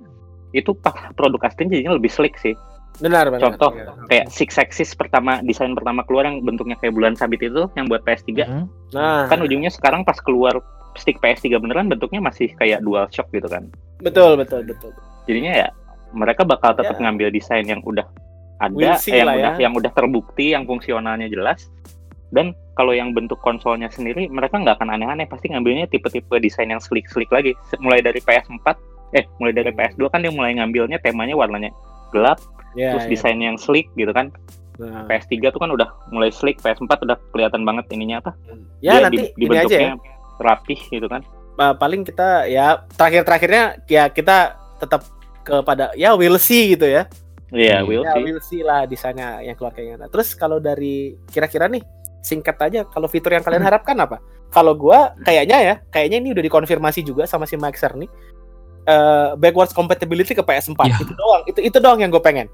itu 0.51 0.76
pas 0.76 0.93
produk 1.13 1.39
aslinya 1.41 1.71
jadinya 1.73 1.95
lebih 1.95 2.09
slick 2.09 2.36
sih 2.36 2.51
Benar, 2.95 3.28
benar. 3.28 3.43
contoh 3.51 3.71
Iya. 3.71 3.91
kayak 4.07 4.26
Six 4.30 4.55
Axis 4.55 4.91
pertama 4.91 5.39
desain 5.41 5.71
pertama 5.71 6.03
keluar 6.03 6.23
yang 6.26 6.39
bentuknya 6.39 6.80
kayak 6.80 6.95
bulan 6.95 7.11
sabit 7.11 7.43
itu 7.43 7.67
yang 7.76 7.88
buat 7.88 8.03
PS3 8.03 8.47
Mhm. 8.47 8.63
Nah, 8.91 9.28
kan 9.28 9.39
ujungnya 9.39 9.67
sekarang 9.67 10.03
pas 10.03 10.15
keluar 10.15 10.63
stick 10.95 11.19
PS3 11.19 11.60
beneran 11.60 11.88
bentuknya 11.88 12.23
masih 12.23 12.56
kayak 12.56 12.80
dual 12.80 13.03
shock 13.10 13.27
gitu 13.31 13.47
kan 13.47 13.68
betul, 13.99 14.35
betul, 14.35 14.64
betul. 14.64 14.95
jadinya 15.27 15.52
ya 15.57 15.68
mereka 16.11 16.43
bakal 16.43 16.72
tetap 16.72 16.95
Ya. 16.95 17.03
ngambil 17.03 17.27
desain 17.31 17.64
yang 17.64 17.84
udah 17.84 18.07
ada 18.56 18.72
eh, 18.72 19.11
yang 19.11 19.27
udah 19.27 19.35
ya. 19.35 19.52
yang 19.60 19.73
udah 19.76 19.91
terbukti 19.91 20.56
yang 20.56 20.64
fungsionalnya 20.64 21.27
jelas 21.27 21.68
dan 22.36 22.52
kalau 22.74 22.91
yang 22.91 23.10
bentuk 23.10 23.40
konsolnya 23.40 23.88
sendiri 23.88 24.28
mereka 24.28 24.60
nggak 24.60 24.76
akan 24.76 24.91
aneh-aneh 24.91 25.24
pasti 25.26 25.48
ngambilnya 25.48 25.88
tipe-tipe 25.88 26.36
desain 26.38 26.68
yang 26.68 26.78
slick-slick 26.78 27.32
lagi 27.32 27.56
mulai 27.80 28.03
dari 28.03 28.20
PS4 28.20 28.68
eh 29.16 29.24
mulai 29.40 29.56
dari 29.56 29.72
Hmm. 29.72 29.80
PS2 29.80 30.12
kan 30.12 30.20
dia 30.20 30.30
mulai 30.30 30.52
ngambilnya 30.53 30.99
temanya 30.99 31.34
warnanya 31.34 31.72
gelap 32.12 32.38
Ya, 32.76 32.91
terus 32.91 33.07
ya. 33.07 33.12
desain 33.16 33.40
yang 33.40 33.56
slick 33.56 33.88
gitu 33.95 34.12
kan 34.12 34.36
Nah, 34.76 35.07
PS3 35.07 35.48
tuh 35.48 35.64
kan 35.64 35.72
udah 35.72 35.88
mulai 36.12 36.28
slick 36.28 36.60
PS4 36.60 36.84
udah 37.02 37.16
kelihatan 37.32 37.64
banget 37.64 37.88
ininya 37.90 38.20
apa 38.20 38.36
ya 38.78 38.99
dia 38.99 39.07
nanti 39.07 39.18
di, 39.18 39.24
di 39.34 39.45
ini 39.48 39.56
aja 39.56 39.78
ya. 39.80 39.94
rapih 40.38 40.80
gitu 40.91 41.07
kan 41.07 41.24
Uh, 41.56 41.72
paling 41.72 42.03
kita 42.03 42.44
ya 42.45 42.84
terakhir-terakhirnya 42.91 43.80
ya 43.88 44.12
kita 44.12 44.60
tetap 44.76 45.07
kepada 45.41 45.95
ya 45.95 46.12
we'll 46.12 46.36
see 46.36 46.76
gitu 46.76 46.84
ya. 46.84 47.07
iya 47.48 47.80
Hmm. 47.80 47.88
will 47.88 48.03
ya 48.03 48.12
see 48.12 48.22
we'll 48.22 48.44
see 48.44 48.60
lah 48.60 48.84
desainnya 48.84 49.40
yang 49.40 49.56
keluar 49.56 49.72
kayak 49.72 49.95
gimana. 49.95 50.12
Terus 50.12 50.36
kalau 50.36 50.60
dari 50.60 51.16
kira-kira 51.26 51.72
nih 51.72 51.80
singkat 52.26 52.57
aja 52.60 52.81
kalau 52.84 53.06
fitur 53.06 53.30
yang 53.31 53.45
kalian 53.45 53.61
harapkan 53.61 53.93
apa? 53.95 54.18
Kalau 54.49 54.73
gua 54.73 55.14
kayaknya 55.22 55.57
ya, 55.61 55.76
kayaknya 55.88 56.18
ini 56.18 56.30
udah 56.34 56.41
dikonfirmasi 56.41 57.06
juga 57.06 57.23
sama 57.23 57.45
si 57.45 57.53
Maxer 57.56 57.93
nih. 57.93 58.10
eh 58.84 59.30
backwards 59.35 59.73
compatibility 59.73 60.34
ke 60.34 60.41
PS4 60.41 60.77
Ya. 60.84 60.97
itu 60.99 61.14
doang 61.14 61.41
itu 61.45 61.60
itu 61.60 61.77
doang 61.77 61.97
yang 61.97 62.10
gue 62.10 62.22
pengen 62.22 62.45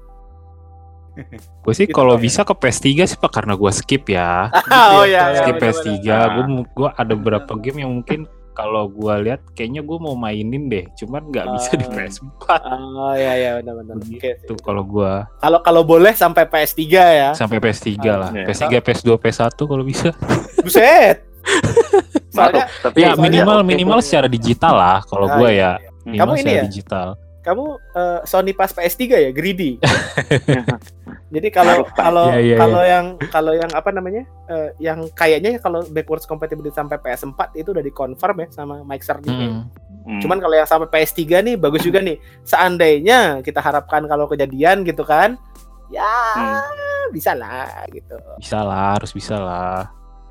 Gue 1.64 1.74
sih 1.74 1.84
Gitu 1.84 1.92
kalau 1.92 2.16
ya. 2.16 2.20
bisa 2.20 2.40
ke 2.40 2.52
PS3 2.52 2.88
sih 3.04 3.18
Pak 3.18 3.28
karena 3.30 3.52
gue 3.52 3.68
skip 3.70 4.08
ya. 4.08 4.48
oh 4.96 5.04
ya, 5.04 5.44
skip 5.44 5.56
bener, 5.56 5.72
PS3. 5.76 5.88
bener. 6.00 6.28
Gue 6.32 6.44
gue 6.74 6.88
ada 6.88 7.12
beberapa 7.12 7.52
game 7.54 7.84
yang 7.84 7.92
mungkin 7.92 8.24
kalau 8.52 8.84
gue 8.86 9.14
lihat 9.24 9.40
kayaknya 9.52 9.80
gue 9.80 9.96
mau 9.96 10.12
mainin 10.12 10.68
deh, 10.68 10.84
cuman 10.94 11.26
nggak 11.26 11.46
bisa 11.52 11.70
di 11.74 11.84
Ah. 11.84 11.92
PS4 11.98 12.44
oh 12.92 13.14
ya 13.14 13.32
ya 13.34 13.50
benar-benar 13.58 13.96
oke 13.96 14.12
gitu 14.12 14.54
kalau 14.60 14.82
gue 14.82 15.12
kalau 15.38 15.58
kalau 15.60 15.82
boleh 15.82 16.12
sampai 16.12 16.44
PS3 16.44 16.80
ya 16.92 17.30
sampai 17.32 17.58
PS3 17.58 17.90
lah. 18.08 18.30
Iya. 18.30 18.46
PS3, 18.46 18.64
PS2, 18.78 19.08
PS1 19.16 19.58
kalau 19.58 19.82
bisa. 19.82 20.12
buset 20.60 21.24
soalnya 22.32 22.70
tapi 22.80 23.02
Ya 23.02 23.12
minimal 23.12 23.60
oke, 23.60 23.66
minimal 23.66 23.98
secara 23.98 24.24
digital 24.24 24.72
lah 24.72 24.98
kalau 25.02 25.26
gue 25.28 25.50
iya, 25.52 25.76
ya. 25.76 25.90
Kamu 26.02 26.12
Minimal 26.32 26.34
ini 26.34 26.42
secara 26.42 26.54
ya? 26.54 26.64
digital. 26.64 27.08
kamu 27.42 27.64
eh, 27.92 28.20
Sony 28.22 28.52
pas 28.52 28.70
PS3 28.70 29.00
ya 29.10 29.30
greedy 29.30 29.74
Jadi 31.32 31.48
kalau 31.48 31.74
Harus, 31.80 31.88
Pak. 31.88 32.02
kalau 32.02 32.26
Iya, 32.30 32.56
kalau 32.56 32.82
yang 32.84 33.06
kalau 33.26 33.52
yang 33.52 33.70
apa 33.72 33.88
namanya? 33.88 34.22
eh, 34.46 34.68
yang 34.78 35.08
kayaknya 35.10 35.56
ya 35.56 35.58
kalau 35.58 35.80
backwards 35.86 36.22
compatibility 36.22 36.68
sampai 36.70 37.00
PS4 37.00 37.56
itu 37.56 37.72
udah 37.72 37.80
dikonfirm 37.80 38.36
ya 38.38 38.48
sama 38.52 38.84
Mike 38.84 39.00
Cerny. 39.00 39.26
Hmm. 39.26 39.64
Hmm. 40.04 40.20
Cuman 40.20 40.38
kalau 40.38 40.52
yang 40.52 40.68
sampai 40.68 40.92
PS3 40.92 41.18
nih 41.42 41.56
bagus 41.56 41.80
juga 41.80 41.98
nih. 41.98 42.20
Seandainya 42.42 43.18
kita 43.40 43.58
harapkan 43.58 44.04
kalau 44.04 44.26
kejadian 44.26 44.82
gitu 44.82 45.02
kan, 45.02 45.40
ya 45.88 46.04
Hmm. 46.36 47.08
bisa 47.08 47.32
lah 47.32 47.64
gitu. 47.88 48.12
Bisa 48.36 48.60
lah, 48.60 48.94
harus 48.94 49.10
bisa 49.10 49.34
lah. 49.34 49.88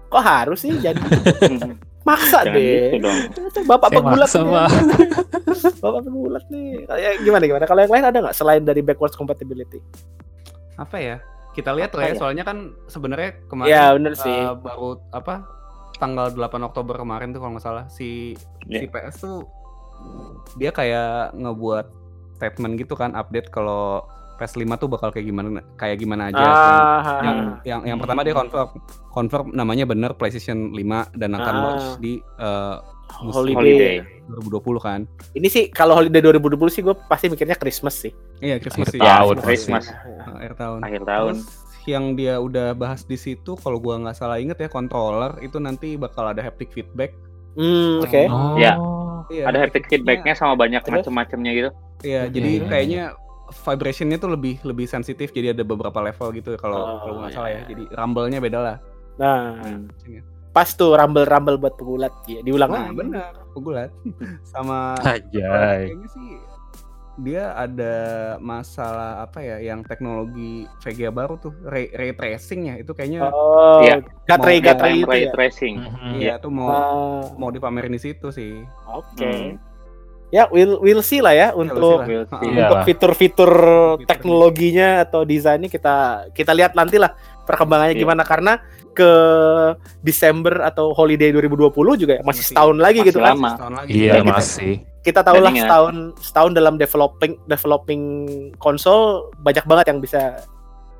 Kok 0.07 0.22
harus 0.22 0.60
sih 0.60 0.76
jadi 0.76 1.02
Hmm. 1.41 1.82
maksa 2.03 2.41
Jangan 2.44 2.53
deh. 2.53 2.78
gitu 2.91 2.98
dong. 2.99 3.18
Bapak 3.64 3.88
Saya 3.88 3.98
pegulat 3.98 4.30
nih. 4.30 4.44
Pak. 4.44 4.69
Bapak 5.84 6.02
pegulat 6.03 6.45
nih. 6.48 6.69
Kayak 6.84 7.14
gimana 7.22 7.44
gimana? 7.44 7.65
Kalau 7.65 7.80
yang 7.80 7.90
lain 7.91 8.06
ada 8.06 8.18
nggak 8.19 8.36
selain 8.36 8.61
dari 8.61 8.82
backwards 8.82 9.14
compatibility? 9.14 9.82
Apa 10.81 10.97
ya? 10.97 11.17
Kita 11.51 11.71
lihat 11.71 11.91
lah 11.91 12.03
ya, 12.03 12.11
ya? 12.11 12.17
soalnya 12.17 12.41
kan 12.41 12.57
sebenarnya 12.87 13.43
kemarin 13.45 13.69
Iya 13.69 13.85
bener 13.93 14.13
sih. 14.15 14.31
eh, 14.31 14.55
baru 14.55 14.97
apa 15.11 15.43
tanggal 15.93 16.31
8 16.31 16.41
Oktober 16.63 16.95
kemarin 16.95 17.29
tuh 17.29 17.39
kalau 17.39 17.53
nggak 17.53 17.61
salah 17.61 17.85
si 17.87 18.33
si 18.63 18.81
Iya. 18.81 18.89
PS 18.89 19.15
tuh 19.19 19.45
dia 20.55 20.71
kayak 20.71 21.35
ngebuat 21.35 21.85
statement 22.35 22.73
gitu 22.75 22.95
kan 22.95 23.13
update 23.13 23.47
kalau 23.47 24.01
PS5 24.35 24.65
tuh 24.75 24.89
bakal 24.89 25.13
kayak 25.13 25.29
gimana 25.29 25.61
kayak 25.77 26.01
gimana 26.01 26.33
aja. 26.33 26.41
Ah, 26.41 27.21
yang 27.21 27.37
Hmm. 27.37 27.53
yang 27.61 27.81
yang 27.85 27.97
pertama 28.01 28.25
dia 28.25 28.33
confirm 28.33 28.67
confirm 29.07 29.45
namanya 29.53 29.85
bener 29.85 30.17
PlayStation 30.17 30.73
5 30.73 31.13
dan 31.13 31.37
akan 31.37 31.53
Ah. 31.53 31.61
launch 31.61 31.87
di 31.99 32.17
musim 32.17 33.01
holiday. 33.11 33.55
Holiday. 33.55 33.97
2020 34.31 34.79
kan. 34.79 34.99
Ini 35.35 35.47
sih 35.47 35.63
kalau 35.67 35.93
holiday 35.93 36.23
2020 36.23 36.55
sih 36.71 36.81
gue 36.81 36.95
pasti 37.05 37.27
mikirnya 37.27 37.55
Christmas 37.55 37.99
sih. 37.99 38.11
Iya, 38.39 38.57
Christmas 38.57 38.88
Akhir 38.89 38.95
sih. 38.95 38.99
Ya, 39.03 39.19
tahun 39.19 39.38
Christmas. 39.39 39.83
Akhir 40.33 40.53
tahun. 40.55 40.79
Akhir 40.81 41.01
tahun. 41.03 41.33
Terus 41.38 41.69
yang 41.89 42.13
dia 42.13 42.38
udah 42.38 42.77
bahas 42.77 43.01
di 43.01 43.17
situ 43.17 43.57
kalau 43.57 43.81
gua 43.81 43.97
nggak 43.97 44.13
salah 44.13 44.38
inget 44.38 44.53
ya 44.61 44.69
controller 44.69 45.33
itu 45.41 45.57
nanti 45.57 45.97
bakal 45.97 46.29
ada 46.29 46.39
haptic 46.39 46.69
feedback. 46.69 47.09
Hmm, 47.57 48.05
oke. 48.05 48.21
Oh. 48.29 48.53
Ya. 48.55 48.77
Iya, 49.31 49.47
Ada 49.47 49.57
haptic 49.65 49.88
feedbacknya 49.88 50.35
sama 50.35 50.53
banyak 50.53 50.81
macam-macamnya 50.83 51.51
gitu. 51.53 51.69
Iya, 52.01 52.27
Iya, 52.27 52.33
jadi 52.33 52.51
iya, 52.51 52.67
kayaknya 52.67 53.03
vibrationnya 53.51 54.17
tuh 54.17 54.31
lebih 54.31 54.63
lebih 54.63 54.88
sensitif 54.88 55.31
jadi 55.31 55.51
ada 55.51 55.63
beberapa 55.67 55.99
level 55.99 56.31
gitu 56.35 56.55
kalau 56.55 56.79
Oh, 56.79 56.97
kalau 57.03 57.13
nggak 57.23 57.31
iya, 57.31 57.38
salah 57.38 57.49
ya. 57.49 57.55
iya. 57.57 57.63
Jadi 57.67 57.83
rumble-nya 57.91 58.39
beda 58.39 58.59
lah. 58.59 58.77
Nah, 59.19 59.59
Hmm. 59.59 59.81
Pas 60.52 60.68
tuh 60.68 60.94
rumble-rumble 60.94 61.56
buat 61.57 61.73
pegulat. 61.73 62.11
Ya, 62.26 62.40
diulang 62.41 62.69
Nah, 62.69 62.80
lagi. 62.86 62.98
benar, 62.98 63.32
pegulat. 63.49 63.90
Sama 64.45 64.95
Ajay. 64.98 65.88
kayaknya 65.88 66.07
sih 66.07 66.30
dia 67.18 67.53
ada 67.53 67.95
masalah 68.38 69.22
apa 69.22 69.40
ya 69.40 69.60
yang 69.61 69.84
teknologi 69.84 70.64
VGA 70.80 71.11
baru 71.11 71.36
tuh 71.38 71.53
ray, 71.61 71.91
ray 71.91 72.11
tracing 72.11 72.65
ya 72.65 72.76
itu 72.78 72.91
kayaknya 72.91 73.28
Oh, 73.28 73.80
Iya. 73.80 73.99
gatre 74.26 74.57
gatre 74.60 74.90
Yang 74.90 74.98
itu 74.98 75.10
ray 75.10 75.22
ya. 75.22 75.32
tracing. 75.32 75.76
Mhm. 75.78 76.11
iya 76.18 76.34
tuh 76.36 76.49
mau 76.49 76.68
Ah, 76.68 77.22
mau 77.36 77.48
dipamerin 77.48 77.91
di 77.91 78.02
situ 78.02 78.28
sih. 78.30 78.64
Oke. 78.88 79.28
Hmm. 79.28 79.53
Ya, 80.32 80.48
we'll 80.48 80.80
we'll 80.80 81.03
see 81.03 81.19
lah 81.19 81.36
ya 81.36 81.52
untuk 81.52 81.76
see 82.02 82.10
We'll 82.10 82.23
see. 82.26 82.48
Iya. 82.48 82.64
untuk 82.65 82.78
fitur-fitur 82.88 83.52
Fitur. 83.52 84.07
teknologinya 84.07 85.03
atau 85.03 85.22
desainnya 85.22 85.68
kita 85.68 85.95
kita 86.32 86.52
lihat 86.53 86.72
nanti 86.72 86.95
lah 86.95 87.11
perkembangannya 87.44 87.94
Iya. 87.94 88.02
gimana 88.02 88.23
karena 88.23 88.64
ke 88.91 89.11
Desember 89.99 90.61
atau 90.61 90.91
holiday 90.91 91.31
2020 91.31 91.72
juga 91.97 92.13
ya, 92.18 92.22
masih 92.22 92.27
Masih- 92.27 92.45
setahun 92.51 92.77
lagi 92.77 92.99
masih 92.99 93.09
gitu 93.09 93.19
kan. 93.19 93.27
lama. 93.34 93.49
Setahun 93.55 93.76
lagi. 93.76 93.91
Iya, 93.91 94.13
kita- 94.13 94.27
masih. 94.30 94.73
Kita 95.01 95.22
tahu 95.26 95.38
lah 95.39 95.51
setahun 95.51 95.95
setahun 96.22 96.51
dalam 96.53 96.73
developing 96.76 97.34
developing 97.45 98.03
konsol 98.57 98.99
banyak 99.39 99.65
banget 99.65 99.85
yang 99.89 99.99
bisa 99.99 100.45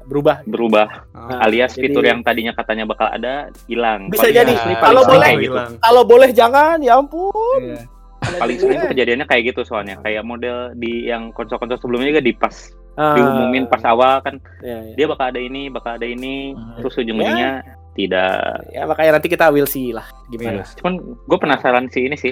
berubah. 0.04 0.42
Berubah. 0.44 1.06
Ah, 1.14 1.46
Alias 1.46 1.78
jadi- 1.78 1.86
fitur 1.88 2.02
yang 2.02 2.20
tadinya 2.20 2.50
katanya 2.52 2.84
bakal 2.84 3.06
ada 3.06 3.54
hilang. 3.68 4.10
Bisa 4.10 4.26
Paling 4.26 4.36
jadi. 4.36 4.54
sering- 4.58 4.82
Kalau 4.82 5.02
boleh. 5.06 5.32
gitu. 5.38 5.56
Kalau 5.78 6.02
boleh 6.04 6.30
jangan, 6.32 6.82
ya 6.82 6.98
ampun. 6.98 7.62
Iya. 7.62 7.86
Paling 8.22 8.58
sering 8.58 8.78
tuh 8.80 8.90
kejadiannya 8.90 9.26
kayak 9.26 9.44
gitu 9.50 9.62
soalnya. 9.62 9.98
Kayak 10.00 10.24
model 10.24 10.74
di 10.74 11.06
yang 11.06 11.30
konsol-konsol 11.32 11.78
sebelumnya 11.78 12.10
juga 12.10 12.24
di 12.24 12.34
pas 12.34 12.54
Ah, 12.92 13.16
diumumin 13.16 13.66
pas 13.66 13.82
awal 13.84 14.20
kan 14.20 14.36
ya, 14.60 14.78
ya. 14.84 14.94
dia 14.94 15.06
bakal 15.08 15.30
ada 15.30 15.40
ini, 15.40 15.70
bakal 15.70 15.96
ada 15.96 16.04
ini, 16.04 16.52
Hmm. 16.52 16.76
terus 16.76 16.98
ujung-ujungnya 16.98 17.64
tidak. 17.94 18.32
Ya, 18.70 18.84
makanya 18.84 19.12
nanti 19.14 19.28
kita 19.28 19.48
will 19.48 19.66
see 19.66 19.92
lah 19.92 20.06
gimana. 20.28 20.62
Iya. 20.62 20.76
Cuman 20.78 20.94
gue 21.02 21.38
penasaran 21.38 21.86
sih 21.88 22.06
ini 22.06 22.16
sih. 22.16 22.32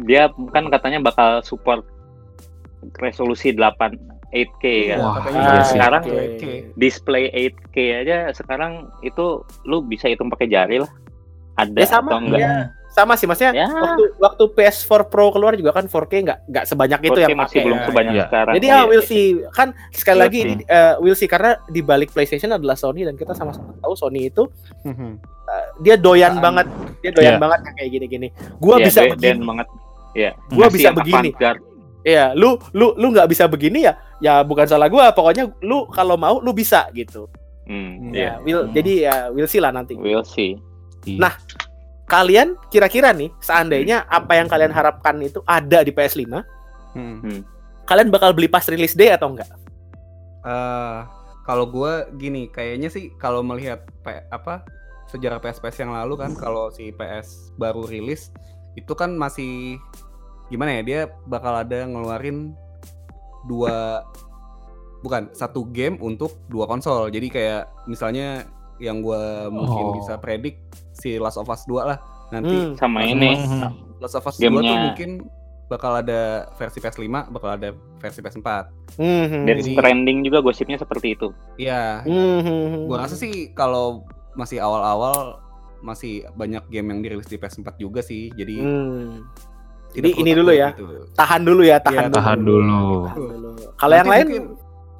Dia 0.00 0.26
kan 0.48 0.68
katanya 0.68 1.00
bakal 1.00 1.42
support 1.42 1.82
resolusi 2.96 3.50
8 3.50 3.98
8K 4.28 4.64
kan. 4.86 4.98
Wah, 5.00 5.12
katanya 5.18 5.38
iya 5.38 5.48
Ah, 5.48 5.56
sih. 5.58 5.72
Sekarang 5.72 6.02
oke. 6.04 6.52
display 6.76 7.24
8K 7.32 7.76
aja 7.98 8.16
sekarang 8.30 8.72
itu 9.00 9.26
lu 9.64 9.80
bisa 9.82 10.06
hitung 10.06 10.28
pakai 10.28 10.46
jari 10.46 10.78
lah. 10.78 10.90
Ada 11.56 11.74
Ya, 11.74 11.88
sama. 11.88 12.08
atau 12.08 12.18
enggak? 12.22 12.38
Ya. 12.38 12.54
Sama 12.98 13.14
sih 13.14 13.24
maksudnya 13.24 13.54
Ya. 13.54 13.66
waktu 13.70 14.02
waktu 14.18 14.44
PS4 14.52 14.90
Pro 15.06 15.30
keluar 15.30 15.54
juga 15.54 15.70
kan 15.70 15.86
4K 15.86 16.12
nggak 16.20 16.38
nggak 16.44 16.64
sebanyak 16.66 16.98
itu 17.00 17.10
4K 17.12 17.22
yang 17.24 17.30
masih 17.32 17.46
pakai. 17.48 17.62
belum 17.62 17.78
ya. 17.78 17.86
sebanyak 17.86 18.12
Iya. 18.12 18.24
sekarang. 18.24 18.54
Jadi 18.54 18.66
ya 18.66 18.74
Iya, 18.74 18.82
we'll 18.84 18.98
iya. 19.00 19.08
see. 19.08 19.26
Kan 19.48 19.68
sekali 19.90 20.18
lagi 20.18 20.38
eh, 20.60 20.94
we'll 20.98 21.14
see 21.14 21.26
karena 21.26 21.50
di 21.64 21.80
balik 21.80 22.10
PlayStation 22.10 22.50
adalah 22.50 22.74
Sony 22.74 23.02
dan 23.02 23.14
kita 23.14 23.32
sama-sama 23.32 23.70
tahu 23.78 23.94
Sony 23.94 24.26
itu 24.26 24.50
Mhm. 24.82 25.10
dia 25.78 25.94
doyan 25.94 26.34
Apaan? 26.34 26.44
banget. 26.44 26.66
Dia 26.98 27.10
doyan 27.12 27.32
Iya. 27.32 27.40
banget 27.40 27.58
kayak 27.72 27.90
gini-gini. 27.90 28.28
Gua 28.58 28.76
Iya, 28.76 28.84
bisa 28.84 29.00
dan 29.00 29.10
begini. 29.14 29.46
banget. 29.46 29.66
Iya. 30.12 30.30
Gua 30.48 30.66
Masih 30.66 30.74
bisa 30.74 30.88
begini. 30.92 31.30
avant-garde. 31.30 31.62
Iya, 32.00 32.24
lu 32.32 32.50
lu 32.72 32.86
lu 32.94 33.06
nggak 33.10 33.28
bisa 33.28 33.44
begini 33.46 33.78
ya? 33.80 33.94
Ya 34.18 34.40
bukan 34.40 34.64
salah 34.64 34.88
gua, 34.88 35.08
pokoknya 35.10 35.54
lu 35.60 35.86
kalau 35.86 36.14
mau 36.14 36.38
lu 36.38 36.50
bisa 36.50 36.90
gitu. 36.90 37.30
Hmm, 37.64 38.10
Ya, 38.10 38.18
iya. 38.18 38.32
will 38.40 38.64
Hmm. 38.64 38.72
jadi 38.72 38.92
ya 38.98 39.14
we'll 39.28 39.46
see 39.46 39.60
lah 39.60 39.68
nanti. 39.68 39.92
We'll 39.94 40.24
see. 40.24 40.56
Nah, 41.06 41.36
Kalian 42.08 42.56
kira-kira 42.72 43.12
nih 43.12 43.28
seandainya 43.38 44.08
apa 44.08 44.40
yang 44.40 44.48
kalian 44.48 44.72
harapkan 44.72 45.20
itu 45.20 45.44
ada 45.44 45.84
di 45.84 45.92
PS5, 45.92 46.40
Hmm. 46.96 47.44
kalian 47.84 48.08
bakal 48.08 48.32
beli 48.32 48.48
pas 48.48 48.64
release 48.64 48.96
day 48.96 49.12
atau 49.12 49.28
enggak? 49.28 49.46
Eh, 50.40 50.98
kalau 51.44 51.68
gue 51.68 51.92
gini, 52.16 52.48
kayaknya 52.48 52.88
sih 52.88 53.12
kalau 53.20 53.44
melihat 53.44 53.84
P- 54.00 54.24
apa 54.32 54.64
sejarah 55.08 55.36
PS-PS 55.36 55.84
yang 55.84 55.92
lalu 55.92 56.16
kan, 56.16 56.32
kalau 56.32 56.72
si 56.72 56.88
PS 56.90 57.52
baru 57.56 57.84
rilis 57.84 58.32
itu 58.72 58.92
kan 58.96 59.12
masih 59.12 59.76
gimana 60.48 60.80
ya? 60.80 60.82
Dia 60.82 61.00
bakal 61.28 61.60
ada 61.60 61.84
ngeluarin 61.84 62.56
dua 63.44 64.04
bukan 65.04 65.28
satu 65.32 65.68
game 65.68 66.00
untuk 66.00 66.40
dua 66.48 66.64
konsol. 66.64 67.12
Jadi 67.12 67.28
kayak 67.28 67.68
misalnya 67.84 68.48
yang 68.78 68.98
gue 68.98 69.22
mungkin 69.48 69.84
Oh. 69.84 69.94
bisa 69.94 70.16
predik 70.16 70.58
si 70.92 71.16
Last 71.16 71.36
of 71.36 71.46
Us 71.46 71.62
2 71.64 71.82
lah 71.84 71.98
nanti 72.28 72.54
Hmm. 72.54 72.72
Sama 72.74 73.02
ini 73.02 73.34
Mhm. 73.34 73.98
Last 73.98 74.14
of 74.14 74.24
Us 74.24 74.36
2 74.36 74.48
tuh 74.48 74.76
mungkin 74.84 75.10
bakal 75.66 75.92
ada 75.96 76.48
versi 76.54 76.78
PS5, 76.78 77.04
bakal 77.28 77.50
ada 77.52 77.68
versi 77.98 78.18
PS4. 78.18 78.72
Hmm. 78.96 79.44
Death 79.44 79.60
Jadi- 79.60 79.74
Stranding 79.74 80.18
juga 80.22 80.40
gosipnya 80.40 80.76
seperti 80.76 81.12
itu. 81.12 81.28
Iya, 81.56 82.00
Hmm. 82.02 82.86
gua 82.86 83.04
rasa 83.04 83.14
sih 83.14 83.52
kalau 83.52 84.08
masih 84.32 84.58
awal-awal 84.58 85.44
masih 85.78 86.24
banyak 86.32 86.64
game 86.66 86.88
yang 86.88 87.00
dirilis 87.00 87.26
di 87.26 87.36
PS4 87.36 87.76
juga 87.76 88.00
sih. 88.00 88.32
Jadi 88.32 88.56
Hmm. 88.58 89.28
Jadi 89.88 90.08
ini 90.16 90.30
dulu 90.32 90.52
ya. 90.52 90.72
gitu. 90.72 90.84
tahan 91.14 91.40
dulu 91.42 91.62
ya, 91.62 91.76
tahan 91.78 91.96
Iya, 91.98 92.04
dulu. 92.06 92.16
Tahan 92.16 92.38
dulu. 92.38 92.80
Tahan 93.04 93.18
dulu. 93.18 93.48
Kalau 93.74 93.94
yang 93.94 94.08
lain 94.08 94.24
mungkin 94.26 94.44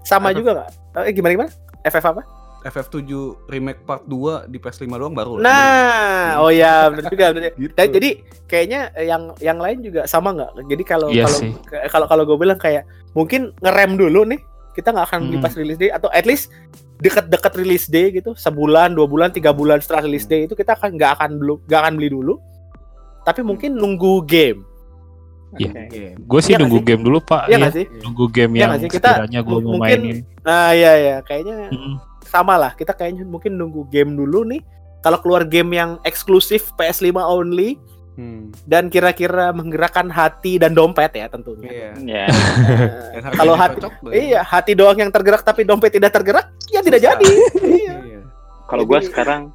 sama 0.01 0.29
FF 0.29 0.37
juga 0.37 0.51
nggak? 0.55 0.69
Eh 0.99 1.13
gimana 1.13 1.33
gimana? 1.35 1.51
FF 1.83 2.05
apa? 2.09 2.23
FF7 2.69 3.01
remake 3.47 3.81
part 3.83 4.05
2 4.05 4.13
di 4.47 4.57
PS5 4.57 4.85
doang 4.91 5.13
baru. 5.13 5.37
lah. 5.37 5.43
Nah, 5.43 6.29
oh 6.39 6.51
ya 6.51 6.89
benar 6.89 7.09
juga. 7.09 7.27
benar. 7.31 7.51
Gitu. 7.59 7.73
Dan 7.73 7.87
jadi 7.91 8.11
kayaknya 8.45 8.81
yang 8.99 9.23
yang 9.39 9.57
lain 9.57 9.79
juga 9.81 10.05
sama 10.05 10.31
nggak? 10.31 10.51
Jadi 10.67 10.83
kalau 10.83 11.09
Iya 11.09 11.25
kalau 11.25 11.39
sih. 11.39 11.51
kalau 11.89 12.07
kalau 12.07 12.23
gue 12.25 12.37
bilang 12.37 12.57
kayak 12.57 12.85
mungkin 13.13 13.51
ngerem 13.59 13.97
dulu 13.97 14.23
nih, 14.25 14.41
kita 14.73 14.91
nggak 14.91 15.07
akan 15.09 15.21
beli 15.25 15.37
Hmm. 15.37 15.45
pas 15.45 15.55
release 15.55 15.79
day 15.79 15.91
atau 15.91 16.09
at 16.09 16.23
least 16.23 16.53
deket-deket 16.99 17.53
release 17.55 17.87
day 17.87 18.11
gitu, 18.11 18.35
sebulan, 18.35 18.91
dua 18.91 19.07
bulan, 19.07 19.31
tiga 19.31 19.51
bulan 19.51 19.79
setelah 19.79 20.03
release 20.03 20.27
day 20.27 20.45
itu 20.45 20.53
kita 20.53 20.75
akan 20.75 20.95
nggak 20.95 21.11
akan 21.15 21.31
belum 21.37 21.59
nggak 21.65 21.81
akan 21.81 21.93
beli 21.95 22.11
dulu. 22.11 22.35
Tapi 23.23 23.41
mungkin 23.41 23.75
nunggu 23.75 24.25
game. 24.25 24.61
Iya. 25.55 25.71
Oke. 25.71 25.83
Game. 25.89 26.17
Gue 26.23 26.41
sih 26.41 26.53
nggak 26.53 26.61
nunggu 26.61 26.79
sih? 26.79 26.87
game 26.87 27.03
dulu 27.03 27.19
pak. 27.21 27.43
Iya 27.43 27.49
Iya, 27.49 27.57
nggak 27.57 27.73
sih? 27.73 27.87
Nunggu 28.03 28.25
game 28.29 28.53
Iya 28.53 28.61
yang 28.61 28.73
sih? 28.77 28.89
Kita 28.91 29.11
sekiranya 29.11 29.41
gue 29.41 29.59
mau 29.59 29.73
mungkin- 29.75 30.01
mainin. 30.05 30.17
Nah, 30.45 30.69
iya 30.71 30.93
ya, 30.99 31.17
kayaknya 31.23 31.55
Mhm. 31.71 31.95
Sama 32.29 32.55
lah. 32.55 32.73
Kita 32.73 32.93
kayaknya 32.93 33.25
mungkin 33.25 33.57
nunggu 33.57 33.89
game 33.89 34.13
dulu 34.13 34.45
nih. 34.45 34.61
Kalau 35.01 35.19
keluar 35.19 35.43
game 35.43 35.73
yang 35.73 35.97
eksklusif 36.03 36.71
PS5 36.77 37.17
only 37.19 37.81
Hmm. 38.19 38.51
dan 38.67 38.91
kira-kira 38.91 39.55
menggerakkan 39.55 40.11
hati 40.11 40.59
dan 40.59 40.75
dompet 40.75 41.15
ya 41.15 41.31
tentunya. 41.31 41.71
Iya. 41.71 41.91
Ya. 42.03 42.27
Nah, 42.27 42.27
Dan 42.27 43.23
harganya 43.23 43.39
kalau 43.39 43.55
hati 43.55 43.77
iya 44.11 44.41
hati 44.43 44.73
doang 44.75 44.99
yang 44.99 45.15
tergerak 45.15 45.47
tapi 45.47 45.63
dompet 45.63 45.95
tidak 45.95 46.11
tergerak 46.11 46.51
ya 46.67 46.83
tidak 46.83 46.99
Susah. 46.99 47.15
jadi. 47.15 47.31
iya. 47.79 47.95
Iya. 48.03 48.21
Kalau 48.67 48.83
gue 48.83 48.99
sekarang, 49.07 49.55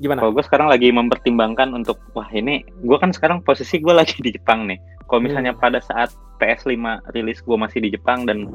Gimana? 0.00 0.24
kalau 0.24 0.32
gue 0.32 0.40
sekarang 0.40 0.72
lagi 0.72 0.88
mempertimbangkan 0.88 1.76
untuk 1.76 2.00
wah 2.16 2.24
ini, 2.32 2.64
gue 2.64 2.96
kan 2.96 3.12
sekarang 3.12 3.44
posisi 3.44 3.76
gue 3.76 3.92
lagi 3.92 4.16
di 4.16 4.32
Jepang 4.32 4.64
nih. 4.64 4.80
Kalau 5.04 5.20
misalnya 5.20 5.52
Hmm. 5.52 5.60
pada 5.60 5.84
saat 5.84 6.08
PS5 6.40 6.80
rilis 7.12 7.44
gue 7.44 7.56
masih 7.60 7.84
di 7.84 7.92
Jepang 7.92 8.24
dan 8.24 8.48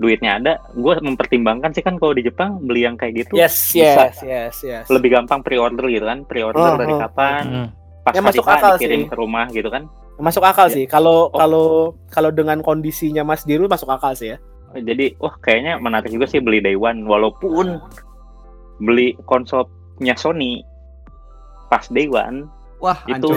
duitnya 0.00 0.40
ada, 0.40 0.52
gue 0.72 0.94
mempertimbangkan 0.98 1.70
sih 1.70 1.84
kan 1.84 2.00
kalau 2.00 2.16
di 2.16 2.24
Jepang 2.24 2.56
beli 2.64 2.82
yang 2.82 2.96
kayak 2.96 3.20
gitu 3.20 3.36
Yes, 3.36 3.52
Bisa. 3.68 4.08
yes, 4.08 4.16
yes, 4.24 4.54
yes. 4.64 4.84
lebih 4.88 5.12
gampang 5.12 5.44
pre-order 5.44 5.84
gitu 5.86 6.02
kan, 6.02 6.24
pre-order 6.24 6.56
Oh, 6.56 6.80
dari 6.80 6.96
oh. 6.96 6.98
kapan, 6.98 7.44
Hmm. 7.44 7.68
pas 8.00 8.16
Ya, 8.16 8.24
masuk 8.24 8.48
akal 8.48 8.74
dikirim 8.74 9.04
sih. 9.04 9.08
ke 9.08 9.14
rumah 9.14 9.46
gitu 9.48 9.68
kan. 9.68 9.84
Masuk 10.16 10.40
akal 10.40 10.66
Ya. 10.66 10.74
sih. 10.74 10.84
Kalau 10.84 11.28
Oh. 11.28 11.36
kalau 11.36 11.66
kalau 12.08 12.32
dengan 12.32 12.60
kondisinya 12.60 13.20
Mas 13.22 13.44
Diru 13.44 13.68
masuk 13.68 13.88
akal 13.88 14.16
sih 14.16 14.32
ya. 14.32 14.38
Jadi, 14.72 15.18
wah 15.18 15.36
kayaknya 15.36 15.76
menarik 15.76 16.08
juga 16.08 16.24
sih 16.24 16.40
beli 16.40 16.58
Day 16.58 16.74
One, 16.74 17.04
walaupun 17.04 17.76
beli 18.78 19.20
konsolnya 19.24 20.16
Sony 20.16 20.64
pas 21.68 21.84
Day 21.88 22.06
One 22.06 22.48
Wah, 22.80 22.98
Itu-. 23.04 23.30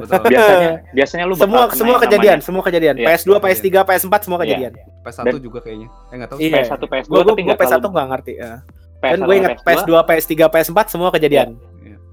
betul. 0.00 0.22
biasanya 0.32 0.70
biasanya 0.90 1.24
lu 1.26 1.34
semua 1.34 1.66
semua 1.70 1.96
kejadian, 1.98 2.38
namanya 2.38 2.46
semua 2.46 2.62
kejadian. 2.62 2.94
Iya. 2.96 3.06
PS2, 3.10 3.30
PS3, 3.36 3.66
PS4 3.82 4.14
semua 4.22 4.38
Iya. 4.38 4.42
kejadian. 4.44 4.72
PS1 5.02 5.24
Dan- 5.24 5.42
juga 5.42 5.58
kayaknya. 5.60 5.88
Eh 5.90 6.14
enggak 6.14 6.28
tahu. 6.30 6.38
Iya. 6.38 6.54
PS1, 6.56 6.82
PS2 6.84 7.08
Gua 7.08 7.16
gua, 7.16 7.22
tapi 7.24 7.34
gua 7.34 7.42
nggak 7.44 7.58
PS1 7.58 7.70
terlalu 7.72 7.90
nggak 7.92 8.08
ngerti 8.08 8.32
ya. 8.32 8.50
PS1 8.94 9.10
Dan 9.10 9.18
gue 9.20 9.34
ingat 9.36 9.52
PS2, 9.60 9.92
PS3, 10.00 10.32
PS4 10.48 10.78
semua 10.88 11.10
kejadian. 11.10 11.48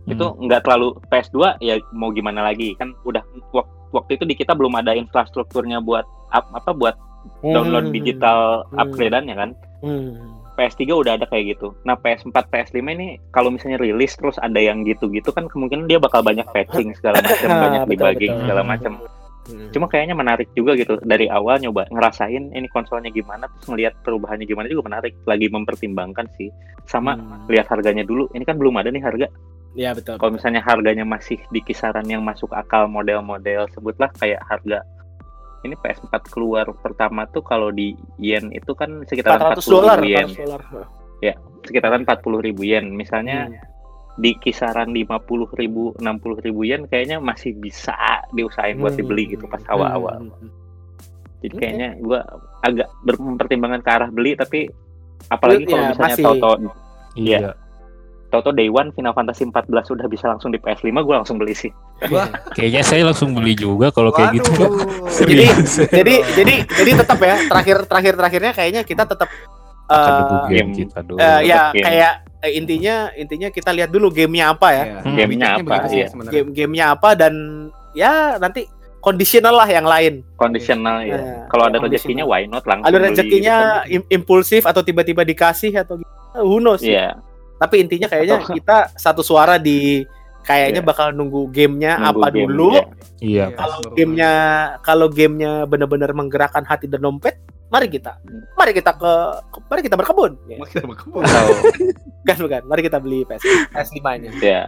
itu 0.06 0.26
Hmm. 0.26 0.42
nggak 0.42 0.66
terlalu 0.66 0.88
PS2 1.06 1.38
ya 1.60 1.78
mau 1.94 2.10
gimana 2.10 2.42
lagi 2.44 2.74
kan 2.74 2.98
udah 3.04 3.22
wak- 3.54 3.70
waktu 3.92 4.18
itu 4.18 4.26
di 4.26 4.34
kita 4.34 4.58
belum 4.58 4.74
ada 4.74 4.90
infrastrukturnya 4.92 5.78
buat 5.80 6.02
ap- 6.30 6.50
apa 6.52 6.74
buat 6.74 6.98
download 7.44 7.86
Hmm. 7.86 7.94
digital 7.94 8.66
Hmm. 8.66 8.82
upgrade-annya 8.82 9.36
kan. 9.38 9.50
Hmm. 9.80 10.39
PS3 10.60 10.92
udah 10.92 11.16
ada 11.16 11.24
kayak 11.32 11.56
gitu. 11.56 11.72
Nah, 11.88 11.96
PS4, 11.96 12.36
PS5 12.52 12.84
ini 12.84 13.16
kalau 13.32 13.48
misalnya 13.48 13.80
rilis 13.80 14.20
terus 14.20 14.36
ada 14.44 14.60
yang 14.60 14.84
gitu-gitu 14.84 15.32
kan 15.32 15.48
kemungkinan 15.48 15.88
dia 15.88 16.04
bakal 16.04 16.20
banyak 16.20 16.44
patching 16.52 16.92
segala 17.00 17.24
macam, 17.24 17.48
banyak 17.48 17.82
debugging 17.96 18.36
segala 18.44 18.62
macam. 18.68 18.94
Hmm. 19.48 19.72
Cuma 19.72 19.88
kayaknya 19.88 20.14
menarik 20.14 20.52
juga 20.54 20.76
gitu 20.76 21.00
dari 21.02 21.32
awal 21.32 21.58
nyoba 21.64 21.88
ngerasain 21.90 22.52
ini 22.52 22.68
konsolnya 22.70 23.10
gimana 23.10 23.48
terus 23.50 23.66
ngelihat 23.72 23.96
perubahannya 24.04 24.44
gimana 24.44 24.68
juga 24.68 24.92
menarik. 24.92 25.16
Lagi 25.24 25.48
mempertimbangkan 25.48 26.28
sih. 26.36 26.52
Sama 26.84 27.16
Hmm. 27.16 27.48
lihat 27.48 27.72
harganya 27.72 28.04
dulu. 28.04 28.28
Ini 28.36 28.44
kan 28.44 28.60
belum 28.60 28.76
ada 28.78 28.92
nih 28.92 29.02
harga. 29.02 29.32
Iya 29.80 29.96
betul. 29.96 30.20
Kalau 30.20 30.36
misalnya 30.36 30.62
harganya 30.66 31.06
masih 31.08 31.40
di 31.56 31.64
kisaran 31.64 32.06
yang 32.10 32.22
masuk 32.22 32.52
akal 32.52 32.86
model-model 32.92 33.70
sebutlah 33.72 34.12
kayak 34.18 34.42
harga 34.44 34.84
ini 35.62 35.76
PS4 35.76 36.14
keluar 36.28 36.66
pertama 36.76 37.26
tuh 37.26 37.42
kalau 37.42 37.70
di 37.70 37.92
yen 38.16 38.48
itu 38.50 38.72
kan 38.72 39.04
sekitaran 39.04 39.56
400 39.56 39.66
40 39.66 39.70
dolar, 39.70 39.98
ribu 39.98 40.08
yen 40.08 40.28
400 40.28 40.40
dolar. 40.40 40.88
sekitaran 41.60 42.02
40 42.04 42.40
ribu 42.42 42.62
yen 42.64 42.86
misalnya 42.90 43.40
Hmm. 43.46 43.60
di 44.16 44.32
kisaran 44.34 44.90
50 44.90 45.52
ribu 45.54 45.92
60 45.96 46.40
ribu 46.40 46.64
yen 46.64 46.88
kayaknya 46.88 47.20
masih 47.20 47.52
bisa 47.54 47.96
diusahain 48.32 48.80
buat 48.80 48.96
Hmm. 48.96 49.00
dibeli 49.00 49.24
gitu 49.30 49.44
pas 49.46 49.60
awal-awal 49.68 50.24
Hmm. 50.26 50.48
jadi 51.40 51.52
Oke. 51.52 51.60
kayaknya 51.60 51.90
gua 52.00 52.20
agak 52.62 52.88
berpertimbangan 53.02 53.80
ke 53.80 53.90
arah 53.90 54.10
beli 54.10 54.36
tapi 54.36 54.72
apalagi 55.28 55.64
kalau 55.66 55.78
Ya, 55.78 55.90
misalnya 55.90 56.16
masih. 56.16 56.26
Toto 56.26 56.52
Iya. 57.14 57.38
Toto 58.30 58.50
Day 58.50 58.68
One 58.68 58.90
Final 58.92 59.12
Fantasy 59.12 59.44
14 59.44 59.66
sudah 59.84 60.06
bisa 60.06 60.26
langsung 60.28 60.50
di 60.50 60.58
PS5 60.58 60.94
gua 61.00 61.16
langsung 61.18 61.36
beli 61.36 61.52
sih 61.52 61.74
Wah, 62.08 62.30
Kayaknya 62.52 62.82
saya 62.82 63.02
langsung 63.04 63.34
beli 63.34 63.54
juga 63.54 63.90
kalau 63.90 64.10
kayak 64.10 64.32
gitu. 64.34 64.54
Jadi 65.20 65.46
jadi 65.90 66.14
jadi 66.34 66.54
jadi 66.64 66.92
tetap 66.96 67.20
ya 67.20 67.36
terakhir 67.44 67.78
terakhir 67.84 68.14
terakhirnya 68.16 68.52
kayaknya 68.52 68.82
kita 68.84 69.04
tetap 69.04 69.28
eh, 69.86 69.98
nunggu 70.00 70.38
game 70.46 70.48
game. 70.48 70.70
kita 70.80 71.00
dulu. 71.02 71.18
eh, 71.18 71.40
ya 71.44 71.62
game. 71.70 71.84
kayak 71.84 72.14
eh, 72.40 72.52
intinya 72.54 72.96
intinya 73.14 73.50
kita 73.50 73.70
lihat 73.72 73.90
dulu 73.90 74.08
gamenya 74.10 74.54
apa 74.54 74.68
ya. 74.70 74.84
Iya, 74.86 74.98
Hmm. 75.02 75.16
Gamenya 75.18 75.48
apa, 75.58 75.76
sih 75.86 75.98
iya. 75.98 76.08
sebenarnya. 76.08 76.32
Game 76.32 76.50
gamenya 76.54 76.86
apa 76.94 77.10
dan 77.14 77.34
ya 77.92 78.12
nanti 78.38 78.64
conditional 79.00 79.56
lah 79.56 79.68
yang 79.68 79.84
lain. 79.84 80.14
kondisional 80.36 81.02
ya 81.02 81.16
Nah, 81.16 81.48
kalau 81.48 81.64
ada 81.66 81.80
rezekinya 81.80 82.24
why 82.24 82.46
not 82.46 82.64
langsung 82.64 82.86
Ada 82.86 82.96
beli 82.96 83.08
rezekinya 83.10 83.56
gitu 83.82 83.96
im- 83.98 84.08
impulsif 84.14 84.64
atau 84.64 84.80
tiba-tiba 84.80 85.24
dikasih 85.24 85.74
atau 85.74 85.98
gitu. 85.98 86.08
Who 86.38 86.60
knows? 86.60 86.80
iya 86.80 87.18
Tapi 87.60 87.76
intinya 87.78 88.08
kayaknya 88.08 88.38
Atau- 88.40 88.56
kita 88.56 88.78
satu 88.96 89.22
suara 89.22 89.60
di 89.60 90.08
kayaknya 90.42 90.82
Iya. 90.82 90.88
bakal 90.88 91.08
nunggu 91.12 91.52
gamenya 91.52 92.00
nunggu 92.00 92.10
apa 92.16 92.28
game, 92.30 92.40
dulu. 92.48 92.70
ya. 92.72 92.84
Iya. 93.20 93.46
Kalau 93.54 93.78
baru- 93.78 93.94
gamenya 93.94 94.32
kalau 94.80 95.08
gamenya 95.08 95.52
benar-benar 95.64 96.12
menggerakkan 96.12 96.64
hati 96.64 96.88
dan 96.88 97.04
dompet, 97.04 97.36
mari 97.68 97.86
kita, 97.86 98.18
mari 98.56 98.72
kita 98.72 98.96
ke, 98.96 99.12
ke- 99.46 99.64
mari 99.68 99.82
kita 99.84 99.94
berkebun. 99.94 100.32
Ya, 100.48 100.58
Mau 100.58 100.66
kita 100.66 100.88
berkebun. 100.88 101.22
Atau, 101.22 101.46
bukan 102.24 102.38
bukan, 102.42 102.62
mari 102.66 102.82
kita 102.82 102.98
beli 102.98 103.22
PS 103.24 103.44
PS5-nya. 103.70 104.32
ya 104.40 104.64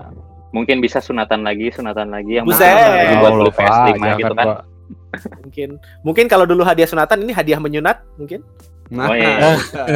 mungkin 0.52 0.84
bisa 0.84 1.00
sunatan 1.00 1.48
lagi 1.48 1.72
sunatan 1.72 2.12
lagi 2.12 2.36
yang 2.36 2.46
Buset. 2.46 2.68
lagi 2.68 3.16
buat 3.18 3.34
beli 3.34 3.52
PS5 3.56 3.88
jangan, 3.96 4.18
gitu 4.20 4.34
kan 4.36 4.48
Pak. 4.52 4.58
Mungkin 5.42 5.70
mungkin 6.02 6.26
kalau 6.26 6.44
dulu 6.44 6.62
hadiah 6.62 6.86
sunatan 6.86 7.22
ini 7.22 7.32
hadiah 7.32 7.58
menyunat 7.58 8.02
mungkin. 8.16 8.42
Nah, 8.92 9.08
Oh, 9.08 9.16
iya. 9.16 9.56
bisa. 9.56 9.82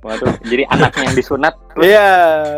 Waduh, 0.00 0.32
jadi 0.42 0.64
anaknya 0.66 1.02
yang 1.06 1.14
disunat 1.14 1.54
Iya, 1.76 2.08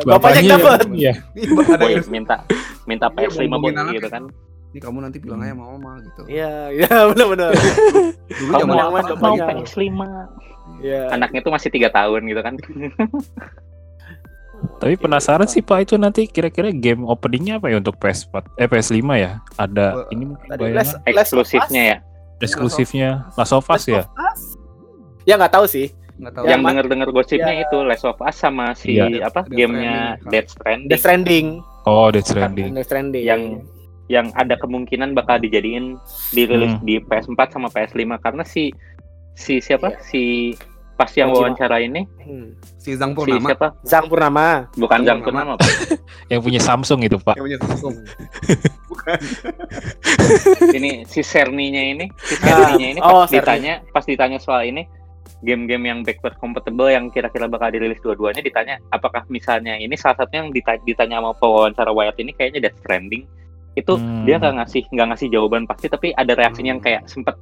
bapaknya 0.06 0.40
yang 0.40 0.50
dapat. 0.56 0.86
Iya. 0.94 1.12
Yang- 1.34 2.06
minta 2.08 2.36
minta 2.84 3.06
Iya, 3.10 3.28
PS5 3.28 3.44
ngomongin 3.44 3.58
buat 3.58 3.82
anaknya. 3.82 3.98
gitu 3.98 4.08
kan 4.08 4.24
Ini 4.72 4.80
kamu 4.80 4.98
nanti 5.04 5.18
bilang 5.20 5.40
aja 5.40 5.52
sama 5.52 5.64
mama 5.68 5.90
gitu. 6.00 6.22
Iya, 6.26 6.52
iya 6.72 6.88
benar-benar. 7.12 7.50
Dulu 8.30 8.50
kamu 8.54 8.72
mau 8.72 8.88
mau 8.88 9.02
bapaknya. 9.04 9.44
PS5 9.66 10.00
Iya. 10.80 11.02
anaknya 11.10 11.40
tuh 11.42 11.52
masih 11.52 11.68
tiga 11.68 11.90
tahun 11.90 12.22
gitu 12.24 12.40
kan 12.40 12.54
Tapi 14.78 14.94
penasaran 14.96 15.46
sih 15.46 15.60
Pak 15.60 15.78
itu 15.82 15.94
nanti 15.94 16.26
kira-kira 16.26 16.70
game 16.70 17.02
openingnya 17.02 17.58
apa 17.58 17.68
ya 17.68 17.78
untuk 17.78 17.96
PS4 17.96 18.56
eh 18.56 18.66
PS5 18.66 18.98
ya? 19.14 19.38
Ada 19.56 19.86
Gua- 19.94 20.08
ini 20.10 20.24
mungkin 20.26 20.48
Les- 20.72 20.98
eksklusifnya 21.04 21.82
Us. 21.82 21.90
ya 21.90 21.96
eksklusifnya 22.38 23.08
Last 23.32 23.52
of 23.52 23.64
Us 23.64 23.84
ya? 23.86 24.02
Ya 25.22 25.38
nggak 25.38 25.54
tahu 25.54 25.66
sih. 25.66 25.94
Nggak 26.12 26.32
tahu. 26.34 26.44
Ya, 26.44 26.50
yang 26.50 26.60
Mas- 26.60 26.70
denger 26.74 26.86
dengar 26.88 27.08
gosipnya 27.10 27.54
ya. 27.54 27.62
itu 27.64 27.76
Last 27.80 28.02
of 28.02 28.18
Us 28.18 28.34
sama 28.34 28.74
si 28.74 28.98
Iya. 28.98 29.22
apa 29.22 29.42
Death 29.42 29.54
gamenya. 29.54 30.18
Death 30.26 30.50
Stranding 30.50 30.88
Death 30.88 31.02
Stranding. 31.02 31.46
Oh, 31.82 32.10
Death 32.10 32.28
Stranding. 32.28 32.68
Death 32.72 32.86
Stranding. 32.86 33.22
Yang- 33.22 33.46
yang 34.08 34.26
ada 34.34 34.54
kemungkinan 34.56 35.14
bakal 35.14 35.38
dijadiin 35.38 35.96
dirilis 36.30 36.74
Hmm. 36.76 36.82
di 36.82 36.98
PS4 37.00 37.48
sama 37.50 37.70
PS5 37.70 38.18
karena 38.18 38.42
si 38.42 38.74
si 39.32 39.58
siapa 39.58 39.88
Iya. 39.88 39.98
si 40.04 40.22
pas 41.02 41.10
yang 41.12 41.30
wawancara 41.30 41.76
ini 41.78 42.06
Hmm. 42.22 42.54
Si 42.78 42.94
Zang 42.94 43.10
si 43.12 43.18
Purnama. 43.18 43.46
siapa 43.46 43.68
Zang 43.82 44.06
Purnama. 44.06 44.46
bukan 44.72 44.98
Zang 45.02 45.20
Purnama. 45.20 45.54
Purnama 45.54 45.58
Pak. 45.58 45.98
Yang 46.30 46.40
punya 46.40 46.60
Samsung 46.60 47.00
itu 47.02 47.16
Pak. 47.16 47.34
Yang 47.34 47.44
punya 47.44 47.58
Samsung. 47.60 47.94
Bukan. 48.90 49.18
ini 50.72 50.90
si 51.04 51.20
Cerny-nya 51.20 51.82
ini 51.88 52.06
si 52.16 52.34
Ah, 52.38 52.66
Cerny-nya 52.68 52.88
ini 52.88 53.00
oh, 53.00 53.22
pas 53.22 53.28
Cerny. 53.28 53.38
ditanya 53.38 53.74
pas 53.90 54.04
ditanya 54.04 54.38
soal 54.38 54.62
ini 54.64 54.82
game-game 55.40 55.84
yang 55.84 55.98
backward 56.00 56.38
compatible 56.38 56.86
yang 56.86 57.10
kira-kira 57.10 57.46
bakal 57.46 57.68
dirilis 57.68 57.98
dua-duanya 57.98 58.38
ditanya 58.40 58.78
apakah 58.88 59.26
misalnya 59.26 59.74
ini 59.74 59.94
salah 59.94 60.14
satunya 60.16 60.40
yang 60.40 60.52
ditanya, 60.52 60.80
ditanya 60.84 61.16
sama 61.18 61.30
pewawancara 61.34 61.90
Wyatt 61.90 62.14
ini 62.16 62.30
kayaknya 62.32 62.60
Death 62.62 62.78
Stranding 62.78 63.26
itu 63.72 63.92
Hmm. 63.92 64.22
dia 64.22 64.36
nggak 64.36 64.54
ngasih 64.54 64.82
nggak 64.86 65.06
ngasih 65.08 65.28
jawaban 65.30 65.64
pasti 65.64 65.86
tapi 65.88 66.12
ada 66.12 66.32
reaksinya 66.32 66.70
yang 66.70 66.80
kayak 66.80 67.02
sempet 67.06 67.34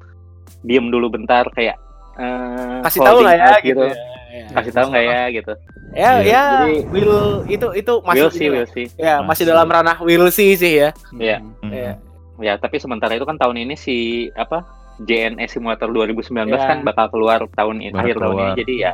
diem 0.62 0.86
dulu 0.86 1.10
bentar 1.10 1.44
kayak 1.50 1.74
eh, 2.20 2.78
Kasih 2.82 3.00
tahu 3.00 3.16
nggak 3.18 3.34
ya 3.34 3.46
out 3.46 3.60
gitu. 3.62 3.82
ya. 3.82 3.94
kasih 4.52 4.72
tahu 4.72 4.86
nggak 4.88 5.04
ya 5.04 5.22
gitu 5.32 5.52
Ya, 5.90 6.12
Iya. 6.12 6.22
ya, 6.22 6.42
Jadi- 6.62 6.86
will 6.88 7.18
itu 7.44 7.66
itu 7.74 7.92
masih 8.00 8.14
will 8.20 8.30
see 8.30 8.46
lah. 8.46 8.54
will 8.54 8.68
see 8.68 8.86
ya 8.94 9.14
masih 9.18 9.26
Masih. 9.26 9.44
dalam 9.44 9.66
ranah 9.66 9.98
will 9.98 10.30
see 10.30 10.54
sih 10.54 10.78
ya. 10.78 10.94
Iya. 11.12 11.42
Hmm. 11.42 11.50
Hmm. 11.60 11.72
Iya. 11.72 11.92
ya 12.40 12.52
tapi 12.56 12.78
sementara 12.78 13.12
itu 13.12 13.24
kan 13.24 13.34
tahun 13.34 13.58
ini 13.60 13.74
si 13.74 13.96
apa 14.32 14.62
JNE 15.00 15.44
Simulator 15.44 15.88
2019 15.88 16.30
Ya. 16.48 16.62
kan 16.62 16.78
bakal 16.82 17.10
keluar 17.10 17.42
tahun 17.50 17.82
ini 17.82 17.90
akhir 17.92 18.16
tahun 18.16 18.36
ini 18.38 18.52
jadi 18.54 18.74
ya 18.80 18.92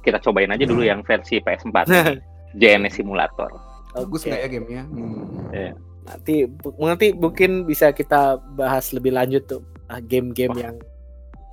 kita 0.00 0.20
cobain 0.20 0.48
aja 0.48 0.62
dulu 0.62 0.82
yang 0.82 1.00
versi 1.00 1.38
PS4 1.38 1.76
ini, 1.82 2.20
JNE 2.54 2.88
Simulator 2.88 3.48
Bagus 3.90 4.22
nggak 4.22 4.38
ya 4.38 4.48
gamenya? 4.48 4.82
Hmm. 4.84 5.72
Nanti 6.04 6.34
bu- 6.44 6.76
nanti 6.78 7.06
mungkin 7.10 7.64
bisa 7.64 7.90
kita 7.90 8.36
bahas 8.52 8.92
lebih 8.92 9.10
lanjut 9.10 9.42
tuh 9.44 9.60
ah, 9.86 9.98
game-game 9.98 10.52
Wah. 10.52 10.62
yang 10.62 10.76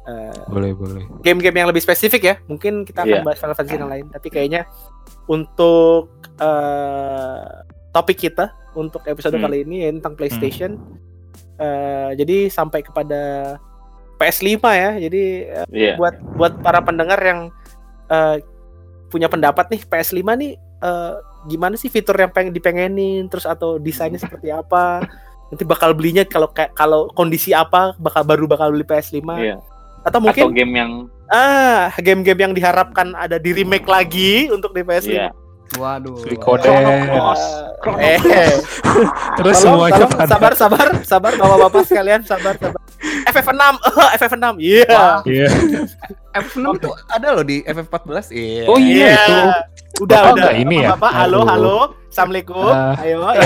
eh, 0.06 0.38
Boleh, 0.48 0.72
boleh. 0.72 1.04
game-game 1.20 1.58
yang 1.58 1.68
lebih 1.68 1.80
spesifik 1.80 2.22
ya. 2.24 2.36
Mungkin 2.46 2.84
kita 2.84 3.02
akan 3.02 3.12
Iya. 3.12 3.24
bahas 3.24 3.38
Final 3.38 3.54
Fantasy 3.54 3.76
yang 3.76 3.90
lain. 3.90 4.06
Tapi 4.08 4.28
kayaknya 4.30 4.62
untuk 5.26 6.10
eh, 6.36 7.46
topik 7.90 8.18
kita 8.20 8.46
untuk 8.74 9.02
episode 9.04 9.34
Hmm. 9.34 9.44
kali 9.44 9.64
ini 9.64 9.76
ya, 9.82 9.90
tentang 9.92 10.14
PlayStation. 10.14 10.72
eh, 11.56 12.12
jadi 12.14 12.50
sampai 12.50 12.84
kepada 12.84 13.56
PS5 14.16 14.44
ya. 14.68 15.00
Jadi 15.00 15.24
eh, 15.46 15.66
Iya 15.70 15.94
buat 15.96 16.16
buat 16.36 16.54
para 16.60 16.80
pendengar 16.80 17.16
yang 17.18 17.48
eh, 18.06 18.44
punya 19.08 19.26
pendapat 19.26 19.70
nih 19.70 19.82
PS5 19.82 20.20
nih 20.36 20.52
eh, 20.58 21.14
gimana 21.46 21.74
sih 21.74 21.88
fitur 21.88 22.14
yang 22.14 22.28
pengen 22.28 22.52
dipengenin 22.52 23.26
terus 23.26 23.46
atau 23.46 23.78
desainnya 23.78 24.18
seperti 24.18 24.52
apa 24.52 25.06
nanti 25.46 25.64
bakal 25.64 25.94
belinya 25.94 26.26
kalau 26.26 26.50
kayak 26.50 26.74
kalau 26.74 27.08
kondisi 27.10 27.54
apa 27.54 27.96
bakal 27.96 28.22
baru 28.22 28.44
bakal 28.46 28.68
beli 28.70 28.84
PS5 28.84 29.22
iya 29.38 29.56
atau 30.06 30.08
atau 30.08 30.20
mungkin 30.22 30.46
game 30.54 30.74
yang 30.78 30.92
ah 31.28 31.90
game-game 31.98 32.40
yang 32.40 32.54
diharapkan 32.54 33.18
ada 33.18 33.42
di 33.42 33.52
remake 33.52 33.90
lagi 33.90 34.48
untuk 34.48 34.72
di 34.72 34.86
PS5 34.86 35.10
iya 35.10 35.30
Waduh. 35.76 36.14
Cross. 36.40 37.44
eh 37.98 38.22
Terus 39.42 39.56
tolong, 39.60 39.90
semuanya 39.90 40.06
tolong, 40.08 40.14
pada 40.14 40.30
sabar 40.30 40.52
sabar 40.54 40.88
sabar 41.04 41.32
bapak-bapak 41.36 41.84
sekalian 41.84 42.22
sabar 42.22 42.54
sabar 42.56 42.80
FF6, 43.26 43.64
FF6. 44.16 44.46
Iya. 44.62 44.86
Wah. 44.88 45.20
Iya. 45.26 45.48
FF6 46.38 46.66
tuh 46.80 46.94
ada 47.10 47.28
loh 47.34 47.44
di 47.44 47.66
FF14. 47.66 48.32
Iya. 48.32 48.64
Oh 48.70 48.78
iya 48.78 49.10
Iya. 49.10 49.14
itu. 49.18 49.42
Udah, 50.06 50.18
Bapak 50.22 50.36
udah. 50.38 50.52
ini 50.54 50.76
ya? 50.84 50.90
Bapak, 50.96 51.12
halo, 51.12 51.40
Aduh. 51.42 51.50
halo. 51.50 51.78
Assalamualaikum. 52.12 52.68
Ah. 52.68 53.00
Ayo, 53.00 53.18
ya. 53.32 53.42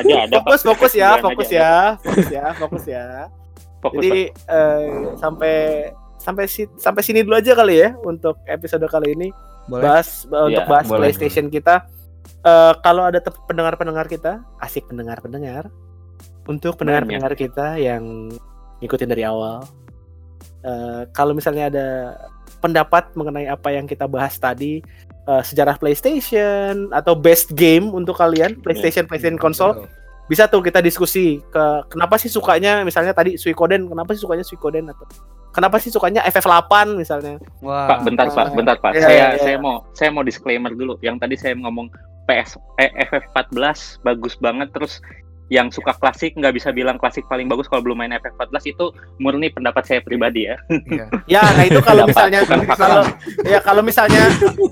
Aja 0.00 0.16
ada. 0.26 0.34
Fokus, 0.40 0.60
fokus 0.62 0.92
ya, 0.94 1.08
Sembilan 1.12 1.24
fokus 1.26 1.48
ya, 1.50 1.70
fokus 1.98 2.28
ya, 2.30 2.44
fokus 2.56 2.84
ya. 2.86 3.06
Fokus, 3.80 4.04
Jadi 4.04 4.28
eh, 4.28 4.88
sampai 5.16 5.56
sampai 6.20 6.44
si, 6.44 6.68
sampai 6.76 7.00
sini 7.00 7.24
dulu 7.24 7.40
aja 7.40 7.56
kali 7.56 7.80
ya 7.80 7.96
untuk 8.04 8.36
episode 8.44 8.84
kali 8.92 9.16
ini. 9.16 9.28
Boleh. 9.66 9.82
Bahas 9.88 10.28
eh, 10.28 10.44
untuk 10.52 10.64
Iya, 10.64 10.68
bahas 10.68 10.86
boleh, 10.86 11.00
PlayStation 11.08 11.48
kita. 11.48 11.88
Eh, 12.44 12.72
kalau 12.84 13.08
ada 13.08 13.18
pendengar-pendengar 13.24 14.06
kita, 14.08 14.44
asik 14.60 14.84
pendengar-pendengar. 14.92 15.72
Untuk 16.44 16.76
pendengar-pendengar 16.76 17.32
kita 17.36 17.80
yang 17.80 18.32
ngikutin 18.84 19.08
dari 19.08 19.24
awal. 19.24 19.64
Eh, 20.60 21.02
kalau 21.16 21.32
misalnya 21.32 21.72
ada 21.72 21.88
pendapat 22.60 23.08
mengenai 23.16 23.48
apa 23.48 23.72
yang 23.72 23.88
kita 23.88 24.04
bahas 24.04 24.36
tadi, 24.36 24.84
eh, 25.24 25.42
sejarah 25.44 25.80
PlayStation 25.80 26.92
atau 26.92 27.16
best 27.16 27.56
game 27.56 27.88
untuk 27.88 28.20
kalian, 28.20 28.60
PlayStation, 28.60 29.08
PlayStation 29.08 29.40
konsol, 29.40 29.88
bisa 30.30 30.46
tuh 30.46 30.62
kita 30.62 30.78
diskusi 30.78 31.42
ke 31.50 31.64
kenapa 31.90 32.14
sih 32.14 32.30
sukanya 32.30 32.86
misalnya 32.86 33.10
tadi 33.10 33.34
Suikoden, 33.34 33.90
kenapa 33.90 34.14
sih 34.14 34.22
sukanya 34.22 34.46
Suikoden 34.46 34.86
atau 34.86 35.02
kenapa 35.50 35.82
sih 35.82 35.90
sukanya 35.90 36.22
FF8 36.30 36.94
misalnya. 36.94 37.42
Wah. 37.58 37.90
Pak, 37.90 38.06
bentar 38.06 38.30
Pak, 38.30 38.54
bentar 38.54 38.76
Pak. 38.78 38.94
Iya, 38.94 39.02
saya 39.02 39.10
iya, 39.10 39.26
iya. 39.34 39.42
saya 39.42 39.56
mau 39.58 39.82
saya 39.90 40.14
mau 40.14 40.22
disclaimer 40.22 40.70
dulu. 40.70 40.94
Yang 41.02 41.16
tadi 41.26 41.34
saya 41.34 41.54
ngomong 41.58 41.90
PS 42.30 42.54
eh, 42.78 42.94
FF14 43.10 44.06
bagus 44.06 44.38
banget 44.38 44.70
terus 44.70 45.02
yang 45.50 45.66
suka 45.68 45.90
klasik 45.98 46.38
nggak 46.38 46.54
bisa 46.54 46.70
bilang 46.70 46.94
klasik 46.94 47.26
paling 47.26 47.50
bagus 47.50 47.66
kalau 47.66 47.82
belum 47.82 47.98
main 47.98 48.14
FF14 48.14 48.70
itu 48.70 48.86
murni 49.18 49.50
pendapat 49.50 49.82
saya 49.82 50.00
pribadi 50.00 50.46
ya. 50.46 50.56
Iya. 50.70 51.04
Ya, 51.26 51.42
nah 51.42 51.64
itu 51.66 51.82
kalau 51.82 52.06
Pendapat, 52.06 52.30
misalnya 52.30 52.40
kalau 52.70 53.02
ya 53.42 53.58
kalau 53.58 53.82
misalnya 53.82 54.22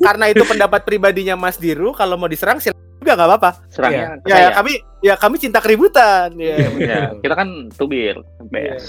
karena 0.01 0.31
itu 0.31 0.43
pendapat 0.47 0.87
pribadinya 0.87 1.35
Mas 1.35 1.59
Diru, 1.59 1.91
kalau 1.93 2.15
mau 2.15 2.31
diserang 2.31 2.63
silakan 2.63 2.79
juga 3.03 3.13
nggak 3.19 3.29
apa-apa. 3.29 3.51
Serangnya 3.69 4.07
Ya, 4.23 4.37
ya, 4.39 4.49
kami 4.55 4.73
ya 5.03 5.15
kami 5.19 5.37
cinta 5.43 5.59
keributan. 5.59 6.31
Ya. 6.39 6.57
Ya, 6.79 7.01
kita 7.19 7.35
kan 7.35 7.71
tubir, 7.75 8.15
Iya, 8.23 8.79
BS. 8.79 8.85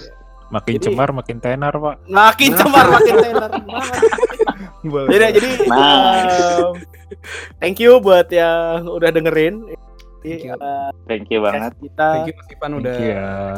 Makin 0.49 0.73
Jadi- 0.77 0.85
cemar 0.89 1.09
makin 1.13 1.37
tenar, 1.37 1.73
Pak. 1.73 1.95
Makin 2.09 2.51
cemar 2.57 2.85
makin 2.89 3.15
tenar. 3.21 3.49
Boleh. 4.81 5.09
Jadi 5.13 5.25
jadi 5.37 5.49
Nice. 5.69 6.41
um, 6.57 6.73
thank 7.61 7.77
you 7.77 7.97
buat 7.97 8.29
yang 8.29 8.85
udah 8.85 9.09
dengerin. 9.09 9.77
Thank 10.19 10.43
you. 10.43 10.53
uh, 10.59 10.91
Thank 11.07 11.25
you 11.31 11.39
banget. 11.39 11.71
kita 11.79 12.07
Thank 12.11 12.29
you 12.29 12.35
Mas 12.35 12.47
Ipan 12.51 12.71
udah 12.75 12.95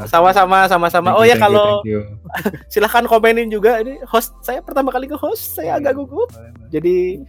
sama-sama 0.05 0.57
sama-sama. 0.69 1.09
Thank 1.13 1.19
Oh 1.19 1.25
you, 1.25 1.31
ya 1.33 1.35
kalau 1.41 1.81
silahkan 2.73 3.05
komenin 3.09 3.49
juga 3.49 3.81
ini 3.81 3.97
host 4.05 4.33
saya 4.45 4.61
pertama 4.61 4.93
kali 4.93 5.09
ke 5.09 5.17
host 5.17 5.57
saya 5.57 5.81
agak 5.81 5.97
gugup. 5.97 6.29
Jadi 6.69 7.21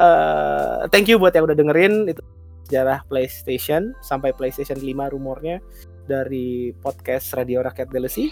eh 0.00 0.78
thank 0.88 1.06
you 1.12 1.20
buat 1.20 1.36
yang 1.36 1.44
udah 1.44 1.56
dengerin 1.56 2.08
itu 2.08 2.22
sejarah 2.70 3.02
PlayStation 3.10 3.92
sampai 4.00 4.30
PlayStation 4.30 4.78
5 4.78 4.86
rumornya 5.12 5.58
dari 6.06 6.70
podcast 6.78 7.34
Radio 7.34 7.60
Rakyat 7.66 7.90
Delesi. 7.90 8.30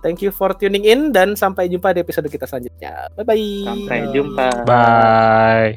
Thank 0.00 0.24
you 0.24 0.32
for 0.32 0.56
tuning 0.56 0.88
in 0.88 1.12
dan 1.12 1.36
sampai 1.36 1.68
jumpa 1.68 1.92
di 1.92 2.00
episode 2.00 2.24
kita 2.32 2.48
selanjutnya. 2.48 3.12
Bye 3.20 3.26
bye. 3.26 3.48
Sampai 3.68 3.98
jumpa. 4.16 4.48
Bye. 4.64 5.76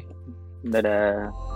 Dadah. 0.64 1.53